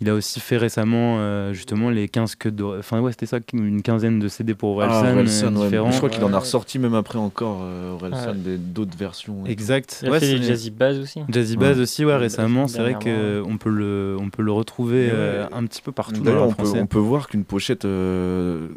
Il 0.00 0.08
a 0.08 0.14
aussi 0.14 0.38
fait 0.38 0.56
récemment 0.58 1.16
euh, 1.18 1.52
justement 1.52 1.90
les 1.90 2.08
15 2.08 2.36
que 2.36 2.48
de... 2.48 2.62
Enfin 2.62 3.00
ouais 3.00 3.10
c'était 3.10 3.26
ça, 3.26 3.38
une 3.52 3.82
quinzaine 3.82 4.20
de 4.20 4.28
CD 4.28 4.54
pour 4.54 4.80
Ah, 4.80 4.86
Orelsan, 4.86 5.56
euh, 5.56 5.68
ouais. 5.82 5.90
Je 5.92 5.96
crois 5.96 6.08
qu'il 6.08 6.22
en 6.22 6.32
a 6.32 6.38
ressorti 6.38 6.78
même 6.78 6.94
après 6.94 7.18
encore, 7.18 7.62
euh, 7.62 7.94
Orelsan, 7.94 8.28
Ouais. 8.30 8.34
des- 8.36 8.58
d'autres 8.58 8.96
versions. 8.96 9.44
Exact. 9.46 10.00
Il 10.04 10.08
a 10.08 10.20
fait 10.20 10.26
c'est- 10.26 10.36
les 10.36 10.42
Jazzy 10.46 10.70
Bass 10.70 10.98
aussi. 10.98 11.20
Jazzy 11.28 11.56
Bass 11.56 11.76
Ouais. 11.76 11.82
aussi, 11.82 12.04
ouais, 12.04 12.16
récemment. 12.16 12.68
C'est 12.68 12.78
vrai 12.78 12.94
Dernièrement, 12.94 13.48
qu'on 13.48 13.56
peut 13.58 13.70
le, 13.70 14.16
on 14.20 14.30
peut 14.30 14.42
le 14.42 14.52
retrouver 14.52 15.06
Ouais. 15.06 15.12
euh, 15.12 15.46
un 15.52 15.64
petit 15.66 15.82
peu 15.82 15.90
partout 15.90 16.18
dans 16.18 16.24
D'ailleurs, 16.24 16.46
le 16.46 16.54
on 16.76 16.80
on 16.82 16.86
peut 16.86 16.98
voir 16.98 17.26
qu'une 17.28 17.44
pochette 17.44 17.84
euh, 17.84 18.68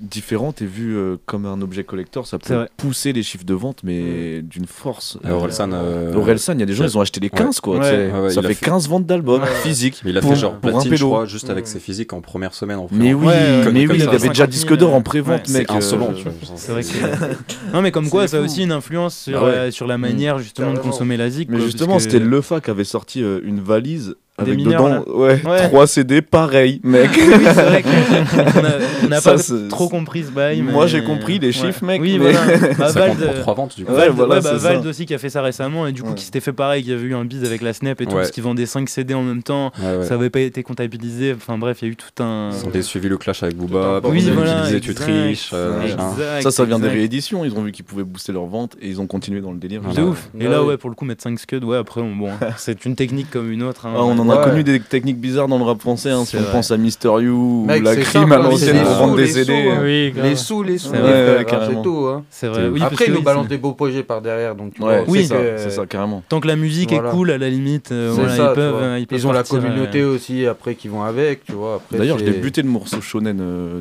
différente 0.00 0.62
est 0.62 0.66
vue 0.66 0.96
euh, 0.96 1.16
comme 1.26 1.46
un 1.46 1.60
objet 1.62 1.84
collector. 1.84 2.26
Ça 2.26 2.38
peut 2.38 2.66
pousser 2.76 3.12
les 3.12 3.22
chiffres 3.22 3.44
de 3.44 3.54
vente, 3.54 3.78
mais 3.82 4.42
d'une 4.42 4.66
force. 4.66 5.18
Et 5.26 5.30
Orelsan, 5.30 5.70
euh, 5.72 6.14
Orelsan, 6.14 6.54
il 6.54 6.60
y 6.60 6.62
a 6.62 6.66
des 6.66 6.74
gens, 6.74 6.84
ils 6.84 6.96
ont 6.96 7.00
acheté 7.00 7.20
les 7.20 7.26
ouais. 7.32 7.38
15, 7.38 7.60
quoi. 7.60 7.78
Ouais. 7.78 7.82
tu 7.82 7.86
sais. 7.88 8.12
Ouais, 8.12 8.20
ouais, 8.20 8.30
ça 8.30 8.42
fait 8.42 8.54
fait- 8.54 8.64
15 8.66 8.88
ventes 8.88 9.06
d'albums 9.06 9.42
Ouais. 9.42 9.48
physiques. 9.62 10.02
Il 10.04 10.16
a 10.16 10.20
pour, 10.20 10.30
fait 10.30 10.36
genre 10.36 10.54
pour 10.58 10.70
un 10.70 10.72
platine, 10.74 10.90
je 10.92 10.96
pédo. 10.96 11.08
crois, 11.08 11.26
juste 11.26 11.50
avec 11.50 11.64
Mm. 11.64 11.68
ses 11.68 11.80
physiques 11.80 12.12
en 12.12 12.20
première 12.20 12.54
semaine. 12.54 12.78
En 12.78 12.88
Mais 12.92 13.12
oui, 13.14 13.26
Ouais, 13.26 13.60
comme- 13.64 13.72
mais 13.74 13.86
comme 13.86 13.96
oui, 13.96 14.02
il 14.02 14.08
avait 14.08 14.18
déjà 14.18 14.18
50 14.18 14.36
000, 14.36 14.46
disque 14.48 14.76
d'or 14.76 14.94
en 14.94 15.02
pré-vente, 15.02 15.48
mec. 15.48 15.70
insolent, 15.70 16.10
euh, 16.10 16.22
vois. 16.22 16.32
C'est 16.56 16.72
vrai 16.72 16.82
que... 16.82 17.72
non 17.72 17.82
mais 17.82 17.90
comme 17.90 18.08
quoi 18.10 18.28
ça 18.28 18.38
a 18.38 18.40
aussi 18.40 18.62
une 18.62 18.72
influence 18.72 19.16
sur, 19.16 19.42
Ah 19.44 19.48
euh, 19.48 19.70
sur 19.70 19.86
la 19.86 19.98
manière 19.98 20.38
justement 20.38 20.72
de 20.72 20.78
consommer 20.78 21.16
la 21.16 21.30
zik. 21.30 21.48
Mais 21.50 21.60
justement, 21.60 21.98
c'était 21.98 22.18
Lefa 22.18 22.60
qui 22.60 22.70
avait 22.70 22.84
sorti 22.84 23.22
euh, 23.22 23.40
une 23.44 23.60
valise 23.60 24.14
Des 24.38 24.44
avec 24.52 24.56
mineurs, 24.56 24.82
dedans 25.04 25.12
ouais, 25.18 25.40
Ouais. 25.46 25.68
3 25.68 25.86
CD 25.86 26.22
pareil, 26.22 26.80
mec. 26.82 27.10
oui, 27.14 27.22
c'est 27.44 27.52
vrai 27.52 27.82
qu'on 27.82 27.90
a, 28.64 28.70
on 29.04 29.08
n'a 29.08 29.20
Ça, 29.20 29.32
pas 29.32 29.38
c'est- 29.38 29.68
trop 29.68 29.90
compris 29.90 30.24
ce 30.24 30.30
bail. 30.30 30.62
Moi, 30.62 30.84
mais- 30.84 30.88
j'ai 30.88 31.04
compris 31.04 31.38
les 31.38 31.48
Ouais. 31.48 31.52
chiffres, 31.52 31.84
mec, 31.84 32.00
Oui, 32.00 32.18
mais- 32.18 32.32
voilà. 32.32 32.40
Bah, 32.78 32.88
Ça 32.88 33.00
Vald, 33.00 33.18
compte 33.18 33.26
pour 33.26 33.38
trois 33.40 33.54
ventes, 33.54 33.76
du 33.76 33.84
coup. 33.84 33.92
Vald, 33.92 34.08
Ouais, 34.10 34.16
voilà, 34.16 34.34
ouais, 34.36 34.40
bah, 34.40 34.50
c'est 34.54 34.62
Vald 34.62 34.86
aussi 34.86 35.04
qui 35.04 35.12
a 35.12 35.18
fait 35.18 35.28
ça 35.28 35.42
récemment 35.42 35.86
et 35.86 35.92
du 35.92 36.02
coup 36.02 36.08
Ouais. 36.08 36.14
qui 36.14 36.24
s'était 36.24 36.40
fait 36.40 36.54
pareil, 36.54 36.82
qui 36.82 36.90
avait 36.92 37.02
eu 37.02 37.14
un 37.14 37.26
bise 37.26 37.44
avec 37.44 37.60
la 37.60 37.74
Snap 37.74 38.00
et 38.00 38.06
tout 38.06 38.12
Ouais. 38.12 38.16
parce 38.22 38.30
qu'ils 38.30 38.42
vendaient 38.42 38.64
5 38.64 38.88
CD 38.88 39.12
en 39.12 39.22
même 39.22 39.42
temps. 39.42 39.70
Ouais, 39.78 39.98
ouais. 39.98 40.06
Ça 40.06 40.14
avait 40.14 40.30
pas 40.30 40.40
été 40.40 40.62
comptabilisé. 40.62 41.34
Enfin 41.36 41.58
bref, 41.58 41.78
il 41.82 41.84
y 41.84 41.88
a 41.88 41.92
eu 41.92 41.96
tout 41.96 42.22
un. 42.22 42.50
Ils 42.74 42.78
ont 42.78 42.82
suivi 42.82 43.10
le 43.10 43.18
clash 43.18 43.42
avec 43.42 43.56
Booba. 43.56 44.00
Oui, 44.04 44.22
ils 44.24 44.32
voilà, 44.32 44.60
utilisé 44.60 44.80
Tu 44.80 44.90
exact. 44.92 45.04
triches. 45.06 45.50
euh. 45.52 45.82
Exact, 45.82 46.42
Ça, 46.42 46.50
ça 46.50 46.64
vient 46.64 46.78
des 46.78 46.86
exact. 46.86 46.96
rééditions. 46.96 47.44
Ils 47.44 47.52
ont 47.54 47.62
vu 47.62 47.70
qu'ils 47.72 47.84
pouvaient 47.84 48.02
booster 48.02 48.32
leur 48.32 48.46
vente 48.46 48.76
et 48.80 48.88
ils 48.88 48.98
ont 48.98 49.06
continué 49.06 49.42
dans 49.42 49.52
le 49.52 49.58
délire. 49.58 49.82
De 49.82 49.86
Voilà. 49.88 50.04
ouf. 50.04 50.30
Et 50.40 50.48
là, 50.48 50.64
ouais. 50.64 50.78
pour 50.78 50.88
le 50.88 50.96
coup, 50.96 51.04
mettre 51.04 51.22
5 51.22 51.38
scuds, 51.38 51.58
ouais, 51.64 51.76
après, 51.76 52.00
on- 52.00 52.16
bon, 52.16 52.30
c'est 52.56 52.86
une 52.86 52.96
technique 52.96 53.30
comme 53.30 53.52
une 53.52 53.62
autre. 53.62 53.86
Ah, 54.22 54.24
on 54.24 54.28
en 54.28 54.32
a 54.34 54.38
Ouais. 54.38 54.44
connu 54.50 54.64
des 54.64 54.80
techniques 54.80 55.18
bizarres 55.20 55.48
dans 55.48 55.58
le 55.58 55.64
rap 55.64 55.80
français. 55.80 56.10
hein, 56.10 56.24
si 56.24 56.36
on 56.36 56.40
vrai. 56.40 56.52
pense 56.52 56.70
à 56.70 56.76
Mister 56.76 57.08
You 57.20 57.32
ou 57.62 57.64
Mec, 57.66 57.82
la 57.82 57.94
c'est 57.94 58.00
crime 58.02 58.32
à 58.32 58.38
l'ancienne 58.38 58.76
pour 58.82 58.88
les 58.88 58.94
vendre 58.98 59.16
des 59.16 59.22
les 59.22 59.28
CD. 59.28 59.44
sous, 59.64 59.70
hein. 59.70 59.78
Oui. 59.82 60.12
Les 60.22 60.36
sous, 60.36 60.62
les 60.62 60.78
sous, 60.78 60.90
C'est 60.92 61.82
tout. 61.82 62.06
Hein. 62.06 62.24
C'est 62.30 62.48
vrai. 62.48 62.68
Oui, 62.68 62.80
Après, 62.82 63.04
ils 63.06 63.12
nous 63.12 63.18
oui, 63.18 63.24
balancent 63.24 63.48
des 63.48 63.58
beaux 63.58 63.72
projets 63.72 64.02
par 64.02 64.20
derrière, 64.22 64.54
donc 64.54 64.74
tu 64.74 64.82
Ouais, 64.82 65.04
vois, 65.04 65.16
on 65.16 65.58
c'est 65.58 65.70
ça, 65.70 65.86
carrément. 65.86 66.22
Tant 66.28 66.40
que 66.40 66.46
la 66.48 66.56
musique 66.56 66.92
est 66.92 67.00
cool, 67.10 67.30
à 67.30 67.38
la 67.38 67.48
limite, 67.50 67.92
euh, 67.92 68.14
ils 68.16 68.54
peuvent. 68.54 68.74
euh, 68.82 69.04
Ils, 69.10 69.26
ont 69.26 69.32
la 69.32 69.42
communauté 69.42 70.00
euh, 70.00 70.14
aussi 70.14 70.46
après 70.46 70.74
qui 70.74 70.88
vont 70.88 71.02
avec, 71.02 71.44
tu 71.44 71.52
vois. 71.52 71.80
D'ailleurs, 71.90 72.18
je 72.18 72.24
c'est- 72.24 72.30
l'ai 72.30 72.38
buté 72.38 72.62
le 72.62 72.68
morceau 72.68 73.00
shonen 73.00 73.38
euh, 73.40 73.80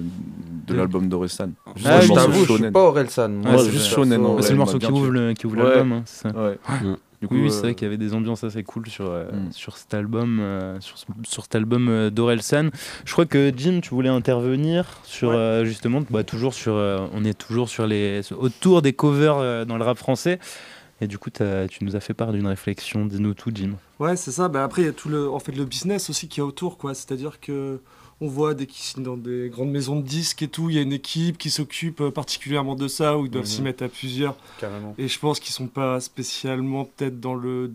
de 0.68 0.74
l'album 0.74 1.08
d'Orelsan. 1.08 1.50
Juste 1.76 1.88
Ah, 1.90 2.02
je 2.02 2.12
t'avoue, 2.14 2.34
je 2.34 2.38
suis 2.46 2.46
shonen. 2.58 2.72
pas 2.72 2.80
Orelsan. 2.82 3.30
Moi, 3.30 3.58
c'est 3.64 3.72
juste 3.72 3.88
shonen. 3.88 4.26
en 4.26 4.42
C'est 4.42 4.52
le 4.54 4.58
morceau 4.58 4.78
qui 4.80 4.86
ouvre 4.92 5.08
tué. 5.08 5.12
le- 5.20 5.34
qui 5.34 5.46
ouvre 5.48 5.58
Ouais. 5.58 5.76
l'album, 5.76 6.04
Du 7.22 7.28
coup, 7.28 7.36
Oui, 7.36 7.46
euh, 7.46 7.50
c'est 7.50 7.62
vrai 7.62 7.76
qu'il 7.76 7.86
y 7.86 7.88
avait 7.88 7.98
des 7.98 8.14
ambiances 8.16 8.44
assez 8.44 8.64
cool 8.64 8.88
sur, 8.90 9.06
euh, 9.10 9.26
Mm. 9.32 9.52
sur 9.52 9.78
cet 9.78 9.94
album, 9.94 10.40
euh, 10.40 10.80
sur, 10.80 10.96
sur 11.24 11.44
cet 11.44 11.54
album 11.56 11.88
euh, 11.88 12.10
d'Orelsan. 12.10 12.70
Je 13.06 13.12
crois 13.14 13.26
que 13.28 13.52
Jim, 13.56 13.80
tu 13.82 13.92
voulais 13.92 14.10
intervenir 14.10 14.86
sur 15.04 15.30
euh, 15.32 15.64
justement, 15.64 16.02
bah, 16.10 16.24
toujours 16.24 16.54
sur, 16.56 16.74
euh, 16.74 17.06
on 17.14 17.24
est 17.24 17.38
toujours 17.38 17.70
sur 17.70 17.86
les 17.86 18.22
autour 18.34 18.82
des 18.82 18.94
covers 18.94 19.38
euh, 19.38 19.66
dans 19.66 19.78
le 19.78 19.84
rap 19.84 19.98
français. 19.98 20.40
Et 21.00 21.08
du 21.08 21.18
coup, 21.18 21.30
tu 21.32 21.84
nous 21.84 21.96
as 21.96 22.00
fait 22.00 22.14
part 22.14 22.32
d'une 22.32 22.46
réflexion. 22.46 23.06
Dis-nous 23.08 23.34
tout, 23.34 23.50
Jim. 23.54 23.72
Ouais, 24.00 24.16
c'est 24.16 24.30
ça. 24.32 24.50
Bah, 24.50 24.64
après, 24.64 24.84
il 24.84 24.86
y 24.86 24.88
a 24.90 24.92
tout 24.94 25.10
le, 25.10 25.30
en 25.32 25.40
fait, 25.40 25.52
le 25.52 25.66
business 25.66 26.10
aussi 26.12 26.28
qui 26.28 26.40
est 26.40 26.44
autour, 26.44 26.78
quoi. 26.78 26.94
C'est-à-dire 26.94 27.40
que 27.40 27.80
on 28.22 28.28
voit 28.28 28.54
dès 28.54 28.68
qu'ils 28.68 28.84
signent 28.84 29.04
dans 29.04 29.18
des 29.18 29.50
grandes 29.50 29.72
maisons 29.72 29.98
de 30.00 30.06
disques 30.06 30.42
et 30.44 30.48
tout, 30.48 30.70
il 30.70 30.76
y 30.76 30.80
a 30.80 30.82
une 30.82 30.94
équipe 30.94 31.38
qui 31.38 31.50
s'occupe 31.50 32.02
euh, 32.02 32.12
particulièrement 32.12 32.76
de 32.76 32.88
ça, 32.88 33.18
où 33.18 33.26
ils 33.26 33.32
doivent 33.32 33.44
Mhm. 33.46 33.50
s'y 33.50 33.62
mettre 33.64 33.84
à 33.84 33.88
plusieurs. 33.90 34.36
Carrément. 34.60 34.94
Et 34.98 35.08
je 35.08 35.20
pense 35.20 35.40
qu'ils 35.40 35.54
sont 35.54 35.68
pas 35.68 36.00
spécialement 36.00 36.86
peut-être 36.86 37.20
dans 37.20 37.34
le. 37.36 37.72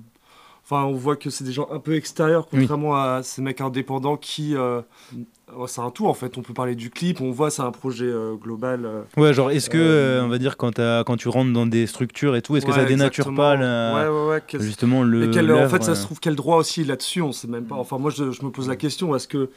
Enfin, 0.65 0.85
on 0.85 0.95
voit 0.95 1.15
que 1.17 1.31
c'est 1.31 1.45
des 1.45 1.53
gens 1.53 1.69
un 1.71 1.79
peu 1.79 1.95
extérieurs, 1.95 2.49
Oui. 2.53 2.61
contrairement 2.61 2.97
à 2.97 3.23
ces 3.23 3.41
mecs 3.43 3.61
indépendants 3.61 4.17
qui. 4.17 4.57
euh, 4.57 4.81
c'est 5.69 5.81
un 5.81 5.91
tout 5.91 6.09
en 6.09 6.15
fait. 6.15 6.37
On 6.39 6.43
peut 6.43 6.55
parler 6.55 6.75
du 6.75 6.91
clip, 6.91 7.21
on 7.21 7.31
voit 7.31 7.51
c'est 7.51 7.63
un 7.63 7.71
projet 7.71 8.05
euh, 8.07 8.35
global. 8.35 8.85
euh, 8.85 9.03
Ouais, 9.17 9.33
genre, 9.33 9.53
est-ce 9.53 9.71
que, 9.71 10.21
on 10.25 10.29
va 10.29 10.39
dire, 10.39 10.57
quand, 10.57 10.73
tu 11.17 11.29
rentres 11.29 11.53
dans 11.53 11.67
des 11.67 11.87
structures 11.87 12.35
et 12.35 12.43
tout, 12.43 12.57
est-ce 12.57 12.67
que 12.67 12.73
ça 12.73 12.85
dénature 12.85 13.27
exactement. 13.29 13.37
pas 13.37 13.55
la- 13.57 14.11
Ouais, 14.11 14.29
ouais, 14.35 14.43
justement 14.61 15.03
le. 15.05 15.29
Quel- 15.29 15.53
en 15.53 15.69
fait, 15.69 15.85
ça 15.85 15.95
se 15.95 16.03
trouve 16.03 16.19
quel 16.19 16.35
droit 16.35 16.57
aussi 16.57 16.83
là-dessus 16.85 17.23
On 17.23 17.31
sait 17.33 17.47
même 17.49 17.65
pas. 17.67 17.77
Enfin, 17.77 17.99
moi, 17.99 18.11
je, 18.11 18.33
je 18.33 18.45
me 18.45 18.51
pose 18.51 18.69
la 18.69 18.75
question 18.77 19.15
est-ce 19.15 19.29
que, 19.29 19.51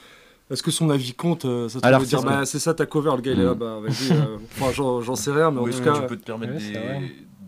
est-ce 0.50 0.64
que 0.64 0.72
son 0.72 0.89
avis 0.89 1.14
compte 1.14 1.45
euh, 1.45 1.70
Ça 1.70 1.80
te 1.82 2.04
dire 2.06 2.22
bah, 2.24 2.45
c'est 2.45 2.60
ça 2.60 2.74
ta 2.74 2.86
cover, 2.86 3.12
le 3.16 3.22
gars 3.22 3.32
il 3.34 3.39
est 3.39 3.43
là, 3.45 3.54
Mm. 3.54 3.58
bah 3.58 3.80
vas-y. 3.82 4.12
euh, 4.12 4.38
Enfin, 4.60 4.72
j'en, 4.74 5.02
j'en 5.02 5.16
sais 5.16 5.32
rien, 5.32 5.52
mais 5.52 5.60
en 5.62 5.66
tout 5.66 5.82
cas. 5.84 5.93
tu 6.02 6.08
peux 6.08 6.18
te 6.18 6.26
permettre 6.26 6.54
Ouais, 6.54 7.00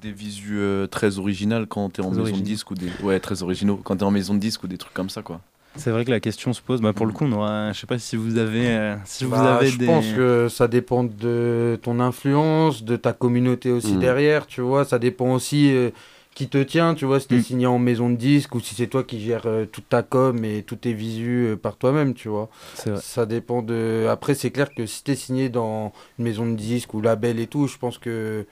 des, 0.01 0.09
des 0.09 0.11
visus 0.11 0.57
euh, 0.59 0.87
très 0.87 1.19
originales 1.19 1.67
quand 1.67 1.89
t'es 1.89 2.01
en 2.01 2.05
Très 2.05 2.11
maison 2.11 2.21
de 2.23 2.27
originaux. 2.29 2.45
disque 2.45 2.71
ou 2.71 2.75
des 2.75 2.89
ouais 3.03 3.19
très 3.19 3.43
originaux 3.43 3.79
quand 3.83 3.97
t'es 3.97 4.03
en 4.03 4.11
maison 4.11 4.33
de 4.33 4.39
disque 4.39 4.63
ou 4.63 4.67
des 4.67 4.77
trucs 4.77 4.93
comme 4.93 5.09
ça 5.09 5.21
quoi. 5.21 5.41
C'est 5.77 5.89
vrai 5.91 6.03
que 6.03 6.11
la 6.11 6.19
question 6.19 6.51
se 6.51 6.61
pose. 6.61 6.81
Bah, 6.81 6.91
pour 6.91 7.05
le 7.05 7.13
coup, 7.13 7.23
on 7.23 7.31
aura. 7.31 7.71
Je 7.71 7.79
sais 7.79 7.87
pas 7.87 7.97
si 7.97 8.17
vous 8.17 8.37
avez. 8.37 8.67
euh, 8.71 8.95
si 9.05 9.23
vous 9.23 9.31
Bah, 9.31 9.55
avez 9.55 9.67
je 9.67 9.77
des. 9.77 9.85
pense 9.85 10.05
que 10.05 10.47
ça 10.49 10.67
dépend 10.67 11.05
de 11.05 11.79
ton 11.81 12.01
influence, 12.01 12.83
de 12.83 12.97
ta 12.97 13.13
communauté 13.13 13.71
aussi 13.71 13.93
Mm. 13.95 13.99
derrière, 13.99 14.47
tu 14.47 14.59
vois. 14.59 14.83
Ça 14.83 14.99
dépend 14.99 15.33
aussi 15.33 15.73
euh, 15.73 15.89
qui 16.33 16.47
te 16.47 16.57
tient, 16.63 16.95
tu 16.95 17.05
vois, 17.05 17.19
si 17.19 17.27
t'es 17.27 17.35
Mm. 17.37 17.41
signé 17.43 17.65
en 17.67 17.77
maison 17.77 18.09
de 18.09 18.15
disque 18.15 18.55
ou 18.55 18.59
si 18.61 18.73
c'est 18.73 18.87
toi 18.87 19.03
qui 19.03 19.19
gères 19.19 19.45
euh, 19.47 19.65
toute 19.65 19.89
ta 19.89 20.01
com 20.01 20.43
et 20.45 20.63
tous 20.63 20.77
tes 20.77 20.93
visus 20.93 21.47
euh, 21.51 21.55
par 21.57 21.75
toi-même, 21.77 22.13
tu 22.13 22.29
vois. 22.29 22.49
Ça 22.95 23.25
dépend 23.25 23.61
de. 23.61 24.07
Après, 24.09 24.33
c'est 24.33 24.49
clair 24.51 24.73
que 24.73 24.85
si 24.85 25.03
t'es 25.03 25.15
signé 25.15 25.49
dans 25.49 25.91
une 26.17 26.25
maison 26.25 26.45
de 26.49 26.55
disque 26.55 26.93
ou 26.93 27.01
label 27.01 27.39
et 27.39 27.47
tout, 27.47 27.67
je 27.67 27.77
pense 27.77 27.97
que. 27.97 28.45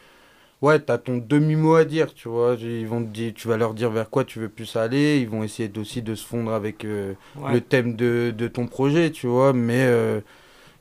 Ouais, 0.61 0.77
t'as 0.77 0.97
ton 0.97 1.17
demi-mot 1.25 1.75
à 1.75 1.85
dire, 1.85 2.13
tu 2.13 2.27
vois. 2.27 2.55
Ils 2.59 2.85
vont 2.85 3.01
te 3.01 3.07
dire, 3.07 3.31
tu 3.33 3.47
vas 3.47 3.55
leur 3.55 3.73
dire 3.73 3.91
vers 3.91 4.09
quoi 4.09 4.25
tu 4.25 4.39
veux 4.39 4.49
plus 4.49 4.75
aller. 4.75 5.19
Ils 5.21 5.29
vont 5.29 5.41
essayer 5.41 5.71
aussi 5.79 6.01
de 6.01 6.15
se 6.15 6.25
fondre 6.27 6.51
avec 6.51 6.83
euh, 6.83 7.13
Ouais. 7.37 7.53
le 7.53 7.61
thème 7.61 7.95
de, 7.95 8.33
de 8.37 8.47
ton 8.49 8.67
projet, 8.67 9.09
tu 9.09 9.25
vois. 9.27 9.53
Mais 9.53 9.87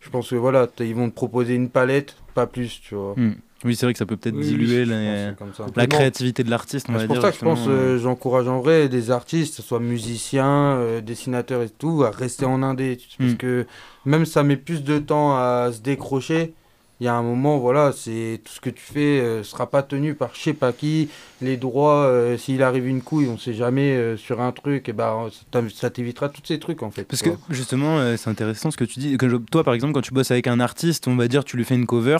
je 0.01 0.11
pense 0.11 0.31
que 0.31 0.35
voilà, 0.35 0.67
ils 0.81 0.97
vont 0.97 1.09
te 1.11 1.15
proposer 1.15 1.55
une 1.55 1.69
palette, 1.71 2.17
pas 2.35 2.49
plus, 2.49 2.81
tu 2.81 2.97
vois. 2.97 3.15
Hmm. 3.17 3.35
Oui, 3.65 3.75
c'est 3.75 3.87
vrai 3.87 3.93
que 3.93 3.99
ça 3.99 4.07
peut 4.07 4.17
peut-être 4.17 4.37
Oui, 4.37 4.43
diluer 4.45 4.85
la, 4.85 5.87
créativité 5.89 6.45
de 6.45 6.51
l'artiste, 6.51 6.87
C'est 6.87 7.07
pour 7.07 7.15
dire. 7.15 7.23
ça 7.23 7.31
que 7.33 7.37
je 7.39 7.43
pense 7.45 7.59
justement, 7.59 7.75
euh, 7.77 7.99
j'encourage 7.99 8.47
en 8.47 8.61
vrai 8.61 8.89
des 8.89 9.11
artistes, 9.11 9.57
que 9.57 9.63
ce 9.63 9.67
soit 9.69 9.81
musiciens, 9.81 10.77
euh, 10.77 11.01
dessinateurs 11.01 11.63
et 11.63 11.69
tout, 11.69 12.05
à 12.05 12.11
rester 12.11 12.45
en 12.47 12.63
indé. 12.63 12.99
Parce 13.19 13.33
Mm. 13.33 13.37
que 13.37 13.67
même 14.05 14.27
ça 14.27 14.43
met 14.45 14.57
plus 14.57 14.85
de 14.85 14.99
temps 14.99 15.33
à 15.37 15.71
se 15.73 15.81
décrocher. 15.81 16.55
Il 17.01 17.05
y 17.05 17.09
a 17.09 17.15
un 17.15 17.23
moment, 17.23 17.59
voilà, 17.59 17.93
c'est 17.97 18.41
tout 18.45 18.53
ce 18.53 18.61
que 18.61 18.71
tu 18.71 18.83
fais 18.83 19.21
euh, 19.21 19.45
sera 19.45 19.71
pas 19.71 19.85
tenu 19.85 20.15
par 20.15 20.35
je 20.35 20.41
sais 20.41 20.53
pas 20.53 20.73
qui. 20.73 21.09
Les 21.41 21.57
droits, 21.57 22.07
euh, 22.07 22.37
s'il 22.37 22.61
arrive 22.61 22.89
une 22.89 23.03
couille, 23.03 23.29
on 23.29 23.39
sait 23.39 23.55
jamais 23.55 23.93
euh, 23.93 24.17
sur 24.17 24.41
un 24.41 24.51
truc, 24.51 24.89
et 24.89 24.93
ben 24.93 25.29
ça 25.73 25.91
t'évitera 25.91 26.29
tous 26.29 26.43
ces 26.45 26.59
trucs 26.59 26.83
en 26.83 26.91
fait. 26.91 27.05
Parce 27.05 27.23
que 27.23 27.31
justement, 27.51 27.99
euh, 27.99 28.17
c'est 28.17 28.29
intéressant 28.31 28.73
ce 28.73 28.77
que 28.77 28.85
tu 28.85 28.99
dis. 28.99 29.17
Je- 29.21 29.37
toi, 29.37 29.63
par 29.63 29.75
exemple, 29.75 29.93
quand 29.93 30.01
tu 30.01 30.13
bosses 30.13 30.33
avec 30.33 30.49
un 30.49 30.59
artiste, 30.59 31.07
on 31.07 31.15
va 31.15 31.28
dire, 31.28 31.45
tu 31.45 31.57
lui 31.57 31.65
fais 31.65 31.77
une 31.77 31.87
cover. 31.87 32.19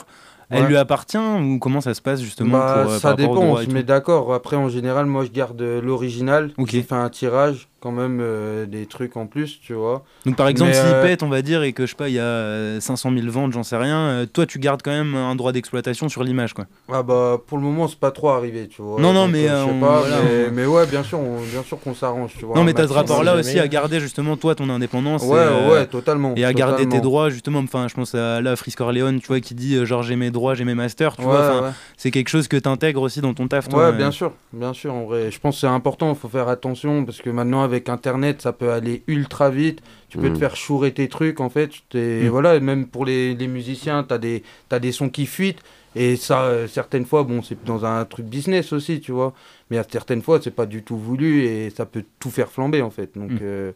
Elle 0.51 0.62
Ouais. 0.62 0.69
lui 0.69 0.77
appartient 0.79 1.19
ou 1.19 1.59
comment 1.59 1.81
ça 1.83 1.93
se 1.93 2.01
passe 2.01 2.23
justement 2.23 2.59
Bah, 2.59 2.81
pour, 2.85 2.93
euh, 2.93 2.99
ça 2.99 3.09
par 3.09 3.16
dépend, 3.16 3.35
on 3.37 3.57
se 3.59 3.66
met 3.66 3.83
d'accord. 3.83 4.33
Après, 4.33 4.57
en 4.57 4.69
général, 4.70 5.05
moi, 5.07 5.25
je 5.25 5.31
garde 5.31 5.61
euh, 5.61 5.81
l'original. 5.83 6.53
Ok. 6.57 6.70
J'ai 6.70 6.83
fait 6.83 6.95
un 6.95 7.09
tirage, 7.11 7.69
quand 7.81 7.93
même, 7.93 8.19
euh, 8.21 8.67
des 8.67 8.87
trucs 8.87 9.17
en 9.17 9.27
plus, 9.27 9.61
tu 9.61 9.73
vois. 9.75 10.05
Donc 10.27 10.37
par 10.37 10.49
exemple, 10.49 10.73
s'il 10.75 10.83
euh, 10.85 11.03
pète, 11.03 11.23
on 11.23 11.29
va 11.29 11.43
dire, 11.43 11.63
et 11.63 11.73
que 11.73 11.85
je 11.87 11.91
sais 11.91 11.97
pas, 11.97 12.09
il 12.09 12.15
y 12.15 12.19
a 12.19 12.23
euh, 12.23 12.81
500 12.81 13.13
000 13.13 13.31
ventes, 13.31 13.53
j'en 13.53 13.63
sais 13.63 13.77
rien, 13.77 13.99
euh, 13.99 14.27
toi 14.27 14.47
tu 14.47 14.59
gardes 14.59 14.83
quand 14.83 14.91
même 14.91 15.15
un 15.15 15.35
droit 15.37 15.53
d'exploitation 15.53 16.09
sur 16.09 16.25
l'image, 16.25 16.55
quoi. 16.55 16.67
Ah 16.93 17.03
bah 17.03 17.39
pour 17.47 17.59
le 17.59 17.65
moment 17.65 17.87
c'est 17.89 17.99
pas 18.01 18.11
trop 18.11 18.31
arrivé 18.31 18.69
tu 18.69 18.83
vois. 18.83 19.01
Non, 19.01 19.13
non, 19.13 19.25
Donc, 19.25 19.33
mais, 19.33 19.49
euh, 19.49 19.53
euh, 19.53 19.61
je 19.63 19.69
sais 19.69 19.73
on- 19.77 19.81
pas, 19.81 19.99
voilà, 20.01 20.17
mais, 20.23 20.47
on- 20.49 20.53
mais 20.53 20.67
ouais 20.67 20.87
bien 20.87 21.03
sûr 21.03 21.21
on- 21.21 21.41
bien 21.43 21.63
sûr 21.63 21.79
qu'on 21.81 21.95
s'arrange 21.95 22.33
tu 22.39 22.45
vois. 22.45 22.57
non, 22.57 22.65
mais 22.65 22.73
t'as 22.75 22.89
ce 22.89 22.93
rapport-là 22.93 23.37
aussi 23.37 23.59
à 23.59 23.69
garder 23.69 24.01
justement 24.01 24.37
toi 24.37 24.55
ton 24.55 24.69
indépendance. 24.71 25.23
Ouais, 25.23 25.37
et, 25.39 25.41
euh, 25.41 25.73
ouais, 25.73 25.87
totalement, 25.87 26.35
Et 26.37 26.45
à 26.45 26.53
garder 26.53 26.89
tes 26.89 27.01
droits, 27.01 27.31
justement. 27.31 27.59
Enfin, 27.61 27.87
je 27.89 27.95
pense 27.95 28.15
à 28.15 28.41
là, 28.41 28.57
Frisk 28.57 28.81
Orleans, 28.81 29.19
tu 29.19 29.27
vois, 29.29 29.41
qui 29.41 29.55
dit 29.55 29.77
euh, 29.77 29.85
genre 29.85 30.03
j'ai 30.03 30.17
mes 30.17 30.31
droits, 30.31 30.55
j'ai 30.55 30.65
mes 30.65 30.75
masters, 30.75 31.15
tu 31.17 31.23
Ouais, 31.23 31.29
vois. 31.29 31.63
ouais. 31.63 31.71
C'est 31.97 32.11
quelque 32.11 32.29
chose 32.29 32.49
que 32.49 32.57
t'intègres 32.57 33.03
aussi 33.03 33.21
dans 33.21 33.35
ton 33.35 33.47
taf, 33.49 33.69
toi. 33.69 33.79
Ouais, 33.79 33.85
euh. 33.87 33.93
bien 33.93 34.11
sûr, 34.11 34.33
bien 34.53 34.73
sûr, 34.73 34.93
en 34.95 35.05
vrai. 35.05 35.31
Je 35.31 35.39
pense 35.41 35.55
que 35.57 35.61
c'est 35.61 35.67
important, 35.67 36.11
il 36.11 36.17
faut 36.17 36.29
faire 36.29 36.49
attention 36.49 37.05
parce 37.05 37.21
que 37.21 37.31
maintenant, 37.31 37.63
avec 37.69 37.89
Internet, 37.89 38.43
ça 38.43 38.53
peut 38.53 38.70
aller 38.73 39.03
ultra 39.07 39.51
vite. 39.51 39.81
Tu 40.09 40.16
peux 40.19 40.28
te 40.32 40.39
faire 40.39 40.57
chourer 40.57 40.93
tes 40.93 41.09
trucs, 41.09 41.40
en 41.40 41.51
fait. 41.51 41.70
Et 41.95 42.24
Mm. 42.24 42.28
voilà, 42.28 42.61
même 42.61 42.86
pour 42.86 43.05
les, 43.05 43.35
les 43.35 43.47
musiciens, 43.47 44.05
tu 44.05 44.15
as 44.15 44.19
des, 44.19 44.43
des 44.81 44.93
sons 44.93 45.11
qui 45.11 45.27
fuitent. 45.27 45.62
Et 45.95 46.16
ça, 46.16 46.43
euh, 46.45 46.66
certaines 46.69 47.05
fois, 47.07 47.23
bon, 47.24 47.43
c'est 47.43 47.62
dans 47.65 47.85
un 47.85 48.05
truc 48.05 48.27
business 48.27 48.73
aussi, 48.73 49.01
tu 49.01 49.12
vois. 49.12 49.32
Mais 49.70 49.78
à 49.78 49.85
certaines 49.90 50.23
fois, 50.23 50.40
c'est 50.43 50.55
pas 50.55 50.66
du 50.66 50.82
tout 50.82 50.97
voulu 50.99 51.45
et 51.45 51.70
ça 51.70 51.85
peut 51.86 52.05
tout 52.20 52.31
faire 52.31 52.51
flamber, 52.51 52.82
en 52.82 52.90
fait. 52.90 53.11
Donc, 53.16 53.31
Mm. 53.32 53.39
euh, 53.43 53.73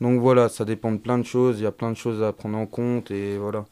donc 0.00 0.20
voilà, 0.20 0.48
ça 0.48 0.64
dépend 0.64 0.92
de 0.92 0.98
plein 0.98 1.18
de 1.18 1.24
choses. 1.26 1.58
Il 1.60 1.62
y 1.64 1.66
a 1.66 1.72
plein 1.72 1.90
de 1.92 1.96
choses 1.96 2.22
à 2.22 2.32
prendre 2.32 2.58
en 2.58 2.66
compte 2.66 3.10
et 3.10 3.36
voilà. 3.38 3.64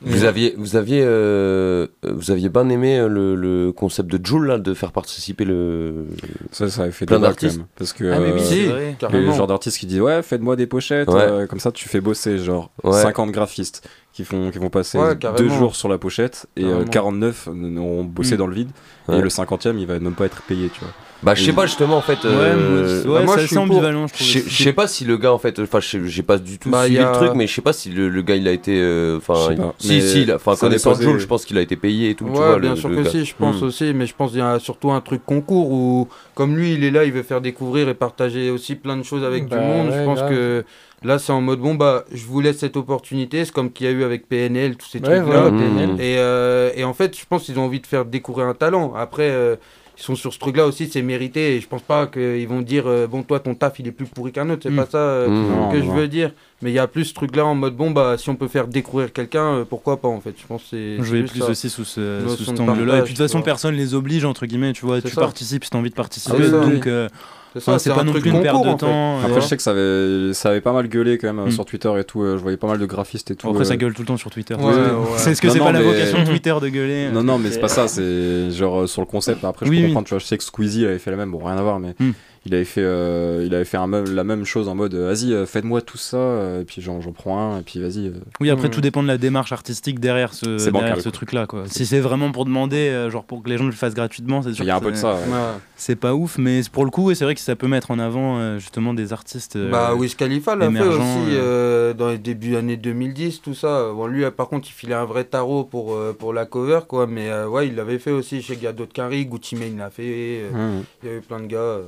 Vous 0.00 0.24
aviez, 0.24 0.54
vous 0.56 0.76
aviez, 0.76 1.02
euh, 1.04 1.88
vous 2.04 2.30
aviez 2.30 2.48
bien 2.48 2.68
aimé 2.68 2.98
euh, 2.98 3.08
le, 3.08 3.34
le 3.34 3.72
concept 3.72 4.08
de 4.10 4.24
Joule 4.24 4.46
là, 4.46 4.58
de 4.58 4.72
faire 4.72 4.92
participer 4.92 5.44
le. 5.44 6.06
Ça, 6.52 6.68
ça 6.68 6.82
avait 6.82 6.92
fait 6.92 7.04
plein 7.04 7.18
d'artistes. 7.18 7.60
Parce 7.76 7.92
que 7.92 8.04
Ah, 8.12 8.20
mais 8.20 8.32
oui, 8.32 8.40
euh, 8.40 8.44
c'est 8.44 8.66
vrai, 8.66 8.90
le 8.90 8.96
carrément. 8.96 9.32
genre 9.32 9.46
d'artistes 9.48 9.78
qui 9.78 9.86
disent 9.86 10.00
ouais, 10.00 10.22
faites-moi 10.22 10.54
des 10.54 10.66
pochettes, 10.68 11.08
Ouais. 11.08 11.20
euh, 11.20 11.46
comme 11.48 11.58
ça 11.58 11.72
tu 11.72 11.88
fais 11.88 12.00
bosser 12.00 12.38
genre 12.38 12.70
Ouais. 12.84 12.92
50 13.02 13.32
graphistes 13.32 13.88
qui 14.12 14.24
font 14.24 14.50
qui 14.52 14.58
vont 14.58 14.70
passer 14.70 14.98
Ouais, 14.98 15.16
deux 15.36 15.48
jours 15.48 15.74
sur 15.74 15.88
la 15.88 15.98
pochette 15.98 16.46
et 16.56 16.64
euh, 16.64 16.84
Carrément. 16.84 17.18
49 17.20 17.48
ont 17.48 18.04
bossé 18.04 18.34
Mm. 18.34 18.38
dans 18.38 18.46
le 18.46 18.54
vide 18.54 18.70
Ouais. 19.08 19.18
et 19.18 19.20
le 19.20 19.28
50e 19.30 19.78
il 19.78 19.86
va 19.86 19.98
même 19.98 20.14
pas 20.14 20.26
être 20.26 20.42
payé, 20.42 20.68
tu 20.72 20.80
vois. 20.80 20.90
Bah 21.22 21.34
je 21.34 21.42
sais 21.44 21.52
pas 21.52 21.66
justement 21.66 21.96
en 21.96 22.00
fait. 22.00 22.24
euh, 22.24 23.02
Ouais, 23.04 23.24
bah, 23.26 23.32
c'est 23.36 23.44
assez 23.44 23.58
ambivalent, 23.58 24.06
je 24.06 24.14
trouve. 24.14 24.26
Je 24.26 24.32
sais- 24.38 24.44
je 24.46 24.62
sais 24.62 24.72
pas 24.72 24.86
si 24.86 25.04
le 25.04 25.16
gars 25.16 25.32
en 25.32 25.38
fait, 25.38 25.58
enfin 25.58 25.80
je 25.80 25.88
sais- 25.88 26.00
j'ai 26.06 26.22
pas 26.22 26.38
du 26.38 26.58
tout 26.58 26.70
Bah, 26.70 26.84
suivi 26.84 26.96
y 26.96 27.02
a- 27.02 27.10
le 27.10 27.12
truc, 27.16 27.32
mais 27.34 27.46
je 27.48 27.54
sais 27.54 27.60
pas 27.62 27.72
si 27.72 27.90
le, 27.90 28.08
le 28.08 28.22
gars 28.22 28.36
il 28.36 28.46
a 28.46 28.52
été, 28.52 28.78
euh, 28.80 29.16
enfin 29.18 29.54
pas, 29.56 29.74
si 29.78 30.00
si, 30.00 30.22
il 30.22 30.30
a- 30.30 30.36
enfin 30.36 30.54
ça 30.54 30.60
connaissant 30.66 30.94
Joule, 30.94 31.18
je 31.18 31.26
pense 31.26 31.44
qu'il 31.44 31.58
a 31.58 31.60
été 31.60 31.74
payé 31.76 32.10
et 32.10 32.14
tout. 32.14 32.24
Ouais, 32.26 32.30
tu 32.32 32.36
vois, 32.38 32.58
bien 32.60 32.70
le- 32.70 32.76
sûr 32.76 32.88
le 32.88 32.96
que 32.96 33.02
gars. 33.02 33.10
si, 33.10 33.24
je 33.24 33.34
pense 33.36 33.60
Hmm. 33.60 33.64
aussi, 33.64 33.92
mais 33.94 34.06
je 34.06 34.14
pense 34.14 34.30
qu'il 34.30 34.38
y 34.40 34.42
a 34.42 34.58
surtout 34.60 34.92
un 34.92 35.00
truc 35.00 35.22
concours 35.26 35.70
où, 35.72 36.08
comme 36.36 36.56
lui, 36.56 36.74
il 36.74 36.84
est 36.84 36.90
là, 36.92 37.04
il 37.04 37.12
veut 37.12 37.22
faire 37.24 37.40
découvrir 37.40 37.88
et 37.88 37.94
partager 37.94 38.50
aussi 38.50 38.76
plein 38.76 38.96
de 38.96 39.02
choses 39.02 39.24
avec 39.24 39.48
Bah 39.48 39.56
du 39.56 39.62
monde. 39.62 39.88
ouais, 39.88 39.98
je 39.98 40.04
pense 40.04 40.18
grave. 40.18 40.30
que 40.30 40.64
là, 41.02 41.18
c'est 41.18 41.32
en 41.32 41.40
mode 41.40 41.58
bon, 41.58 41.74
bah, 41.74 42.04
je 42.12 42.24
vous 42.26 42.40
laisse 42.40 42.58
cette 42.58 42.76
opportunité. 42.76 43.44
C'est 43.44 43.52
comme 43.52 43.72
qu'il 43.72 43.86
y 43.86 43.88
a 43.88 43.92
eu 43.92 44.04
avec 44.04 44.28
PNL, 44.28 44.76
tous 44.76 44.86
ces 44.86 44.98
Ouais, 45.00 45.18
trucs-là. 45.20 45.50
PNL. 45.50 45.90
Et, 46.00 46.16
euh, 46.18 46.70
et 46.76 46.84
en 46.84 46.94
fait, 46.94 47.18
je 47.18 47.24
pense 47.28 47.42
qu'ils 47.44 47.58
ont 47.58 47.64
envie 47.64 47.80
de 47.80 47.86
faire 47.86 48.04
découvrir 48.04 48.46
un 48.46 48.54
talent. 48.54 48.92
Après, 48.96 49.28
euh, 49.30 49.56
ils 49.98 50.02
sont 50.02 50.14
sur 50.14 50.32
ce 50.32 50.38
truc-là 50.38 50.64
aussi, 50.66 50.88
c'est 50.88 51.02
mérité. 51.02 51.56
Et 51.56 51.60
je 51.60 51.66
pense 51.66 51.82
pas 51.82 52.06
qu'ils 52.06 52.46
vont 52.46 52.60
dire, 52.62 52.84
euh, 52.86 53.06
bon, 53.08 53.22
toi, 53.24 53.40
ton 53.40 53.54
taf, 53.56 53.78
il 53.80 53.88
est 53.88 53.92
plus 53.92 54.06
pourri 54.06 54.30
qu'un 54.32 54.48
autre. 54.48 54.60
C'est 54.62 54.70
Mm. 54.70 54.76
pas 54.76 54.86
ça 54.86 54.98
euh, 54.98 55.28
Mm. 55.28 55.48
Non, 55.50 55.68
que 55.70 55.78
je 55.80 55.84
non. 55.84 55.94
veux 55.94 56.06
dire. 56.08 56.32
Mais 56.62 56.70
il 56.70 56.74
y 56.74 56.78
a 56.78 56.86
plus 56.86 57.04
ce 57.06 57.14
truc-là 57.14 57.44
en 57.46 57.54
mode 57.54 57.76
bon, 57.76 57.90
bah, 57.90 58.16
si 58.16 58.30
on 58.30 58.36
peut 58.36 58.48
faire 58.48 58.66
découvrir 58.68 59.12
quelqu'un, 59.12 59.44
euh, 59.54 59.64
pourquoi 59.64 60.00
pas, 60.00 60.08
en 60.08 60.20
fait. 60.20 60.34
Je 60.40 60.46
pense 60.46 60.62
que 60.62 60.68
c'est. 60.70 60.96
Je 60.98 61.02
juste 61.02 61.32
plus 61.32 61.40
ça. 61.40 61.50
aussi 61.50 61.68
sous, 61.68 61.84
ce, 61.84 62.20
sous 62.36 62.44
cet 62.44 62.60
angle-là. 62.60 62.98
Et 62.98 63.02
puis 63.02 63.12
de 63.12 63.18
toute 63.18 63.26
façon, 63.26 63.42
personne 63.42 63.74
les 63.74 63.94
oblige, 63.94 64.24
entre 64.24 64.46
guillemets. 64.46 64.72
Tu 64.72 64.86
vois, 64.86 65.00
tu 65.02 65.08
ça. 65.08 65.20
participes 65.20 65.64
si 65.64 65.70
t'as 65.70 65.78
envie 65.78 65.90
de 65.90 65.94
participer. 65.94 66.36
Ah 66.38 66.42
oui, 66.44 66.50
donc, 66.50 66.64
oui. 66.72 66.80
euh, 66.86 67.08
C'est 67.56 67.70
enfin, 67.70 67.94
pas 67.94 68.00
un 68.00 68.04
non 68.04 68.10
truc 68.12 68.22
plus 68.22 68.30
une 68.30 68.42
perte 68.42 68.62
de 68.62 68.68
en 68.68 68.72
fait. 68.78 68.86
temps. 68.86 69.18
Après, 69.20 69.32
euh, 69.38 69.40
je 69.40 69.46
sais 69.46 69.56
que 69.56 69.62
ça 69.62 69.70
avait, 69.70 70.34
ça 70.34 70.50
avait 70.50 70.60
pas 70.60 70.72
mal 70.72 70.86
gueulé 70.88 71.18
quand 71.18 71.32
même 71.32 71.46
Mm. 71.46 71.50
sur 71.50 71.64
Twitter 71.64 71.90
et 71.98 72.04
tout. 72.04 72.22
euh, 72.22 72.36
je 72.36 72.42
voyais 72.42 72.56
pas 72.56 72.66
mal 72.66 72.78
de 72.78 72.86
graphistes 72.86 73.30
et 73.30 73.36
tout. 73.36 73.48
Après, 73.48 73.64
ça 73.64 73.74
euh, 73.74 73.76
gueule 73.76 73.94
tout 73.94 74.02
le 74.02 74.06
temps 74.06 74.16
sur 74.16 74.30
Twitter. 74.30 74.54
Ouais, 74.54 74.60
C'est- 74.72 74.80
ouais. 74.80 75.06
C'est 75.16 75.34
ce 75.34 75.40
que 75.42 75.48
c'est 75.50 75.58
pas 75.58 75.72
la 75.72 75.82
vocation 75.82 76.20
de 76.22 76.26
Twitter 76.26 76.54
de 76.60 76.68
gueuler. 76.68 77.08
Non, 77.12 77.22
non, 77.22 77.38
mais 77.38 77.50
c'est 77.50 77.60
pas 77.60 77.68
ça, 77.68 77.88
c'est 77.88 78.50
genre 78.50 78.88
sur 78.88 79.02
le 79.02 79.06
concept. 79.06 79.44
Après, 79.44 79.66
je 79.66 79.70
Oui, 79.70 79.80
peux 79.92 79.96
oui. 79.98 80.04
tu 80.04 80.10
vois, 80.10 80.18
je 80.18 80.24
sais 80.26 80.36
que 80.38 80.44
Squeezie 80.44 80.84
avait 80.86 80.98
fait 80.98 81.10
la 81.10 81.16
même, 81.16 81.30
bon, 81.30 81.38
rien 81.44 81.56
à 81.56 81.62
voir, 81.62 81.78
mais 81.80 81.94
Hmm. 81.98 82.12
Il 82.48 82.54
avait 82.54 82.64
fait, 82.64 82.82
euh, 82.82 83.44
il 83.46 83.54
avait 83.54 83.64
fait 83.64 83.76
un 83.76 83.86
même- 83.86 84.12
la 84.14 84.24
même 84.24 84.44
chose 84.44 84.68
en 84.68 84.74
mode, 84.74 84.94
euh, 84.94 85.08
vas-y, 85.12 85.32
euh, 85.32 85.44
faites-moi 85.46 85.82
tout 85.82 85.98
ça, 85.98 86.60
et 86.60 86.64
puis 86.64 86.80
j'en 86.82 87.00
j'en 87.00 87.12
prends 87.12 87.38
un, 87.54 87.58
et 87.60 87.62
puis 87.62 87.78
vas-y. 87.80 88.08
euh. 88.08 88.12
Oui, 88.40 88.48
après, 88.50 88.68
Mm. 88.68 88.70
tout 88.70 88.80
dépend 88.80 89.02
de 89.02 89.08
la 89.08 89.18
démarche 89.18 89.52
artistique 89.52 90.00
derrière 90.00 90.32
ce, 90.34 90.46
derrière 90.46 90.72
bancal, 90.72 90.96
ce 90.98 91.02
quoi. 91.04 91.12
truc-là. 91.12 91.46
Quoi. 91.46 91.64
Si 91.66 91.84
c'est 91.86 92.00
vraiment 92.00 92.32
pour 92.32 92.44
demander, 92.46 93.08
genre 93.10 93.24
pour 93.24 93.42
que 93.42 93.48
les 93.50 93.58
gens 93.58 93.66
le 93.66 93.72
fassent 93.72 93.94
gratuitement, 93.94 94.42
c'est 94.42 94.54
sûr 94.54 94.64
Il 94.64 94.68
y 94.68 94.70
a 94.70 94.76
un 94.76 94.80
que 94.80 94.84
peu 94.86 94.90
de 94.90 94.96
c'est- 94.96 95.02
ça. 95.02 95.14
ouais. 95.14 95.20
Ouais. 95.30 95.58
C'est 95.76 95.96
pas 95.96 96.14
ouf, 96.14 96.38
mais 96.38 96.62
c'est- 96.62 96.70
pour 96.72 96.84
le 96.84 96.90
coup, 96.90 97.12
c'est 97.14 97.24
vrai 97.24 97.34
que 97.34 97.40
ça 97.40 97.54
peut 97.54 97.68
mettre 97.68 97.90
en 97.90 97.98
avant 97.98 98.58
justement 98.58 98.94
des 98.94 99.12
artistes. 99.12 99.56
Bah, 99.58 99.94
Wiz 99.94 100.14
Khalifa 100.14 100.56
l'a 100.56 100.70
fait 100.70 100.80
aussi 100.80 101.00
euh. 101.30 101.92
dans 101.94 102.08
les 102.08 102.18
débuts 102.18 102.56
années 102.56 102.76
2010, 102.76 103.42
tout 103.42 103.54
ça. 103.54 103.90
Bon, 103.94 104.06
lui, 104.06 104.24
par 104.30 104.48
contre, 104.48 104.68
il 104.68 104.72
filait 104.72 104.94
un 104.94 105.04
vrai 105.04 105.24
tarot 105.24 105.64
pour, 105.64 105.94
euh, 105.94 106.14
pour 106.18 106.32
la 106.32 106.46
cover, 106.46 106.80
quoi. 106.88 107.06
Mais 107.06 107.28
euh, 107.30 107.46
ouais, 107.48 107.68
il 107.68 107.74
l'avait 107.74 107.98
fait 107.98 108.10
aussi 108.10 108.40
chez 108.42 108.56
Gadot 108.56 108.86
Carry, 108.92 109.26
Gucci 109.26 109.56
Mane 109.56 109.76
l'a 109.78 109.90
fait. 109.90 110.42
euh, 110.42 110.50
Mmh. 110.78 110.82
Il 111.02 111.08
y 111.08 111.12
a 111.12 111.16
eu 111.16 111.20
plein 111.20 111.40
de 111.40 111.46
gars 111.46 111.58
euh, 111.58 111.82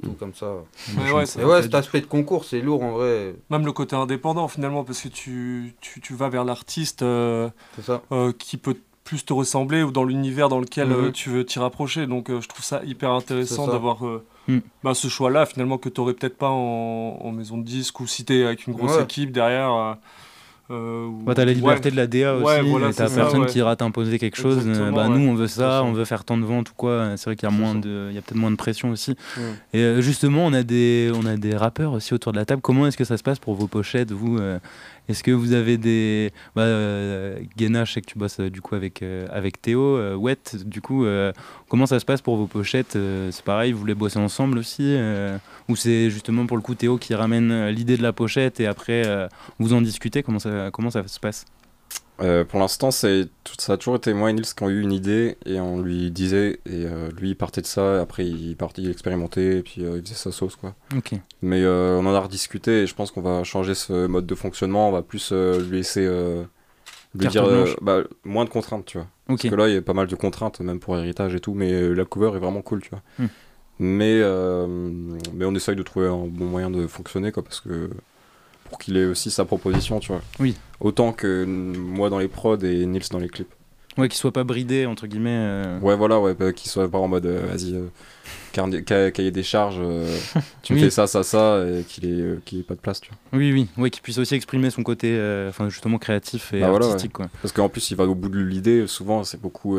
partout 0.00 0.16
comme 0.18 0.34
ça. 0.34 0.52
Mais 0.96 1.10
ouais, 1.10 1.26
ça 1.26 1.40
Et 1.40 1.44
ouais, 1.44 1.56
fait 1.58 1.62
cet 1.64 1.74
aspect 1.74 2.00
de 2.00 2.06
concours, 2.06 2.44
c'est 2.44 2.60
lourd 2.60 2.82
en 2.82 2.92
vrai. 2.92 3.34
Même 3.50 3.64
le 3.64 3.72
côté 3.72 3.96
indépendant 3.96 4.48
finalement, 4.48 4.84
parce 4.84 5.00
que 5.00 5.08
tu, 5.08 5.74
tu, 5.80 6.00
tu 6.00 6.14
vas 6.14 6.28
vers 6.28 6.44
l'artiste 6.44 7.02
euh, 7.02 7.48
euh, 8.12 8.32
qui 8.38 8.56
peut 8.56 8.76
plus 9.04 9.24
te 9.24 9.32
ressembler 9.32 9.82
ou 9.84 9.92
dans 9.92 10.02
l'univers 10.04 10.48
dans 10.48 10.58
lequel 10.58 10.90
euh, 10.90 11.06
Mhm. 11.06 11.12
tu 11.12 11.30
veux 11.30 11.44
t'y 11.46 11.58
rapprocher. 11.58 12.06
Donc 12.06 12.28
euh, 12.30 12.40
je 12.40 12.48
trouve 12.48 12.64
ça 12.64 12.82
hyper 12.84 13.10
intéressant 13.12 13.66
d'avoir 13.68 14.06
euh, 14.06 14.24
Mm. 14.48 14.58
bah, 14.84 14.94
ce 14.94 15.08
choix-là 15.08 15.44
finalement 15.44 15.76
que 15.76 15.88
tu 15.88 16.00
n'aurais 16.00 16.14
peut-être 16.14 16.36
pas 16.38 16.50
en, 16.50 17.18
en 17.20 17.32
maison 17.32 17.58
de 17.58 17.64
disque 17.64 17.98
ou 17.98 18.06
si 18.06 18.24
tu 18.24 18.32
es 18.38 18.44
avec 18.44 18.68
une 18.68 18.74
grosse 18.74 18.96
Ouais. 18.96 19.02
équipe 19.02 19.32
derrière. 19.32 19.96
Euh, 20.70 21.08
euh, 21.28 21.34
t'as 21.34 21.44
la 21.44 21.52
liberté 21.52 21.86
ouais. 21.86 21.90
de 21.92 21.96
la 21.96 22.06
DA 22.06 22.34
aussi, 22.34 22.44
Ouais, 22.44 22.62
voilà, 22.62 22.92
t'as 22.92 23.08
personne 23.08 23.42
ouais. 23.42 23.46
qui 23.46 23.58
ira 23.58 23.76
t'imposer 23.76 24.18
quelque 24.18 24.36
chose. 24.36 24.64
euh, 24.66 24.90
bah. 24.90 25.08
Nous, 25.08 25.26
on 25.28 25.34
veut 25.34 25.46
ça, 25.46 25.82
on 25.84 25.92
veut 25.92 26.04
faire 26.04 26.24
tant 26.24 26.36
de 26.36 26.44
ventes 26.44 26.70
ou 26.70 26.74
quoi. 26.76 27.12
C'est 27.16 27.26
vrai 27.26 27.36
qu'il 27.36 27.48
y 27.48 27.52
a, 27.52 27.54
moins 27.54 27.74
ça. 27.74 27.80
de, 27.80 28.06
il 28.10 28.14
y 28.14 28.18
a 28.18 28.22
peut-être 28.22 28.38
moins 28.38 28.50
de 28.50 28.56
pression 28.56 28.90
aussi. 28.90 29.14
Et 29.72 29.78
euh, 29.80 30.00
justement, 30.00 30.44
on 30.46 30.52
a, 30.52 30.62
des, 30.62 31.12
on 31.14 31.24
a 31.26 31.36
des 31.36 31.54
rappeurs 31.54 31.92
aussi 31.92 32.14
autour 32.14 32.32
de 32.32 32.38
la 32.38 32.44
table. 32.44 32.62
Comment 32.62 32.86
est-ce 32.86 32.96
que 32.96 33.04
ça 33.04 33.16
se 33.16 33.22
passe 33.22 33.38
pour 33.38 33.54
vos 33.54 33.66
pochettes, 33.68 34.10
vous 34.12 34.38
euh, 34.38 34.58
Est-ce 35.08 35.22
que 35.22 35.30
vous 35.30 35.52
avez 35.52 35.78
des. 35.78 36.32
Bah, 36.54 36.62
euh, 36.62 37.38
Guéna, 37.56 37.84
je 37.84 37.92
sais 37.92 38.00
que 38.00 38.06
tu 38.06 38.18
bosses 38.18 38.40
euh, 38.40 38.50
du 38.50 38.60
coup 38.60 38.74
avec, 38.74 39.02
euh, 39.02 39.26
avec 39.30 39.62
Théo. 39.62 40.16
Wet, 40.16 40.56
du 40.64 40.80
coup, 40.80 41.06
comment 41.68 41.86
ça 41.86 42.00
se 42.00 42.04
passe 42.04 42.20
pour 42.20 42.36
vos 42.36 42.46
pochettes 42.46 42.98
C'est 43.30 43.44
pareil, 43.44 43.72
vous 43.72 43.78
voulez 43.78 43.94
bosser 43.94 44.18
ensemble 44.18 44.58
aussi 44.58 44.96
Ou 45.68 45.76
c'est 45.76 46.10
justement 46.10 46.46
pour 46.46 46.56
le 46.56 46.62
coup 46.62 46.74
Théo 46.74 46.98
qui 46.98 47.14
ramène 47.14 47.68
l'idée 47.68 47.96
de 47.96 48.02
la 48.02 48.12
pochette 48.12 48.60
et 48.60 48.66
après 48.66 49.28
vous 49.58 49.72
en 49.72 49.80
discutez 49.80 50.22
Comment 50.22 50.38
ça, 50.38 50.70
comment 50.72 50.90
ça 50.90 51.06
se 51.06 51.20
passe? 51.20 51.44
Euh, 52.20 52.44
pour 52.44 52.60
l'instant, 52.60 52.90
c'est 52.90 53.28
ça 53.58 53.74
a 53.74 53.76
toujours 53.76 53.96
été 53.96 54.14
moi 54.14 54.30
et 54.30 54.32
Nils 54.32 54.44
qui 54.44 54.62
ont 54.62 54.70
eu 54.70 54.80
une 54.80 54.92
idée 54.92 55.36
et 55.44 55.60
on 55.60 55.80
lui 55.80 56.10
disait 56.10 56.60
et 56.64 56.86
euh, 56.86 57.10
lui 57.18 57.30
il 57.30 57.34
partait 57.36 57.60
de 57.60 57.66
ça. 57.66 58.00
Après 58.00 58.24
il 58.26 58.56
partait, 58.56 58.82
il 58.82 58.90
expérimentait 58.90 59.58
et 59.58 59.62
puis 59.62 59.84
euh, 59.84 59.96
il 59.98 60.02
faisait 60.02 60.14
sa 60.14 60.32
sauce 60.32 60.56
quoi. 60.56 60.74
Ok. 60.96 61.12
Mais 61.42 61.66
on 61.66 62.06
en 62.06 62.14
a 62.14 62.20
rediscuté 62.20 62.82
et 62.82 62.86
je 62.86 62.94
pense 62.94 63.10
qu'on 63.10 63.22
va 63.22 63.44
changer 63.44 63.74
ce 63.74 64.06
mode 64.06 64.26
de 64.26 64.34
fonctionnement. 64.34 64.88
On 64.88 64.92
va 64.92 65.02
plus 65.02 65.32
lui 65.32 65.78
laisser 65.78 66.06
lui 67.14 67.28
dire 67.28 67.46
bah, 67.82 68.02
moins 68.24 68.44
de 68.44 68.50
contraintes, 68.50 68.86
tu 68.86 68.98
vois. 68.98 69.08
Parce 69.26 69.42
que 69.42 69.54
là 69.54 69.68
il 69.68 69.74
y 69.74 69.78
a 69.78 69.82
pas 69.82 69.94
mal 69.94 70.06
de 70.06 70.16
contraintes 70.16 70.60
même 70.60 70.80
pour 70.80 70.96
héritage 70.96 71.34
et 71.34 71.40
tout. 71.40 71.54
Mais 71.54 71.94
la 71.94 72.04
cover 72.04 72.36
est 72.36 72.40
vraiment 72.40 72.62
cool, 72.62 72.80
tu 72.80 72.90
vois. 72.90 73.02
Hmm. 73.18 73.28
Mais 73.78 74.22
mais 75.34 75.44
on 75.44 75.54
essaye 75.54 75.76
de 75.76 75.82
trouver 75.82 76.06
un 76.06 76.26
bon 76.26 76.46
moyen 76.46 76.70
de 76.70 76.86
fonctionner 76.86 77.30
quoi 77.30 77.44
parce 77.44 77.60
que 77.60 77.90
pour 78.66 78.78
qu'il 78.78 78.96
ait 78.96 79.06
aussi 79.06 79.30
sa 79.30 79.44
proposition, 79.44 80.00
tu 80.00 80.12
vois. 80.12 80.22
Oui. 80.40 80.56
Autant 80.80 81.12
que 81.12 81.44
moi 81.44 82.10
dans 82.10 82.18
les 82.18 82.28
prods 82.28 82.58
et 82.58 82.84
Nils 82.86 83.08
dans 83.10 83.18
les 83.18 83.28
clips. 83.28 83.52
Ouais, 83.98 84.08
qu'il 84.08 84.18
soit 84.18 84.32
pas 84.32 84.44
bridé, 84.44 84.84
entre 84.84 85.06
guillemets. 85.06 85.30
euh. 85.32 85.80
Ouais, 85.80 85.96
voilà, 85.96 86.20
ouais, 86.20 86.34
bah, 86.34 86.52
qu'il 86.52 86.70
soit 86.70 86.90
pas 86.90 86.98
en 86.98 87.08
mode 87.08 87.24
euh, 87.24 87.46
vas-y, 87.46 87.74
euh, 87.74 89.10
cahier 89.10 89.30
des 89.30 89.42
charges, 89.42 89.78
euh, 89.80 90.18
tu 90.62 90.74
Oui. 90.74 90.80
fais 90.80 90.90
ça, 90.90 91.06
ça, 91.06 91.22
ça, 91.22 91.64
et 91.66 91.82
qu'il 91.84 92.04
ait, 92.04 92.38
qu'il 92.44 92.58
ait 92.60 92.62
pas 92.62 92.74
de 92.74 92.80
place, 92.80 93.00
tu 93.00 93.08
vois. 93.10 93.38
Oui, 93.38 93.52
oui, 93.52 93.68
ouais, 93.78 93.88
qu'il 93.90 94.02
puisse 94.02 94.18
aussi 94.18 94.34
exprimer 94.34 94.68
son 94.68 94.82
côté, 94.82 95.18
enfin 95.48 95.68
justement 95.70 95.96
créatif 95.98 96.52
et 96.52 96.60
Bah 96.60 96.70
voilà, 96.70 96.86
artistique, 96.86 97.18
ouais. 97.18 97.26
quoi. 97.26 97.38
Parce 97.40 97.52
qu'en 97.52 97.68
plus, 97.70 97.90
il 97.90 97.96
va 97.96 98.04
au 98.04 98.14
bout 98.14 98.28
de 98.28 98.38
l'idée, 98.38 98.86
souvent, 98.86 99.24
c'est 99.24 99.40
beaucoup. 99.40 99.78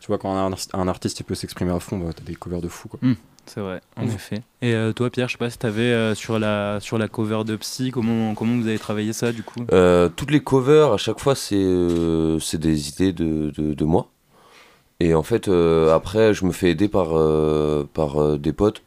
tu 0.00 0.06
vois, 0.06 0.16
quand 0.18 0.34
un, 0.34 0.50
artiste- 0.52 0.70
un 0.74 0.88
artiste 0.88 1.20
il 1.20 1.24
peut 1.24 1.34
s'exprimer 1.34 1.72
à 1.72 1.80
fond, 1.80 1.98
bah, 1.98 2.12
t'as 2.16 2.22
des 2.24 2.34
covers 2.34 2.62
de 2.62 2.68
fou, 2.68 2.88
quoi. 2.88 2.98
Hmm, 3.02 3.14
c'est 3.48 3.60
vrai, 3.60 3.80
en 3.96 4.04
Mm. 4.06 4.10
effet. 4.10 4.42
Et 4.62 4.74
euh, 4.74 4.92
toi, 4.92 5.10
Pierre, 5.10 5.28
je 5.28 5.32
sais 5.32 5.38
pas 5.38 5.50
si 5.50 5.58
t'avais 5.58 5.82
euh, 5.82 6.14
sur 6.14 6.38
la 6.38 6.78
sur 6.80 6.98
la 6.98 7.08
cover 7.08 7.42
de 7.44 7.56
Psy, 7.56 7.90
comment 7.90 8.34
comment 8.34 8.56
vous 8.56 8.66
avez 8.68 8.78
travaillé 8.78 9.12
ça 9.12 9.32
du 9.32 9.42
coup? 9.42 9.60
Euh, 9.72 10.08
toutes 10.08 10.30
les 10.30 10.40
covers, 10.40 10.92
à 10.92 10.96
chaque 10.96 11.18
fois, 11.20 11.34
c'est 11.34 11.56
des 11.56 12.88
idées 12.88 13.12
de, 13.12 13.50
de, 13.56 13.74
de 13.74 13.84
moi. 13.84 14.08
Et 15.00 15.14
en 15.14 15.22
fait, 15.22 15.48
après, 15.48 16.34
je 16.34 16.44
me 16.44 16.52
fais 16.52 16.70
aider 16.70 16.88
par, 16.88 17.08
par 17.94 18.38
des 18.38 18.52
potes. 18.52 18.82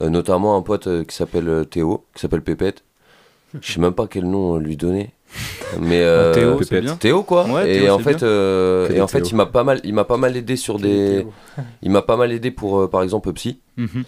Notamment 0.00 0.56
un 0.56 0.62
pote 0.62 1.06
qui 1.06 1.14
s'appelle 1.16 1.66
Théo, 1.70 2.04
qui 2.14 2.20
s'appelle 2.20 2.42
Pépette. 2.42 2.82
Je 3.60 3.72
sais 3.72 3.80
même 3.80 3.92
pas 3.92 4.06
quel 4.06 4.24
nom 4.28 4.56
lui 4.56 4.76
donner. 4.76 5.12
Mais 5.80 6.00
euh, 6.02 6.34
Théo, 6.34 6.62
c'est 6.62 6.80
bien. 6.80 6.96
Théo 6.96 7.22
quoi. 7.22 7.46
Ouais, 7.46 7.70
et 7.76 7.80
Théo, 7.80 7.94
en 7.94 7.98
c'est 7.98 8.04
fait, 8.04 8.14
bien. 8.16 8.26
euh, 8.28 8.88
Que 8.88 8.92
et 8.94 9.00
en 9.00 9.06
fait, 9.06 9.22
Théo. 9.22 9.30
il 9.32 9.36
m'a 9.36 9.46
pas 9.46 9.64
mal, 9.64 9.80
il 9.84 9.94
m'a 9.94 10.04
pas 10.04 10.16
mal 10.18 10.36
aidé 10.36 10.56
sur 10.56 10.78
des, 10.78 11.26
il 11.82 11.90
m'a 11.90 12.02
pas 12.02 12.16
mal 12.16 12.32
aidé 12.32 12.50
pour, 12.50 12.80
euh, 12.80 12.88
par 12.88 13.02
exemple, 13.02 13.32
Psy. 13.32 13.58
Mhm. 13.76 14.04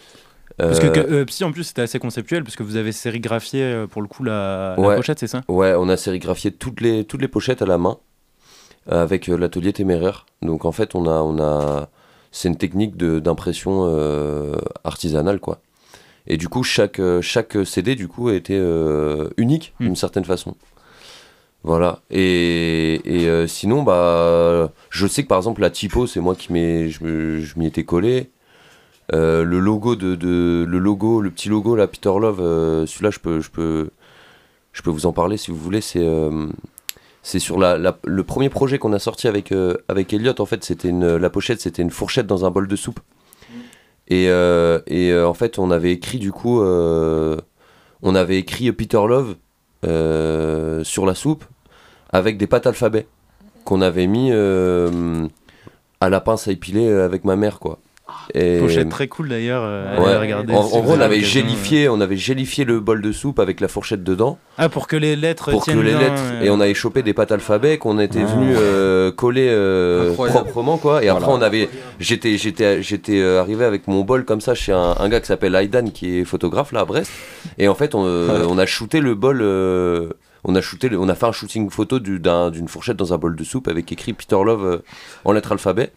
Parce 0.58 0.78
que, 0.78 0.86
Euh, 0.86 0.90
que, 0.90 1.00
euh, 1.00 1.24
Psy 1.24 1.42
en 1.42 1.50
plus 1.50 1.64
c'était 1.64 1.82
assez 1.82 1.98
conceptuel 1.98 2.44
parce 2.44 2.54
que 2.54 2.62
vous 2.62 2.76
avez 2.76 2.92
sérigraphié 2.92 3.86
pour 3.90 4.02
le 4.02 4.06
coup 4.08 4.22
la, 4.22 4.74
la 4.78 4.82
Ouais. 4.88 4.96
pochette, 4.96 5.18
c'est 5.18 5.26
ça? 5.26 5.40
Ouais, 5.48 5.74
on 5.76 5.88
a 5.88 5.96
sérigraphié 5.96 6.52
toutes 6.52 6.80
les, 6.80 7.04
toutes 7.04 7.20
les 7.22 7.28
pochettes 7.28 7.60
à 7.62 7.66
la 7.66 7.76
main 7.78 7.96
avec 8.88 9.28
euh, 9.28 9.36
l'atelier 9.36 9.72
téméraire. 9.72 10.26
Donc 10.42 10.64
en 10.64 10.70
fait, 10.72 10.94
on 10.94 11.06
a, 11.06 11.20
on 11.22 11.38
a, 11.42 11.88
c'est 12.30 12.48
une 12.48 12.56
technique 12.56 12.96
de- 12.96 13.18
d'impression 13.18 13.84
euh, 13.88 14.54
artisanale 14.84 15.40
quoi. 15.40 15.58
Et 16.26 16.36
du 16.36 16.48
coup, 16.48 16.62
chaque, 16.62 17.00
chaque 17.20 17.56
CD 17.64 17.96
du 17.96 18.06
coup 18.08 18.30
était 18.30 18.56
euh, 18.58 19.30
unique 19.36 19.74
Hmm. 19.80 19.84
d'une 19.86 19.96
certaine 19.96 20.24
façon. 20.24 20.54
Voilà. 21.64 22.00
Et, 22.10 23.00
euh, 23.06 23.46
sinon, 23.46 23.82
bah, 23.82 24.70
je 24.90 25.06
sais 25.06 25.22
que 25.22 25.28
par 25.28 25.38
exemple 25.38 25.62
la 25.62 25.70
typo, 25.70 26.06
c'est 26.06 26.20
moi 26.20 26.34
qui 26.36 26.48
je, 26.90 27.58
m'y 27.58 27.66
étais 27.66 27.84
collé. 27.84 28.30
Euh, 29.12 29.44
le 29.44 29.58
logo 29.58 29.96
de, 29.96 30.14
de- 30.14 30.64
le 30.68 30.78
logo, 30.78 31.20
le 31.20 31.30
petit 31.30 31.48
logo 31.48 31.74
là, 31.74 31.86
Peter 31.86 32.12
Love, 32.20 32.40
euh, 32.40 32.86
celui-là, 32.86 33.10
je 33.10 33.18
peux, 33.18 33.40
je 33.40 33.50
peux, 33.50 33.90
je 34.72 34.82
peux 34.82 34.90
vous 34.90 35.06
en 35.06 35.12
parler 35.12 35.38
si 35.38 35.50
vous 35.50 35.56
voulez. 35.56 35.80
C'est, 35.80 36.06
c'est 37.22 37.38
sur 37.38 37.58
la, 37.58 37.96
le 38.04 38.24
premier 38.24 38.50
projet 38.50 38.78
qu'on 38.78 38.92
a 38.92 38.98
sorti 38.98 39.26
avec 39.26 39.52
avec 39.88 40.12
Elliot. 40.12 40.38
En 40.40 40.46
fait, 40.46 40.64
c'était 40.64 40.88
une, 40.88 41.16
la 41.16 41.30
pochette, 41.30 41.62
c'était 41.62 41.82
une 41.82 41.90
fourchette 41.90 42.26
dans 42.26 42.44
un 42.44 42.50
bol 42.50 42.68
de 42.68 42.76
soupe. 42.76 43.00
Et, 44.08 44.24
et 44.26 45.18
en 45.18 45.34
fait, 45.34 45.58
on 45.58 45.70
avait 45.70 45.92
écrit 45.92 46.18
du 46.18 46.30
coup, 46.32 46.60
on 46.60 48.14
avait 48.14 48.38
écrit 48.38 48.70
Peter 48.72 49.00
Love 49.06 49.36
sur 50.84 51.06
la 51.06 51.14
soupe 51.14 51.44
avec 52.14 52.38
des 52.38 52.46
pâtes 52.46 52.66
alphabet 52.66 53.06
qu'on 53.64 53.82
avait 53.82 54.06
mis 54.06 54.30
euh, 54.32 55.26
à 56.00 56.08
la 56.08 56.20
pince 56.20 56.48
à 56.48 56.52
épiler 56.52 56.86
euh, 56.88 57.04
avec 57.04 57.24
ma 57.24 57.36
mère, 57.36 57.58
quoi. 57.58 57.78
Et- 58.34 58.58
Pochette 58.58 58.90
très 58.90 59.08
cool 59.08 59.30
d'ailleurs. 59.30 59.62
euh, 59.64 59.98
Ouais. 59.98 60.10
allez 60.10 60.18
regarder 60.18 60.52
En, 60.52 60.62
si 60.62 60.74
en 60.76 60.80
vous 60.82 60.88
gros, 60.88 60.96
on 60.96 61.00
avait 61.00 61.20
gélifié, 61.20 61.88
on 61.88 62.00
avait 62.02 62.18
gélifié 62.18 62.64
le 62.66 62.78
bol 62.78 63.00
de 63.00 63.10
soupe 63.12 63.40
avec 63.40 63.60
la 63.60 63.66
fourchette 63.68 64.04
dedans. 64.04 64.38
Ah, 64.58 64.68
pour 64.68 64.86
que 64.86 64.94
les 64.96 65.16
lettres 65.16 65.50
Pour 65.50 65.64
que 65.64 65.70
les 65.72 65.92
lettres. 65.94 66.12
euh. 66.34 66.42
Et 66.42 66.50
on 66.50 66.60
avait 66.60 66.74
chopé 66.74 67.02
des 67.02 67.14
pâtes 67.14 67.32
alphabet 67.32 67.78
qu'on 67.78 67.98
était 67.98 68.20
Ah. 68.22 68.26
venu 68.34 68.54
euh, 68.56 69.10
coller 69.10 69.48
euh, 69.50 70.12
proprement, 70.14 70.76
quoi. 70.76 71.02
Et 71.02 71.08
après, 71.08 71.30
on 71.32 71.40
avait. 71.42 71.68
J'étais, 71.98 72.36
j'étais, 72.36 72.82
j'étais 72.82 73.22
arrivé 73.24 73.64
avec 73.64 73.88
mon 73.88 74.02
bol 74.02 74.24
comme 74.26 74.42
ça 74.42 74.54
chez 74.54 74.72
un, 74.72 74.94
un 74.98 75.08
gars 75.08 75.20
qui 75.20 75.26
s'appelle 75.26 75.54
Aidan, 75.54 75.86
qui 75.92 76.18
est 76.20 76.24
photographe 76.24 76.72
là 76.72 76.80
à 76.80 76.84
Brest. 76.84 77.10
Et 77.58 77.66
en 77.68 77.74
fait, 77.74 77.94
on, 77.94 78.04
euh, 78.06 78.44
on 78.48 78.58
a 78.58 78.66
shooté 78.66 79.00
le 79.00 79.14
bol. 79.14 79.40
On 80.44 80.54
a, 80.54 80.60
shooté 80.60 80.90
on 80.96 81.08
a 81.08 81.14
fait 81.14 81.26
un 81.26 81.32
shooting 81.32 81.70
photo 81.70 81.98
du- 81.98 82.18
d'un- 82.20 82.50
d'une 82.50 82.68
fourchette 82.68 82.96
dans 82.96 83.12
un 83.12 83.18
bol 83.18 83.34
de 83.36 83.44
soupe 83.44 83.68
avec 83.68 83.90
écrit 83.90 84.12
Peter 84.12 84.36
Love 84.42 84.64
euh, 84.64 84.78
en 85.24 85.32
lettres 85.32 85.52
alphabet. 85.52 85.90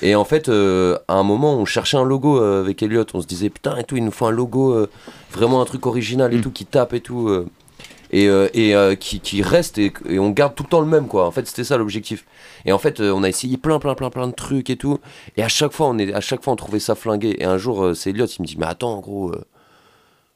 Et 0.00 0.14
en 0.14 0.24
fait, 0.24 0.48
euh, 0.48 0.96
à 1.08 1.14
un 1.14 1.24
moment, 1.24 1.54
on 1.56 1.64
cherchait 1.64 1.96
un 1.96 2.04
logo 2.04 2.40
euh, 2.40 2.60
avec 2.60 2.82
Elliot. 2.82 3.04
On 3.14 3.20
se 3.20 3.26
disait, 3.26 3.50
putain, 3.50 3.76
et 3.78 3.84
tout, 3.84 3.96
il 3.96 4.04
nous 4.04 4.12
faut 4.12 4.26
un 4.26 4.30
logo, 4.30 4.72
euh, 4.72 4.88
vraiment 5.32 5.60
un 5.60 5.64
truc 5.64 5.86
original 5.86 6.32
et 6.34 6.40
tout, 6.40 6.52
qui 6.52 6.66
tape 6.66 6.92
et 6.94 7.00
tout. 7.00 7.28
et 8.12 8.26
et 8.54 8.96
qui, 8.98 9.20
qui 9.20 9.42
reste 9.42 9.76
et, 9.78 9.92
et 10.08 10.18
on 10.18 10.30
garde 10.30 10.54
tout 10.54 10.62
le 10.62 10.68
temps 10.68 10.80
le 10.80 10.86
même, 10.86 11.08
quoi. 11.08 11.26
En 11.26 11.30
fait, 11.32 11.46
c'était 11.48 11.64
ça 11.64 11.76
l'objectif. 11.76 12.24
Et 12.64 12.72
en 12.72 12.78
fait, 12.78 13.00
on 13.00 13.22
a 13.24 13.28
essayé 13.28 13.56
plein, 13.56 13.78
plein, 13.80 13.94
plein, 13.94 14.08
plein 14.10 14.28
de 14.28 14.32
trucs 14.32 14.70
et 14.70 14.76
tout. 14.76 14.98
Et 15.36 15.42
à 15.42 15.48
chaque 15.48 15.72
fois, 15.72 15.88
on, 15.88 15.98
est, 15.98 16.12
à 16.14 16.20
chaque 16.20 16.42
fois, 16.44 16.52
on 16.52 16.56
trouvait 16.56 16.78
ça 16.80 16.94
flingué. 16.94 17.36
Et 17.40 17.44
un 17.44 17.58
jour, 17.58 17.90
c'est 17.94 18.10
Elliot, 18.10 18.26
il 18.26 18.42
me 18.42 18.46
dit, 18.46 18.56
mais 18.58 18.66
attends, 18.66 18.94
en 18.94 19.00
gros. 19.00 19.32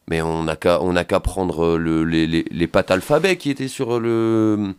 Mais 0.09 0.21
on 0.23 0.45
n'a 0.45 0.57
qu'à 0.57 0.81
on 0.83 0.93
n'a 0.93 1.05
qu'à 1.05 1.21
prendre 1.21 1.65
euh, 1.65 1.77
le, 1.79 2.05
les, 2.05 2.27
les, 2.27 2.45
les 2.51 2.67
pattes 2.67 2.91
alphabet 2.91 3.37
qui 3.37 3.51
étaient 3.51 3.69
sur 3.69 4.01
le 4.01 4.75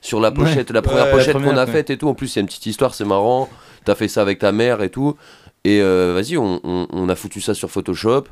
sur 0.00 0.20
la 0.20 0.30
pochette, 0.30 0.68
Ouais. 0.70 0.74
la 0.74 0.82
première 0.82 1.06
Ouais, 1.06 1.10
pochette 1.12 1.34
qu'on 1.34 1.56
a 1.56 1.64
ouais. 1.66 1.70
faite 1.72 1.90
et 1.90 1.96
tout. 1.98 2.08
En 2.08 2.14
plus, 2.14 2.34
il 2.34 2.36
y 2.36 2.38
a 2.38 2.42
une 2.42 2.46
petite 2.46 2.66
histoire, 2.66 2.94
c'est 2.94 3.04
marrant. 3.04 3.48
T'as 3.84 3.94
fait 3.96 4.06
ça 4.08 4.22
avec 4.22 4.38
ta 4.38 4.52
mère 4.52 4.80
et 4.82 4.90
tout. 4.90 5.16
Et 5.64 5.80
euh, 5.82 6.12
vas-y, 6.14 6.36
on, 6.38 6.60
on, 6.62 6.86
on 6.90 7.08
a 7.08 7.14
foutu 7.16 7.40
ça 7.40 7.52
sur 7.52 7.70
Photoshop 7.70 8.24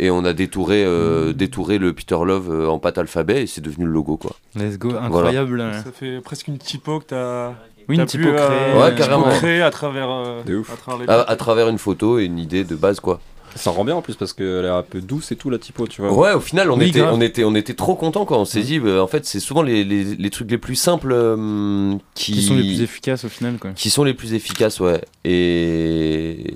et 0.00 0.10
on 0.10 0.24
a 0.24 0.32
détouré, 0.32 0.84
euh, 0.84 1.32
détouré 1.32 1.78
le 1.78 1.92
Peter 1.92 2.18
Love 2.24 2.50
euh, 2.50 2.66
en 2.68 2.78
pâte 2.80 2.98
alphabet 2.98 3.44
et 3.44 3.46
c'est 3.46 3.60
devenu 3.60 3.86
le 3.86 3.92
logo 3.92 4.16
quoi. 4.16 4.32
Let's 4.56 4.78
go, 4.78 4.88
Voilà. 4.90 5.06
incroyable. 5.06 5.64
Ça 5.84 5.92
fait 5.92 6.20
presque 6.20 6.48
une 6.48 6.58
typo 6.58 6.98
que 6.98 7.04
t'as. 7.06 7.52
Oui, 7.88 7.96
une 7.96 8.04
typo 8.06 8.26
euh, 8.28 8.34
créée. 8.36 8.72
Ouais, 8.78 8.88
une 8.90 8.94
typo 8.96 9.06
carrément. 9.08 9.30
créée 9.30 9.62
à 9.62 9.70
travers. 9.70 10.10
euh, 10.10 10.40
à 10.72 10.76
travers 10.76 10.98
les 10.98 11.04
À, 11.04 11.16
pâtes. 11.18 11.30
à 11.30 11.36
travers 11.36 11.68
une 11.68 11.78
photo 11.78 12.18
et 12.18 12.24
une 12.24 12.38
idée 12.40 12.64
de 12.64 12.74
base 12.74 12.98
quoi. 12.98 13.20
Ça 13.56 13.70
rend 13.70 13.84
bien 13.84 13.96
en 13.96 14.02
plus 14.02 14.14
parce 14.14 14.32
qu'elle 14.32 14.64
est 14.64 14.68
un 14.68 14.82
peu 14.82 15.00
douce 15.00 15.32
et 15.32 15.36
tout 15.36 15.50
la 15.50 15.58
typo, 15.58 15.86
tu 15.86 16.02
vois. 16.02 16.12
Ouais, 16.12 16.32
au 16.32 16.40
final, 16.40 16.70
on, 16.70 16.78
Oui, 16.78 16.88
était, 16.90 17.00
grave. 17.00 17.14
on, 17.14 17.20
était, 17.20 17.44
on 17.44 17.54
était 17.54 17.74
trop 17.74 17.94
contents 17.96 18.24
quand 18.24 18.38
on 18.38 18.44
s'est 18.44 18.62
dit, 18.62 18.78
bah, 18.78 19.02
en 19.02 19.06
fait, 19.06 19.24
c'est 19.26 19.40
souvent 19.40 19.62
les, 19.62 19.82
les, 19.84 20.04
les 20.16 20.30
trucs 20.30 20.50
les 20.50 20.58
plus 20.58 20.76
simples 20.76 21.10
euh, 21.12 21.94
qui... 22.14 22.32
Qui 22.32 22.42
sont 22.42 22.54
les 22.54 22.62
plus 22.62 22.82
efficaces 22.82 23.24
au 23.24 23.28
final, 23.28 23.58
quoi. 23.58 23.70
Qui 23.74 23.90
sont 23.90 24.04
les 24.04 24.14
plus 24.14 24.34
efficaces, 24.34 24.78
ouais. 24.80 25.00
Et, 25.24 26.54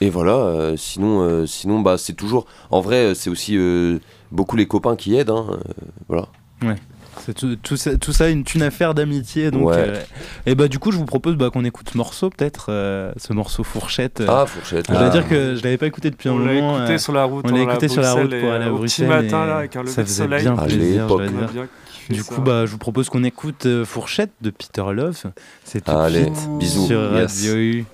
et 0.00 0.10
voilà, 0.10 0.32
euh, 0.32 0.76
sinon, 0.76 1.20
euh, 1.22 1.46
sinon 1.46 1.80
bah, 1.80 1.98
c'est 1.98 2.14
toujours. 2.14 2.46
En 2.70 2.80
vrai, 2.80 3.14
c'est 3.14 3.30
aussi 3.30 3.56
euh, 3.56 3.98
beaucoup 4.32 4.56
les 4.56 4.66
copains 4.66 4.96
qui 4.96 5.14
aident, 5.16 5.30
hein, 5.30 5.46
euh, 5.50 5.56
voilà. 6.08 6.28
Ouais. 6.62 6.76
C'est 7.18 7.34
tout, 7.34 7.56
tout 7.56 7.76
ça, 7.76 7.96
tout 7.96 8.12
ça 8.12 8.28
une, 8.30 8.44
une 8.54 8.62
affaire 8.62 8.94
d'amitié. 8.94 9.50
Donc, 9.50 9.68
Ouais. 9.68 9.74
euh, 9.76 9.96
et 10.46 10.54
bah, 10.54 10.68
du 10.68 10.78
coup, 10.78 10.90
je 10.92 10.96
vous 10.96 11.04
propose 11.04 11.36
bah, 11.36 11.50
qu'on 11.50 11.64
écoute 11.64 11.90
ce 11.92 11.96
morceau, 11.98 12.30
peut-être, 12.30 12.66
euh, 12.70 13.12
ce 13.16 13.32
morceau 13.32 13.62
Fourchette. 13.64 14.20
euh. 14.20 14.26
Ah, 14.28 14.46
Fourchette, 14.46 14.86
Je 14.88 14.94
ah. 14.96 15.08
dire 15.10 15.28
que 15.28 15.54
je 15.54 15.62
l'avais 15.62 15.76
pas 15.76 15.86
écouté 15.86 16.10
depuis 16.10 16.28
un 16.28 16.32
On 16.32 16.38
l'a 16.38 16.52
moment. 16.54 16.78
écouté 16.78 16.98
sur 16.98 17.12
la 17.12 17.24
route, 17.24 17.44
On 17.46 17.52
on 17.52 17.56
l'a 17.56 17.62
écouté 17.62 17.88
sur 17.88 18.02
la 18.02 18.12
route 18.14 18.30
pour 18.40 18.50
aller 18.52 18.64
à 18.64 18.70
Bruxelles. 18.70 19.08
matin, 19.08 19.44
là, 19.46 19.56
avec 19.58 19.76
un 19.76 19.82
lever 19.82 19.92
ça 19.92 20.02
de 20.02 20.06
faisait 20.08 20.22
soleil. 20.24 20.42
bien 20.42 20.56
plaisir. 20.56 21.06
On 21.10 22.12
Du 22.12 22.20
ça. 22.22 22.34
coup, 22.34 22.40
bah, 22.40 22.64
je 22.66 22.70
vous 22.72 22.78
propose 22.78 23.08
qu'on 23.08 23.22
écoute 23.24 23.66
euh, 23.66 23.84
Fourchette 23.84 24.32
de 24.40 24.50
Peter 24.50 24.82
Love. 24.92 25.16
C'est 25.64 25.84
tout 25.84 25.92
de 25.92 25.96
Allez, 25.96 26.24
suite 26.24 26.48
bisous, 26.58 26.86
sur 26.86 27.00
yes. 27.16 27.40
Radio 27.42 27.56
U. 27.56 27.84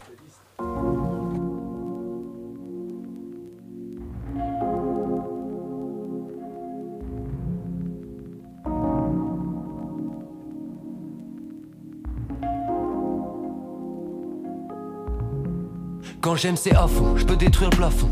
Quand 16.36 16.42
j'aime 16.42 16.56
c'est 16.58 16.76
à 16.76 16.86
fond, 16.86 17.16
je 17.16 17.24
peux 17.24 17.34
détruire 17.34 17.70
le 17.70 17.76
plafond. 17.78 18.10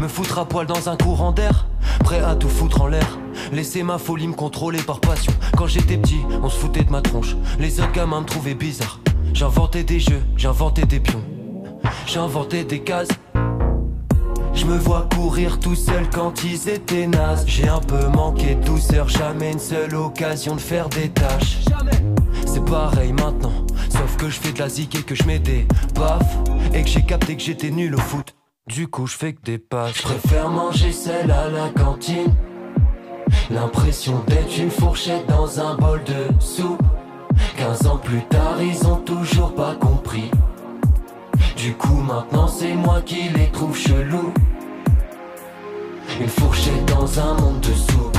Me 0.00 0.08
foutre 0.08 0.36
à 0.40 0.44
poil 0.46 0.66
dans 0.66 0.88
un 0.88 0.96
courant 0.96 1.30
d'air, 1.30 1.68
prêt 2.02 2.20
à 2.20 2.34
tout 2.34 2.48
foutre 2.48 2.82
en 2.82 2.88
l'air. 2.88 3.20
Laisser 3.52 3.84
ma 3.84 3.98
folie 3.98 4.26
me 4.26 4.32
contrôler 4.32 4.80
par 4.80 4.98
passion. 4.98 5.32
Quand 5.56 5.68
j'étais 5.68 5.96
petit, 5.96 6.22
on 6.42 6.48
se 6.48 6.58
foutait 6.58 6.82
de 6.82 6.90
ma 6.90 7.00
tronche. 7.02 7.36
Les 7.60 7.78
autres 7.78 7.92
gamins 7.92 8.22
me 8.22 8.26
trouvaient 8.26 8.56
bizarre. 8.56 8.98
J'inventais 9.32 9.84
des 9.84 10.00
jeux, 10.00 10.24
j'inventais 10.36 10.86
des 10.86 10.98
pions. 10.98 11.22
J'inventais 12.04 12.64
des 12.64 12.80
cases. 12.80 13.06
Je 14.54 14.66
me 14.66 14.76
vois 14.76 15.06
courir 15.14 15.60
tout 15.60 15.76
seul 15.76 16.10
quand 16.12 16.42
ils 16.42 16.68
étaient 16.68 17.06
nazes. 17.06 17.44
J'ai 17.46 17.68
un 17.68 17.78
peu 17.78 18.08
manqué 18.08 18.56
de 18.56 18.64
douceur, 18.64 19.08
jamais 19.08 19.52
une 19.52 19.60
seule 19.60 19.94
occasion 19.94 20.56
de 20.56 20.60
faire 20.60 20.88
des 20.88 21.10
tâches. 21.10 21.58
C'est 22.44 22.64
pareil 22.64 23.12
maintenant, 23.12 23.52
sauf 23.92 24.16
que 24.16 24.28
je 24.28 24.40
fais 24.40 24.52
de 24.52 24.58
la 24.58 24.68
zik 24.68 24.94
et 24.94 25.02
que 25.02 25.14
je 25.14 25.24
mets 25.24 25.38
des. 25.38 25.66
Et 26.74 26.82
que 26.82 26.88
j'ai 26.88 27.02
capté 27.02 27.36
que 27.36 27.42
j'étais 27.42 27.70
nul 27.70 27.94
au 27.94 27.98
foot. 27.98 28.34
Du 28.66 28.88
coup, 28.88 29.06
je 29.06 29.16
fais 29.16 29.32
que 29.34 29.42
des 29.42 29.58
passes. 29.58 29.96
Je 29.96 30.02
préfère 30.02 30.48
manger 30.48 30.92
celle 30.92 31.30
à 31.30 31.48
la 31.48 31.68
cantine. 31.68 32.34
L'impression 33.50 34.22
d'être 34.26 34.56
une 34.58 34.70
fourchette 34.70 35.26
dans 35.26 35.60
un 35.60 35.74
bol 35.76 36.02
de 36.04 36.40
soupe. 36.40 36.82
15 37.56 37.86
ans 37.86 37.98
plus 37.98 38.22
tard, 38.28 38.56
ils 38.60 38.86
ont 38.86 38.96
toujours 38.96 39.54
pas 39.54 39.74
compris. 39.74 40.30
Du 41.56 41.74
coup, 41.74 41.96
maintenant, 41.96 42.48
c'est 42.48 42.74
moi 42.74 43.02
qui 43.02 43.28
les 43.28 43.50
trouve 43.50 43.76
chelous. 43.76 44.32
Une 46.20 46.28
fourchette 46.28 46.84
dans 46.86 47.20
un 47.20 47.34
monde 47.34 47.60
de 47.60 47.74
soupe. 47.74 48.18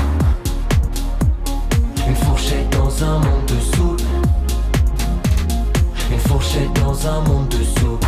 Une 2.08 2.16
fourchette 2.16 2.70
dans 2.72 3.04
un 3.04 3.20
monde 3.20 3.46
de 3.48 3.60
soupe. 3.76 4.23
Une 6.34 6.40
fourchette 6.40 6.74
dans 6.82 7.08
un 7.08 7.22
monde 7.22 7.48
de 7.50 7.64
soupe. 7.64 8.06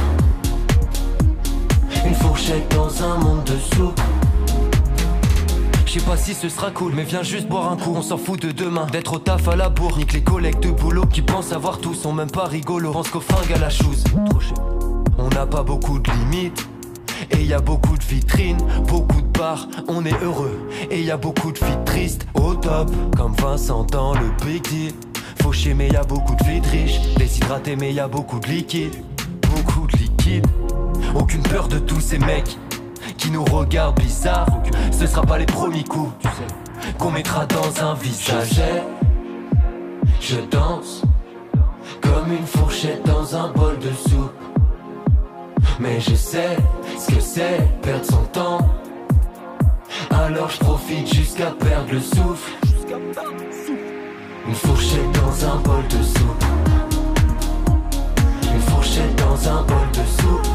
Une 2.08 2.16
fourchette 2.16 2.76
dans 2.76 3.04
un 3.04 3.18
monde 3.20 3.44
de 3.44 3.76
soupe. 3.76 4.02
Je 5.86 5.92
sais 5.92 6.00
pas 6.00 6.18
si 6.18 6.34
ce 6.34 6.50
sera 6.50 6.72
cool, 6.72 6.94
mais 6.96 7.04
viens 7.04 7.22
juste 7.22 7.48
boire 7.48 7.72
un 7.72 7.78
coup. 7.78 7.94
On 7.96 8.02
s'en 8.02 8.18
fout 8.18 8.42
de 8.42 8.52
demain, 8.52 8.88
d'être 8.92 9.14
au 9.14 9.20
taf 9.20 9.48
à 9.48 9.56
la 9.56 9.70
bourre. 9.70 10.00
Nique 10.00 10.14
les 10.14 10.24
collègues 10.24 10.60
de 10.60 10.72
boulot 10.72 11.06
qui 11.06 11.22
pensent 11.22 11.52
avoir 11.52 11.78
tout, 11.78 11.94
sont 11.94 12.14
même 12.14 12.32
pas 12.32 12.46
rigolos. 12.46 12.94
Pense 12.94 13.10
qu'au 13.10 13.22
fringues 13.22 13.54
à 13.54 13.60
la 13.60 13.70
chose. 13.70 14.04
On 15.20 15.30
n'a 15.30 15.46
pas 15.46 15.62
beaucoup 15.62 16.00
de 16.00 16.10
limites. 16.10 16.68
Et 17.30 17.44
y 17.44 17.54
a 17.54 17.60
beaucoup 17.60 17.96
de 17.96 18.04
vitrines, 18.04 18.58
beaucoup 18.88 19.22
de 19.22 19.38
bars, 19.38 19.68
on 19.88 20.04
est 20.04 20.20
heureux. 20.24 20.68
Et 20.90 21.04
y 21.04 21.12
a 21.12 21.18
beaucoup 21.18 21.52
de 21.52 21.60
filles 21.60 21.86
tristes, 21.86 22.26
au 22.34 22.56
top, 22.56 22.92
comme 23.16 23.34
Vincent 23.36 23.84
dans 23.84 24.14
le 24.14 24.32
Big 24.44 24.64
Deal. 24.64 24.94
Mais 25.76 25.90
y 25.90 25.96
a 25.96 26.04
beaucoup 26.04 26.36
de 26.36 26.44
filles 26.44 26.62
riches. 26.72 27.00
Déshydraté, 27.18 27.76
mais 27.76 27.94
y 27.94 28.00
a 28.00 28.08
beaucoup 28.08 28.40
de 28.40 28.48
liquide. 28.48 28.96
Beaucoup 29.50 29.88
de 29.88 29.98
liquide. 29.98 30.46
Aucune 31.16 31.44
peur 31.44 31.68
de 31.68 31.78
tous 31.78 32.00
ces 32.00 32.18
mecs 32.18 32.58
qui 33.18 33.30
nous 33.30 33.46
regardent 33.46 34.00
bizarre. 34.00 34.48
Ce 34.92 35.06
sera 35.06 35.22
pas 35.22 35.38
les 35.38 35.46
premiers 35.46 35.84
coups, 35.84 36.12
tu 36.20 36.28
sais, 36.28 36.94
qu'on 36.98 37.12
mettra 37.12 37.46
dans 37.46 37.84
un 37.84 37.94
visage. 37.94 38.62
Je 40.20 40.38
danse 40.50 41.04
comme 42.02 42.32
une 42.32 42.48
fourchette 42.48 43.06
dans 43.06 43.36
un 43.36 43.52
bol 43.52 43.78
de 43.80 43.92
soupe. 44.10 44.34
Mais 45.80 46.00
je 46.00 46.16
sais 46.16 46.58
ce 46.98 47.14
que 47.14 47.22
c'est 47.22 47.60
perdre 47.82 48.06
son 48.06 48.24
temps. 48.34 48.60
Alors 50.10 50.50
je 50.50 50.58
profite 50.58 51.14
jusqu'à 51.14 51.52
perdre 51.52 51.92
le 51.92 52.00
souffle. 52.00 52.52
Une 54.48 54.54
fourchette 54.54 55.12
dans 55.14 55.48
un 55.48 55.56
bol 55.58 55.88
de 55.88 56.04
soupe. 56.04 56.44
Une 58.54 58.62
fourchette 58.62 59.16
dans 59.16 59.50
un 59.50 59.64
bol 59.64 59.92
de 59.92 60.22
soupe. 60.22 60.55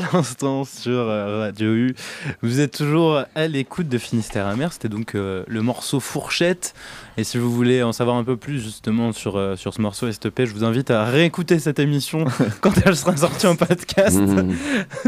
L'instant 0.00 0.64
sur 0.64 0.92
euh, 0.92 1.40
Radio 1.40 1.72
U. 1.72 1.94
Vous 2.42 2.60
êtes 2.60 2.76
toujours 2.76 3.22
à 3.34 3.46
l'écoute 3.46 3.88
de 3.88 3.98
Finistère 3.98 4.46
Amer. 4.46 4.72
C'était 4.72 4.88
donc 4.88 5.14
euh, 5.14 5.44
le 5.46 5.62
morceau 5.62 6.00
Fourchette. 6.00 6.74
Et 7.18 7.24
si 7.24 7.36
vous 7.36 7.50
voulez 7.50 7.82
en 7.82 7.90
savoir 7.90 8.16
un 8.16 8.22
peu 8.22 8.36
plus 8.36 8.62
justement 8.62 9.10
sur, 9.10 9.36
euh, 9.36 9.56
sur 9.56 9.74
ce 9.74 9.82
morceau 9.82 10.08
STP, 10.10 10.44
je 10.44 10.52
vous 10.54 10.62
invite 10.62 10.92
à 10.92 11.04
réécouter 11.04 11.58
cette 11.58 11.80
émission 11.80 12.26
quand 12.60 12.70
elle 12.86 12.94
sera 12.94 13.16
sortie 13.16 13.48
en 13.48 13.56
podcast. 13.56 14.16
Mhm. 14.16 14.54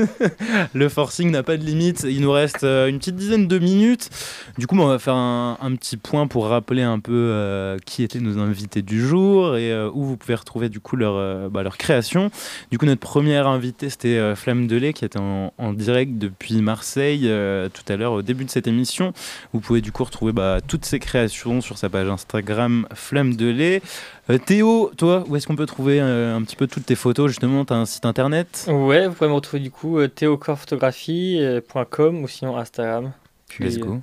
le 0.75 0.89
forcing 0.89 1.31
n'a 1.31 1.45
pas 1.45 1.57
de 1.57 1.63
limite. 1.63 2.05
Il 2.09 2.23
nous 2.23 2.33
reste 2.33 2.65
euh, 2.65 2.89
une 2.89 2.99
petite 2.99 3.15
dizaine 3.15 3.47
de 3.47 3.61
minutes. 3.61 4.11
Du 4.59 4.67
coup, 4.67 4.77
on 4.77 4.89
va 4.89 4.99
faire 4.99 5.15
un, 5.15 5.57
un 5.63 5.77
petit 5.77 5.97
point 5.97 6.27
pour 6.27 6.49
rappeler 6.49 6.83
un 6.83 6.99
peu 6.99 7.13
euh, 7.13 7.79
qui 7.87 8.03
étaient 8.03 8.19
nos 8.19 8.41
invités 8.41 8.83
du 8.83 9.07
jour 9.07 9.57
et 9.57 9.71
euh, 9.71 9.89
où 9.95 10.03
vous 10.03 10.17
pouvez 10.17 10.35
retrouver 10.35 10.69
du 10.69 10.81
coup 10.81 10.97
leur, 10.97 11.15
euh, 11.15 11.49
bah, 11.49 11.63
leur 11.63 11.79
création. 11.79 12.33
Du 12.73 12.79
coup, 12.79 12.87
notre 12.87 13.03
première 13.03 13.47
invitée, 13.47 13.89
c'était 13.89 14.35
Flamme 14.35 14.67
de 14.67 14.75
lait 14.75 14.93
qui 14.95 15.05
était 15.05 15.21
en, 15.21 15.53
en 15.59 15.73
direct 15.73 16.19
depuis 16.19 16.61
Marseille 16.61 17.31
tout 17.73 17.93
à 17.93 17.97
l'heure 17.97 18.15
au 18.15 18.23
début 18.23 18.45
de 18.45 18.51
cette 18.51 18.67
émission. 18.67 19.13
Vous 19.53 19.61
pouvez 19.61 19.81
du 19.81 19.93
coup 19.93 20.03
retrouver 20.03 20.33
bah, 20.33 20.59
toutes 20.67 20.85
ses 20.85 20.99
créations 20.99 21.61
sur 21.61 21.79
sa 21.79 21.89
page 21.89 22.00
Instagram 22.09 22.87
Flamme 22.95 23.37
de 23.37 23.47
lait. 23.51 23.83
Euh, 24.31 24.39
Théo, 24.39 24.91
toi, 24.97 25.25
où 25.29 25.37
est-ce 25.37 25.47
qu'on 25.47 25.57
peut 25.57 25.67
trouver 25.67 26.01
euh, 26.01 26.37
un 26.37 26.43
petit 26.43 26.57
peu 26.57 26.67
toutes 26.67 26.87
tes 26.87 26.95
photos 26.95 27.29
Justement, 27.29 27.65
tu 27.65 27.73
as 27.73 27.77
un 27.77 27.87
site 27.87 28.07
internet? 28.07 28.67
Ouais, 28.69 29.07
vous 29.09 29.15
pouvez 29.15 29.29
me 29.29 29.35
retrouver 29.35 29.61
du 29.63 29.71
coup 29.71 29.99
euh, 29.99 30.09
théocorphotographie.com 30.09 32.23
ou 32.23 32.29
sinon 32.29 32.57
Instagram. 32.57 33.13
Puis, 33.49 33.65
Let's 33.65 33.79
go. 33.79 33.95
euh, 33.95 33.99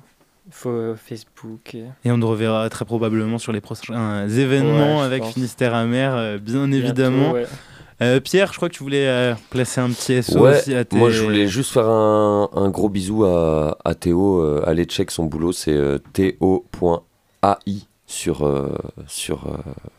faut- 0.50 0.94
Facebook. 0.96 1.76
Et 2.04 2.10
on 2.10 2.18
te 2.20 2.24
reverra 2.24 2.68
très 2.70 2.84
probablement 2.84 3.38
sur 3.38 3.52
les 3.52 3.60
prochains 3.60 4.28
événements 4.28 4.98
Ouais, 4.98 5.04
avec 5.04 5.22
pense. 5.22 5.34
Finistère 5.34 5.74
Amer, 5.74 6.14
euh, 6.16 6.38
bien 6.38 6.66
Bientôt, 6.68 6.84
évidemment. 6.86 7.32
ouais. 7.32 7.46
Euh, 8.00 8.20
Pierre, 8.20 8.52
je 8.52 8.58
crois 8.58 8.68
que 8.68 8.74
tu 8.74 8.84
voulais 8.84 9.08
euh, 9.08 9.34
placer 9.50 9.80
un 9.80 9.88
petit 9.90 10.22
SO 10.22 10.38
Ouais, 10.38 10.56
aussi 10.58 10.72
à 10.72 10.84
tes... 10.84 10.96
moi 10.96 11.10
je 11.10 11.20
voulais 11.24 11.48
juste 11.48 11.72
faire 11.72 11.88
un, 11.88 12.48
un 12.54 12.68
gros 12.68 12.88
bisou 12.88 13.24
à, 13.24 13.76
à 13.84 13.94
Théo. 13.96 14.40
euh, 14.40 14.62
allez 14.64 14.84
check 14.84 15.10
son 15.10 15.24
boulot, 15.24 15.50
c'est 15.50 15.72
euh, 15.74 15.98
théo.ai 16.12 17.87
sur, 18.08 18.46
euh, 18.46 18.74
sur 19.06 19.46
euh, 19.46 19.58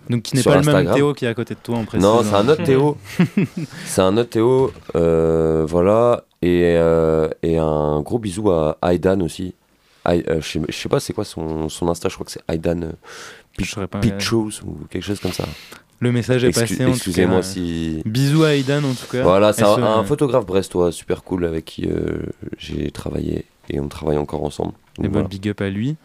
Donc 0.09 0.23
qui 0.23 0.35
n'est 0.35 0.43
pas 0.43 0.57
le 0.59 0.63
même. 0.63 0.93
Théo 0.93 1.13
qui 1.13 1.25
est 1.25 1.27
à 1.27 1.33
côté 1.35 1.53
de 1.53 1.59
toi 1.59 1.77
en 1.77 1.85
précisant. 1.85 2.15
Non, 2.15 2.23
c'est 2.23 2.35
un 2.35 2.49
autre 2.49 2.63
Théo. 2.63 2.97
c'est 3.85 4.01
un 4.01 4.17
autre 4.17 4.31
Théo, 4.31 4.73
euh, 4.95 5.65
voilà. 5.69 6.25
Et, 6.41 6.75
euh, 6.77 7.29
et 7.43 7.57
un 7.59 8.01
gros 8.01 8.17
bisou 8.17 8.49
à 8.49 8.77
Aidan 8.81 9.21
aussi. 9.21 9.53
Je 10.07 10.41
sais- 10.41 10.59
je 10.67 10.75
sais 10.75 10.89
pas 10.89 10.99
c'est 10.99 11.13
quoi 11.13 11.23
son, 11.23 11.69
son 11.69 11.87
Insta, 11.87 12.09
je 12.09 12.15
crois 12.15 12.25
que 12.25 12.31
c'est 12.31 12.41
Aidan 12.51 12.93
Pichos 13.55 14.61
ou 14.65 14.79
quelque 14.89 15.03
chose 15.03 15.19
comme 15.19 15.33
ça. 15.33 15.45
Le 15.99 16.11
message 16.11 16.43
est 16.45 16.51
passé, 16.51 16.81
Excusez-moi 16.81 17.43
si. 17.43 18.01
Bisous 18.05 18.43
à 18.43 18.55
Aidan 18.55 18.83
en 18.85 18.93
tout 18.93 19.05
cas. 19.11 19.21
Voilà, 19.21 19.53
c'est 19.53 19.63
un, 19.63 20.03
photographe 20.03 20.47
brestois 20.47 20.91
super 20.91 21.23
cool 21.23 21.45
avec 21.45 21.65
qui 21.65 21.87
j'ai 22.57 22.89
travaillé 22.89 23.45
et 23.69 23.79
on 23.79 23.87
travaille 23.87 24.17
encore 24.17 24.43
ensemble. 24.43 24.73
Et 25.03 25.07
voilà. 25.07 25.27
big 25.27 25.47
up 25.47 25.61
à 25.61 25.69
lui. 25.69 25.95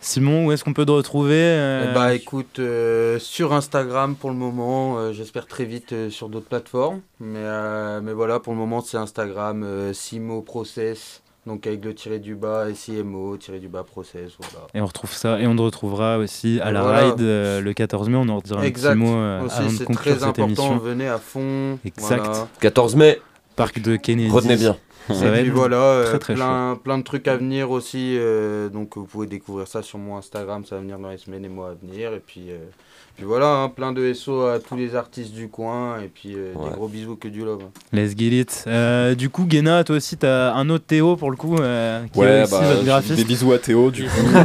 Simon, 0.00 0.46
où 0.46 0.52
est-ce 0.52 0.62
qu'on 0.64 0.72
peut 0.72 0.86
te 0.86 0.90
retrouver 0.92 1.34
euh, 1.36 1.92
Bah 1.92 2.14
écoute, 2.14 2.58
euh, 2.60 3.18
sur 3.18 3.52
Instagram 3.52 4.14
pour 4.14 4.30
le 4.30 4.36
moment, 4.36 4.96
euh, 4.98 5.12
j'espère 5.12 5.46
très 5.46 5.64
vite 5.64 5.92
euh, 5.92 6.08
sur 6.10 6.28
d'autres 6.28 6.46
plateformes. 6.46 7.00
Mais, 7.20 7.40
euh, 7.40 8.00
mais 8.02 8.12
voilà, 8.12 8.38
pour 8.38 8.52
le 8.52 8.58
moment 8.58 8.80
c'est 8.80 8.96
Instagram, 8.96 9.62
euh, 9.64 9.92
Simo 9.92 10.40
Process, 10.40 11.20
donc 11.46 11.66
avec 11.66 11.84
le 11.84 11.94
tiré 11.94 12.20
du 12.20 12.36
bas 12.36 12.66
et 12.70 12.74
CMO, 12.74 13.36
tiré 13.38 13.58
du 13.58 13.68
bas 13.68 13.82
Process, 13.82 14.32
voilà. 14.38 14.66
Et 14.72 14.80
on 14.80 14.86
retrouve 14.86 15.12
ça, 15.12 15.40
et 15.40 15.46
on 15.48 15.56
te 15.56 15.62
retrouvera 15.62 16.18
aussi 16.18 16.60
à 16.62 16.70
la 16.70 16.82
Voilà. 16.82 16.98
ride 17.10 17.20
euh, 17.20 17.60
le 17.60 17.72
14 17.72 18.08
mai. 18.08 18.16
On 18.16 18.28
en 18.28 18.36
redira 18.36 18.64
Exact. 18.64 18.90
un 18.92 18.94
petit 18.94 19.00
mot 19.02 19.16
euh, 19.16 19.42
Aussi, 19.42 19.56
avant 19.58 19.72
de 19.72 19.78
conclure 19.84 19.96
très 19.96 20.10
cette 20.14 20.22
important, 20.22 20.44
émission. 20.46 20.78
venez 20.78 21.08
à 21.08 21.18
fond. 21.18 21.78
Exact. 21.84 22.24
voilà. 22.24 22.48
14 22.60 22.94
mai. 22.96 23.20
Parc 23.56 23.80
de 23.80 23.96
Kennedy. 23.96 24.30
Retenez 24.30 24.54
bien. 24.56 24.76
Ça 25.08 25.26
et 25.26 25.30
va 25.30 25.36
puis 25.38 25.48
être 25.48 25.54
voilà, 25.54 25.76
euh, 25.76 26.04
très 26.06 26.18
très 26.18 26.32
chaud. 26.34 26.38
plein, 26.40 26.78
plein 26.82 26.98
de 26.98 27.02
trucs 27.04 27.28
à 27.28 27.36
venir 27.36 27.70
aussi. 27.70 28.16
euh, 28.18 28.68
donc 28.68 28.96
vous 28.96 29.04
pouvez 29.04 29.26
découvrir 29.26 29.66
ça 29.68 29.82
sur 29.82 29.98
mon 29.98 30.16
Instagram, 30.16 30.64
ça 30.68 30.76
va 30.76 30.80
venir 30.82 30.98
dans 30.98 31.10
les 31.10 31.18
semaines 31.18 31.44
et 31.44 31.48
mois 31.48 31.70
à 31.70 31.74
venir. 31.86 32.12
Et 32.14 32.20
puis, 32.24 32.46
euh, 32.50 32.58
puis 33.16 33.24
voilà, 33.24 33.48
hein, 33.48 33.68
plein 33.68 33.92
de 33.92 34.12
SO 34.12 34.42
à 34.46 34.58
tous 34.60 34.76
les 34.76 34.94
artistes 34.94 35.32
du 35.34 35.48
coin. 35.48 36.00
Et 36.00 36.08
puis 36.08 36.34
euh, 36.36 36.52
des 36.52 36.70
gros 36.76 36.88
bisous 36.88 37.16
que 37.16 37.28
du 37.28 37.44
love. 37.44 37.62
Let's 37.92 38.16
get 38.16 38.26
it. 38.40 38.64
Euh, 38.66 39.14
du 39.14 39.28
coup, 39.30 39.44
Guéna, 39.44 39.82
toi 39.84 39.96
aussi, 39.96 40.16
t'as 40.16 40.52
un 40.54 40.68
autre 40.70 40.84
Théo 40.86 41.16
pour 41.16 41.30
le 41.30 41.36
coup, 41.36 41.56
euh, 41.56 42.00
qui 42.12 42.20
est 42.20 42.22
Ouais, 42.22 42.42
aussi 42.42 42.52
bah, 42.52 42.60
votre 42.74 42.84
graphiste. 42.84 43.16
des 43.16 43.24
bisous 43.24 43.52
à 43.52 43.58
Théo, 43.58 43.90
du 43.90 44.04
coup. 44.08 44.10
Euh, 44.34 44.44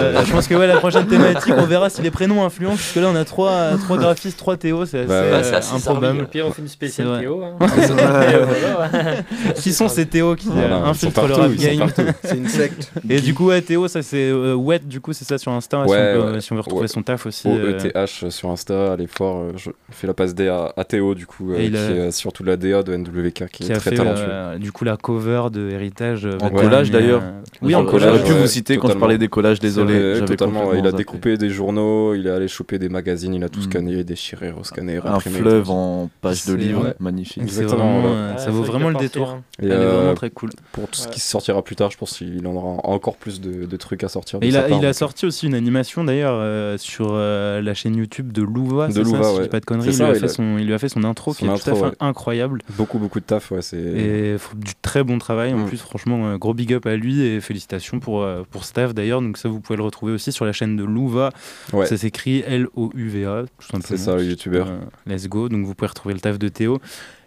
Euh, 0.00 0.24
je 0.24 0.32
pense 0.32 0.46
que 0.48 0.54
ouais, 0.54 0.66
la 0.66 0.76
prochaine 0.78 1.06
thématique, 1.06 1.54
on 1.56 1.66
verra 1.66 1.88
si 1.90 2.02
les 2.02 2.10
prénoms 2.10 2.44
influencent, 2.44 2.76
puisque 2.76 2.96
là, 2.96 3.08
on 3.12 3.16
a 3.16 3.24
trois, 3.24 3.76
trois 3.84 3.96
graphistes, 3.98 4.38
trois 4.38 4.56
Théo, 4.56 4.86
c'est 4.86 5.00
assez, 5.00 5.08
Bah, 5.08 5.22
ouais, 5.30 5.42
c'est 5.44 5.54
assez 5.56 5.74
improbable. 5.76 6.22
Au 6.22 6.26
pire, 6.26 6.46
on 6.46 6.52
fait 6.52 6.62
une 6.62 6.68
spéciale. 6.68 7.20
Théo, 7.20 7.42
hein. 7.44 7.56
Ouais, 7.60 7.68
c'est 7.76 7.92
vrai. 7.92 8.34
Et 8.34 8.38
voilà. 8.44 9.52
qui 9.54 9.72
sont 9.72 9.88
ces 9.90 10.06
Théo 10.06 10.34
qui 10.36 10.48
Voilà, 10.48 10.76
euh, 10.76 10.86
infiltrent 10.86 11.26
le 11.26 11.34
rap 11.34 11.52
game. 11.54 11.86
C'est 12.24 12.36
une 12.36 12.48
secte. 12.48 12.90
Et 13.08 13.20
du 13.20 13.34
coup, 13.34 13.46
ouais, 13.48 13.60
Théo, 13.62 13.88
ça 13.88 14.02
c'est 14.02 14.30
euh, 14.30 14.54
Wet, 14.54 14.80
du 14.86 15.00
coup, 15.00 15.12
c'est 15.12 15.24
ça 15.24 15.38
sur 15.38 15.52
Insta, 15.52 15.84
si, 15.84 15.88
on 15.88 15.92
Ouais, 15.92 16.14
peut- 16.14 16.32
ouais. 16.32 16.40
si 16.40 16.52
on 16.52 16.56
veut 16.56 16.60
retrouver 16.62 16.82
Ouais. 16.82 16.88
son 16.88 17.02
taf 17.02 17.26
aussi. 17.26 17.48
O 17.48 17.50
euh, 17.52 18.06
sur 18.06 18.50
Insta, 18.50 18.92
allez 18.92 19.06
fort. 19.06 19.38
euh, 19.40 19.52
Je 19.56 19.70
fais 19.90 20.06
la 20.06 20.14
passe 20.14 20.34
D 20.34 20.48
à, 20.48 20.72
à 20.76 20.84
Théo, 20.84 21.14
du 21.14 21.26
coup, 21.26 21.52
euh, 21.52 21.56
qui 21.56 21.76
a- 21.76 21.80
est 21.80 21.98
euh, 21.98 22.10
surtout 22.10 22.44
la 22.44 22.56
DA 22.56 22.82
de 22.82 22.94
NWK, 22.96 23.46
qui, 23.50 23.64
qui 23.64 23.72
est 23.72 23.74
a 23.74 23.78
très 23.78 23.90
fait 23.90 23.96
talentueux. 23.96 24.24
euh, 24.28 24.58
du 24.58 24.72
coup 24.72 24.84
la 24.84 24.96
cover 24.96 25.44
de 25.52 25.70
Héritage. 25.70 26.26
euh, 26.26 26.38
En 26.40 26.50
collage 26.50 26.90
d'ailleurs. 26.90 27.22
euh, 27.22 27.40
Oui, 27.62 27.74
en 27.74 27.80
J'aurais 27.82 27.90
collage. 27.90 28.24
pu 28.24 28.32
ouais, 28.32 28.40
vous 28.40 28.46
citer 28.46 28.76
quand 28.78 28.88
je 28.88 28.94
parlais 28.96 29.18
des 29.18 29.28
collages, 29.28 29.60
désolé. 29.60 30.16
C'est 30.16 30.24
totalement. 30.24 30.72
Il 30.74 30.86
a 30.86 30.92
découpé 30.92 31.36
des 31.36 31.50
journaux, 31.50 32.14
il 32.14 32.26
est 32.26 32.30
allé 32.30 32.48
choper 32.48 32.78
des 32.78 32.88
magazines, 32.88 33.34
il 33.34 33.44
a 33.44 33.48
tout 33.48 33.60
Mm. 33.60 33.64
scanné, 33.64 34.04
déchiré, 34.04 34.50
rescanné, 34.50 34.98
Un 35.04 35.20
fleuve 35.20 35.70
en 35.70 36.08
page 36.20 36.46
de 36.46 36.52
C'est- 36.52 36.56
livre, 36.56 36.94
magnifique. 37.00 37.42
C'est 37.46 37.62
Exactement, 37.62 38.02
euh, 38.06 38.36
ça 38.36 38.50
vaut 38.50 38.62
vraiment 38.62 38.88
le 38.88 38.96
détour. 38.96 39.28
hein. 39.30 39.42
Et, 39.62 39.66
Elle 39.80 39.86
est 39.86 39.90
euh, 39.90 39.96
vraiment 39.96 40.14
très 40.14 40.30
cool. 40.30 40.50
Pour 40.72 40.88
tout 40.88 40.98
ce 41.00 41.08
qui 41.08 41.20
sortira 41.20 41.62
plus 41.62 41.76
tard, 41.76 41.90
je 41.90 41.96
pense 41.98 42.18
qu'il 42.18 42.46
en 42.46 42.54
aura 42.54 42.68
encore 42.88 43.16
plus 43.16 43.40
de, 43.40 43.64
de 43.66 43.76
trucs 43.76 44.04
à 44.04 44.08
sortir. 44.08 44.38
Et 44.42 44.48
il 44.48 44.56
a, 44.56 44.62
part, 44.62 44.68
il 44.78 44.84
a 44.84 44.88
donc, 44.88 44.94
sorti 44.94 45.26
aussi 45.26 45.46
une 45.46 45.54
animation 45.54 46.04
d'ailleurs 46.04 46.34
euh, 46.36 46.76
sur 46.78 47.08
euh, 47.12 47.60
la 47.60 47.74
chaîne 47.74 47.96
YouTube 47.96 48.32
de 48.32 48.42
Louva, 48.42 48.88
De 48.88 48.92
ça, 48.92 49.00
Louva, 49.02 49.22
si 49.30 49.36
je 49.36 49.42
dis 49.42 49.48
pas 49.48 49.60
de 49.60 49.64
conneries. 49.66 49.88
Il, 49.88 49.94
ça, 49.94 50.04
lui 50.04 50.12
a 50.12 50.14
il 50.16 50.20
fait 50.20 50.24
a- 50.26 50.28
son, 50.28 50.58
il 50.58 50.66
lui 50.66 50.74
a 50.74 50.78
fait 50.78 50.88
son 50.88 51.04
intro 51.04 51.32
qui 51.34 51.44
est 51.44 51.48
tout 51.48 51.54
à 51.70 51.74
fait 51.74 51.80
ouais. 51.82 51.90
incroyable. 52.00 52.62
Beaucoup, 52.76 52.98
beaucoup 52.98 53.20
de 53.20 53.24
taf, 53.24 53.50
ouais. 53.50 53.62
C'est... 53.62 53.76
Et 53.78 54.38
faut 54.38 54.56
du 54.56 54.72
très 54.82 55.02
bon 55.04 55.18
travail 55.18 55.52
en 55.54 55.58
Mm. 55.58 55.66
plus, 55.66 55.78
franchement, 55.78 56.26
euh, 56.28 56.36
gros 56.38 56.54
big 56.54 56.72
up 56.72 56.86
à 56.86 56.96
lui 56.96 57.20
et 57.22 57.40
félicitations 57.40 58.00
pour, 58.00 58.22
euh, 58.22 58.42
pour 58.50 58.64
Staff 58.64 58.94
d'ailleurs. 58.94 59.20
Donc, 59.22 59.36
ça, 59.36 59.48
vous 59.48 59.60
pouvez 59.60 59.76
le 59.76 59.82
retrouver 59.82 60.12
aussi 60.12 60.32
sur 60.32 60.44
la 60.44 60.52
chaîne 60.52 60.76
de 60.76 60.84
Louva. 60.84 61.30
Ouais. 61.72 61.86
Ça 61.86 61.96
s'écrit 61.96 62.42
L-O-U-V-A, 62.46 63.42
tout 63.58 63.66
simplement. 63.66 63.84
C'est 63.86 63.96
ça, 63.96 64.16
le 64.16 64.24
youtubeur. 64.24 64.68
Euh, 64.68 64.78
let's 65.06 65.28
go. 65.28 65.48
Donc, 65.48 65.64
vous 65.66 65.74
pouvez 65.74 65.88
retrouver 65.88 66.14
le 66.14 66.20
taf 66.20 66.38
de 66.38 66.48
Théo. 66.48 66.80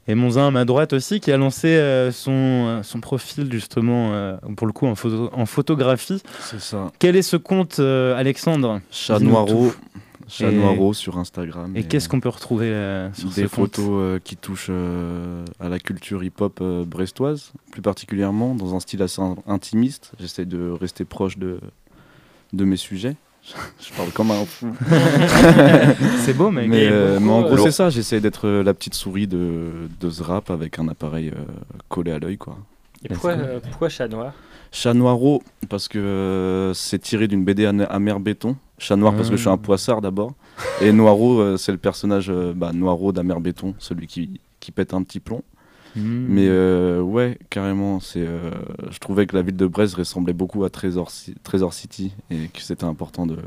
Et 0.08 0.16
Monzin 0.16 0.48
à 0.48 0.52
ma 0.52 0.66
droite 0.66 0.92
aussi, 0.94 1.20
qui 1.22 1.32
a 1.32 1.38
lancé 1.38 1.68
euh, 1.70 2.12
son, 2.12 2.32
euh, 2.34 2.84
son 2.84 3.00
profil 3.00 3.50
justement, 3.52 4.12
euh, 4.14 4.36
pour 4.58 4.68
le 4.68 4.74
coup, 4.74 4.86
en, 4.86 4.96
photo, 4.96 5.30
en 5.32 5.46
photographie. 5.46 6.22
C'est 6.42 6.60
ça. 6.60 6.92
Quel 7.00 7.16
est 7.16 7.22
ce 7.22 7.38
compte, 7.38 7.80
Alexandre 7.80 8.82
Chat 8.92 9.20
Noiro. 9.20 9.72
Chat 10.28 10.52
Noiro 10.52 10.94
sur 10.94 11.18
Instagram. 11.18 11.72
Et 11.76 11.84
qu'est-ce 11.84 12.10
qu'on 12.10 12.20
peut 12.20 12.30
retrouver 12.30 12.68
euh, 12.68 13.14
sur 13.14 13.30
Des 13.30 13.44
ce 13.44 13.48
photos 13.48 13.86
euh, 13.92 14.20
qui 14.24 14.36
touchent 14.36 14.72
à 15.60 15.70
la 15.70 15.80
culture 15.80 16.24
hip-hop 16.24 16.62
brestoise, 16.86 17.54
plus 17.72 17.82
particulièrement 17.82 18.56
dans 18.56 18.76
un 18.76 18.80
style 18.82 19.02
assez 19.04 19.22
in- 19.22 19.36
intimiste. 19.48 20.12
J'essaie 20.20 20.46
de 20.46 20.70
rester 20.70 21.06
proche 21.06 21.38
de, 21.38 21.60
de 22.52 22.66
mes 22.66 22.78
sujets. 22.78 23.16
Je 23.46 23.94
parle 23.98 24.10
comme 24.12 24.32
un 24.32 24.46
fou. 24.46 24.74
C'est 26.20 26.34
beau, 26.34 26.50
mec. 26.50 26.70
Mais, 26.70 26.88
euh, 26.90 27.20
mais 27.20 27.30
en 27.30 27.40
pourquoi, 27.42 27.58
gros, 27.58 27.66
euh, 27.68 27.70
c'est 27.70 27.76
ça. 27.76 27.90
J'essaie 27.90 28.22
d'être 28.22 28.48
euh, 28.48 28.64
la 28.64 28.74
petite 28.74 28.94
souris 28.94 29.28
de, 29.28 29.90
de 30.00 30.10
ce 30.10 30.24
rap 30.24 30.50
avec 30.50 30.80
un 30.80 30.88
appareil 30.88 31.30
euh, 31.30 31.44
collé 31.90 32.12
à 32.12 32.20
l'œil. 32.20 32.38
quoi. 32.38 32.58
Et 33.04 33.10
pourquoi, 33.10 33.32
euh, 33.32 33.60
pourquoi 33.62 33.90
Chat 33.90 34.08
Noir? 34.08 34.32
Chat 34.72 34.94
Noiro, 34.94 35.44
parce 35.70 35.88
que 35.88 36.00
euh, 36.00 36.74
c'est 36.74 37.00
tiré 37.00 37.28
d'une 37.28 37.44
BD 37.44 37.66
à, 37.66 37.70
à 37.90 38.00
mer 38.00 38.20
béton. 38.20 38.56
Chat 38.80 38.96
Noir, 38.96 39.14
parce 39.14 39.30
que 39.30 39.36
je 39.36 39.42
suis 39.42 39.50
un 39.50 39.58
poissard 39.58 40.02
d'abord. 40.02 40.34
Et 40.82 40.92
Noiro, 40.92 41.40
euh, 41.40 41.58
c'est 41.58 41.72
le 41.74 41.78
personnage 41.78 42.28
euh, 42.30 42.54
bah, 42.56 42.72
Noiro 42.74 43.12
d'Amer 43.12 43.40
Béton, 43.40 43.76
celui 43.78 44.08
qui, 44.08 44.40
qui 44.60 44.72
pète 44.72 44.94
un 44.94 45.04
petit 45.04 45.20
plomb. 45.20 45.44
Hmm. 45.96 46.26
Mais 46.28 46.48
euh, 46.48 47.02
ouais, 47.02 47.38
carrément, 47.50 48.00
c'est, 48.00 48.26
euh, 48.26 48.50
je 48.90 48.98
trouvais 49.00 49.26
que 49.28 49.36
la 49.36 49.42
ville 49.44 49.58
de 49.58 49.68
Brest 49.68 49.96
ressemblait 49.96 50.34
beaucoup 50.34 50.64
à 50.64 50.70
Trésor, 50.70 51.12
Ci- 51.12 51.36
Trésor 51.44 51.74
City 51.74 52.14
et 52.32 52.48
que 52.48 52.62
c'était 52.62 52.86
important 52.86 53.28
de, 53.28 53.38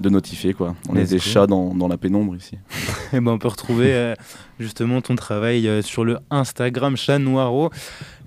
de 0.00 0.08
notifier. 0.08 0.52
Quoi. 0.54 0.74
On 0.88 0.96
est 0.96 1.10
des 1.10 1.18
chats 1.18 1.46
dans, 1.46 1.74
dans 1.74 1.88
la 1.88 1.96
pénombre 1.96 2.36
ici. 2.36 2.58
Eh 3.12 3.18
ben, 3.18 3.32
on 3.32 3.38
peut 3.38 3.48
retrouver 3.48 3.92
euh, 3.92 4.14
justement 4.60 5.00
ton 5.00 5.16
travail 5.16 5.66
euh, 5.66 5.82
sur 5.82 6.04
le 6.04 6.18
Instagram 6.30 6.96
Chat 6.96 7.18
Noiro. 7.18 7.70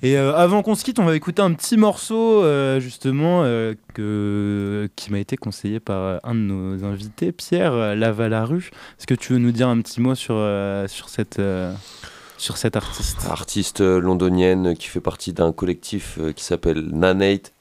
Et 0.01 0.17
euh, 0.17 0.35
avant 0.35 0.61
qu'on 0.61 0.75
se 0.75 0.83
quitte, 0.83 0.99
on 0.99 1.05
va 1.05 1.15
écouter 1.15 1.41
un 1.41 1.53
petit 1.53 1.77
morceau 1.77 2.43
justement 2.81 3.43
que, 3.93 4.89
qui 4.97 5.09
m'a 5.09 5.19
été 5.19 5.37
conseillé 5.37 5.79
par 5.79 6.19
un 6.25 6.35
de 6.35 6.39
nos 6.41 6.83
invités, 6.83 7.31
Pierre 7.31 7.95
Lavalarue. 7.95 8.71
Est-ce 8.99 9.07
que 9.07 9.13
tu 9.13 9.31
veux 9.31 9.39
nous 9.39 9.53
dire 9.53 9.69
un 9.69 9.79
petit 9.79 10.01
mot 10.01 10.15
sur, 10.15 10.35
sur, 10.87 11.07
cette, 11.07 11.39
sur 12.43 12.57
cet 12.57 12.75
artiste 12.75 13.25
Artiste 13.29 13.79
euh, 13.81 13.99
londonienne 14.01 14.75
qui 14.75 14.87
fait 14.87 14.99
partie 14.99 15.31
d'un 15.31 15.53
collectif 15.53 16.17
euh, 16.19 16.33
qui 16.33 16.43
s'appelle 16.43 16.81
Nanate 16.91 17.53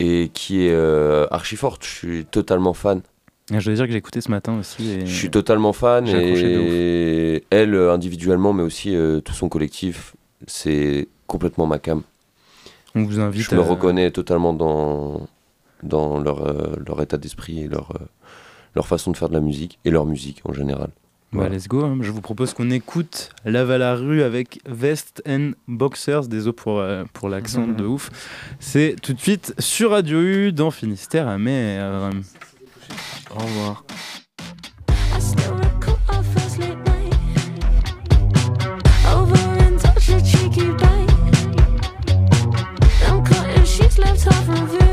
et 0.00 0.30
qui 0.34 0.62
est 0.66 0.72
euh, 0.72 1.26
archi 1.30 1.54
forte. 1.54 1.84
Je 1.84 1.88
suis 1.90 2.24
totalement 2.24 2.74
fan. 2.74 3.02
Ah, 3.52 3.60
Je 3.60 3.66
dois 3.66 3.74
dire 3.76 3.86
que 3.86 3.92
j'ai 3.92 3.98
écouté 3.98 4.20
ce 4.20 4.30
matin 4.32 4.58
aussi. 4.58 4.90
Et... 4.90 5.06
Je 5.06 5.14
suis 5.14 5.30
totalement 5.30 5.72
fan 5.72 6.08
et 6.08 7.44
elle 7.50 7.74
euh, 7.74 7.92
individuellement, 7.94 8.52
mais 8.52 8.64
aussi 8.64 8.96
euh, 8.96 9.20
tout 9.20 9.32
son 9.34 9.48
collectif, 9.48 10.16
c'est 10.48 11.06
complètement 11.28 11.66
ma 11.66 11.78
cam. 11.78 12.02
On 12.96 13.04
vous 13.04 13.20
invite 13.20 13.42
Je 13.48 13.54
me 13.54 13.60
à- 13.60 13.64
reconnais 13.64 14.10
totalement 14.10 14.52
dans, 14.52 15.28
dans 15.84 16.18
leur, 16.18 16.44
euh, 16.48 16.74
leur 16.84 17.00
état 17.00 17.16
d'esprit 17.16 17.60
et 17.60 17.68
leur, 17.68 17.92
leur 18.74 18.88
façon 18.88 19.12
de 19.12 19.16
faire 19.16 19.28
de 19.28 19.34
la 19.34 19.40
musique 19.40 19.78
et 19.84 19.90
leur 19.90 20.04
musique 20.04 20.40
en 20.44 20.52
général. 20.52 20.90
Bah, 21.34 21.40
Voilà. 21.40 21.56
let's 21.56 21.66
go. 21.66 21.84
hein. 21.84 21.98
Je 22.00 22.10
vous 22.12 22.20
propose 22.20 22.54
qu'on 22.54 22.70
écoute 22.70 23.30
Lave 23.44 23.72
à 23.72 23.78
la 23.78 23.96
rue 23.96 24.22
avec 24.22 24.60
Vest 24.66 25.20
and 25.28 25.50
Boxers. 25.66 26.28
Désolé 26.28 26.52
pour, 26.54 26.78
euh, 26.78 27.02
pour 27.12 27.28
l'accent 27.28 27.66
de 27.66 27.84
ouf. 27.84 28.10
C'est 28.60 28.94
tout 29.02 29.12
de 29.14 29.20
suite 29.20 29.52
sur 29.58 29.90
Radio 29.90 30.20
U 30.20 30.52
dans 30.52 30.70
Finistère 30.70 31.26
à 31.26 31.36
mer. 31.36 32.10
Au 33.34 33.38
revoir. 33.40 33.84
Over 39.06 39.44
and 39.64 39.78
touch 39.80 40.06
cheeky 40.24 40.68
bite. 40.78 41.10
Sheets 43.66 43.98
left 43.98 44.83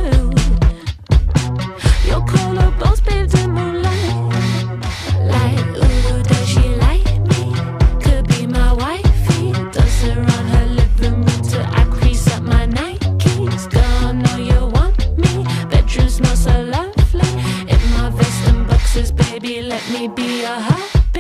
Baby, 19.10 19.64
let 19.64 19.82
me 19.90 20.08
be 20.10 20.44
a 20.44 20.60
hot 20.60 21.11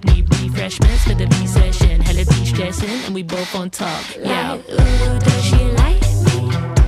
pop. 0.00 0.14
Need 0.14 0.28
refreshments 0.42 1.04
for 1.04 1.14
the 1.14 1.26
V 1.26 1.46
session. 1.46 2.00
Hella 2.00 2.24
de-stressing 2.24 2.88
and 3.06 3.14
we 3.14 3.22
both 3.22 3.54
on 3.54 3.70
top. 3.70 4.04
Yeah. 4.18 4.52
Like, 4.52 4.70
ooh, 4.70 5.18
does 5.18 5.44
she 5.44 5.56
like 5.56 6.00
me? 6.24 6.79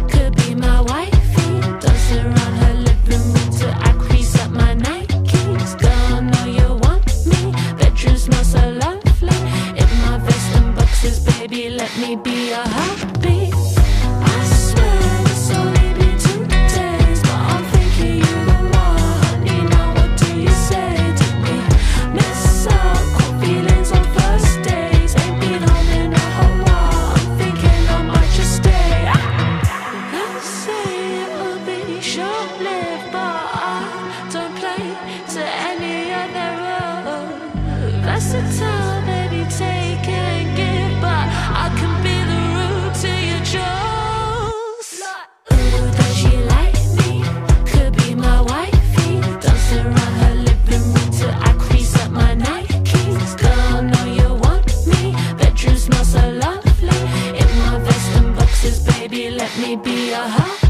Smells 55.83 56.13
so 56.13 56.31
lovely. 56.31 56.99
In 57.41 57.51
my 57.59 57.79
vest 57.85 58.17
and 58.19 58.37
boxes, 58.37 58.79
baby, 58.81 59.31
let 59.31 59.53
me 59.59 59.75
be 59.75 60.11
your 60.11 60.29
hobby. 60.35 60.62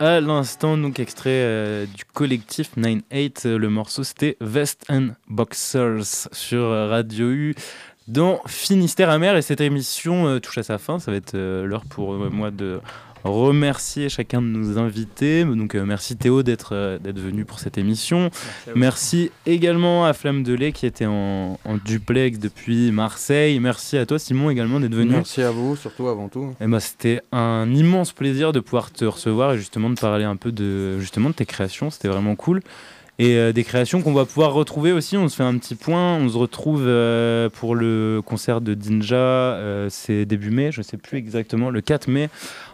À 0.00 0.20
l'instant, 0.20 0.78
donc 0.78 0.98
extrait 0.98 1.30
euh, 1.30 1.84
du 1.86 2.04
collectif 2.06 2.70
9-8. 2.76 3.46
Euh, 3.46 3.58
Le 3.58 3.68
morceau 3.68 4.02
c'était 4.02 4.36
Vest 4.40 4.84
and 4.88 5.08
Boxers 5.28 6.28
sur 6.32 6.62
Radio 6.70 7.30
U 7.30 7.54
dans 8.08 8.40
Finistère 8.46 9.10
amer. 9.10 9.36
Et 9.36 9.42
cette 9.42 9.60
émission 9.60 10.26
euh, 10.26 10.40
touche 10.40 10.56
à 10.58 10.62
sa 10.62 10.78
fin. 10.78 10.98
Ça 10.98 11.10
va 11.10 11.18
être 11.18 11.36
l'heure 11.36 11.84
pour 11.84 12.14
moi 12.14 12.50
de 12.50 12.80
remercier 13.24 14.08
chacun 14.08 14.40
de 14.42 14.46
nos 14.46 14.78
invités. 14.78 15.44
Donc 15.44 15.74
euh, 15.74 15.84
merci 15.84 16.16
Théo 16.16 16.42
d'être 16.42 16.70
euh, 16.74 16.98
d'être 16.98 17.18
venu 17.18 17.44
pour 17.44 17.58
cette 17.58 17.78
émission. 17.78 18.30
Merci 18.74 19.30
également 19.46 20.04
à 20.04 20.12
Flamme 20.12 20.42
de 20.42 20.54
lait 20.54 20.72
qui 20.72 20.86
était 20.86 21.06
en, 21.06 21.58
en 21.64 21.76
duplex 21.84 22.38
depuis 22.38 22.92
Marseille. 22.92 23.58
Merci 23.60 23.98
à 23.98 24.06
toi 24.06 24.18
Simon 24.18 24.50
également 24.50 24.80
d'être 24.80 24.94
venu. 24.94 25.10
Merci 25.12 25.42
à 25.42 25.50
vous, 25.50 25.76
surtout 25.76 26.08
avant 26.08 26.28
tout. 26.28 26.54
Eh 26.60 26.66
ben, 26.66 26.80
c'était 26.80 27.20
un 27.32 27.72
immense 27.72 28.12
plaisir 28.12 28.52
de 28.52 28.60
pouvoir 28.60 28.90
te 28.90 29.04
recevoir 29.04 29.52
et 29.52 29.58
justement 29.58 29.90
de 29.90 29.98
parler 29.98 30.24
un 30.24 30.36
peu 30.36 30.52
de, 30.52 30.98
justement, 30.98 31.30
de 31.30 31.34
tes 31.34 31.46
créations. 31.46 31.90
C'était 31.90 32.08
vraiment 32.08 32.36
cool. 32.36 32.60
Et 33.18 33.36
euh, 33.36 33.52
des 33.52 33.64
créations 33.64 34.00
qu'on 34.00 34.14
va 34.14 34.24
pouvoir 34.24 34.54
retrouver 34.54 34.92
aussi. 34.92 35.18
On 35.18 35.28
se 35.28 35.36
fait 35.36 35.42
un 35.42 35.58
petit 35.58 35.74
point. 35.74 36.14
On 36.16 36.26
se 36.30 36.38
retrouve 36.38 36.84
euh, 36.86 37.50
pour 37.50 37.74
le 37.74 38.22
concert 38.24 38.62
de 38.62 38.72
Dinja. 38.72 39.16
euh, 39.16 39.88
C'est 39.90 40.24
début 40.24 40.50
mai, 40.50 40.72
je 40.72 40.80
sais 40.80 40.96
plus 40.96 41.18
exactement, 41.18 41.68
le 41.68 41.82
4 41.82 42.08
mai 42.08 42.30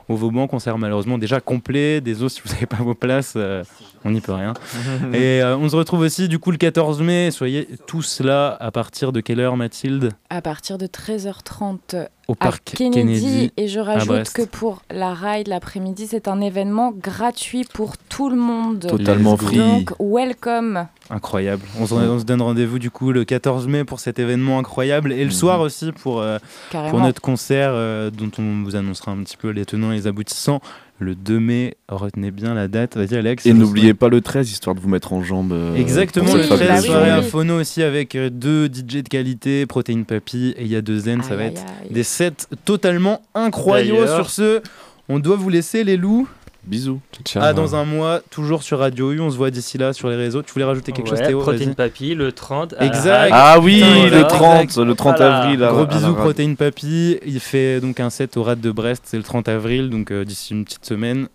au 0.08 0.16
Vauban. 0.16 0.46
Concert 0.46 0.78
malheureusement 0.78 1.18
déjà 1.18 1.40
complet. 1.40 2.00
Désolé 2.00 2.28
si 2.28 2.40
vous 2.44 2.52
n'avez 2.52 2.66
pas 2.66 2.76
vos 2.76 2.94
places, 2.94 3.34
euh, 3.36 3.64
on 4.04 4.10
n'y 4.10 4.20
peut 4.20 4.32
rien. 4.32 4.54
et 5.12 5.42
euh, 5.42 5.56
on 5.56 5.68
se 5.68 5.76
retrouve 5.76 6.00
aussi 6.00 6.28
du 6.28 6.38
coup 6.38 6.50
le 6.50 6.56
14 6.58 7.02
mai. 7.02 7.30
Soyez 7.30 7.68
tous 7.86 8.20
là 8.20 8.56
à 8.60 8.70
partir 8.70 9.12
de 9.12 9.20
quelle 9.20 9.40
heure, 9.40 9.56
Mathilde? 9.56 10.12
À 10.30 10.42
partir 10.42 10.78
de 10.78 10.86
13h30 10.86 12.08
Au 12.28 12.32
à 12.32 12.36
parc 12.36 12.64
Kennedy. 12.76 12.96
Kennedy 13.20 13.52
Et 13.56 13.68
je 13.68 13.78
à 13.80 13.84
rajoute 13.84 14.08
Brest. 14.08 14.36
que 14.36 14.42
pour 14.42 14.82
la 14.90 15.14
ride 15.14 15.46
l'après-midi, 15.48 16.06
c'est 16.08 16.26
un 16.26 16.40
événement 16.40 16.90
gratuit 16.92 17.64
pour 17.72 17.96
tout 17.96 18.28
le 18.30 18.36
monde. 18.36 18.86
Totalement 18.88 19.36
Donc, 19.36 19.42
free. 19.42 19.84
welcome. 20.00 20.86
Incroyable. 21.08 21.62
On 21.78 21.86
se, 21.86 21.94
on 21.94 22.18
se 22.18 22.24
donne 22.24 22.42
rendez-vous 22.42 22.80
du 22.80 22.90
coup 22.90 23.12
le 23.12 23.24
14 23.24 23.68
mai 23.68 23.84
pour 23.84 24.00
cet 24.00 24.18
événement 24.18 24.58
incroyable 24.58 25.12
et 25.12 25.24
le 25.24 25.30
soir 25.30 25.60
aussi 25.60 25.92
pour, 25.92 26.20
euh, 26.20 26.38
pour 26.70 27.00
notre 27.00 27.20
concert 27.20 27.70
euh, 27.72 28.10
dont 28.10 28.30
on 28.38 28.64
vous 28.64 28.74
annoncera 28.74 29.12
un 29.12 29.22
petit 29.22 29.36
peu 29.36 29.50
les 29.50 29.64
tenants 29.64 29.92
et 29.92 29.96
les 29.96 30.06
aboutissants 30.08 30.60
le 30.98 31.14
2 31.14 31.38
mai. 31.38 31.76
Retenez 31.88 32.30
bien 32.30 32.54
la 32.54 32.68
date. 32.68 32.96
Vas-y 32.96 33.16
Alex. 33.16 33.44
Et 33.46 33.52
n'oubliez 33.52 33.94
pas 33.94 34.08
le 34.08 34.20
13, 34.20 34.50
histoire 34.50 34.74
de 34.74 34.80
vous 34.80 34.88
mettre 34.88 35.12
en 35.12 35.22
jambe. 35.22 35.52
euh, 35.52 35.74
Exactement, 35.76 36.34
le 36.34 36.42
cette 36.42 36.50
13 36.52 36.58
fabuleuse 36.68 36.84
soirée 36.86 37.10
à. 37.10 37.22
Phono 37.22 37.60
aussi 37.60 37.82
avec 37.82 38.14
euh, 38.14 38.30
deux 38.30 38.66
DJ 38.66 39.02
de 39.02 39.08
qualité, 39.08 39.66
Protéine 39.66 40.04
Papy 40.04 40.54
et 40.56 40.62
il 40.62 40.68
y 40.68 40.76
a 40.76 40.82
deux 40.82 40.98
Zen. 41.00 41.22
Ça 41.22 41.32
Aïe, 41.32 41.36
va 41.36 41.42
aïe, 41.44 41.50
être 41.52 41.62
aïe. 41.84 41.92
des 41.92 42.02
sets 42.02 42.32
totalement 42.64 43.22
incroyables. 43.34 44.08
Sur 44.08 44.30
ce, 44.30 44.62
on 45.08 45.18
doit 45.18 45.36
vous 45.36 45.48
laisser 45.50 45.84
les 45.84 45.96
loups. 45.96 46.28
Bisous. 46.66 47.00
Ah, 47.36 47.52
dans 47.52 47.76
un 47.76 47.84
mois, 47.84 48.20
toujours 48.30 48.62
sur 48.64 48.80
Radio 48.80 49.12
U. 49.12 49.20
On 49.20 49.30
se 49.30 49.36
voit 49.36 49.50
d'ici 49.50 49.78
là 49.78 49.92
sur 49.92 50.08
les 50.08 50.16
réseaux. 50.16 50.42
Tu 50.42 50.52
voulais 50.52 50.64
rajouter 50.64 50.90
quelque 50.92 51.08
chose, 51.08 51.20
Théo 51.20 51.40
Protéine. 51.40 51.74
Papy, 51.76 52.14
le 52.14 52.32
30. 52.32 52.72
à 52.74 52.80
la 52.80 52.86
Exact. 52.86 53.30
Ah 53.32 53.58
oui, 53.60 53.76
Putain, 53.76 54.02
le 54.04 54.08
voilà. 54.10 54.24
30, 54.24 54.76
le 54.78 54.94
30 54.94 55.20
avril, 55.20 55.62
à- 55.62 55.68
Gros 55.68 55.80
à 55.82 55.86
bisous. 55.86 56.14
Protéine 56.14 56.56
Papy. 56.56 57.18
Il 57.24 57.38
fait 57.40 57.80
donc 57.80 58.00
un 58.00 58.10
set 58.10 58.36
au 58.36 58.42
Rad 58.42 58.60
de 58.60 58.70
Brest. 58.72 59.04
C'est 59.06 59.16
le 59.16 59.22
30 59.22 59.48
avril, 59.48 59.90
donc 59.90 60.10
euh, 60.10 60.24
d'ici 60.24 60.54
une 60.54 60.64
petite 60.64 60.84
semaine. 60.84 61.28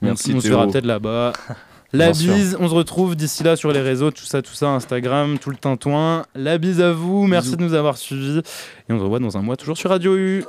On- 0.00 0.06
Merci, 0.06 0.32
on, 0.34 0.40
se 0.40 0.46
Théo. 0.46 0.56
verra 0.56 0.66
peut-être 0.70 0.86
là-bas. 0.86 1.32
La 1.94 2.06
Bien 2.06 2.14
sûr. 2.14 2.32
bise, 2.34 2.56
on 2.58 2.66
se 2.70 2.74
retrouve 2.74 3.14
d'ici 3.16 3.42
là 3.44 3.54
sur 3.54 3.70
les 3.70 3.80
réseaux, 3.82 4.10
tout 4.10 4.24
ça, 4.24 4.40
tout 4.40 4.54
ça, 4.54 4.70
Instagram, 4.70 5.36
tout 5.38 5.50
le 5.50 5.56
tintouin. 5.56 6.24
La 6.34 6.56
bise 6.56 6.80
à 6.80 6.90
vous, 6.92 7.26
merci 7.26 7.48
Bisous. 7.48 7.56
de 7.58 7.62
nous 7.64 7.74
avoir 7.74 7.98
suivis. 7.98 8.38
Et 8.88 8.92
on 8.94 8.98
se 8.98 9.02
revoit 9.02 9.18
dans 9.18 9.36
un 9.36 9.42
mois, 9.42 9.58
toujours 9.58 9.76
sur 9.76 9.90
Radio 9.90 10.16
U. 10.16 10.42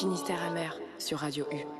Finistère 0.00 0.42
amer 0.42 0.78
sur 0.98 1.18
Radio 1.18 1.44
U. 1.52 1.79